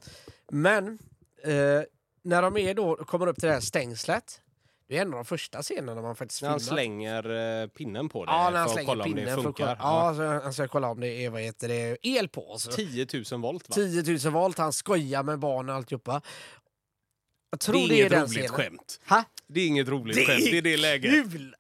Men 0.52 1.00
eh, 1.44 1.82
när 2.22 2.42
de 2.42 2.58
är 2.58 2.74
då, 2.74 2.96
kommer 2.96 3.28
upp 3.28 3.40
till 3.40 3.48
det 3.48 3.54
här 3.54 3.62
stängslet, 3.62 4.42
det 4.88 4.98
är 4.98 5.02
en 5.02 5.08
av 5.08 5.14
de 5.14 5.26
första 5.26 5.62
scenerna 5.62 6.02
man 6.02 6.16
faktiskt 6.16 6.42
När 6.42 6.50
han 6.50 6.60
slänger 6.60 7.62
eh, 7.62 7.68
pinnen 7.68 8.10
på 8.10 8.26
det 8.26 8.32
Ja, 8.32 8.50
när 8.50 8.60
han 8.60 8.70
för 8.70 8.80
att 8.80 8.86
kolla 8.86 9.04
om 9.04 9.16
det 9.16 9.34
funkar. 9.36 9.52
kolla, 9.54 9.78
ja, 9.80 10.14
så 10.16 10.24
han 10.24 10.54
ska 10.54 10.68
kolla 10.68 10.88
om 10.90 11.00
det 11.00 11.08
är 11.26 11.30
vad 11.30 11.42
heter 11.42 11.68
det, 11.68 11.98
el 12.02 12.30
på. 12.30 12.56
Så. 12.58 12.72
10 12.72 13.08
000 13.32 13.42
volt 13.42 13.70
va? 13.70 13.76
10 13.76 14.18
000 14.24 14.34
volt, 14.34 14.58
han 14.58 14.74
skojar 14.74 15.24
med 15.24 15.40
barnen 15.40 15.70
och 15.70 15.76
alltihopa. 15.76 16.22
Jag 17.54 17.60
tror 17.60 17.88
det 17.88 18.02
är 18.02 18.10
det 18.10 18.16
är 18.16 18.20
inget 18.20 18.30
roligt 18.30 18.32
scenen. 18.32 18.50
skämt. 18.50 19.00
Ha? 19.10 19.24
Det 19.48 19.62
är 19.62 19.68
inget 19.68 19.88
roligt 19.88 20.28
skämt 20.28 20.40
i 20.42 20.62
det 20.62 20.78
läget. 20.78 21.12
kul! 21.12 21.56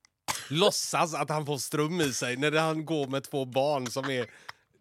Låtsas 0.50 1.14
att 1.14 1.30
han 1.30 1.46
får 1.46 1.58
ström 1.58 2.02
i 2.02 2.14
sig 2.14 2.36
när 2.36 2.52
han 2.52 2.86
går 2.86 3.08
med 3.08 3.24
två 3.24 3.46
barn 3.46 3.88
som 3.88 4.10
är 4.10 4.26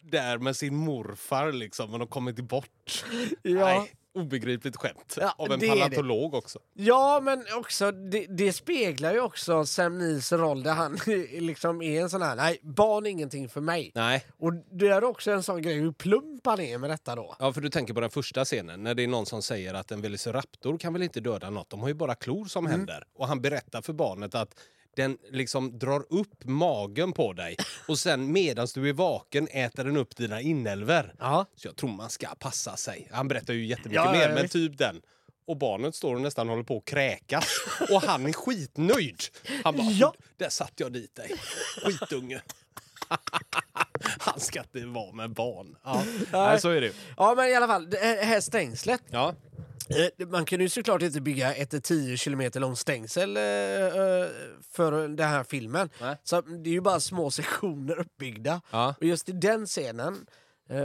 där 0.00 0.38
med 0.38 0.56
sin 0.56 0.76
morfar 0.76 1.52
liksom, 1.52 1.90
men 1.90 2.00
de 2.00 2.08
kommer 2.08 2.30
inte 2.30 2.42
bort. 2.42 3.04
Ja. 3.42 3.64
Nej, 3.64 3.92
obegripligt 4.14 4.76
skämt. 4.76 5.16
Ja, 5.20 5.34
Av 5.38 5.52
en 5.52 5.60
paleontolog 5.60 6.34
också. 6.34 6.58
Ja, 6.74 7.20
men 7.22 7.44
också 7.56 7.90
det, 7.92 8.26
det 8.26 8.52
speglar 8.52 9.12
ju 9.12 9.20
också 9.20 9.64
Sam 9.66 9.98
Neils 9.98 10.32
roll 10.32 10.62
där 10.62 10.72
han 10.72 10.98
liksom 11.40 11.82
är 11.82 12.00
en 12.02 12.10
sån 12.10 12.22
här, 12.22 12.36
nej, 12.36 12.58
barn 12.62 13.06
är 13.06 13.10
ingenting 13.10 13.48
för 13.48 13.60
mig. 13.60 13.92
Nej. 13.94 14.26
Och 14.38 14.52
det 14.54 14.88
är 14.88 15.04
också 15.04 15.30
en 15.30 15.42
sån 15.42 15.62
grej, 15.62 15.74
hur 15.74 15.92
plump 15.92 16.46
han 16.46 16.60
är 16.60 16.78
med 16.78 16.90
detta 16.90 17.14
då. 17.14 17.36
Ja, 17.38 17.52
för 17.52 17.60
du 17.60 17.68
tänker 17.70 17.94
på 17.94 18.00
den 18.00 18.10
första 18.10 18.44
scenen 18.44 18.82
när 18.82 18.94
det 18.94 19.02
är 19.02 19.08
någon 19.08 19.26
som 19.26 19.42
säger 19.42 19.74
att 19.74 19.90
en 19.90 20.00
velociraptor 20.00 20.78
kan 20.78 20.92
väl 20.92 21.02
inte 21.02 21.20
döda 21.20 21.50
något, 21.50 21.70
de 21.70 21.80
har 21.80 21.88
ju 21.88 21.94
bara 21.94 22.14
klor 22.14 22.44
som 22.44 22.66
Mm. 22.66 22.78
händer. 22.78 23.04
Och 23.18 23.28
han 23.28 23.40
berättar 23.40 23.82
för 23.82 23.92
barnet 23.92 24.34
att 24.34 24.54
den 24.96 25.18
liksom 25.30 25.78
drar 25.78 26.04
upp 26.10 26.44
magen 26.44 27.12
på 27.12 27.32
dig 27.32 27.56
och 27.88 27.98
sen 27.98 28.32
medan 28.32 28.66
du 28.74 28.88
är 28.88 28.92
vaken 28.92 29.48
äter 29.50 29.84
den 29.84 29.96
upp 29.96 30.16
dina 30.16 30.40
inälvor. 30.40 31.14
Ja. 31.18 31.46
Så 31.56 31.68
jag 31.68 31.76
tror 31.76 31.90
man 31.90 32.10
ska 32.10 32.28
passa 32.38 32.76
sig. 32.76 33.08
Han 33.12 33.28
berättar 33.28 33.54
ju 33.54 33.66
jättemycket 33.66 34.04
Ja, 34.04 34.12
mer, 34.12 34.28
ja, 34.28 34.34
men 34.34 34.48
typ 34.48 34.78
den. 34.78 35.02
Och 35.46 35.56
barnet 35.56 35.94
står 35.94 36.14
och 36.14 36.20
nästan 36.20 36.48
håller 36.48 36.62
på 36.62 36.76
att 36.76 36.84
kräkas. 36.84 37.44
Och 37.90 38.02
han 38.02 38.26
är 38.26 38.32
skitnöjd. 38.32 39.22
Han 39.64 39.76
bara, 39.76 39.86
Ja. 39.90 40.14
där 40.36 40.48
satt 40.48 40.72
jag 40.76 40.92
dit 40.92 41.14
dig. 41.14 41.32
Skitunge. 41.82 42.42
han 44.18 44.40
ska 44.40 44.60
inte 44.60 44.86
vara 44.86 45.12
med 45.12 45.30
barn. 45.30 45.76
Ja, 45.84 46.02
Nej, 46.32 46.60
så 46.60 46.68
är 46.68 46.80
det 46.80 46.86
ju. 46.86 46.92
Ja, 47.16 47.34
men 47.36 47.48
i 47.48 47.54
alla 47.54 47.66
fall, 47.66 47.90
det 47.90 48.24
här 48.24 48.40
stängslet. 48.40 49.02
Ja. 49.10 49.34
Eh, 49.88 50.26
Man 50.26 50.44
kan 50.44 50.60
ju 50.60 50.68
såklart 50.68 51.02
inte 51.02 51.20
bygga 51.20 51.54
ett 51.54 51.84
10 51.84 52.16
kilometer 52.16 52.60
långt 52.60 52.78
stängsel 52.78 53.36
eh, 53.36 53.42
eh, 53.42 54.28
för 54.72 55.08
den 55.08 55.28
här 55.28 55.44
filmen. 55.44 55.90
Nej. 56.00 56.16
Så 56.24 56.40
det 56.40 56.70
är 56.70 56.74
ju 56.74 56.80
bara 56.80 57.00
små 57.00 57.30
sektioner 57.40 57.98
uppbyggda. 57.98 58.60
Ja. 58.70 58.94
Och 59.00 59.06
just 59.06 59.28
i 59.28 59.32
den 59.32 59.66
scenen, 59.66 60.26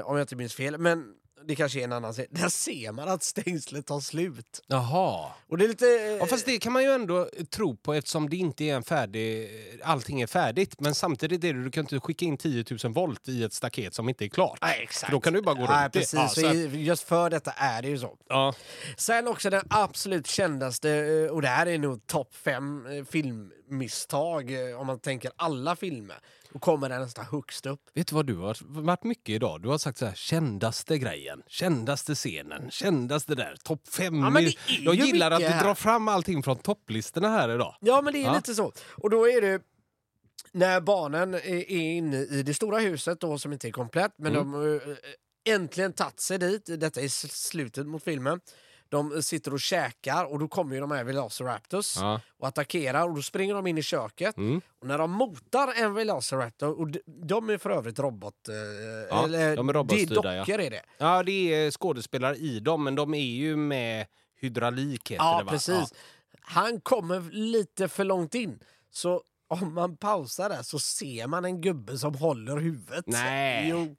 om 0.04 0.18
jag 0.18 0.22
inte 0.22 0.36
minns 0.36 0.54
fel, 0.54 0.78
men 0.78 1.14
det 1.45 1.55
kanske 1.55 1.79
är 1.79 1.83
en 1.83 1.93
annan 1.93 2.13
scen, 2.13 2.25
där 2.29 2.49
ser 2.49 2.91
man 2.91 3.09
att 3.09 3.23
stängslet 3.23 3.85
tar 3.85 3.99
slut. 3.99 4.61
Jaha. 4.67 5.31
Och 5.47 5.57
det 5.57 5.63
är 5.65 5.67
lite... 5.69 5.85
eh, 5.88 6.01
Ja, 6.11 6.25
fast 6.25 6.45
det 6.45 6.59
kan 6.59 6.73
man 6.73 6.83
ju 6.83 6.89
ändå 6.91 7.29
tro 7.49 7.75
på 7.75 7.93
eftersom 7.93 8.29
det 8.29 8.35
inte 8.38 8.63
är 8.63 8.75
en 8.75 8.83
färdig... 8.83 9.49
Allting 9.83 10.21
är 10.21 10.27
färdigt. 10.27 10.79
Men 10.79 10.95
samtidigt 10.95 11.43
är 11.43 11.53
det, 11.53 11.63
du 11.63 11.71
kan 11.71 11.83
inte 11.83 11.99
skicka 11.99 12.25
in 12.25 12.38
10 12.38 12.65
000 12.83 12.93
volt 12.93 13.27
i 13.29 13.43
ett 13.43 13.53
staket 13.53 13.93
som 13.93 14.09
inte 14.09 14.25
är 14.25 14.29
klart. 14.29 14.59
Nej, 14.61 14.79
exakt. 14.83 15.05
För 15.05 15.11
då 15.11 15.19
kan 15.21 15.33
du 15.33 15.41
bara 15.41 15.55
gå 15.55 15.65
Nej, 15.65 15.83
runt 15.83 15.93
det. 15.93 15.99
precis. 15.99 16.13
Ja, 16.19 16.27
så 16.29 16.47
att- 16.47 16.55
just 16.73 17.03
för 17.03 17.29
detta 17.29 17.51
är 17.51 17.81
det 17.81 17.88
ju 17.88 17.97
så. 17.97 18.17
Ja. 18.29 18.53
Sen 18.97 19.27
också 19.27 19.49
den 19.49 19.63
absolut 19.69 20.27
kändaste, 20.27 20.89
eh, 20.91 21.31
och 21.33 21.41
det 21.41 21.47
här 21.47 21.65
är 21.65 21.77
nog 21.77 22.07
topp 22.07 22.35
fem 22.35 22.85
eh, 22.85 23.03
filmmisstag 23.05 24.69
eh, 24.69 24.79
om 24.79 24.88
man 24.88 24.99
tänker 24.99 25.31
alla 25.35 25.75
filmer. 25.75 26.17
Då 26.54 26.60
kommer 26.60 26.89
den 26.89 27.02
nästan 27.02 27.26
högst 27.26 27.66
upp. 27.66 27.80
Vet 27.93 28.08
du 28.08 28.16
vad 28.16 28.26
du 28.26 28.36
har 28.36 28.58
varit 28.82 29.04
mycket 29.04 29.30
idag? 29.36 29.62
Du 29.62 29.70
har 29.70 29.78
sagt 29.78 29.98
så 29.98 30.06
här, 30.06 30.14
kändaste 30.16 30.98
grejen, 30.98 31.41
kändaste 31.48 32.16
scenen, 32.16 32.72
kändaste 32.72 33.36
där, 33.36 33.56
topp 33.64 33.88
fem. 33.88 34.20
Ja, 34.20 34.30
men 34.30 34.43
det 34.43 34.50
är 34.50 34.56
Jag 34.82 34.95
gillar 34.95 35.32
att 35.32 35.39
du 35.39 35.45
här. 35.45 35.64
drar 35.64 35.76
fram 35.76 36.08
allting 36.08 36.43
från 36.43 36.58
topplistorna 36.58 37.30
här 37.30 37.50
idag. 37.56 37.76
Ja, 37.82 38.02
men 38.02 38.14
det 38.14 38.20
är 38.20 38.24
Ja. 38.24 38.36
lite 38.36 38.56
så. 38.56 38.72
Och 38.95 39.10
då 39.10 39.30
är 39.30 39.41
det 39.41 39.62
när 40.52 40.82
barnen 40.82 41.34
är 41.34 41.72
inne 41.72 42.18
i 42.18 42.43
det 42.43 42.54
stora 42.54 42.80
huset 42.80 43.20
då 43.22 43.38
som 43.38 43.54
inte 43.54 43.68
är 43.68 43.72
komplett, 43.72 44.12
men 44.18 44.36
Mm. 44.36 44.52
de 44.52 44.54
har 44.54 44.82
äntligen 45.50 45.93
tagit 45.93 46.20
sig 46.20 46.38
dit. 46.39 46.66
Detta 46.80 47.02
är 47.02 47.08
slutet 47.30 47.88
mot 47.88 48.04
filmen. 48.04 48.39
De 48.89 49.23
sitter 49.23 49.53
och 49.53 49.59
käkar 49.59 50.25
och 50.25 50.39
då 50.39 50.47
kommer 50.47 50.75
ju 50.75 50.81
de 50.81 50.91
här 50.91 51.03
Velociraptors 51.03 51.97
Ja. 51.97 52.21
och 52.38 52.47
attackerar 52.47 53.07
och 53.07 53.15
då 53.15 53.21
springer 53.21 53.53
de 53.53 53.67
in 53.67 53.77
i 53.77 53.81
köket. 53.83 54.38
Mm. 54.38 54.61
Och 54.81 54.88
när 54.88 54.97
de 54.97 55.11
motar 55.11 55.73
en 55.77 55.93
Velociraptor, 55.93 56.79
och 56.79 56.88
de, 56.91 56.99
de 57.05 57.49
är 57.49 57.57
för 57.57 57.69
övrigt 57.69 57.99
robot... 57.99 58.47
Eh, 58.49 58.55
Ja, 59.09 59.23
eller, 59.23 59.55
de 59.55 59.69
är 59.69 59.73
robotstyrda, 59.73 60.21
Det 60.21 60.29
är 60.29 60.39
dockor 60.39 60.59
är 60.59 60.69
det. 60.69 60.81
Ja, 60.97 61.23
det 61.23 61.31
är 61.53 61.71
skådespelare 61.71 62.35
i 62.35 62.59
dem, 62.59 62.83
men 62.83 62.95
de 62.95 63.13
är 63.13 63.19
ju 63.35 63.55
med 63.55 64.05
hydraulik 64.39 65.11
heter 65.11 65.23
Ja, 65.23 65.38
det 65.38 65.43
va? 65.43 65.51
precis. 65.51 65.93
Han 66.41 66.81
kommer 66.81 67.19
lite 67.31 67.88
för 67.88 68.03
långt 68.03 68.35
in. 68.35 68.59
Så 68.91 69.21
om 69.47 69.73
man 69.73 69.97
pausar 69.97 70.49
där 70.49 70.61
så 70.63 70.79
ser 70.79 71.27
man 71.27 71.45
en 71.45 71.61
gubbe 71.61 71.97
som 71.97 72.15
håller 72.15 72.57
huvudet. 72.57 73.03
Nej. 73.07 73.69
Jo, 73.69 73.95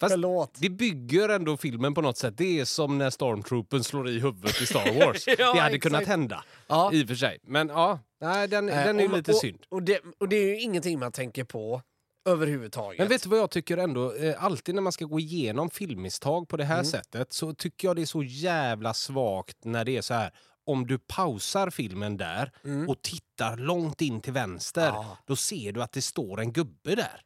Fast 0.00 0.12
förlåt. 0.12 0.54
det 0.60 0.70
bygger 0.70 1.28
ändå 1.28 1.56
filmen 1.56 1.94
på 1.94 2.00
något 2.02 2.18
sätt. 2.18 2.34
Det 2.36 2.60
är 2.60 2.64
som 2.64 2.98
när 2.98 3.10
Stormtroopern 3.10 3.84
slår 3.84 4.08
i 4.08 4.20
huvudet 4.20 4.60
i 4.60 4.66
Star 4.66 4.98
Wars. 5.06 5.24
Ja, 5.26 5.34
det 5.36 5.44
hade 5.60 5.60
exakt. 5.76 5.82
kunnat 5.82 6.06
hända, 6.06 6.44
Ja. 6.68 6.92
i 6.92 7.04
och 7.04 7.08
för 7.08 7.14
sig. 7.14 7.38
Men 7.42 7.68
ja, 7.68 7.98
nej, 8.20 8.48
den, 8.48 8.68
Eh, 8.68 8.84
den 8.84 9.00
är 9.00 9.10
och- 9.10 9.16
lite 9.16 9.32
och, 9.32 9.38
synd. 9.38 9.58
Och 9.68 9.82
det, 9.82 10.00
och 10.18 10.28
det 10.28 10.36
är 10.36 10.44
ju 10.46 10.60
ingenting 10.60 10.98
man 10.98 11.12
tänker 11.12 11.44
på 11.44 11.82
överhuvudtaget. 12.28 12.98
Men 12.98 13.08
vet 13.08 13.22
du 13.22 13.28
vad 13.28 13.38
jag 13.38 13.50
tycker 13.50 13.76
ändå? 13.76 14.12
Eh, 14.14 14.44
alltid 14.44 14.74
när 14.74 14.82
man 14.82 14.92
ska 14.92 15.04
gå 15.04 15.20
igenom 15.20 15.70
filmmisstag 15.70 16.48
på 16.48 16.56
det 16.56 16.64
Mm. 16.64 16.76
här 16.76 16.84
sättet 16.84 17.32
så 17.32 17.54
tycker 17.54 17.88
jag 17.88 17.96
det 17.96 18.02
är 18.02 18.06
så 18.06 18.22
jävla 18.22 18.94
svagt 18.94 19.56
när 19.64 19.84
det 19.84 19.96
är 19.96 20.02
så 20.02 20.14
här. 20.14 20.30
Om 20.66 20.86
du 20.86 20.98
pausar 20.98 21.70
filmen 21.70 22.16
där 22.16 22.52
och 22.88 23.02
tittar 23.02 23.56
långt 23.56 24.00
in 24.00 24.20
till 24.20 24.32
vänster, 24.32 24.88
Mm. 24.88 24.94
Ja. 24.94 25.18
då 25.26 25.36
ser 25.36 25.72
du 25.72 25.82
att 25.82 25.92
det 25.92 26.02
står 26.02 26.40
en 26.40 26.52
gubbe 26.52 26.94
där. 26.94 27.20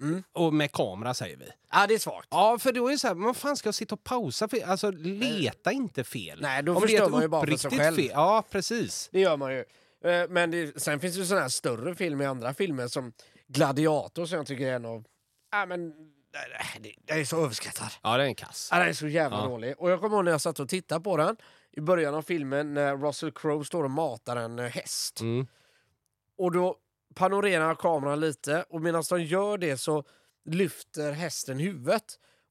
Mm. 0.00 0.22
Och 0.32 0.54
med 0.54 0.72
kamera 0.72 1.14
säger 1.14 1.36
vi. 1.36 1.48
Ja, 1.72 1.86
det 1.86 1.94
är 1.94 1.98
svagt. 1.98 2.28
Ja, 2.30 2.58
för 2.58 2.72
då 2.72 2.86
är 2.88 2.92
det 2.92 2.98
så 2.98 3.08
här, 3.08 3.14
vad 3.14 3.36
fan 3.36 3.56
ska 3.56 3.66
jag 3.66 3.74
sitta 3.74 3.94
och 3.94 4.04
pausa? 4.04 4.48
För, 4.48 4.66
alltså, 4.66 4.90
leta 4.90 5.72
inte 5.72 6.04
fel. 6.04 6.38
Nej, 6.42 6.62
då 6.62 6.74
Om 6.74 6.80
förstör 6.82 7.08
man 7.08 7.22
ju 7.22 7.28
bara 7.28 7.46
för 7.46 7.56
sig 7.56 7.70
själv. 7.78 7.96
Fel. 7.96 8.10
Ja, 8.12 8.44
precis. 8.50 9.08
Det 9.12 9.20
gör 9.20 9.36
man 9.36 9.52
ju. 9.52 9.64
Eh, 10.04 10.28
Men 10.28 10.50
det, 10.50 10.80
sen 10.82 11.00
finns 11.00 11.14
det 11.14 11.20
ju 11.20 11.26
såna 11.26 11.40
här 11.40 11.48
större 11.48 11.94
filmer 11.94 12.24
i 12.24 12.26
andra 12.28 12.54
filmer 12.54 12.88
som 12.88 13.12
Gladiator 13.48 14.26
som 14.26 14.36
jag 14.36 14.46
tycker 14.46 14.66
är 14.66 14.74
en 14.76 14.84
av... 14.84 15.04
Ja, 15.52 15.66
men, 15.66 15.90
det, 16.80 16.94
det 17.04 17.12
är 17.12 17.24
så 17.24 17.44
överskattad. 17.44 17.88
Ja, 18.02 18.16
det 18.16 18.22
är 18.22 18.26
en 18.26 18.34
kass. 18.34 18.68
Ja, 18.72 18.78
den 18.78 18.88
är 18.88 18.92
så 18.92 19.08
jävla 19.08 19.36
Ja. 19.38 19.44
dålig. 19.44 19.74
Och 19.78 19.90
jag 19.90 20.00
kommer 20.00 20.16
ihåg 20.16 20.24
när 20.24 20.32
jag 20.32 20.40
satt 20.40 20.60
och 20.60 20.68
tittade 20.68 21.00
på 21.00 21.16
den 21.16 21.36
i 21.72 21.80
början 21.80 22.14
av 22.14 22.22
filmen 22.22 22.74
när 22.74 22.96
Russell 22.96 23.32
Crowe 23.32 23.64
står 23.64 23.84
och 23.84 23.90
matar 23.90 24.36
en 24.36 24.58
eh, 24.58 24.66
häst. 24.70 25.20
Mm. 25.20 25.46
Och 26.38 26.52
då 26.52 26.76
panorerar 27.14 27.74
kameran 27.74 28.20
lite 28.20 28.64
och 28.68 28.82
medan 28.82 29.02
de 29.10 29.22
gör 29.22 29.58
det 29.58 29.76
så 29.76 30.04
lyfter 30.50 31.12
hästen 31.12 31.58
huvudet. 31.58 32.04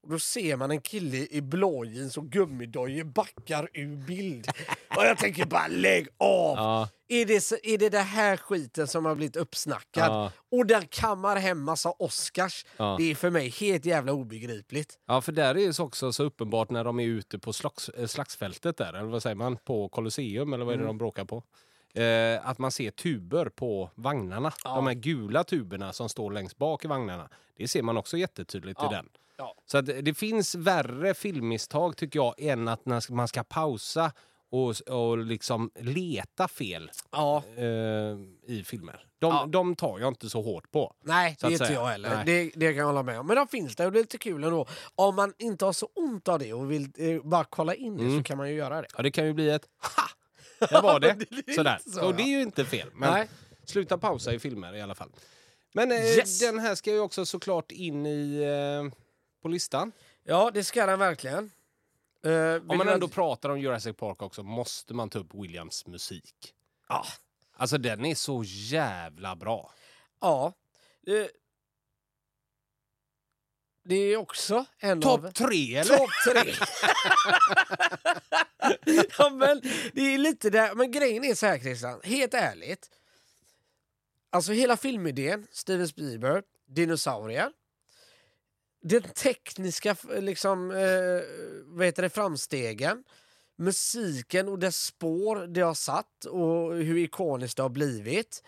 Och 0.04 0.10
då 0.10 0.20
ser 0.20 0.56
man 0.56 0.72
en 0.72 0.82
kille 0.82 1.28
i 1.32 1.42
blåjeans 1.42 2.18
och 2.18 2.26
gummidojor 2.30 3.04
backar 3.04 3.70
ur 3.74 3.96
bild. 3.96 4.48
Och 4.98 5.06
jag 5.06 5.18
tänker 5.18 5.46
bara 5.46 5.68
lägg 5.68 6.08
av! 6.18 6.58
Ja, 6.58 6.90
Är, 7.08 7.26
det, 7.26 7.34
är 7.74 7.78
det 7.78 7.90
det 7.90 8.00
här 8.00 8.38
skiten 8.38 8.88
som 8.88 9.06
har 9.06 9.16
blivit 9.16 9.36
uppsnackad? 9.36 10.12
Ja. 10.12 10.32
Och 10.52 10.66
den 10.66 10.88
kammar 10.88 11.36
hem 11.36 11.62
massa 11.64 11.92
Oscars. 11.92 12.66
Ja. 12.78 12.96
Det 13.00 13.12
är 13.12 13.16
för 13.16 13.30
mig 13.30 13.50
helt 13.50 13.86
jävla 13.86 14.14
obegripligt. 14.14 15.00
ja, 15.08 15.22
för 15.22 15.32
där 15.32 15.58
är 15.58 15.68
det 15.68 15.80
också 15.80 16.12
så 16.12 16.24
uppenbart 16.24 16.70
när 16.70 16.84
de 16.84 17.00
är 17.00 17.06
ute 17.06 17.40
på 17.40 17.54
slags, 17.54 17.90
slagsfältet 18.08 18.78
där, 18.78 18.94
eller 18.94 19.10
vad 19.10 19.24
säger 19.24 19.36
man, 19.36 19.58
på 19.58 19.90
Colosseum 19.90 20.54
eller 20.54 20.66
vad 20.66 20.74
är 20.74 20.78
det 20.78 20.86
de 20.86 20.98
bråkar 20.98 21.26
på? 21.26 21.44
Eh, 22.00 22.50
att 22.50 22.58
man 22.58 22.72
ser 22.72 22.92
tuber 22.92 23.50
på 23.50 23.90
vagnarna. 23.96 24.52
Ja. 24.64 24.76
De 24.76 24.88
här 24.88 24.94
gula 24.94 25.44
tuberna 25.44 25.94
som 25.94 26.10
står 26.10 26.32
längst 26.32 26.58
bak 26.58 26.86
i 26.86 26.88
vagnarna. 26.88 27.30
Det 27.58 27.68
ser 27.68 27.84
man 27.84 27.98
också 27.98 28.18
jättetydligt 28.18 28.80
Ja. 28.82 28.92
i 28.92 28.96
den. 28.96 29.10
Ja. 29.38 29.56
Så 29.66 29.78
att 29.78 29.86
det 29.86 30.18
finns 30.18 30.56
värre 30.56 31.14
filmmisstag 31.14 31.98
tycker 31.98 32.20
jag 32.20 32.34
än 32.42 32.68
att 32.68 32.86
när 32.86 33.12
man 33.14 33.28
ska 33.28 33.44
pausa 33.44 34.12
och, 34.52 34.76
och 34.90 35.18
liksom 35.18 35.72
leta 35.80 36.48
fel 36.48 36.92
Ja, 37.12 37.44
eh, 37.58 37.64
i 38.56 38.64
filmer. 38.66 39.06
De, 39.20 39.28
Ja. 39.34 39.46
de 39.50 39.76
tar 39.76 40.00
jag 40.00 40.08
inte 40.08 40.30
så 40.30 40.42
hårt 40.42 40.72
på. 40.72 40.94
nej 41.04 41.38
det 41.42 41.48
är 41.48 41.52
inte 41.52 41.74
jag 41.74 41.86
heller. 41.88 42.24
Det, 42.26 42.52
det 42.56 42.68
kan 42.68 42.78
jag 42.78 42.86
hålla 42.86 43.04
med 43.04 43.20
om. 43.20 43.28
Men 43.28 43.36
de 43.36 43.48
finns 43.48 43.76
där 43.76 43.86
och 43.86 43.92
det 43.92 44.00
är 44.00 44.02
lite 44.02 44.18
kul 44.18 44.44
ändå. 44.44 44.66
Om 44.96 45.16
man 45.16 45.34
inte 45.38 45.66
har 45.66 45.74
så 45.74 45.90
ont 45.96 46.28
av 46.28 46.40
det 46.40 46.54
och 46.54 46.72
vill 46.72 46.88
eh, 46.98 47.22
bara 47.24 47.44
kolla 47.44 47.76
in 47.76 47.98
det 47.98 48.04
så 48.04 48.10
Mm. 48.10 48.24
kan 48.24 48.38
man 48.38 48.50
ju 48.50 48.56
göra 48.56 48.82
det. 48.82 48.88
Ja, 48.98 49.04
det 49.04 49.12
kan 49.12 49.26
ju 49.26 49.34
bli 49.34 49.50
ett 49.50 49.66
ha! 49.96 50.04
Där 50.60 50.82
var 50.82 51.00
det. 51.00 51.14
Det 51.46 51.54
Sådär. 51.54 51.80
så, 51.94 52.06
och 52.06 52.16
det 52.16 52.24
är 52.24 52.28
ju 52.28 52.42
inte 52.42 52.66
fel. 52.66 52.90
Men 52.94 53.14
Nej. 53.14 53.28
sluta 53.66 53.98
pausa 53.98 54.34
i 54.34 54.40
filmer 54.40 54.76
i 54.76 54.82
alla 54.82 54.96
fall. 54.96 55.10
Men 55.74 55.92
eh, 55.92 55.98
Yes. 55.98 56.40
den 56.40 56.60
här 56.60 56.76
ska 56.76 56.92
ju 56.92 57.00
också 57.00 57.26
såklart 57.26 57.72
in 57.72 58.06
i, 58.06 58.36
eh, 58.42 58.94
på 59.42 59.48
listan. 59.48 59.92
Ja, 60.24 60.52
det 60.54 60.64
ska 60.64 60.86
den 60.86 61.00
verkligen. 61.00 61.52
Uh, 62.26 62.56
Om 62.72 62.78
man 62.78 62.90
ändå 62.90 63.08
pratar 63.08 63.50
om 63.50 63.60
Jurassic 63.60 63.96
Park 63.98 64.22
också 64.22 64.44
måste 64.44 64.94
man 64.94 65.10
ta 65.10 65.20
upp 65.20 65.34
Williams 65.34 65.88
musik. 65.88 66.54
Ja. 66.90 67.06
Alltså 67.54 67.78
den 67.78 68.06
är 68.06 68.16
så 68.16 68.44
jävla 68.46 69.36
bra. 69.36 69.72
Ja. 70.22 70.54
Det 73.90 74.14
är 74.14 74.18
också 74.18 74.66
en 74.80 74.98
av... 74.98 75.02
Topp 75.02 75.36
tre 75.36 75.76
eller? 75.76 75.98
Topp 75.98 76.10
tre! 76.24 76.54
ja, 79.18 79.30
men 79.30 79.62
det 79.94 80.02
är 80.02 80.18
lite 80.18 80.50
där. 80.50 80.76
Men 80.76 80.92
grejen 80.92 81.24
är 81.24 81.36
så 81.36 81.46
här 81.46 81.60
Christian, 81.60 82.00
helt 82.04 82.34
ärligt. 82.34 82.90
Alltså 84.30 84.52
hela 84.52 84.78
filmidén, 84.78 85.48
Steven 85.52 85.88
Spielberg, 85.88 86.42
dinosaurier. 86.68 87.52
Den 88.82 89.04
tekniska 89.04 89.96
liksom, 90.20 90.72
eh, 90.72 91.22
vad 91.66 91.86
heter 91.86 92.02
det, 92.04 92.10
framstegen. 92.10 93.04
Musiken 93.56 94.50
och 94.50 94.60
dess 94.60 94.86
spår 94.86 95.48
det 95.48 95.62
har 95.62 95.74
satt 95.74 96.26
och 96.26 96.76
hur 96.76 96.98
ikoniskt 96.98 97.58
det 97.58 97.64
har 97.64 97.70
blivit. 97.70 98.44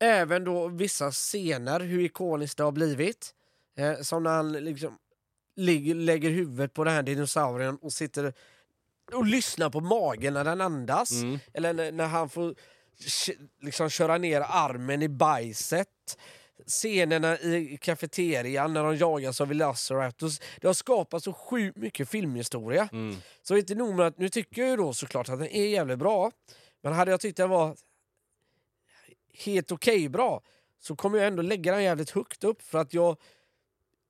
Även 0.00 0.44
då 0.44 0.68
vissa 0.68 1.10
scener, 1.10 1.80
hur 1.80 2.00
ikoniskt 2.00 2.56
det 2.56 2.64
har 2.64 2.72
blivit. 2.72 3.34
Eh, 3.76 4.00
som 4.00 4.22
när 4.22 4.30
han 4.30 4.52
liksom 4.52 4.98
ligger, 5.56 5.94
lägger 5.94 6.30
huvudet 6.30 6.74
på 6.74 6.84
den 6.84 6.94
här 6.94 7.02
dinosaurien 7.02 7.76
och 7.76 7.92
sitter 7.92 8.34
och 9.12 9.26
lyssnar 9.26 9.70
på 9.70 9.80
magen 9.80 10.34
när 10.34 10.44
den 10.44 10.60
andas. 10.60 11.10
Mm. 11.10 11.38
Eller 11.54 11.72
när, 11.72 11.92
när 11.92 12.06
han 12.06 12.28
får 12.28 12.54
liksom 13.60 13.90
köra 13.90 14.18
ner 14.18 14.40
armen 14.40 15.02
i 15.02 15.08
bajset. 15.08 16.18
Scenerna 16.66 17.38
i 17.38 17.78
kafeterian 17.80 18.72
när 18.72 18.84
de 18.84 18.96
jagas 18.96 19.40
av 19.40 19.48
Velociraptors. 19.48 20.40
Det 20.60 20.66
har 20.66 20.74
skapat 20.74 21.24
så 21.24 21.32
sjukt 21.32 21.76
mycket 21.76 22.08
filmhistoria. 22.08 22.88
Mm. 22.92 23.16
Så 23.42 23.56
inte 23.56 23.74
nog 23.74 23.94
med 23.94 24.06
att, 24.06 24.18
nu 24.18 24.28
tycker 24.28 24.62
jag 24.62 24.70
ju 24.70 24.76
då 24.76 24.92
såklart 24.92 25.28
att 25.28 25.38
den 25.38 25.48
är 25.48 25.66
jävligt 25.66 25.98
bra. 25.98 26.32
Men 26.82 26.92
hade 26.92 27.10
jag 27.10 27.20
tyckt 27.20 27.36
den 27.36 27.50
var 27.50 27.76
helt 29.44 29.72
okej 29.72 30.08
bra 30.08 30.42
så 30.80 30.96
kommer 30.96 31.18
jag 31.18 31.26
ändå 31.26 31.42
lägga 31.42 31.72
den 31.72 31.82
jävligt 31.82 32.10
högt 32.10 32.44
upp 32.44 32.62
för 32.62 32.78
att 32.78 32.94
jag 32.94 33.16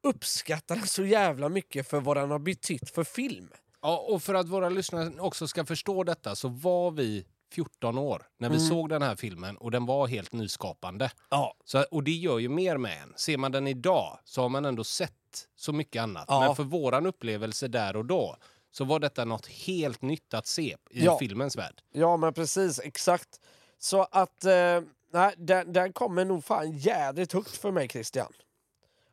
uppskattar 0.04 0.76
den 0.76 0.86
så 0.86 1.04
jävla 1.04 1.48
mycket 1.48 1.88
för 1.88 2.00
vad 2.00 2.16
den 2.16 2.30
har 2.30 2.38
betytt 2.38 2.90
för 2.90 3.04
film. 3.04 3.48
Ja, 3.82 3.98
och 4.08 4.22
för 4.22 4.34
att 4.34 4.48
våra 4.48 4.68
lyssnare 4.68 5.20
också 5.20 5.48
ska 5.48 5.64
förstå 5.64 6.04
detta 6.04 6.34
så 6.34 6.48
var 6.48 6.90
vi 6.90 7.26
14 7.52 7.98
år 7.98 8.26
när 8.38 8.48
vi 8.48 8.56
Mm. 8.56 8.68
såg 8.68 8.88
den 8.88 9.02
här 9.02 9.16
filmen 9.16 9.56
och 9.56 9.70
den 9.70 9.86
var 9.86 10.06
helt 10.06 10.32
nyskapande. 10.32 11.10
Ja. 11.30 11.54
Så, 11.64 11.82
och 11.90 12.02
det 12.02 12.10
gör 12.10 12.38
ju 12.38 12.48
mer 12.48 12.76
med 12.76 13.02
en. 13.02 13.12
Ser 13.16 13.38
man 13.38 13.52
den 13.52 13.66
idag 13.66 14.18
så 14.24 14.42
har 14.42 14.48
man 14.48 14.64
ändå 14.64 14.84
sett 14.84 15.12
så 15.56 15.72
mycket 15.72 16.02
annat. 16.02 16.24
Ja. 16.28 16.40
Men 16.40 16.56
för 16.56 16.62
våran 16.64 17.06
upplevelse 17.06 17.68
där 17.68 17.96
och 17.96 18.04
då 18.04 18.36
så 18.70 18.84
var 18.84 18.98
detta 19.00 19.24
något 19.24 19.46
helt 19.46 20.02
nytt 20.02 20.34
att 20.34 20.46
se 20.46 20.76
i 20.90 21.04
Ja. 21.04 21.18
filmens 21.18 21.56
värld. 21.56 21.80
Ja 21.92 22.16
men 22.16 22.32
precis, 22.34 22.80
exakt. 22.80 23.40
Så 23.78 24.02
att, 24.10 24.44
eh, 24.44 24.80
nej, 25.12 25.34
den, 25.38 25.72
den 25.72 25.92
kommer 25.92 26.24
nog 26.24 26.44
fan 26.44 26.72
jädrigt 26.78 27.32
högt 27.32 27.56
för 27.56 27.70
mig 27.70 27.88
Christian. 27.88 28.32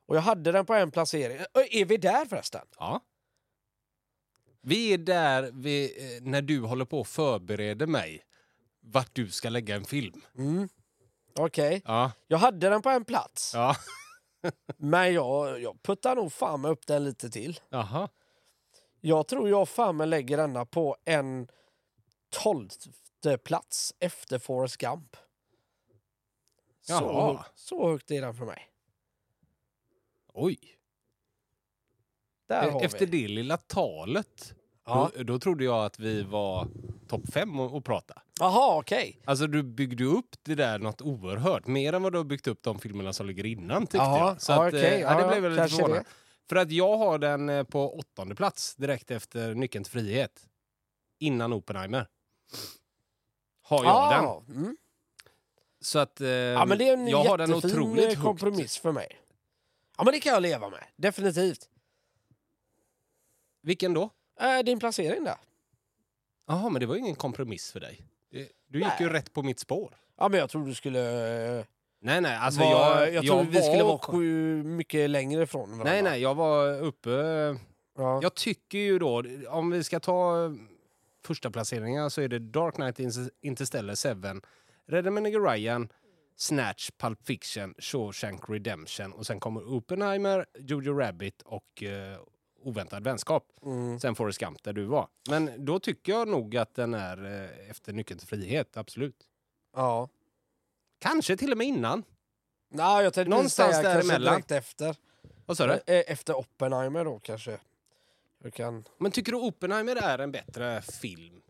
Och 0.06 0.16
jag 0.16 0.22
hade 0.22 0.52
den 0.52 0.66
på 0.66 0.74
en 0.74 0.92
placering. 0.92 1.38
Ö, 1.38 1.64
Är 1.72 1.86
vi 1.86 1.98
där 1.98 2.26
förresten? 2.26 2.68
Ja. 2.80 3.00
Vi 4.62 4.94
är 4.94 4.98
där 4.98 5.52
vi, 5.54 5.86
eh, 6.16 6.24
när 6.24 6.42
du 6.42 6.60
håller 6.62 6.86
på 6.86 7.00
och 7.00 7.08
förbereder 7.08 7.88
mig 7.88 8.24
vart 8.80 9.10
du 9.16 9.30
ska 9.30 9.50
lägga 9.50 9.76
en 9.76 9.86
film. 9.86 10.22
Mm. 10.38 10.70
Okej. 11.40 11.82
Ja. 11.86 12.12
Jag 12.28 12.38
hade 12.38 12.70
den 12.70 12.82
på 12.82 12.90
en 12.90 13.06
plats. 13.06 13.52
ja. 13.54 13.76
Men 14.78 15.14
jag, 15.14 15.62
jag 15.62 15.84
puttar 15.84 16.16
nog 16.16 16.34
fan 16.34 16.66
upp 16.66 16.88
den 16.88 17.04
lite 17.04 17.30
till. 17.30 17.60
Jaha. 17.70 18.10
Jag 19.02 19.28
tror 19.28 19.50
jag 19.50 19.70
fan 19.70 19.98
mig 19.98 20.08
lägger 20.08 20.38
denna 20.38 20.66
på 20.66 20.98
en 21.06 21.48
tolfte 22.30 23.38
plats 23.38 23.94
efter 24.00 24.40
Forrest 24.40 24.78
Gump. 24.78 25.18
Så, 26.82 26.94
Jaha. 26.94 27.46
så 27.56 27.90
högt 27.90 28.12
är 28.12 28.22
den 28.22 28.36
för 28.36 28.46
mig. 28.46 28.71
Oj. 30.34 30.58
Där 32.48 32.68
E- 32.68 32.72
har 32.72 32.82
Efter 32.82 33.06
vi. 33.06 33.22
det 33.22 33.28
lilla 33.28 33.58
talet, 33.58 34.54
Ja. 34.86 35.12
då, 35.18 35.24
då 35.24 35.40
trodde 35.40 35.64
jag 35.64 35.86
att 35.86 36.00
vi 36.00 36.24
var 36.24 36.68
topp 37.08 37.22
fem 37.34 37.60
och, 37.60 37.76
och 37.76 37.86
prata. 37.86 38.22
Jaha, 38.40 38.78
okej. 38.80 39.22
Alltså 39.26 39.48
du 39.48 39.64
byggde 39.64 40.04
upp 40.04 40.36
det 40.44 40.56
där 40.56 40.80
något 40.80 41.02
oerhört. 41.02 41.68
Mer 41.68 41.94
än 41.94 42.04
vad 42.04 42.12
du 42.14 42.18
har 42.18 42.26
byggt 42.26 42.48
upp 42.48 42.64
de 42.64 42.80
filmerna 42.80 43.14
som 43.14 43.28
ligger 43.28 43.46
innan 43.46 43.82
tyckte 43.82 43.98
Jaha, 43.98 44.18
jag. 44.20 44.42
Så 44.42 44.52
ja, 44.52 44.68
att, 44.68 44.74
okej. 44.74 44.94
eh, 44.94 45.00
Ja, 45.00 45.16
det 45.16 45.22
ja, 45.22 45.28
blev 45.28 45.44
jag 45.44 45.50
lite 45.50 45.62
kanske 45.62 45.78
förvånad. 45.78 45.98
det. 46.04 46.10
För 46.50 46.56
att 46.56 46.72
jag 46.72 46.98
har 46.98 47.18
den 47.20 47.50
eh, 47.50 47.64
på 47.64 47.98
åttonde 48.00 48.36
plats 48.36 48.76
direkt 48.76 49.12
efter 49.12 49.54
Nyckeln 49.56 49.84
till 49.84 49.92
frihet. 49.94 50.48
Innan 51.20 51.54
Oppenheimer. 51.54 52.08
Har 53.62 53.84
jag 53.86 54.12
den. 54.12 54.26
Ah, 54.26 54.44
mm. 54.50 54.78
Så 55.82 56.00
att 56.00 56.22
eh, 56.22 56.28
Ja, 56.30 56.66
men 56.66 56.78
det 56.78 56.90
är 56.90 56.94
en 56.94 57.08
jag 57.08 57.24
har 57.24 57.38
den 57.38 57.50
jättefin 57.50 57.72
otroligt 57.80 58.04
eh, 58.04 58.10
högt. 58.10 58.22
kompromiss 58.22 58.78
för 58.78 58.92
mig. 58.92 59.08
Ja, 60.02 60.06
men 60.06 60.14
det 60.14 60.20
kan 60.20 60.34
jag 60.34 60.42
leva 60.42 60.70
med. 60.70 60.84
Definitivt. 60.96 61.70
Vilken 63.62 63.94
då? 63.94 64.10
Äh, 64.42 64.60
din 64.66 64.80
placering 64.80 65.24
där. 65.24 65.36
Jaha, 66.48 66.70
men 66.70 66.80
det 66.80 66.86
var 66.86 66.96
ju 66.96 67.00
ingen 67.02 67.16
kompromiss 67.16 67.72
för 67.72 67.80
dig. 67.80 68.02
Du 68.68 68.80
gick 68.80 69.00
ju 69.00 69.10
rätt 69.10 69.34
på 69.34 69.44
mitt 69.44 69.60
spår. 69.60 69.96
Ja, 70.18 70.30
men 70.30 70.40
jag 70.40 70.50
tror 70.50 70.66
du 70.66 70.74
skulle... 70.74 71.00
eh, 71.60 71.66
Nej, 72.00 72.22
nej, 72.22 72.36
alltså 72.38 72.60
vara, 72.62 73.00
jag, 73.10 73.14
jag, 73.14 73.26
tror 73.26 73.44
vi 73.44 73.62
skulle 73.62 73.84
var- 73.84 73.90
vara 73.90 73.98
sju, 74.00 74.64
mycket 74.64 75.10
längre 75.10 75.44
ifrån 75.44 75.70
varandra. 75.70 75.92
Nej, 75.92 76.02
nej, 76.02 76.22
jag 76.22 76.36
var 76.36 76.82
uppe... 76.82 77.10
Ja. 77.98 78.20
Jag 78.22 78.36
tycker 78.36 78.78
ju 78.78 79.00
då, 79.00 79.24
om 79.50 79.72
vi 79.72 79.84
ska 79.84 80.00
ta 80.00 80.46
eh, 80.46 80.52
första 81.26 81.52
placeringar 81.52 82.10
så 82.10 82.22
är 82.22 82.28
det 82.28 82.40
Dark 82.40 82.76
Knight 82.76 83.00
Inter- 83.00 83.30
Interstellar 83.42 84.34
7, 84.36 84.42
Redeminiger 84.88 85.40
Ryan, 85.40 85.90
Snatch, 86.42 86.90
Pulp 86.98 87.26
Fiction, 87.26 87.74
Shawshank 87.78 88.50
Redemption 88.50 89.14
och 89.14 89.26
sen 89.26 89.40
kommer 89.40 89.74
Oppenheimer, 89.74 90.46
Jojo 90.60 90.94
Rabbit 90.94 91.42
och 91.42 91.84
eh, 91.84 92.20
Oväntad 92.64 93.04
vänskap. 93.04 93.44
Mm. 93.66 94.00
Sen 94.00 94.16
Forrest 94.16 94.40
Gump 94.40 94.64
där 94.64 94.74
du 94.74 94.86
var. 94.86 95.08
Men 95.30 95.66
då 95.66 95.80
tycker 95.80 96.12
jag 96.12 96.28
nog 96.28 96.58
att 96.58 96.76
den 96.76 96.94
är 96.94 97.26
eh, 97.26 97.70
efter 97.70 97.94
Nyckeln 97.94 98.20
till 98.20 98.28
frihet, 98.28 98.78
absolut. 98.78 99.16
ja. 99.76 100.10
Kanske 101.00 101.38
till 101.38 101.52
och 101.52 101.58
med 101.58 101.68
innan. 101.68 102.04
Nej, 102.70 103.04
jag 103.04 103.14
tänkte 103.14 103.30
Någonstans 103.30 103.76
säga 103.76 103.84
kanske 103.94 104.08
däremellan. 104.08 104.34
direkt 104.34 104.52
efter. 104.52 104.96
Vad 105.46 105.58
sa 105.58 105.68
du? 105.68 105.74
Eh, 105.74 106.04
Efter 106.08 106.38
Oppenheimer 106.38 107.06
då 107.06 107.20
kanske. 107.20 107.58
Jag 108.44 108.54
kan... 108.54 108.84
Men 108.98 109.12
tycker 109.12 109.32
du 109.32 109.38
Oppenheimer 109.38 109.96
är 109.96 110.20
en 110.20 110.32
bättre 110.32 110.82
film 110.82 111.42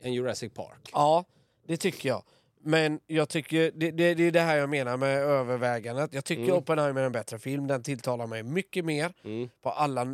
än 0.00 0.12
Jurassic 0.12 0.52
Park? 0.54 0.90
Ja, 0.92 1.24
det 1.66 1.76
tycker 1.76 2.08
jag. 2.08 2.22
Men 2.64 3.00
jag 3.06 3.28
tycker, 3.28 3.70
det, 3.74 3.90
det, 3.90 4.14
det 4.14 4.22
är 4.24 4.30
det 4.30 4.40
här 4.40 4.56
jag 4.56 4.68
menar 4.68 4.96
med 4.96 5.18
övervägandet. 5.22 6.14
Jag 6.14 6.24
tycker 6.24 6.42
Mm. 6.42 6.54
Oppenheimer 6.56 7.00
är 7.00 7.06
en 7.06 7.12
bättre 7.12 7.38
film. 7.38 7.66
Den 7.66 7.82
tilltalar 7.82 8.26
mig 8.26 8.42
mycket 8.42 8.84
mer 8.84 9.12
Mm. 9.24 9.48
på 9.62 9.70
alla 9.70 10.04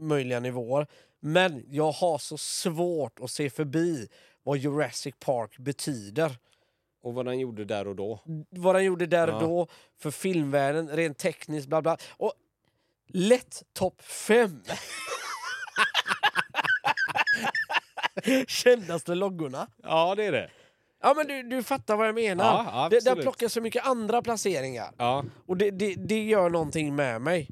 möjliga 0.00 0.40
nivåer. 0.40 0.86
Men 1.20 1.64
jag 1.68 1.92
har 1.92 2.18
så 2.18 2.38
svårt 2.38 3.20
att 3.20 3.30
se 3.30 3.50
förbi 3.50 4.08
vad 4.42 4.58
Jurassic 4.58 5.14
Park 5.18 5.58
betyder. 5.58 6.36
Och 7.02 7.14
vad 7.14 7.26
den 7.26 7.38
gjorde 7.38 7.64
där 7.64 7.88
och 7.88 7.96
då. 7.96 8.20
Vad 8.50 8.74
den 8.74 8.84
gjorde 8.84 9.06
där 9.06 9.28
och 9.28 9.34
Ja. 9.42 9.46
då, 9.46 9.68
för 9.98 10.10
filmvärlden, 10.10 10.88
rent 10.88 11.18
tekniskt, 11.18 11.68
bla 11.68 11.82
bla. 11.82 11.96
Och 12.10 12.32
lätt 13.08 13.62
topp 13.72 14.02
fem. 14.02 14.62
Kändaste 18.46 19.14
loggorna. 19.14 19.66
Ja, 19.82 20.14
det 20.14 20.24
är 20.24 20.32
det. 20.32 20.50
Ja 21.04 21.14
men 21.14 21.26
du, 21.26 21.42
du 21.42 21.62
fattar 21.62 21.96
vad 21.96 22.08
jag 22.08 22.14
menar. 22.14 22.44
Ja, 22.44 22.88
det, 22.90 23.04
där 23.04 23.22
plockas 23.22 23.52
så 23.52 23.60
mycket 23.60 23.86
andra 23.86 24.22
placeringar. 24.22 24.92
Ja. 24.98 25.24
Och 25.46 25.56
det, 25.56 25.70
det, 25.70 25.94
det 25.94 26.24
gör 26.24 26.50
någonting 26.50 26.94
med 26.94 27.20
mig. 27.20 27.48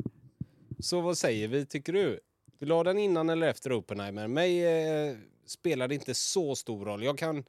Så 0.78 1.00
vad 1.00 1.18
säger 1.18 1.48
vi, 1.48 1.66
tycker 1.66 1.92
du? 1.92 2.20
Vill 2.58 2.68
du 2.68 2.74
ha 2.74 2.84
den 2.84 2.98
innan 2.98 3.30
eller 3.30 3.48
efter 3.48 3.72
Oppenheimer? 3.72 4.28
Mig 4.28 4.64
eh, 4.66 5.16
spelar 5.46 5.88
det 5.88 5.94
inte 5.94 6.14
så 6.14 6.54
stor 6.54 6.84
roll. 6.84 7.04
Jag 7.04 7.18
kan, 7.18 7.44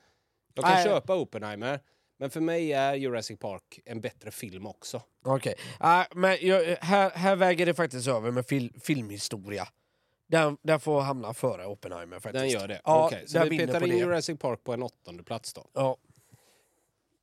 jag 0.53 0.65
kan 0.65 0.73
Nej. 0.73 0.83
köpa 0.85 1.15
Oppenheimer, 1.15 1.79
men 2.19 2.29
för 2.29 2.41
mig 2.41 2.73
är 2.73 2.95
Jurassic 2.95 3.39
Park 3.39 3.79
en 3.85 4.01
bättre 4.01 4.31
film 4.31 4.67
också. 4.67 5.01
Okej. 5.25 5.55
Men 6.15 6.37
jag, 6.41 6.77
här, 6.81 7.09
här 7.09 7.35
väger 7.35 7.65
det 7.65 7.73
faktiskt 7.73 8.07
över 8.07 8.31
med 8.31 8.45
fil, 8.45 8.73
filmhistoria. 8.81 9.67
Den, 10.33 10.57
den 10.61 10.79
får 10.79 11.01
hamna 11.01 11.33
före 11.33 11.65
Oppenheimer 11.65 12.19
faktiskt. 12.19 12.41
Den 12.41 12.49
gör 12.49 12.67
det? 12.67 12.81
Ja, 12.85 13.05
Okej, 13.05 13.23
så 13.27 13.43
vi 13.43 13.57
petar 13.57 13.83
in 13.83 13.89
det. 13.89 13.95
Jurassic 13.97 14.39
Park 14.39 14.63
på 14.63 14.73
en 14.73 14.83
åttonde 14.83 15.23
plats 15.23 15.53
då. 15.53 15.65
Ja. 15.73 15.97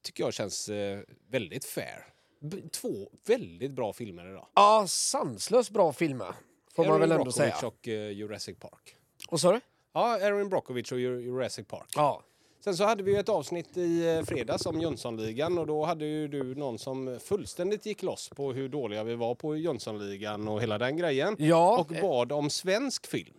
Tycker 0.03 0.25
jag 0.25 0.35
känns 0.35 0.69
eh, 0.69 1.01
väldigt 1.31 1.65
fair. 1.65 2.07
B- 2.41 2.57
två 2.73 3.11
väldigt 3.27 3.73
bra 3.73 3.93
filmer 3.93 4.31
idag. 4.31 4.47
ja, 4.55 4.85
sanslöst 4.89 5.71
bra 5.71 5.93
filmer. 5.93 6.35
Får 6.75 6.85
man 6.85 7.01
väl 7.01 7.13
ändå 7.13 7.25
Brockovich 7.25 7.55
säga. 7.55 7.67
och 7.69 7.89
eh, 7.89 8.11
Jurassic 8.11 8.59
Park. 8.59 8.97
Och 9.29 9.41
så 9.41 9.53
du? 9.53 9.61
Ja, 9.93 10.19
Erin 10.19 10.49
Brockovich 10.49 10.93
och 10.93 10.99
Ju- 11.01 11.21
Jurassic 11.21 11.67
Park. 11.67 11.89
Ja. 11.97 12.23
Sen 12.65 12.77
så 12.77 12.85
hade 12.85 13.03
vi 13.03 13.17
ett 13.17 13.29
avsnitt 13.29 13.77
i 13.77 14.17
eh, 14.17 14.25
fredags 14.25 14.67
om 14.67 14.81
Jönssonligan 14.81 15.59
och 15.59 15.67
då 15.67 15.85
hade 15.85 16.05
ju 16.05 16.29
du 16.29 16.55
någon 16.55 16.79
som 16.79 17.21
fullständigt 17.25 17.87
gick 17.87 18.03
loss 18.03 18.29
på 18.29 18.53
hur 18.53 18.69
dåliga 18.69 19.05
vi 19.05 19.15
var 19.15 19.35
på 19.35 19.57
Jönssonligan 19.57 20.49
och 20.49 20.63
hela 20.63 20.79
den 20.79 20.97
grejen. 20.97 21.37
Ja, 21.39 21.79
Och 21.79 21.87
bad 21.87 22.33
om 22.33 22.51
svensk 22.51 23.07
film. 23.07 23.35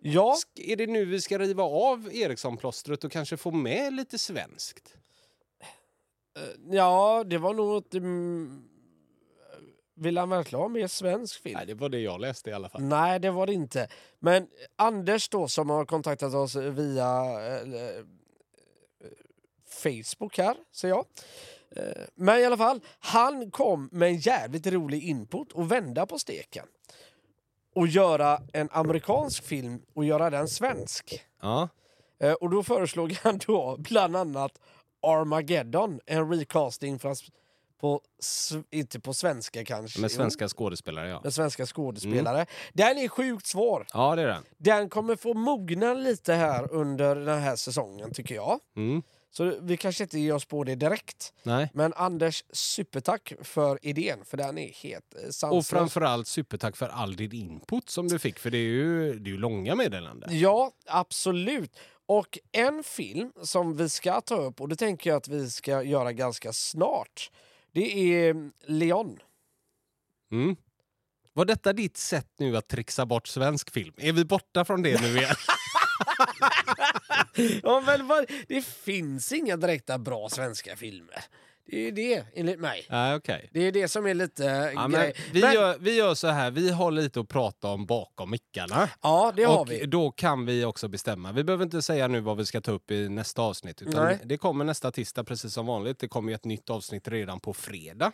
ja. 0.00 0.36
Är 0.56 0.76
det 0.76 0.86
nu 0.86 1.04
vi 1.04 1.20
ska 1.20 1.38
riva 1.38 1.62
av 1.62 2.10
Eriksson-plåstret 2.12 3.04
och 3.04 3.12
kanske 3.12 3.36
få 3.36 3.50
med 3.50 3.92
lite 3.92 4.18
svenskt? 4.18 4.96
ja, 6.70 7.24
det 7.26 7.38
var 7.38 7.54
nog 7.54 7.76
ett... 7.86 7.94
Mm, 7.94 8.64
vill 9.94 10.18
han 10.18 10.28
verkligen 10.30 10.60
ha 10.62 10.68
mer 10.68 10.86
svensk 10.86 11.42
film? 11.42 11.56
Nej, 11.56 11.66
det 11.66 11.74
var 11.74 11.88
det 11.88 12.00
jag 12.00 12.20
läste 12.20 12.50
i 12.50 12.52
alla 12.52 12.68
fall. 12.68 12.82
Nej, 12.82 13.20
det 13.20 13.30
var 13.30 13.46
det 13.46 13.52
inte. 13.52 13.88
Men 14.18 14.46
Anders 14.76 15.28
då 15.28 15.48
som 15.48 15.70
har 15.70 15.84
kontaktat 15.84 16.34
oss 16.34 16.56
via 16.56 17.22
eh, 17.46 17.74
eh, 17.74 18.04
Facebook 19.72 20.38
här, 20.38 20.56
ser 20.72 20.88
jag. 20.88 21.04
Eh, 21.76 22.04
men 22.14 22.40
i 22.40 22.44
alla 22.44 22.56
fall, 22.56 22.80
han 22.98 23.50
kom 23.50 23.88
med 23.92 24.08
en 24.08 24.18
jävligt 24.18 24.66
rolig 24.66 25.02
input 25.02 25.52
och 25.52 25.72
vända 25.72 26.06
på 26.06 26.18
steken. 26.18 26.66
Och 27.74 27.86
göra 27.86 28.40
en 28.52 28.68
amerikansk 28.72 29.44
film 29.44 29.82
och 29.94 30.04
göra 30.04 30.30
den 30.30 30.48
svensk. 30.48 31.24
Ja. 31.40 31.68
Eh, 32.20 32.32
och 32.32 32.50
då 32.50 32.62
föreslog 32.62 33.12
han 33.22 33.38
då 33.46 33.76
bland 33.78 34.16
annat 34.16 34.58
Armageddon, 35.02 36.00
en 36.06 36.32
recasting 36.32 36.98
fast 36.98 37.24
på, 37.80 38.00
inte 38.70 39.00
på 39.00 39.14
svenska 39.14 39.64
kanske. 39.64 40.00
Med 40.00 40.10
svenska 40.10 40.48
skådespelare, 40.48 41.08
ja. 41.08 41.20
med 41.24 41.34
svenska 41.34 41.66
skådespelare. 41.66 42.46
Den 42.72 42.98
är 42.98 43.08
sjukt 43.08 43.46
svår. 43.46 43.86
Ja, 43.92 44.16
det 44.16 44.22
är 44.22 44.26
den. 44.26 44.44
Den 44.58 44.88
kommer 44.88 45.16
få 45.16 45.34
mogna 45.34 45.94
lite 45.94 46.34
här 46.34 46.72
under 46.72 47.16
den 47.16 47.40
här 47.40 47.56
säsongen 47.56 48.14
tycker 48.14 48.34
jag. 48.34 48.60
Mm. 48.76 49.02
Så 49.34 49.58
vi 49.60 49.76
kanske 49.76 50.02
inte 50.04 50.18
ger 50.18 50.34
oss 50.34 50.44
på 50.44 50.64
det 50.64 50.74
direkt. 50.74 51.32
Nej. 51.42 51.70
Men 51.74 51.92
Anders, 51.92 52.44
supertack 52.52 53.32
för 53.42 53.78
idén 53.82 54.24
för 54.24 54.36
den 54.36 54.58
är 54.58 54.72
helt 54.72 55.14
eh, 55.14 55.26
Och 55.26 55.34
sanslös. 55.34 55.68
framförallt 55.68 56.26
supertack 56.28 56.76
för 56.76 56.88
all 56.88 57.16
din 57.16 57.32
input 57.32 57.90
som 57.90 58.08
du 58.08 58.18
fick, 58.18 58.38
för 58.38 58.50
det 58.50 58.58
är 58.58 58.62
ju, 58.62 59.18
det 59.18 59.30
är 59.30 59.32
ju 59.32 59.38
långa 59.38 59.74
meddelanden. 59.74 60.38
Ja, 60.38 60.72
absolut. 60.86 61.76
Och 62.06 62.38
en 62.52 62.84
film 62.84 63.32
som 63.42 63.76
vi 63.76 63.88
ska 63.88 64.20
ta 64.20 64.34
upp, 64.36 64.60
och 64.60 64.68
det 64.68 64.76
tänker 64.76 65.10
jag 65.10 65.16
att 65.16 65.28
vi 65.28 65.50
ska 65.50 65.82
göra 65.82 66.12
ganska 66.12 66.52
snart, 66.52 67.30
det 67.72 68.14
är 68.26 68.50
Leon. 68.66 69.18
Mm. 70.32 70.56
Var 71.32 71.44
detta 71.44 71.72
ditt 71.72 71.96
sätt 71.96 72.28
nu 72.38 72.56
att 72.56 72.68
trixa 72.68 73.06
bort 73.06 73.26
svensk 73.26 73.70
film? 73.70 73.94
Är 73.98 74.12
vi 74.12 74.24
borta 74.24 74.64
från 74.64 74.82
det 74.82 75.00
nu 75.00 75.08
igen? 75.18 75.34
Ja, 77.62 77.82
men 77.86 78.06
vad, 78.08 78.24
det 78.48 78.64
finns 78.66 79.32
inga 79.32 79.56
direkta 79.56 79.98
bra 79.98 80.28
svenska 80.28 80.76
filmer. 80.76 81.24
Det 81.66 81.76
är 81.76 81.80
ju 81.80 81.90
det, 81.90 82.24
enligt 82.34 82.60
mig. 82.60 82.86
Nej, 82.90 83.14
okej. 83.16 83.48
Det 83.52 83.60
är 83.60 83.72
det 83.72 83.88
som 83.88 84.06
är 84.06 84.14
lite 84.14 84.72
Ja, 84.74 84.88
men 84.88 85.12
vi, 85.32 85.40
Men- 85.40 85.52
gör, 85.54 85.76
vi 85.80 85.96
gör 85.96 86.14
så 86.14 86.28
här, 86.28 86.50
vi 86.50 86.70
har 86.70 86.90
lite 86.90 87.20
att 87.20 87.28
prata 87.28 87.68
om 87.68 87.86
bakom 87.86 88.30
mickarna. 88.30 88.88
Ja, 89.02 89.32
det 89.36 89.44
har 89.44 89.60
och 89.60 89.70
vi. 89.70 89.86
då 89.86 90.10
kan 90.10 90.46
vi 90.46 90.64
också 90.64 90.88
bestämma. 90.88 91.32
Vi 91.32 91.44
behöver 91.44 91.64
inte 91.64 91.82
säga 91.82 92.08
nu 92.08 92.20
vad 92.20 92.36
vi 92.36 92.46
ska 92.46 92.60
ta 92.60 92.72
upp 92.72 92.90
i 92.90 93.08
nästa 93.08 93.42
avsnitt. 93.42 93.82
Utan 93.82 94.04
Nej. 94.04 94.18
det 94.24 94.36
kommer 94.38 94.64
nästa 94.64 94.90
tisdag 94.90 95.24
precis 95.24 95.54
som 95.54 95.66
vanligt. 95.66 95.98
Det 95.98 96.08
kommer 96.08 96.32
ett 96.32 96.44
nytt 96.44 96.70
avsnitt 96.70 97.08
redan 97.08 97.40
på 97.40 97.54
fredag. 97.54 98.12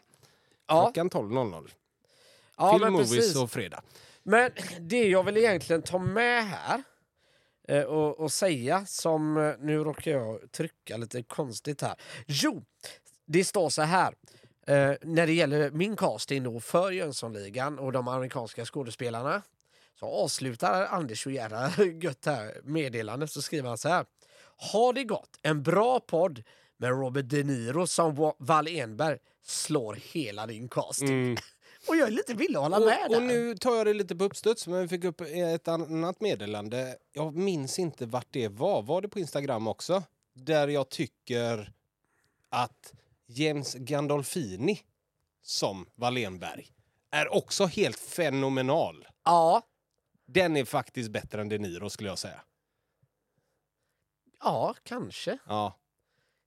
Ja, 0.68 0.82
Klockan 0.84 1.10
12.00. 1.10 1.68
ja 2.58 2.78
Film 2.78 2.92
Movies 2.92 3.36
och 3.36 3.50
fredag. 3.50 3.82
Men 4.22 4.50
det 4.80 5.08
jag 5.08 5.22
vill 5.22 5.36
egentligen 5.36 5.82
ta 5.82 5.98
med 5.98 6.44
här 6.46 6.82
eh, 7.68 7.82
och, 7.82 8.20
och 8.20 8.32
säga 8.32 8.86
som... 8.86 9.36
eh, 9.36 9.54
Nu 9.60 9.78
råkar 9.78 10.10
jag 10.10 10.52
trycka 10.52 10.96
lite 10.96 11.22
konstigt 11.22 11.82
här. 11.82 11.94
Jo, 12.26 12.64
det 13.26 13.44
står 13.44 13.68
så 13.70 13.82
här. 13.82 14.14
Eh, 14.66 14.94
när 15.02 15.26
det 15.26 15.32
gäller 15.32 15.70
min 15.70 15.96
casting 15.96 16.42
då 16.42 16.60
för 16.60 16.90
Jönssonligan 16.90 17.78
och 17.78 17.92
de 17.92 18.08
amerikanska 18.08 18.64
skådespelarna 18.64 19.42
så 20.00 20.06
avslutar 20.06 20.86
Anders 20.86 21.22
så 21.22 21.30
jävla 21.30 21.72
gött 22.02 22.26
här 22.26 22.60
meddelandet 22.64 23.30
så 23.30 23.42
skriver 23.42 23.68
han 23.68 23.78
så 23.78 23.88
här. 23.88 24.06
Har 24.72 24.92
det 24.92 25.04
gått 25.04 25.38
en 25.42 25.62
bra 25.62 26.00
podd 26.00 26.42
med 26.76 26.90
Robert 26.90 27.24
De 27.28 27.42
Niro 27.44 27.86
som 27.86 28.16
Wa- 28.16 28.34
Wall 28.38 28.68
Enberg 28.68 29.18
slår 29.46 29.94
hela 30.12 30.46
din 30.46 30.68
casting. 30.68 31.36
Och 31.88 31.96
jag 31.96 32.06
är 32.08 32.10
lite 32.12 32.34
villig 32.34 32.56
att 32.56 32.62
hålla 32.62 32.78
med. 32.80 32.98
Och, 33.08 33.14
och 33.16 33.20
där. 33.20 33.28
nu 33.28 33.56
tar 33.56 33.76
jag 33.76 33.86
det 33.86 33.94
lite 33.94 34.16
på 34.16 34.24
uppstuds, 34.24 34.66
men 34.66 34.80
vi 34.82 34.88
fick 34.88 35.04
upp 35.04 35.20
ett 35.20 35.68
annat 35.68 36.20
meddelande. 36.20 36.96
Jag 37.12 37.34
minns 37.36 37.78
inte 37.78 38.06
vart 38.06 38.26
det 38.30 38.48
var. 38.48 38.82
Var 38.82 39.00
det 39.02 39.08
på 39.08 39.18
Instagram 39.18 39.68
också? 39.68 40.02
Där 40.34 40.68
jag 40.68 40.88
tycker 40.88 41.72
att 42.48 42.94
James 43.26 43.74
Gandolfini 43.74 44.80
som 45.42 45.86
Wallenberg 45.94 46.66
är 47.10 47.34
också 47.34 47.64
helt 47.66 47.98
fenomenal. 47.98 49.08
Ja, 49.24 49.62
Den 50.26 50.56
är 50.56 50.64
faktiskt 50.64 51.10
bättre 51.10 51.40
än 51.40 51.48
De 51.48 51.58
Niro 51.58 51.90
skulle 51.90 52.08
jag 52.08 52.18
säga. 52.18 52.40
ja, 54.40 54.74
kanske. 54.82 55.38
Ja. 55.46 55.78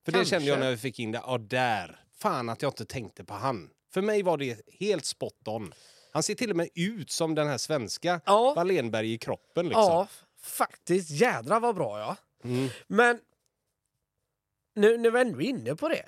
För 0.06 0.12
det 0.12 0.18
Kanske. 0.18 0.36
kände 0.36 0.50
jag 0.50 0.60
när 0.60 0.72
vi 0.72 0.78
fick 0.78 1.00
in 1.00 1.12
det. 1.12 1.22
Ja, 1.26 1.38
där. 1.38 2.04
Fan 2.18 2.50
att 2.50 2.62
jag 2.62 2.70
inte 2.70 2.86
tänkte 2.86 3.24
på 3.24 3.34
han. 3.34 3.70
För 3.94 4.02
mig 4.02 4.24
var 4.24 4.38
det 4.38 4.62
helt 4.80 5.06
spot 5.06 5.48
on. 5.48 5.74
Han 6.12 6.24
ser 6.24 6.36
till 6.36 6.50
och 6.50 6.56
med 6.56 6.70
ut 6.76 7.12
som 7.12 7.36
den 7.36 7.48
här 7.48 7.58
svenska 7.58 8.22
Ja. 8.26 8.54
Wallenberg 8.54 9.14
i 9.14 9.18
kroppen. 9.18 9.66
Liksom. 9.66 9.84
Ja, 9.84 10.08
faktiskt. 10.42 11.10
Jädra 11.10 11.60
vad 11.60 11.76
bra 11.76 12.00
ja. 12.00 12.16
Mm. 12.44 12.70
Men 12.88 13.20
nu, 14.76 14.98
nu 14.98 15.07
är 15.07 15.11
vi 15.11 15.22
ändå 15.22 15.41
inne 15.41 15.76
på 15.76 15.90
det. 15.90 16.06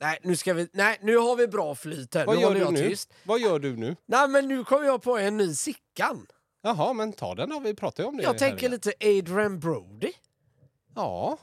Nej, 0.00 0.18
nu 0.22 0.36
ska 0.36 0.54
vi... 0.54 0.68
Nej, 0.72 0.98
nu 1.02 1.16
har 1.16 1.36
vi 1.36 1.46
bra 1.46 1.74
flyt 1.74 2.14
här. 2.14 2.26
Vad 2.26 2.36
nu 2.36 2.42
gör 2.42 2.54
du 2.54 2.70
nu? 2.70 2.88
tyst. 2.88 3.12
Vad 3.24 3.40
gör 3.40 3.58
du 3.58 3.76
nu? 3.76 3.96
Nej, 4.06 4.28
men 4.28 4.48
nu 4.48 4.64
kommer 4.64 4.86
jag 4.86 5.02
på 5.02 5.18
en 5.18 5.36
ny 5.36 5.54
Sickan. 5.54 6.26
Jaha, 6.62 6.92
men 6.92 7.12
ta 7.12 7.34
den 7.34 7.50
då. 7.50 7.60
Vi 7.60 7.74
pratar 7.74 8.02
ju 8.02 8.08
om 8.08 8.16
det. 8.16 8.22
Jag 8.22 8.38
tänker 8.38 8.58
igen. 8.58 8.70
lite 8.70 8.92
Adrian 9.00 9.60
Brody. 9.60 10.12
Ja. 10.94 11.38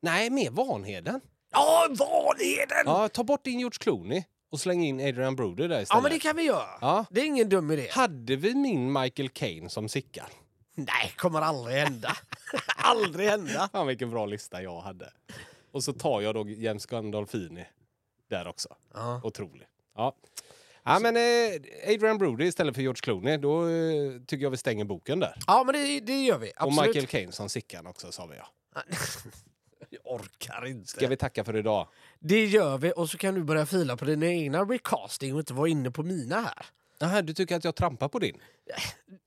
Nej, 0.00 0.30
mer 0.30 0.50
Vanheden. 0.50 1.20
Ja, 1.52 1.86
Vanheden! 1.90 2.82
Ja, 2.84 3.08
ta 3.08 3.24
bort 3.24 3.44
din 3.44 3.58
George 3.58 3.78
Clooney 3.80 4.24
och 4.52 4.60
släng 4.60 4.84
in 4.84 5.00
Adrian 5.00 5.36
Brody 5.36 5.68
där 5.68 5.82
istället. 5.82 5.88
ja, 5.88 6.00
men 6.00 6.10
det 6.12 6.18
kan 6.18 6.36
vi 6.36 6.42
göra. 6.42 6.68
Ja. 6.80 7.04
Det 7.10 7.20
är 7.20 7.24
ingen 7.24 7.48
dum 7.48 7.70
idé. 7.70 7.88
Hade 7.90 8.36
vi 8.36 8.54
min 8.54 8.92
Michael 8.92 9.28
Caine 9.28 9.70
som 9.70 9.88
Sickan? 9.88 10.26
Nej, 10.74 11.12
kommer 11.16 11.40
aldrig 11.40 11.76
hända. 11.76 12.16
aldrig 12.76 13.28
hända. 13.28 13.68
Fan 13.72 13.86
vilken 13.86 14.10
bra 14.10 14.26
lista 14.26 14.62
jag 14.62 14.80
hade. 14.80 15.12
Och 15.72 15.84
så 15.84 15.92
tar 15.92 16.20
jag 16.20 16.34
då 16.34 16.48
James 16.48 16.86
Gandolfini 16.86 17.64
där 18.30 18.48
också. 18.48 18.68
Ja. 18.94 19.20
Otrolig. 19.24 19.66
Ja. 19.96 20.16
Ja, 20.84 20.98
men 20.98 21.16
eh, 21.16 21.92
Adrian 21.94 22.18
Brody 22.18 22.44
istället 22.44 22.74
för 22.74 22.82
George 22.82 23.00
Clooney, 23.02 23.36
då 23.36 23.68
eh, 23.68 24.12
tycker 24.26 24.42
jag 24.42 24.50
vi 24.50 24.56
stänger 24.56 24.84
boken 24.84 25.20
där. 25.20 25.34
Ja, 25.46 25.64
men 25.64 25.72
det, 25.74 26.00
det 26.00 26.22
gör 26.22 26.38
vi. 26.38 26.50
Och 26.50 26.62
Absolut. 26.62 26.86
Michael 26.86 27.06
Caine 27.06 27.32
som 27.32 27.48
Sickan 27.48 27.86
också, 27.86 28.12
sa 28.12 28.26
vi 28.26 28.36
ja. 28.36 28.46
orkar 30.14 30.66
inte. 30.66 30.88
Ska 30.88 31.08
vi 31.08 31.16
tacka 31.16 31.44
för 31.44 31.56
idag? 31.56 31.88
Det 32.20 32.44
gör 32.46 32.78
vi 32.78 32.92
och 32.96 33.10
så 33.10 33.18
kan 33.18 33.34
du 33.34 33.42
börja 33.44 33.66
fila 33.66 33.96
på 33.96 34.04
dina 34.04 34.26
egna 34.26 34.62
recasting 34.62 35.32
och 35.34 35.38
inte 35.40 35.54
vara 35.54 35.68
inne 35.68 35.90
på 35.90 36.02
mina 36.02 36.40
här. 36.40 36.66
Aha, 37.08 37.22
du 37.22 37.34
tycker 37.34 37.56
att 37.56 37.64
jag 37.64 37.74
trampar 37.74 38.08
på 38.08 38.18
din? 38.18 38.36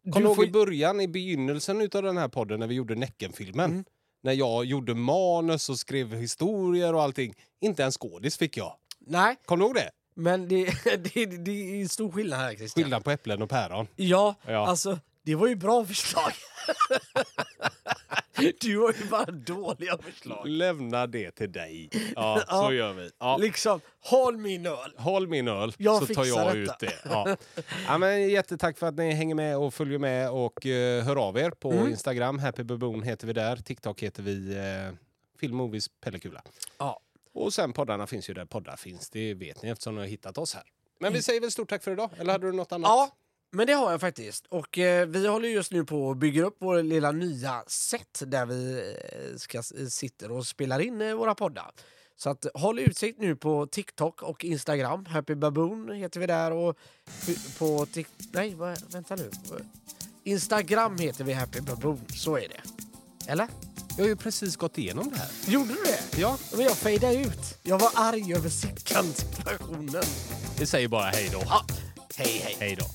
Du 0.03 0.11
Kommer 0.11 0.21
du 0.23 0.27
ihåg 0.27 0.35
får- 0.35 0.45
i 0.45 0.51
början, 0.51 1.01
i 1.01 1.07
begynnelsen 1.07 1.81
utav 1.81 2.03
den 2.03 2.17
här 2.17 2.27
podden 2.27 2.59
när 2.59 2.67
vi 2.67 2.75
gjorde 2.75 2.95
Näcken-filmen? 2.95 3.71
Mm. 3.71 3.85
När 4.23 4.33
jag 4.33 4.65
gjorde 4.65 4.93
manus 4.95 5.69
och 5.69 5.79
skrev 5.79 6.15
historier 6.15 6.93
och 6.93 7.01
allting. 7.01 7.33
Inte 7.61 7.83
en 7.83 7.91
skådis 7.91 8.37
fick 8.37 8.57
jag. 8.57 8.75
Nej, 8.99 9.35
Kommer 9.45 9.61
du 9.63 9.65
ihåg 9.67 9.75
det? 9.75 9.89
men 10.15 10.47
det, 10.47 10.65
det, 11.13 11.25
det 11.25 11.81
är 11.81 11.87
stor 11.87 12.11
skillnad 12.11 12.39
här 12.39 12.55
Christian. 12.55 12.83
Skillnad 12.83 13.03
på 13.03 13.11
äpplen 13.11 13.41
och 13.41 13.49
päron. 13.49 13.87
Ja, 13.95 14.35
Ja. 14.47 14.67
alltså 14.67 14.99
det 15.23 15.35
var 15.35 15.47
ju 15.47 15.55
bra 15.55 15.85
förslag. 15.85 16.31
du 18.61 18.79
har 18.79 18.93
ju 19.01 19.05
bara 19.09 19.25
dåliga 19.25 19.97
förslag. 19.97 20.47
Lämna 20.47 21.07
det 21.07 21.31
till 21.31 21.51
dig. 21.51 21.89
Ja, 22.15 22.43
Ja. 22.47 22.63
så 22.67 22.73
gör 22.73 22.93
vi. 22.93 23.09
Ja. 23.19 23.37
Liksom, 23.37 23.81
håll 24.01 24.37
min 24.37 24.65
öl. 24.65 24.93
Håll 24.97 25.27
min 25.27 25.47
öl 25.47 25.73
Jag 25.77 26.07
så 26.07 26.13
tar 26.13 26.25
jag 26.25 26.55
detta. 26.57 26.73
ut 26.73 26.79
det. 26.79 26.93
Ja. 27.09 27.35
Ja, 27.87 27.97
men 27.97 28.29
jättetack 28.29 28.77
för 28.77 28.87
att 28.87 28.95
ni 28.95 29.11
hänger 29.11 29.35
med 29.35 29.57
och 29.57 29.73
följer 29.73 29.99
med 29.99 30.29
och 30.31 30.65
eh, 30.65 31.03
hör 31.03 31.15
av 31.15 31.37
er 31.37 31.49
på 31.51 31.71
Mm. 31.71 31.87
Instagram. 31.89 32.39
Happy 32.39 32.63
Baboon 32.63 33.03
heter 33.03 33.27
vi 33.27 33.33
där. 33.33 33.55
TikTok 33.55 34.03
heter 34.03 34.23
vi 34.23 34.55
uh, 34.55 34.95
Film 35.39 35.55
Movies 35.55 35.87
Pellekula. 36.01 36.41
Ja. 36.77 36.99
Och 37.33 37.53
sen 37.53 37.73
poddarna 37.73 38.07
finns 38.07 38.29
ju 38.29 38.33
där 38.33 38.45
poddar 38.45 38.75
finns. 38.75 39.09
Det 39.09 39.33
vet 39.33 39.63
ni 39.63 39.69
eftersom 39.69 39.95
ni 39.95 40.01
har 40.01 40.07
hittat 40.07 40.37
oss 40.37 40.53
här. 40.55 40.63
Men 40.99 41.07
Mm. 41.07 41.13
vi 41.17 41.21
säger 41.21 41.41
väl 41.41 41.51
stort 41.51 41.69
tack 41.69 41.83
för 41.83 41.91
idag. 41.91 42.09
Eller 42.19 42.31
hade 42.31 42.47
du 42.47 42.51
något 42.53 42.71
annat? 42.71 42.89
Ja, 42.89 43.09
men 43.55 43.67
det 43.67 43.73
har 43.73 43.91
jag 43.91 44.01
faktiskt. 44.01 44.45
Och 44.49 44.77
eh, 44.77 45.07
vi 45.07 45.27
håller 45.27 45.49
just 45.49 45.71
nu 45.71 45.85
på 45.85 46.11
att 46.11 46.17
bygga 46.17 46.43
upp 46.43 46.55
vår 46.59 46.83
lilla 46.83 47.11
nya 47.11 47.63
set 47.67 48.23
där 48.25 48.45
vi 48.45 48.93
eh, 49.31 49.37
ska, 49.37 49.63
sitter 49.89 50.31
och 50.31 50.47
spelar 50.47 50.79
in 50.79 51.01
eh, 51.01 51.13
våra 51.13 51.35
poddar. 51.35 51.71
Så 52.17 52.29
att, 52.29 52.45
håll 52.53 52.79
utsikt 52.79 53.19
nu 53.19 53.35
på 53.35 53.67
TikTok 53.67 54.21
och 54.23 54.45
Instagram. 54.45 55.05
Happy 55.05 55.35
Baboon 55.35 55.91
heter 55.91 56.19
vi 56.19 56.25
där. 56.27 56.51
Och 56.51 56.77
på 57.57 57.85
Tik- 57.85 58.27
Nej, 58.31 58.55
vad, 58.55 58.91
vänta 58.93 59.15
nu. 59.15 59.31
Instagram 60.23 60.97
heter 60.97 61.23
vi 61.23 61.33
Happy 61.33 61.61
Baboon, 61.61 62.01
så 62.15 62.37
är 62.37 62.47
det. 62.47 62.61
Eller? 63.31 63.47
Jag 63.97 64.03
har 64.03 64.09
ju 64.09 64.15
precis 64.15 64.55
gått 64.55 64.77
igenom 64.77 65.09
det 65.09 65.17
här. 65.17 65.29
Gjorde 65.53 65.69
du 65.73 65.83
det? 65.83 66.19
Ja. 66.21 66.37
Men 66.51 66.61
jag 66.61 66.77
fejdade 66.77 67.15
ut. 67.15 67.57
Jag 67.63 67.79
var 67.79 67.91
arg 67.95 68.33
över 68.33 68.49
sittkantsversionen. 68.49 70.03
Vi 70.59 70.65
säger 70.65 70.87
bara 70.87 71.05
hej 71.05 71.29
då. 71.33 71.41
Ja. 71.45 71.65
Hej, 72.15 72.41
hej. 72.43 72.57
Hej 72.59 72.75
då. 72.79 72.85